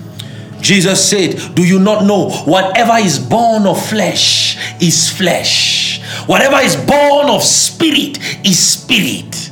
Jesus 0.62 1.10
said, 1.10 1.56
Do 1.56 1.66
you 1.66 1.80
not 1.80 2.06
know 2.06 2.30
whatever 2.46 2.94
is 2.98 3.18
born 3.18 3.66
of 3.66 3.84
flesh 3.90 4.58
is 4.82 5.10
flesh? 5.10 6.02
Whatever 6.28 6.58
is 6.58 6.76
born 6.76 7.30
of 7.30 7.44
spirit 7.44 8.20
is 8.46 8.60
spirit. 8.60 9.49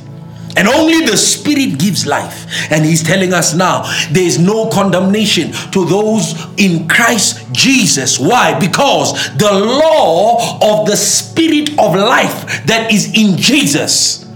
And 0.56 0.66
only 0.66 1.06
the 1.06 1.16
Spirit 1.16 1.78
gives 1.78 2.06
life. 2.06 2.46
And 2.70 2.84
He's 2.84 3.02
telling 3.02 3.32
us 3.32 3.54
now 3.54 3.82
there 4.10 4.24
is 4.24 4.38
no 4.38 4.68
condemnation 4.68 5.52
to 5.72 5.84
those 5.84 6.34
in 6.56 6.88
Christ 6.88 7.52
Jesus. 7.52 8.18
Why? 8.18 8.58
Because 8.58 9.12
the 9.36 9.52
law 9.52 10.58
of 10.62 10.86
the 10.86 10.96
Spirit 10.96 11.70
of 11.78 11.94
life 11.94 12.66
that 12.66 12.90
is 12.92 13.06
in 13.14 13.36
Jesus 13.36 14.26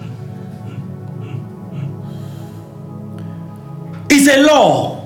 is 4.10 4.28
a 4.28 4.42
law. 4.42 5.00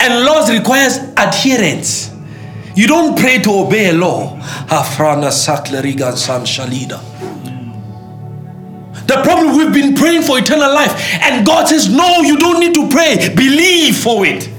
And 0.00 0.24
laws 0.24 0.50
requires 0.50 0.98
adherence. 1.16 2.12
You 2.76 2.86
don't 2.86 3.18
pray 3.18 3.38
to 3.38 3.50
obey 3.50 3.90
a 3.90 3.92
law. 3.92 4.36
Afrana 4.68 5.30
san 5.32 5.62
shalida. 6.44 7.13
The 9.14 9.22
problem 9.22 9.56
we've 9.56 9.72
been 9.72 9.94
praying 9.94 10.22
for 10.22 10.38
eternal 10.38 10.74
life, 10.74 10.92
and 11.22 11.46
God 11.46 11.68
says, 11.68 11.88
No, 11.88 12.22
you 12.22 12.36
don't 12.36 12.58
need 12.58 12.74
to 12.74 12.88
pray, 12.88 13.32
believe 13.36 13.96
for 13.96 14.26
it. 14.26 14.50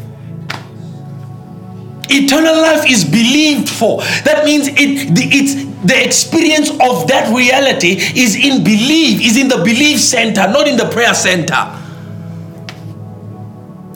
Eternal 2.08 2.56
life 2.62 2.90
is 2.90 3.04
believed 3.04 3.68
for. 3.68 4.02
That 4.24 4.46
means 4.46 4.70
it 4.70 4.78
it's 4.78 5.56
the 5.84 6.06
experience 6.06 6.70
of 6.70 7.08
that 7.10 7.36
reality 7.36 7.98
is 8.16 8.36
in 8.38 8.64
belief, 8.64 9.22
is 9.22 9.36
in 9.36 9.50
the 9.50 9.58
belief 9.58 10.00
center, 10.00 10.48
not 10.48 10.70
in 10.70 10.78
the 10.78 10.86
prayer 10.86 11.14
center. 11.14 11.54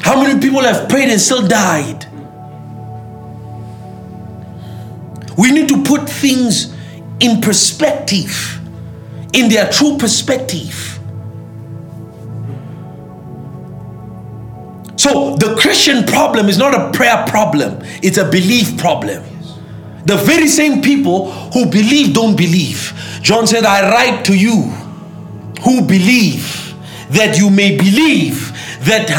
How 0.02 0.22
many 0.22 0.42
people 0.42 0.62
have 0.62 0.90
prayed 0.90 1.08
and 1.08 1.22
still 1.22 1.48
died? 1.48 2.06
We 5.38 5.54
need 5.54 5.70
to 5.70 5.84
put 5.84 6.10
things 6.10 6.76
in 7.22 7.40
perspective 7.40 8.59
in 9.34 9.50
their 9.50 9.70
true 9.72 9.98
perspective. 9.98 11.00
So 14.98 15.36
the 15.38 15.56
Christian 15.56 16.04
problem 16.04 16.50
is 16.50 16.58
not 16.58 16.76
a 16.76 16.92
prayer 16.92 17.26
problem, 17.28 17.80
it's 18.04 18.18
a 18.18 18.30
belief 18.30 18.78
problem. 18.78 19.24
The 20.06 20.18
very 20.18 20.48
same 20.48 20.82
people 20.82 21.32
who 21.32 21.66
believe 21.66 22.14
don't 22.14 22.36
believe. 22.36 22.94
John 23.22 23.48
said, 23.48 23.64
I 23.64 23.92
write 23.92 24.26
to 24.26 24.38
you 24.38 24.64
who 25.64 25.82
believe 25.82 26.74
that 27.12 27.38
you 27.38 27.50
may 27.50 27.78
believe 27.78 28.52
that 28.86 29.10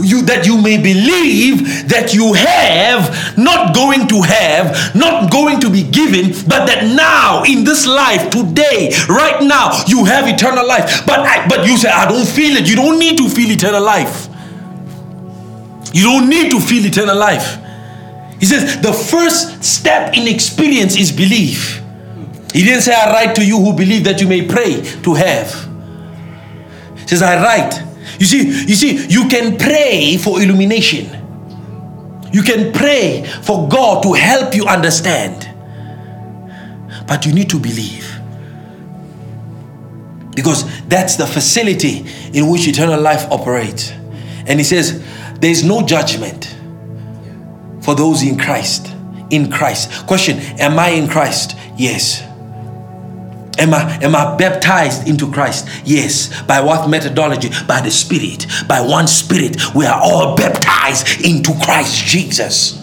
you 0.00 0.22
that 0.22 0.46
you 0.46 0.60
may 0.60 0.76
believe 0.76 1.88
that 1.88 2.14
you 2.14 2.32
have 2.32 3.36
not 3.36 3.74
going 3.74 4.06
to 4.06 4.22
have 4.22 4.94
not 4.94 5.30
going 5.32 5.60
to 5.60 5.68
be 5.68 5.82
given 5.82 6.30
but 6.46 6.66
that 6.66 6.84
now 6.84 7.42
in 7.44 7.64
this 7.64 7.86
life 7.86 8.30
today 8.30 8.92
right 9.08 9.42
now 9.42 9.82
you 9.86 10.04
have 10.04 10.28
eternal 10.28 10.66
life. 10.66 11.06
But 11.06 11.20
I, 11.20 11.46
but 11.48 11.66
you 11.66 11.76
say 11.76 11.90
I 11.90 12.08
don't 12.08 12.26
feel 12.26 12.56
it. 12.56 12.68
You 12.68 12.76
don't 12.76 12.98
need 12.98 13.18
to 13.18 13.28
feel 13.28 13.50
eternal 13.50 13.82
life. 13.82 14.28
You 15.92 16.04
don't 16.04 16.28
need 16.28 16.50
to 16.52 16.60
feel 16.60 16.86
eternal 16.86 17.16
life. 17.16 17.58
He 18.38 18.46
says 18.46 18.80
the 18.80 18.92
first 18.92 19.62
step 19.64 20.14
in 20.14 20.28
experience 20.28 20.96
is 20.96 21.12
belief. 21.12 21.82
He 22.52 22.64
didn't 22.64 22.82
say 22.82 22.94
I 22.94 23.12
write 23.12 23.34
to 23.36 23.44
you 23.44 23.58
who 23.58 23.72
believe 23.74 24.04
that 24.04 24.20
you 24.20 24.28
may 24.28 24.46
pray 24.46 24.82
to 25.02 25.14
have 25.14 25.69
says, 27.10 27.22
I 27.22 27.42
write. 27.42 27.82
You 28.18 28.26
see, 28.26 28.44
you 28.44 28.74
see, 28.74 29.06
you 29.06 29.28
can 29.28 29.56
pray 29.56 30.16
for 30.16 30.40
illumination. 30.40 31.06
You 32.32 32.42
can 32.42 32.72
pray 32.72 33.24
for 33.42 33.68
God 33.68 34.02
to 34.04 34.12
help 34.12 34.54
you 34.54 34.66
understand. 34.66 35.48
But 37.06 37.26
you 37.26 37.32
need 37.32 37.50
to 37.50 37.58
believe. 37.58 38.06
Because 40.34 40.64
that's 40.86 41.16
the 41.16 41.26
facility 41.26 42.06
in 42.32 42.48
which 42.48 42.68
eternal 42.68 43.00
life 43.00 43.30
operates. 43.32 43.90
And 44.46 44.60
he 44.60 44.64
says, 44.64 45.04
there 45.40 45.50
is 45.50 45.64
no 45.64 45.82
judgment 45.82 46.54
for 47.82 47.94
those 47.94 48.22
in 48.22 48.38
Christ. 48.38 48.94
In 49.30 49.50
Christ. 49.50 50.06
Question 50.06 50.38
Am 50.60 50.78
I 50.78 50.90
in 50.90 51.08
Christ? 51.08 51.56
Yes. 51.76 52.22
Am 53.58 53.74
I, 53.74 53.98
am 54.02 54.14
I 54.14 54.36
baptized 54.36 55.06
into 55.06 55.30
Christ? 55.30 55.68
Yes. 55.84 56.42
By 56.42 56.60
what 56.60 56.88
methodology? 56.88 57.50
By 57.66 57.80
the 57.80 57.90
Spirit. 57.90 58.46
By 58.68 58.80
one 58.80 59.06
Spirit, 59.06 59.74
we 59.74 59.86
are 59.86 60.00
all 60.00 60.36
baptized 60.36 61.24
into 61.24 61.52
Christ 61.62 62.04
Jesus. 62.04 62.80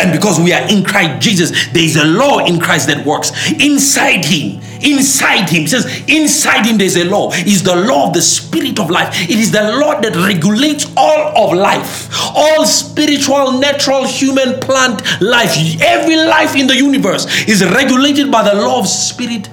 And 0.00 0.10
because 0.12 0.40
we 0.40 0.52
are 0.52 0.68
in 0.68 0.84
Christ 0.84 1.22
Jesus, 1.22 1.50
there 1.72 1.84
is 1.84 1.96
a 1.96 2.04
law 2.04 2.44
in 2.44 2.58
Christ 2.58 2.88
that 2.88 3.06
works. 3.06 3.30
Inside 3.52 4.24
Him, 4.24 4.60
inside 4.82 5.48
Him, 5.48 5.68
says, 5.68 5.86
inside 6.08 6.66
Him 6.66 6.78
there's 6.78 6.96
a 6.96 7.04
law. 7.04 7.30
Is 7.32 7.62
the 7.62 7.76
law 7.76 8.08
of 8.08 8.14
the 8.14 8.22
Spirit 8.22 8.80
of 8.80 8.90
life. 8.90 9.14
It 9.22 9.38
is 9.38 9.52
the 9.52 9.62
law 9.62 10.00
that 10.00 10.16
regulates 10.16 10.92
all 10.96 11.50
of 11.50 11.56
life, 11.56 12.08
all 12.34 12.66
spiritual, 12.66 13.60
natural, 13.60 14.04
human, 14.04 14.58
plant 14.60 15.00
life. 15.20 15.80
Every 15.80 16.16
life 16.16 16.56
in 16.56 16.66
the 16.66 16.76
universe 16.76 17.26
is 17.48 17.64
regulated 17.64 18.32
by 18.32 18.42
the 18.42 18.60
law 18.60 18.80
of 18.80 18.88
Spirit 18.88 19.48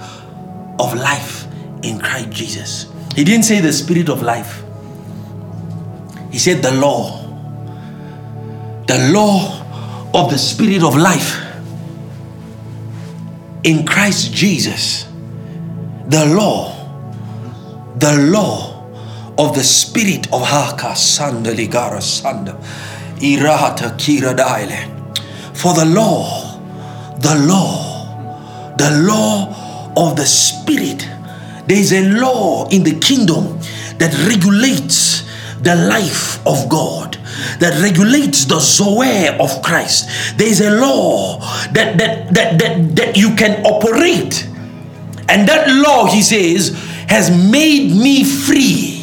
of 0.79 0.93
life 0.93 1.47
in 1.83 1.99
Christ 1.99 2.29
Jesus. 2.31 2.91
He 3.15 3.23
didn't 3.23 3.43
say 3.43 3.59
the 3.59 3.73
spirit 3.73 4.09
of 4.09 4.21
life, 4.21 4.63
he 6.31 6.39
said 6.39 6.61
the 6.63 6.71
law. 6.71 7.19
The 8.87 9.11
law 9.13 10.09
of 10.13 10.31
the 10.31 10.37
spirit 10.37 10.83
of 10.83 10.97
life 10.97 11.41
in 13.63 13.85
Christ 13.85 14.33
Jesus. 14.33 15.07
The 16.07 16.25
law, 16.25 16.73
the 17.97 18.17
law 18.17 18.83
of 19.37 19.55
the 19.55 19.63
spirit 19.63 20.27
of 20.33 20.41
Haka 20.41 20.93
Sanda 20.95 21.53
Ligara 21.55 21.99
Sanda 22.01 22.59
Irata 23.19 23.95
Kira 23.97 24.35
Daile. 24.35 25.55
For 25.55 25.73
the 25.73 25.85
law, 25.85 26.57
the 27.19 27.35
law, 27.47 28.75
the 28.77 28.91
law 29.07 29.60
of 29.97 30.15
the 30.15 30.25
Spirit. 30.25 31.07
There 31.67 31.77
is 31.77 31.93
a 31.93 32.09
law 32.09 32.67
in 32.69 32.83
the 32.83 32.99
kingdom 32.99 33.59
that 33.97 34.13
regulates 34.27 35.23
the 35.61 35.75
life 35.75 36.45
of 36.45 36.67
God, 36.69 37.15
that 37.59 37.79
regulates 37.81 38.45
the 38.45 38.59
Zoe 38.59 39.27
of 39.39 39.61
Christ. 39.61 40.37
There 40.37 40.47
is 40.47 40.61
a 40.61 40.71
law 40.71 41.39
that, 41.71 41.97
that, 41.97 42.33
that, 42.33 42.59
that, 42.59 42.95
that 42.95 43.17
you 43.17 43.35
can 43.35 43.63
operate. 43.65 44.47
And 45.29 45.47
that 45.47 45.69
law, 45.69 46.07
he 46.07 46.21
says, 46.21 46.69
has 47.07 47.29
made 47.29 47.91
me 47.91 48.23
free 48.23 49.00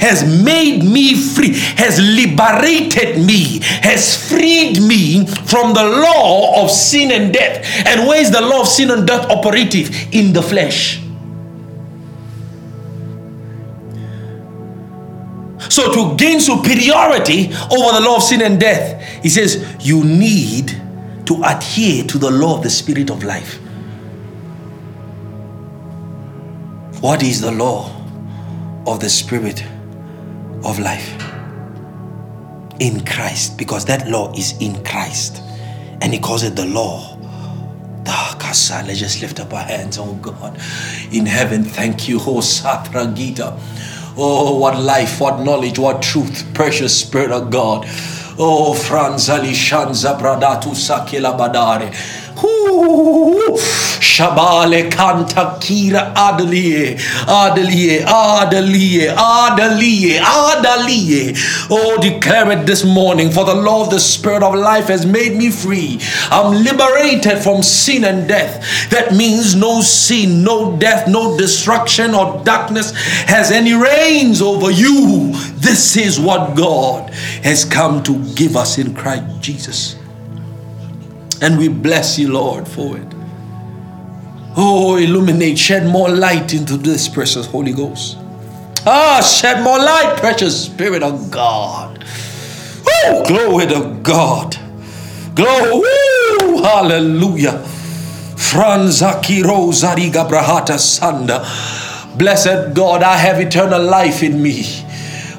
has 0.00 0.24
made 0.44 0.82
me 0.84 1.14
free, 1.14 1.52
has 1.76 1.98
liberated 2.00 3.24
me, 3.24 3.60
has 3.60 4.28
freed 4.30 4.80
me 4.82 5.26
from 5.26 5.74
the 5.74 5.84
law 5.84 6.62
of 6.62 6.70
sin 6.70 7.10
and 7.10 7.32
death. 7.32 7.64
And 7.86 8.06
where 8.06 8.20
is 8.20 8.30
the 8.30 8.40
law 8.40 8.62
of 8.62 8.68
sin 8.68 8.90
and 8.90 9.06
death 9.06 9.30
operative? 9.30 9.90
In 10.12 10.32
the 10.32 10.42
flesh. 10.42 11.00
So, 15.68 15.92
to 15.92 16.16
gain 16.16 16.40
superiority 16.40 17.46
over 17.46 17.98
the 17.98 18.00
law 18.00 18.16
of 18.16 18.22
sin 18.22 18.42
and 18.42 18.60
death, 18.60 19.02
he 19.22 19.28
says, 19.28 19.64
you 19.80 20.04
need 20.04 20.68
to 21.26 21.42
adhere 21.42 22.04
to 22.04 22.18
the 22.18 22.30
law 22.30 22.58
of 22.58 22.62
the 22.62 22.70
Spirit 22.70 23.10
of 23.10 23.24
life. 23.24 23.58
What 27.00 27.22
is 27.22 27.40
the 27.40 27.50
law 27.50 27.90
of 28.86 29.00
the 29.00 29.10
Spirit 29.10 29.64
of 30.64 30.78
life 30.78 31.14
in 32.80 33.04
Christ 33.04 33.56
because 33.56 33.84
that 33.86 34.08
law 34.08 34.32
is 34.34 34.54
in 34.60 34.82
Christ 34.84 35.42
and 36.00 36.12
he 36.12 36.18
calls 36.18 36.42
it 36.42 36.56
the 36.56 36.66
law. 36.66 37.14
Let's 38.86 39.00
just 39.00 39.20
lift 39.20 39.40
up 39.40 39.52
our 39.52 39.64
hands, 39.64 39.98
oh 39.98 40.14
God. 40.22 40.56
In 41.10 41.26
heaven, 41.26 41.64
thank 41.64 42.08
you, 42.08 42.18
oh 42.18 42.38
Satra 42.38 43.12
Gita. 43.14 43.58
Oh, 44.16 44.56
what 44.58 44.78
life, 44.80 45.20
what 45.20 45.40
knowledge, 45.40 45.76
what 45.78 46.00
truth, 46.02 46.46
precious 46.54 46.96
Spirit 46.96 47.32
of 47.32 47.50
God. 47.50 47.84
Oh, 48.38 48.74
Franz 48.74 49.28
Ali 49.28 49.50
Shanza 49.50 50.16
Bradatu 50.16 50.70
Sakila 50.70 51.36
Badare. 51.36 51.92
Shabale 54.14 54.90
kanta 54.90 55.58
kira 55.60 56.12
adalie, 56.14 56.96
adalie, 57.26 58.00
adalie, 58.00 59.08
adalie, 59.08 60.18
adalie. 60.18 61.34
Oh, 61.70 61.98
declare 62.00 62.52
it 62.52 62.66
this 62.66 62.84
morning, 62.84 63.30
for 63.30 63.44
the 63.44 63.54
law 63.54 63.82
of 63.84 63.90
the 63.90 63.98
Spirit 63.98 64.42
of 64.42 64.54
life 64.54 64.86
has 64.88 65.04
made 65.06 65.36
me 65.36 65.50
free. 65.50 65.98
I'm 66.30 66.62
liberated 66.62 67.38
from 67.42 67.62
sin 67.62 68.04
and 68.04 68.28
death. 68.28 68.90
That 68.90 69.14
means 69.14 69.54
no 69.56 69.80
sin, 69.80 70.44
no 70.44 70.76
death, 70.76 71.08
no 71.08 71.36
destruction 71.36 72.14
or 72.14 72.42
darkness 72.44 72.92
has 73.26 73.50
any 73.50 73.72
reigns 73.72 74.42
over 74.42 74.70
you. 74.70 75.32
This 75.56 75.96
is 75.96 76.20
what 76.20 76.56
God 76.56 77.10
has 77.42 77.64
come 77.64 78.02
to 78.04 78.18
give 78.34 78.56
us 78.56 78.78
in 78.78 78.94
Christ 78.94 79.40
Jesus. 79.40 80.03
And 81.44 81.58
we 81.58 81.68
bless 81.68 82.18
you, 82.18 82.32
Lord, 82.32 82.66
for 82.66 82.96
it. 82.96 83.06
Oh, 84.56 84.96
illuminate, 84.96 85.58
shed 85.58 85.86
more 85.86 86.08
light 86.08 86.54
into 86.54 86.78
this 86.78 87.06
precious 87.06 87.44
Holy 87.44 87.74
Ghost. 87.74 88.16
Ah, 88.86 89.20
shed 89.20 89.62
more 89.62 89.76
light, 89.78 90.16
precious 90.16 90.64
Spirit 90.64 91.02
of 91.02 91.30
God. 91.30 92.02
Oh, 92.88 93.24
glory 93.28 93.66
to 93.66 94.00
God. 94.02 94.56
Glory, 95.34 95.70
woo, 95.70 96.62
hallelujah. 96.62 97.62
Franzakiro 98.36 99.68
Zariga 99.70 100.26
Brahata 100.26 100.78
Sanda. 100.78 101.44
Blessed 102.16 102.74
God, 102.74 103.02
I 103.02 103.18
have 103.18 103.38
eternal 103.38 103.82
life 103.82 104.22
in 104.22 104.42
me. 104.42 104.62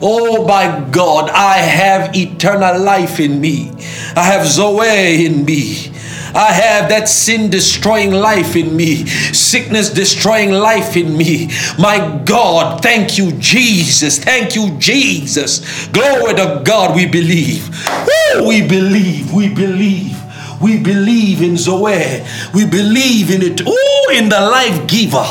Oh 0.04 0.46
my 0.46 0.88
God, 0.92 1.32
I 1.32 1.58
have 1.58 2.16
eternal 2.16 2.80
life 2.80 3.20
in 3.20 3.42
me. 3.42 3.72
I 4.16 4.22
have 4.22 4.46
Zoe 4.46 5.26
in 5.26 5.46
me. 5.46 5.94
I 6.36 6.52
have 6.52 6.90
that 6.90 7.08
sin 7.08 7.50
destroying 7.50 8.12
life 8.12 8.58
in 8.58 8.76
me, 8.76 9.06
sickness 9.06 9.90
destroying 9.90 10.52
life 10.52 10.98
in 10.98 11.16
me. 11.16 11.50
My 11.80 12.22
God, 12.26 12.84
thank 12.84 13.18
you, 13.18 13.32
Jesus. 13.34 14.20
Thank 14.20 14.54
you, 14.54 14.78
Jesus. 14.78 15.88
Glory 15.88 16.34
to 16.36 16.62
God, 16.66 16.94
we 16.94 17.06
believe. 17.06 17.70
Woo, 17.88 18.48
we 18.50 18.68
believe, 18.68 19.34
we 19.34 19.48
believe. 19.48 20.22
We 20.62 20.78
believe 20.78 21.42
in 21.42 21.58
Zoe. 21.58 22.26
We 22.54 22.66
believe 22.66 23.30
in 23.30 23.42
it. 23.42 23.62
Oh, 23.66 24.14
in 24.14 24.30
the 24.30 24.40
life 24.40 24.88
giver. 24.88 25.26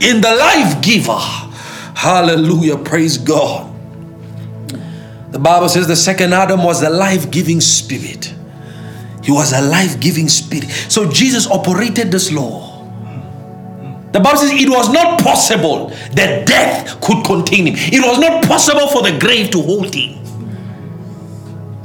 In 0.00 0.20
the 0.20 0.34
life 0.34 0.80
giver. 0.82 1.18
Hallelujah. 1.94 2.78
Praise 2.78 3.18
God. 3.18 3.74
The 5.30 5.38
Bible 5.38 5.68
says 5.68 5.86
the 5.86 5.96
second 5.96 6.32
Adam 6.32 6.62
was 6.62 6.80
the 6.80 6.90
life 6.90 7.30
giving 7.30 7.60
spirit. 7.60 8.34
He 9.28 9.32
was 9.32 9.52
a 9.52 9.60
life 9.60 10.00
giving 10.00 10.26
spirit. 10.26 10.70
So 10.88 11.10
Jesus 11.10 11.46
operated 11.46 12.10
this 12.10 12.32
law. 12.32 12.82
The 14.10 14.20
Bible 14.20 14.38
says 14.38 14.52
it 14.52 14.70
was 14.70 14.90
not 14.90 15.20
possible 15.20 15.88
that 16.14 16.46
death 16.46 16.98
could 17.02 17.26
contain 17.26 17.66
him, 17.66 17.74
it 17.76 18.00
was 18.02 18.18
not 18.18 18.42
possible 18.44 18.88
for 18.88 19.02
the 19.02 19.18
grave 19.18 19.50
to 19.50 19.60
hold 19.60 19.94
him. 19.94 20.24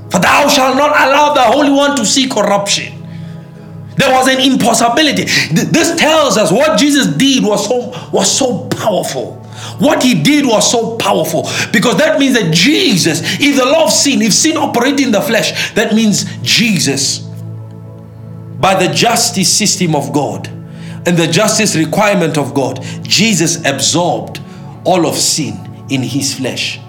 For 0.10 0.20
thou 0.20 0.48
shalt 0.48 0.78
not 0.78 0.92
allow 0.92 1.34
the 1.34 1.42
Holy 1.42 1.70
One 1.70 1.98
to 1.98 2.06
see 2.06 2.30
corruption. 2.30 3.04
There 3.98 4.14
was 4.14 4.30
an 4.30 4.40
impossibility. 4.40 5.26
This 5.52 5.98
tells 5.98 6.38
us 6.38 6.50
what 6.50 6.80
Jesus 6.80 7.08
did 7.08 7.44
was 7.44 7.68
so 7.68 7.90
was 8.14 8.32
so 8.32 8.70
powerful. 8.70 9.34
What 9.80 10.02
he 10.02 10.24
did 10.24 10.46
was 10.46 10.72
so 10.72 10.96
powerful 10.96 11.50
because 11.74 11.98
that 11.98 12.22
means 12.22 12.36
that 12.36 12.54
Jesus, 12.54 13.20
if 13.42 13.58
the 13.58 13.66
law 13.66 13.88
of 13.88 13.92
sin, 13.92 14.22
if 14.22 14.32
sin 14.32 14.56
operated 14.56 15.02
in 15.02 15.12
the 15.12 15.20
flesh, 15.20 15.74
that 15.74 15.94
means 15.94 16.24
Jesus, 16.42 17.23
by 18.64 18.74
the 18.74 18.94
justice 18.94 19.52
system 19.52 19.94
of 19.94 20.14
God 20.14 20.48
and 21.06 21.18
the 21.18 21.28
justice 21.28 21.76
requirement 21.76 22.38
of 22.38 22.54
God, 22.54 22.82
Jesus 23.02 23.58
absorbed 23.66 24.40
all 24.86 25.06
of 25.06 25.16
sin 25.16 25.54
in 25.90 26.02
his 26.02 26.34
flesh, 26.34 26.80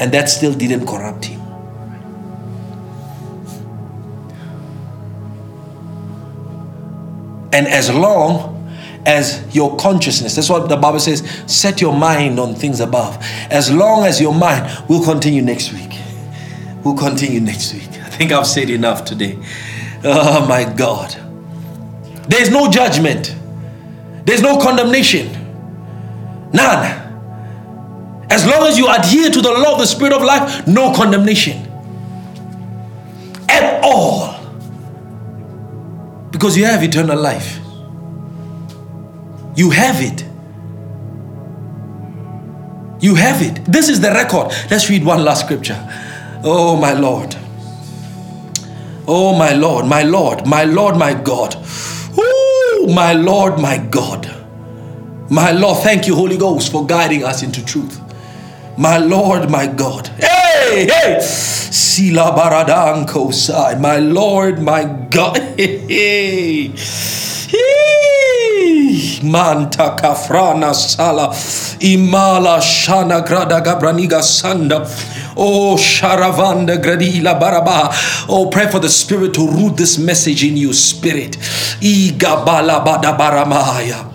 and 0.00 0.10
that 0.12 0.30
still 0.30 0.54
didn't 0.54 0.86
corrupt 0.86 1.26
him. 1.26 1.38
And 7.52 7.66
as 7.66 7.92
long 7.92 8.54
as 9.04 9.44
your 9.54 9.76
consciousness, 9.76 10.36
that's 10.36 10.48
what 10.48 10.70
the 10.70 10.76
Bible 10.78 11.00
says, 11.00 11.20
set 11.46 11.82
your 11.82 11.94
mind 11.94 12.40
on 12.40 12.54
things 12.54 12.80
above. 12.80 13.18
As 13.50 13.70
long 13.70 14.06
as 14.06 14.22
your 14.22 14.34
mind, 14.34 14.84
we'll 14.88 15.04
continue 15.04 15.42
next 15.42 15.70
week. 15.70 16.00
We'll 16.82 16.96
continue 16.96 17.40
next 17.40 17.74
week. 17.74 17.90
I 17.90 18.08
think 18.08 18.32
I've 18.32 18.46
said 18.46 18.70
enough 18.70 19.04
today. 19.04 19.38
Oh 20.04 20.46
my 20.46 20.64
God. 20.64 21.16
There's 22.28 22.50
no 22.50 22.70
judgment, 22.70 23.34
there's 24.24 24.42
no 24.42 24.58
condemnation. 24.58 25.32
None. 26.52 27.06
As 28.30 28.46
long 28.46 28.66
as 28.66 28.78
you 28.78 28.88
adhere 28.90 29.30
to 29.30 29.40
the 29.40 29.50
law 29.50 29.72
of 29.72 29.78
the 29.78 29.86
Spirit 29.86 30.12
of 30.12 30.22
life, 30.22 30.66
no 30.66 30.92
condemnation 30.94 31.66
at 33.48 33.80
all 33.82 34.38
because 36.30 36.56
you 36.56 36.64
have 36.64 36.82
eternal 36.82 37.18
life. 37.18 37.58
You 39.56 39.70
have 39.70 40.00
it. 40.00 40.24
You 43.02 43.14
have 43.14 43.42
it. 43.42 43.64
This 43.64 43.88
is 43.88 44.00
the 44.00 44.10
record. 44.10 44.52
Let's 44.70 44.88
read 44.88 45.04
one 45.04 45.24
last 45.24 45.44
scripture. 45.44 45.76
Oh, 46.44 46.76
my 46.76 46.92
Lord. 46.92 47.34
Oh, 49.10 49.34
my 49.34 49.54
Lord, 49.54 49.86
my 49.86 50.02
Lord, 50.02 50.46
my 50.46 50.64
Lord, 50.64 50.98
my 50.98 51.14
God. 51.14 51.56
Oh, 52.18 52.92
my 52.94 53.14
Lord, 53.14 53.58
my 53.58 53.78
God. 53.78 54.26
My 55.30 55.50
Lord, 55.50 55.78
thank 55.78 56.06
you, 56.06 56.14
Holy 56.14 56.36
Ghost, 56.36 56.70
for 56.70 56.86
guiding 56.86 57.24
us 57.24 57.42
into 57.42 57.64
truth. 57.64 57.98
My 58.76 58.98
Lord, 58.98 59.48
my 59.50 59.66
God. 59.66 60.08
Hey, 60.08 60.86
hey. 60.90 61.20
Sila 61.22 62.32
Baradanko 62.36 63.32
side. 63.32 63.80
My 63.80 63.96
Lord, 63.96 64.60
my 64.60 64.84
God. 65.08 65.38
Hey, 65.56 65.86
hey. 65.86 66.74
Manta 69.22 69.96
kafrana 69.98 70.74
sala 70.74 71.28
imala 71.80 72.60
shana 72.60 73.26
grada 73.26 73.64
gabraniga 73.64 74.20
sanda. 74.20 74.84
Oh, 75.40 75.76
Sharavanda 75.78 76.82
Gradila 76.82 77.38
Baraba. 77.40 78.26
Oh, 78.28 78.50
pray 78.50 78.68
for 78.68 78.80
the 78.80 78.88
Spirit 78.88 79.34
to 79.34 79.48
root 79.48 79.76
this 79.76 79.96
message 79.96 80.44
in 80.44 80.56
you, 80.56 80.72
Spirit. 80.72 81.36
Igabala 81.80 82.84
Badabaramaya. 82.84 84.14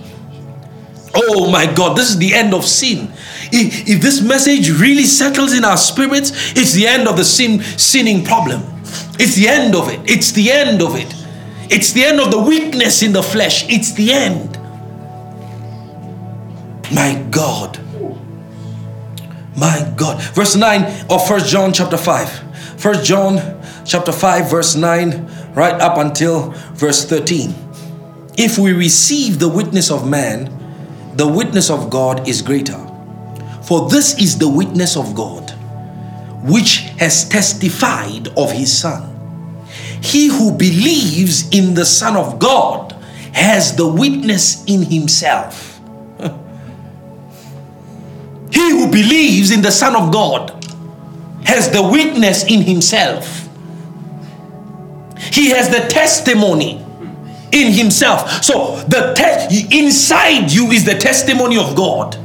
Oh 1.15 1.49
my 1.49 1.71
God, 1.71 1.95
this 1.95 2.09
is 2.09 2.17
the 2.17 2.33
end 2.33 2.53
of 2.53 2.65
sin. 2.65 3.11
If, 3.51 3.87
if 3.87 4.01
this 4.01 4.21
message 4.21 4.71
really 4.71 5.05
settles 5.05 5.53
in 5.53 5.63
our 5.63 5.77
spirits, 5.77 6.31
it's 6.57 6.73
the 6.73 6.87
end 6.87 7.07
of 7.07 7.17
the 7.17 7.23
sin 7.23 7.61
sinning 7.61 8.25
problem. 8.25 8.61
It's 9.19 9.35
the 9.35 9.47
end 9.47 9.75
of 9.75 9.89
it. 9.89 9.99
It's 10.09 10.31
the 10.31 10.51
end 10.51 10.81
of 10.81 10.95
it. 10.95 11.13
It's 11.71 11.93
the 11.93 12.03
end 12.03 12.19
of 12.19 12.31
the 12.31 12.39
weakness 12.39 13.03
in 13.03 13.13
the 13.13 13.23
flesh. 13.23 13.69
It's 13.69 13.93
the 13.93 14.11
end. 14.11 14.57
My 16.91 17.23
God. 17.29 17.82
My 19.55 19.91
God. 19.95 20.21
Verse 20.33 20.55
9 20.55 21.07
of 21.09 21.27
First 21.27 21.47
John 21.47 21.73
chapter 21.73 21.97
5. 21.97 22.79
First 22.79 23.05
John 23.05 23.61
chapter 23.85 24.11
5, 24.11 24.49
verse 24.49 24.75
9, 24.75 25.53
right 25.53 25.79
up 25.79 25.97
until 25.97 26.51
verse 26.73 27.05
13. 27.05 27.53
If 28.37 28.57
we 28.57 28.73
receive 28.73 29.39
the 29.39 29.49
witness 29.49 29.91
of 29.91 30.07
man, 30.09 30.49
the 31.15 31.27
witness 31.27 31.69
of 31.69 31.89
God 31.89 32.27
is 32.27 32.41
greater. 32.41 32.79
For 33.63 33.87
this 33.89 34.19
is 34.19 34.39
the 34.39 34.49
witness 34.49 34.97
of 34.97 35.13
God, 35.15 35.51
which 36.43 36.77
has 36.97 37.29
testified 37.29 38.27
of 38.37 38.51
his 38.51 38.75
Son. 38.75 39.09
He 40.01 40.27
who 40.27 40.51
believes 40.51 41.49
in 41.49 41.73
the 41.73 41.85
Son 41.85 42.17
of 42.17 42.39
God 42.39 42.93
has 43.33 43.75
the 43.75 43.87
witness 43.87 44.65
in 44.65 44.83
himself. 44.83 45.72
He 48.53 48.69
who 48.69 48.85
believes 48.91 49.49
in 49.49 49.63
the 49.63 49.71
Son 49.71 49.95
of 49.95 50.13
God 50.13 50.51
has 51.43 51.71
the 51.71 51.81
witness 51.81 52.43
in 52.43 52.61
himself. 52.61 53.49
He 55.17 55.49
has 55.49 55.69
the 55.69 55.87
testimony 55.87 56.85
in 57.51 57.71
himself. 57.73 58.43
So 58.43 58.77
the 58.87 59.13
te- 59.15 59.79
inside 59.79 60.51
you 60.51 60.67
is 60.71 60.85
the 60.85 60.93
testimony 60.93 61.57
of 61.57 61.75
God. 61.75 62.19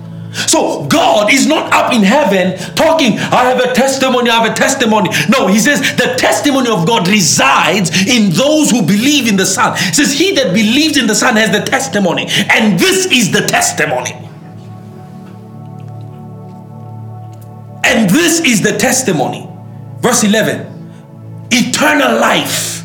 So 0.46 0.84
God 0.86 1.32
is 1.32 1.46
not 1.46 1.72
up 1.72 1.94
in 1.94 2.02
heaven 2.02 2.58
talking, 2.74 3.18
I 3.18 3.44
have 3.44 3.60
a 3.60 3.72
testimony, 3.72 4.28
I 4.28 4.42
have 4.42 4.52
a 4.52 4.54
testimony. 4.54 5.08
No, 5.30 5.46
he 5.46 5.58
says 5.58 5.80
the 5.96 6.14
testimony 6.18 6.68
of 6.68 6.86
God 6.86 7.08
resides 7.08 8.06
in 8.06 8.32
those 8.32 8.70
who 8.70 8.82
believe 8.82 9.28
in 9.28 9.36
the 9.36 9.46
Son. 9.46 9.78
He 9.78 9.94
says, 9.94 10.12
He 10.12 10.34
that 10.34 10.52
believes 10.52 10.98
in 10.98 11.06
the 11.06 11.14
Son 11.14 11.36
has 11.36 11.50
the 11.50 11.64
testimony, 11.64 12.26
and 12.50 12.78
this 12.78 13.06
is 13.06 13.32
the 13.32 13.46
testimony. 13.46 14.27
And 17.88 18.10
this 18.10 18.40
is 18.40 18.60
the 18.60 18.76
testimony. 18.76 19.48
Verse 20.00 20.22
11 20.22 21.48
eternal 21.50 22.20
life. 22.20 22.84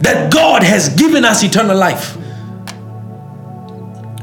That 0.00 0.32
God 0.32 0.62
has 0.62 0.88
given 0.88 1.24
us 1.24 1.42
eternal 1.42 1.76
life. 1.76 2.16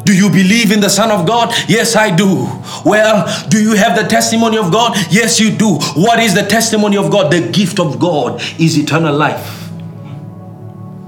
Do 0.06 0.16
you 0.16 0.30
believe 0.30 0.72
in 0.72 0.80
the 0.80 0.90
Son 0.90 1.12
of 1.12 1.28
God? 1.28 1.54
Yes, 1.68 1.96
I 1.96 2.14
do. 2.14 2.48
Well, 2.84 3.48
do 3.50 3.62
you 3.62 3.76
have 3.76 3.96
the 3.96 4.08
testimony 4.08 4.58
of 4.58 4.72
God? 4.72 4.98
Yes, 5.10 5.40
you 5.40 5.52
do. 5.56 5.76
What 5.96 6.20
is 6.20 6.34
the 6.34 6.44
testimony 6.44 6.98
of 6.98 7.12
God? 7.12 7.32
The 7.32 7.52
gift 7.52 7.80
of 7.80 8.00
God 8.00 8.42
is 8.60 8.78
eternal 8.78 9.16
life. 9.16 9.70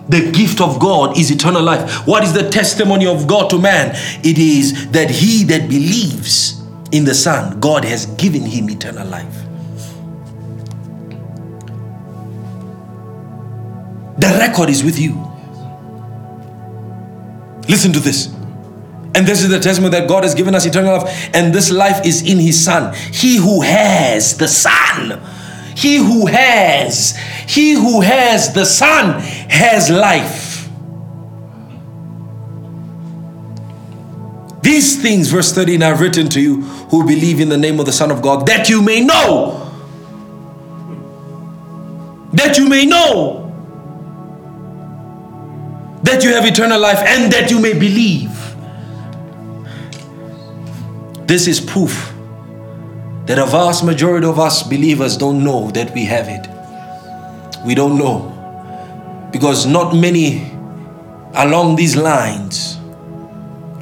The 0.07 0.31
gift 0.31 0.61
of 0.61 0.79
God 0.79 1.17
is 1.17 1.31
eternal 1.31 1.63
life. 1.63 2.07
What 2.07 2.23
is 2.23 2.33
the 2.33 2.49
testimony 2.49 3.07
of 3.07 3.27
God 3.27 3.49
to 3.49 3.59
man? 3.59 3.95
It 4.23 4.37
is 4.37 4.91
that 4.91 5.09
he 5.09 5.43
that 5.45 5.67
believes 5.67 6.64
in 6.95 7.03
the 7.05 7.13
Son, 7.13 7.59
God 7.59 7.83
has 7.83 8.05
given 8.05 8.43
him 8.43 8.69
eternal 8.69 9.05
life. 9.07 9.35
The 14.17 14.27
record 14.39 14.69
is 14.69 14.83
with 14.83 14.97
you. 14.97 15.13
Listen 17.67 17.91
to 17.91 17.99
this. 17.99 18.27
And 19.13 19.25
this 19.27 19.43
is 19.43 19.49
the 19.49 19.59
testimony 19.59 19.91
that 19.91 20.07
God 20.07 20.23
has 20.23 20.33
given 20.33 20.55
us 20.55 20.65
eternal 20.65 20.97
life, 20.97 21.29
and 21.33 21.53
this 21.53 21.71
life 21.71 22.05
is 22.05 22.21
in 22.21 22.37
His 22.37 22.63
Son. 22.63 22.93
He 23.11 23.37
who 23.37 23.61
has 23.61 24.37
the 24.37 24.47
Son, 24.47 25.21
he 25.75 25.97
who 25.97 26.25
has, 26.27 27.17
he 27.47 27.73
who 27.73 28.01
has 28.01 28.53
the 28.53 28.65
Son 28.65 29.19
has 29.49 29.89
life. 29.89 30.54
These 34.65 34.99
things, 34.99 35.29
verse 35.29 35.53
13, 35.53 35.83
I've 35.83 35.99
written 35.99 36.27
to 36.29 36.41
you 36.41 36.63
who 36.89 37.05
believe 37.05 37.39
in 37.39 37.49
the 37.49 37.57
name 37.57 37.79
of 37.79 37.85
the 37.85 37.91
Son 37.93 38.09
of 38.09 38.23
God, 38.23 38.47
that 38.47 38.67
you 38.67 38.81
may 38.81 38.99
know. 38.99 39.61
That 42.33 42.57
you 42.57 42.67
may 42.67 42.83
know 42.83 43.43
that 46.01 46.23
you 46.23 46.33
have 46.33 46.45
eternal 46.45 46.79
life 46.79 46.97
and 46.97 47.31
that 47.31 47.51
you 47.51 47.59
may 47.59 47.73
believe. 47.73 48.31
This 51.27 51.47
is 51.47 51.59
proof 51.59 52.11
that 53.27 53.37
a 53.37 53.45
vast 53.45 53.83
majority 53.83 54.25
of 54.25 54.39
us 54.39 54.63
believers 54.63 55.15
don't 55.15 55.43
know 55.43 55.69
that 55.71 55.93
we 55.93 56.05
have 56.05 56.27
it. 56.27 56.47
We 57.63 57.75
don't 57.75 57.99
know. 57.99 59.29
Because 59.31 59.67
not 59.67 59.95
many 59.95 60.51
along 61.35 61.75
these 61.75 61.95
lines 61.95 62.74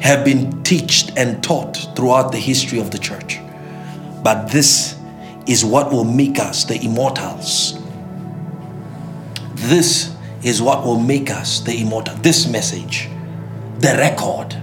have 0.03 0.25
been 0.25 0.61
taught 0.63 1.17
and 1.17 1.41
taught 1.41 1.77
throughout 1.95 2.33
the 2.33 2.37
history 2.37 2.77
of 2.77 2.91
the 2.91 2.97
church. 2.97 3.39
But 4.21 4.51
this 4.51 4.99
is 5.47 5.63
what 5.63 5.93
will 5.93 6.03
make 6.03 6.39
us 6.39 6.65
the 6.65 6.77
immortals. 6.83 7.79
This 9.55 10.13
is 10.43 10.61
what 10.61 10.83
will 10.83 10.99
make 10.99 11.29
us 11.29 11.61
the 11.61 11.79
immortal. 11.79 12.17
This 12.17 12.47
message, 12.47 13.07
the 13.79 13.95
record, 13.97 14.61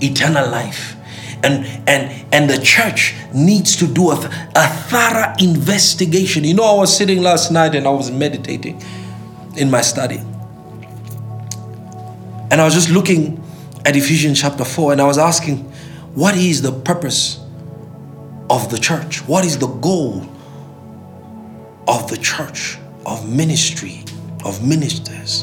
eternal 0.00 0.48
life. 0.50 0.96
And, 1.42 1.66
and, 1.86 2.24
and 2.32 2.48
the 2.48 2.58
church 2.58 3.14
needs 3.34 3.76
to 3.76 3.86
do 3.86 4.12
a, 4.12 4.16
a 4.56 4.66
thorough 4.88 5.34
investigation. 5.40 6.42
You 6.42 6.54
know, 6.54 6.64
I 6.64 6.78
was 6.78 6.96
sitting 6.96 7.20
last 7.20 7.52
night 7.52 7.74
and 7.74 7.86
I 7.86 7.90
was 7.90 8.10
meditating 8.10 8.82
in 9.58 9.70
my 9.70 9.82
study. 9.82 10.22
And 12.50 12.62
I 12.62 12.64
was 12.64 12.72
just 12.72 12.88
looking 12.88 13.43
at 13.84 13.96
Ephesians 13.96 14.40
chapter 14.40 14.64
4 14.64 14.92
and 14.92 15.00
I 15.00 15.06
was 15.06 15.18
asking, 15.18 15.58
what 16.14 16.36
is 16.36 16.62
the 16.62 16.72
purpose 16.72 17.40
of 18.48 18.70
the 18.70 18.78
church? 18.78 19.26
What 19.26 19.44
is 19.44 19.58
the 19.58 19.66
goal 19.66 20.26
of 21.86 22.08
the 22.08 22.16
church, 22.16 22.78
of 23.04 23.28
ministry? 23.28 24.04
of 24.44 24.66
ministers? 24.66 25.42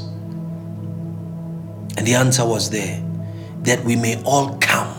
And 1.97 2.07
the 2.07 2.15
answer 2.15 2.45
was 2.45 2.69
there 2.69 3.03
that 3.63 3.83
we 3.83 3.95
may 3.95 4.21
all 4.23 4.57
come 4.59 4.97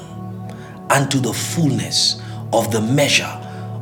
unto 0.91 1.19
the 1.19 1.33
fullness 1.33 2.21
of 2.53 2.71
the 2.71 2.81
measure 2.81 3.39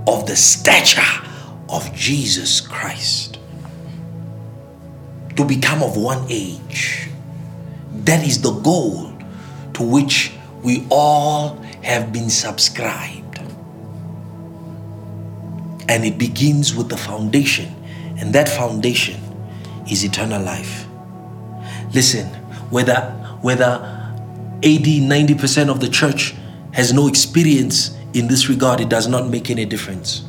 of 0.07 0.27
the 0.27 0.37
stature 0.37 1.27
of 1.69 1.93
Jesus 1.95 2.61
Christ. 2.61 3.39
To 5.37 5.45
become 5.45 5.82
of 5.82 5.97
one 5.97 6.24
age. 6.28 7.09
That 8.05 8.27
is 8.27 8.41
the 8.41 8.53
goal 8.53 9.10
to 9.81 9.86
which 9.86 10.31
we 10.62 10.86
all 10.90 11.57
have 11.82 12.12
been 12.12 12.28
subscribed. 12.28 13.39
And 15.89 16.05
it 16.05 16.19
begins 16.19 16.74
with 16.74 16.90
the 16.90 16.98
foundation. 16.98 17.74
And 18.19 18.35
that 18.35 18.47
foundation 18.47 19.19
is 19.90 20.05
eternal 20.05 20.43
life. 20.43 20.86
Listen, 21.94 22.27
whether 22.69 23.01
whether 23.40 23.73
80 24.62 25.01
90% 25.01 25.70
of 25.70 25.81
the 25.81 25.89
church 25.89 26.35
has 26.73 26.93
no 26.93 27.09
experience 27.09 27.97
in 28.12 28.28
this 28.28 28.51
regard, 28.51 28.81
it 28.81 28.90
does 28.90 29.09
not 29.09 29.31
make 29.31 29.51
any 29.51 29.65
difference. 29.65 30.24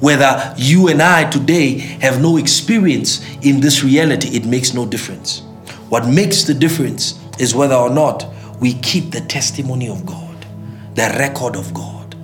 Whether 0.00 0.52
you 0.56 0.88
and 0.88 1.00
I 1.00 1.30
today 1.30 1.78
have 2.00 2.20
no 2.20 2.38
experience 2.38 3.24
in 3.42 3.60
this 3.60 3.84
reality, 3.84 4.36
it 4.36 4.44
makes 4.44 4.74
no 4.74 4.84
difference. 4.84 5.42
What 5.90 6.08
makes 6.08 6.42
the 6.42 6.54
difference 6.54 7.20
is 7.38 7.54
whether 7.54 7.76
or 7.76 7.88
not 7.88 8.34
we 8.60 8.74
keep 8.74 9.10
the 9.10 9.20
testimony 9.20 9.88
of 9.88 10.04
God, 10.04 10.46
the 10.94 11.14
record 11.18 11.56
of 11.56 11.72
God, 11.72 12.14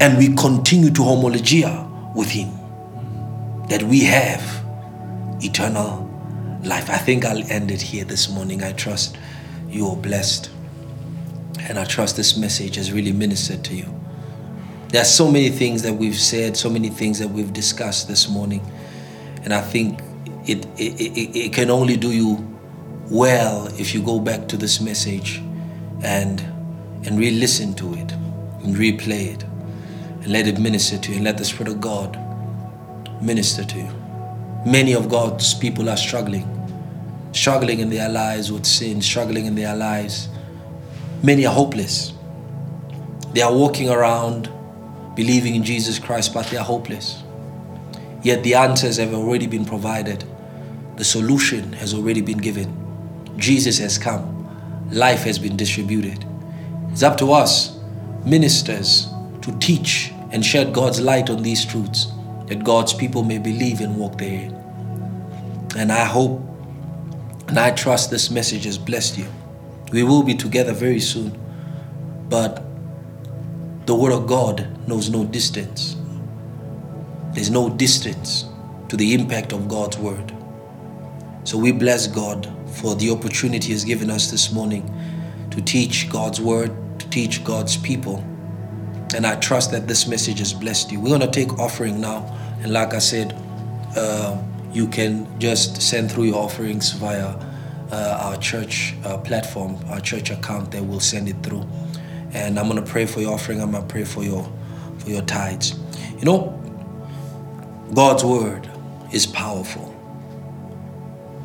and 0.00 0.18
we 0.18 0.34
continue 0.34 0.90
to 0.90 1.02
homologia 1.02 2.14
with 2.14 2.28
Him 2.28 2.50
that 3.68 3.82
we 3.82 4.04
have 4.04 4.42
eternal 5.40 6.02
life. 6.64 6.90
I 6.90 6.96
think 6.96 7.24
I'll 7.24 7.42
end 7.50 7.70
it 7.70 7.80
here 7.80 8.04
this 8.04 8.28
morning. 8.28 8.62
I 8.62 8.72
trust 8.72 9.16
you 9.68 9.88
are 9.88 9.96
blessed. 9.96 10.50
And 11.60 11.78
I 11.78 11.84
trust 11.84 12.16
this 12.16 12.36
message 12.36 12.76
has 12.76 12.92
really 12.92 13.12
ministered 13.12 13.64
to 13.64 13.74
you. 13.74 13.92
There 14.88 15.02
are 15.02 15.06
so 15.06 15.30
many 15.30 15.48
things 15.48 15.82
that 15.82 15.94
we've 15.94 16.18
said, 16.18 16.56
so 16.56 16.70
many 16.70 16.88
things 16.88 17.18
that 17.18 17.28
we've 17.28 17.52
discussed 17.52 18.08
this 18.08 18.28
morning. 18.28 18.64
And 19.42 19.52
I 19.52 19.60
think 19.60 20.00
it, 20.46 20.64
it, 20.78 21.00
it, 21.00 21.36
it 21.36 21.52
can 21.52 21.70
only 21.70 21.96
do 21.96 22.12
you 22.12 22.55
well 23.10 23.66
if 23.78 23.94
you 23.94 24.02
go 24.02 24.18
back 24.18 24.48
to 24.48 24.56
this 24.56 24.80
message 24.80 25.38
and, 26.02 26.40
and 27.04 27.18
re 27.18 27.30
listen 27.30 27.74
to 27.74 27.94
it 27.94 28.12
and 28.62 28.76
replay 28.76 29.34
it 29.34 29.42
and 29.42 30.28
let 30.28 30.46
it 30.46 30.58
minister 30.58 30.98
to 30.98 31.10
you 31.10 31.16
and 31.16 31.24
let 31.24 31.38
the 31.38 31.44
Spirit 31.44 31.68
of 31.68 31.80
God 31.80 32.18
minister 33.22 33.64
to 33.64 33.78
you. 33.78 33.88
Many 34.66 34.94
of 34.94 35.08
God's 35.08 35.54
people 35.54 35.88
are 35.88 35.96
struggling, 35.96 36.46
struggling 37.32 37.80
in 37.80 37.90
their 37.90 38.08
lives 38.08 38.50
with 38.50 38.66
sin, 38.66 39.00
struggling 39.00 39.46
in 39.46 39.54
their 39.54 39.76
lives. 39.76 40.28
Many 41.22 41.46
are 41.46 41.54
hopeless. 41.54 42.12
They 43.32 43.42
are 43.42 43.54
walking 43.54 43.88
around 43.88 44.50
believing 45.14 45.54
in 45.54 45.62
Jesus 45.62 45.98
Christ, 45.98 46.34
but 46.34 46.46
they 46.46 46.56
are 46.56 46.64
hopeless. 46.64 47.22
Yet 48.22 48.42
the 48.42 48.54
answers 48.54 48.96
have 48.96 49.14
already 49.14 49.46
been 49.46 49.64
provided, 49.64 50.24
the 50.96 51.04
solution 51.04 51.72
has 51.74 51.94
already 51.94 52.20
been 52.20 52.38
given. 52.38 52.85
Jesus 53.36 53.78
has 53.78 53.98
come, 53.98 54.90
life 54.90 55.22
has 55.24 55.38
been 55.38 55.56
distributed. 55.56 56.24
It's 56.90 57.02
up 57.02 57.18
to 57.18 57.32
us, 57.32 57.78
ministers, 58.24 59.08
to 59.42 59.56
teach 59.58 60.12
and 60.32 60.44
shed 60.44 60.72
God's 60.72 61.00
light 61.00 61.30
on 61.30 61.42
these 61.42 61.64
truths 61.64 62.06
that 62.46 62.64
God's 62.64 62.94
people 62.94 63.22
may 63.22 63.38
believe 63.38 63.80
and 63.80 63.96
walk 63.96 64.18
therein. 64.18 64.52
And 65.76 65.92
I 65.92 66.04
hope 66.04 66.40
and 67.48 67.58
I 67.58 67.70
trust 67.70 68.10
this 68.10 68.30
message 68.30 68.64
has 68.64 68.76
blessed 68.76 69.18
you. 69.18 69.28
We 69.92 70.02
will 70.02 70.22
be 70.22 70.34
together 70.34 70.72
very 70.72 70.98
soon, 70.98 71.38
but 72.28 72.62
the 73.86 73.94
Word 73.94 74.12
of 74.12 74.26
God 74.26 74.66
knows 74.88 75.10
no 75.10 75.24
distance. 75.24 75.96
There's 77.32 77.50
no 77.50 77.70
distance 77.70 78.46
to 78.88 78.96
the 78.96 79.14
impact 79.14 79.52
of 79.52 79.68
God's 79.68 79.96
Word. 79.96 80.32
So 81.44 81.56
we 81.56 81.70
bless 81.70 82.08
God 82.08 82.52
for 82.76 82.94
the 82.94 83.10
opportunity 83.10 83.68
He 83.68 83.72
has 83.72 83.84
given 83.84 84.10
us 84.10 84.30
this 84.30 84.52
morning 84.52 84.84
to 85.50 85.60
teach 85.60 86.10
God's 86.10 86.40
Word, 86.40 86.70
to 87.00 87.08
teach 87.10 87.42
God's 87.44 87.76
people. 87.76 88.24
And 89.14 89.26
I 89.26 89.36
trust 89.36 89.70
that 89.70 89.86
this 89.88 90.06
message 90.06 90.40
has 90.40 90.52
blessed 90.52 90.92
you. 90.92 91.00
We're 91.00 91.08
going 91.08 91.20
to 91.20 91.30
take 91.30 91.58
offering 91.58 92.00
now. 92.00 92.24
And 92.62 92.72
like 92.72 92.92
I 92.92 92.98
said, 92.98 93.40
uh, 93.96 94.40
you 94.72 94.86
can 94.88 95.26
just 95.40 95.80
send 95.80 96.10
through 96.12 96.24
your 96.24 96.36
offerings 96.36 96.92
via 96.92 97.34
uh, 97.90 98.18
our 98.20 98.36
church 98.36 98.94
uh, 99.04 99.16
platform, 99.18 99.78
our 99.88 100.00
church 100.00 100.30
account. 100.30 100.70
They 100.70 100.80
will 100.80 101.00
send 101.00 101.28
it 101.28 101.42
through. 101.42 101.66
And 102.32 102.58
I'm 102.58 102.68
gonna 102.68 102.82
pray 102.82 103.06
for 103.06 103.20
your 103.20 103.32
offering. 103.32 103.62
I'm 103.62 103.72
gonna 103.72 103.86
pray 103.86 104.04
for 104.04 104.22
your 104.22 104.46
for 104.98 105.08
your 105.08 105.22
tithes. 105.22 105.78
You 106.18 106.24
know, 106.24 106.62
God's 107.94 108.24
word 108.24 108.68
is 109.12 109.26
powerful. 109.26 109.95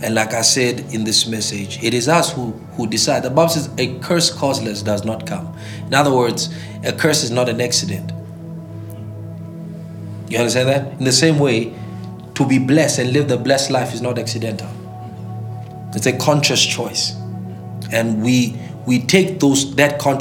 And 0.03 0.15
like 0.15 0.33
I 0.33 0.41
said 0.41 0.79
in 0.93 1.03
this 1.03 1.27
message, 1.27 1.83
it 1.83 1.93
is 1.93 2.07
us 2.07 2.33
who, 2.33 2.51
who 2.73 2.87
decide. 2.87 3.23
The 3.23 3.29
Bible 3.29 3.49
says 3.49 3.69
a 3.77 3.99
curse 3.99 4.31
causeless 4.31 4.81
does 4.81 5.05
not 5.05 5.27
come. 5.27 5.55
In 5.85 5.93
other 5.93 6.13
words, 6.13 6.53
a 6.83 6.91
curse 6.91 7.23
is 7.23 7.29
not 7.29 7.49
an 7.49 7.61
accident. 7.61 8.11
You 10.27 10.39
understand 10.39 10.69
that? 10.69 10.93
In 10.97 11.03
the 11.03 11.11
same 11.11 11.37
way, 11.37 11.73
to 12.35 12.47
be 12.47 12.57
blessed 12.57 12.99
and 12.99 13.13
live 13.13 13.27
the 13.27 13.37
blessed 13.37 13.69
life 13.69 13.93
is 13.93 14.01
not 14.01 14.17
accidental. 14.17 14.69
It's 15.93 16.05
a 16.05 16.17
conscious 16.17 16.65
choice. 16.65 17.15
And 17.91 18.23
we 18.23 18.57
we 18.87 18.99
take 18.99 19.39
those 19.39 19.75
that 19.75 19.99
conscious 19.99 20.19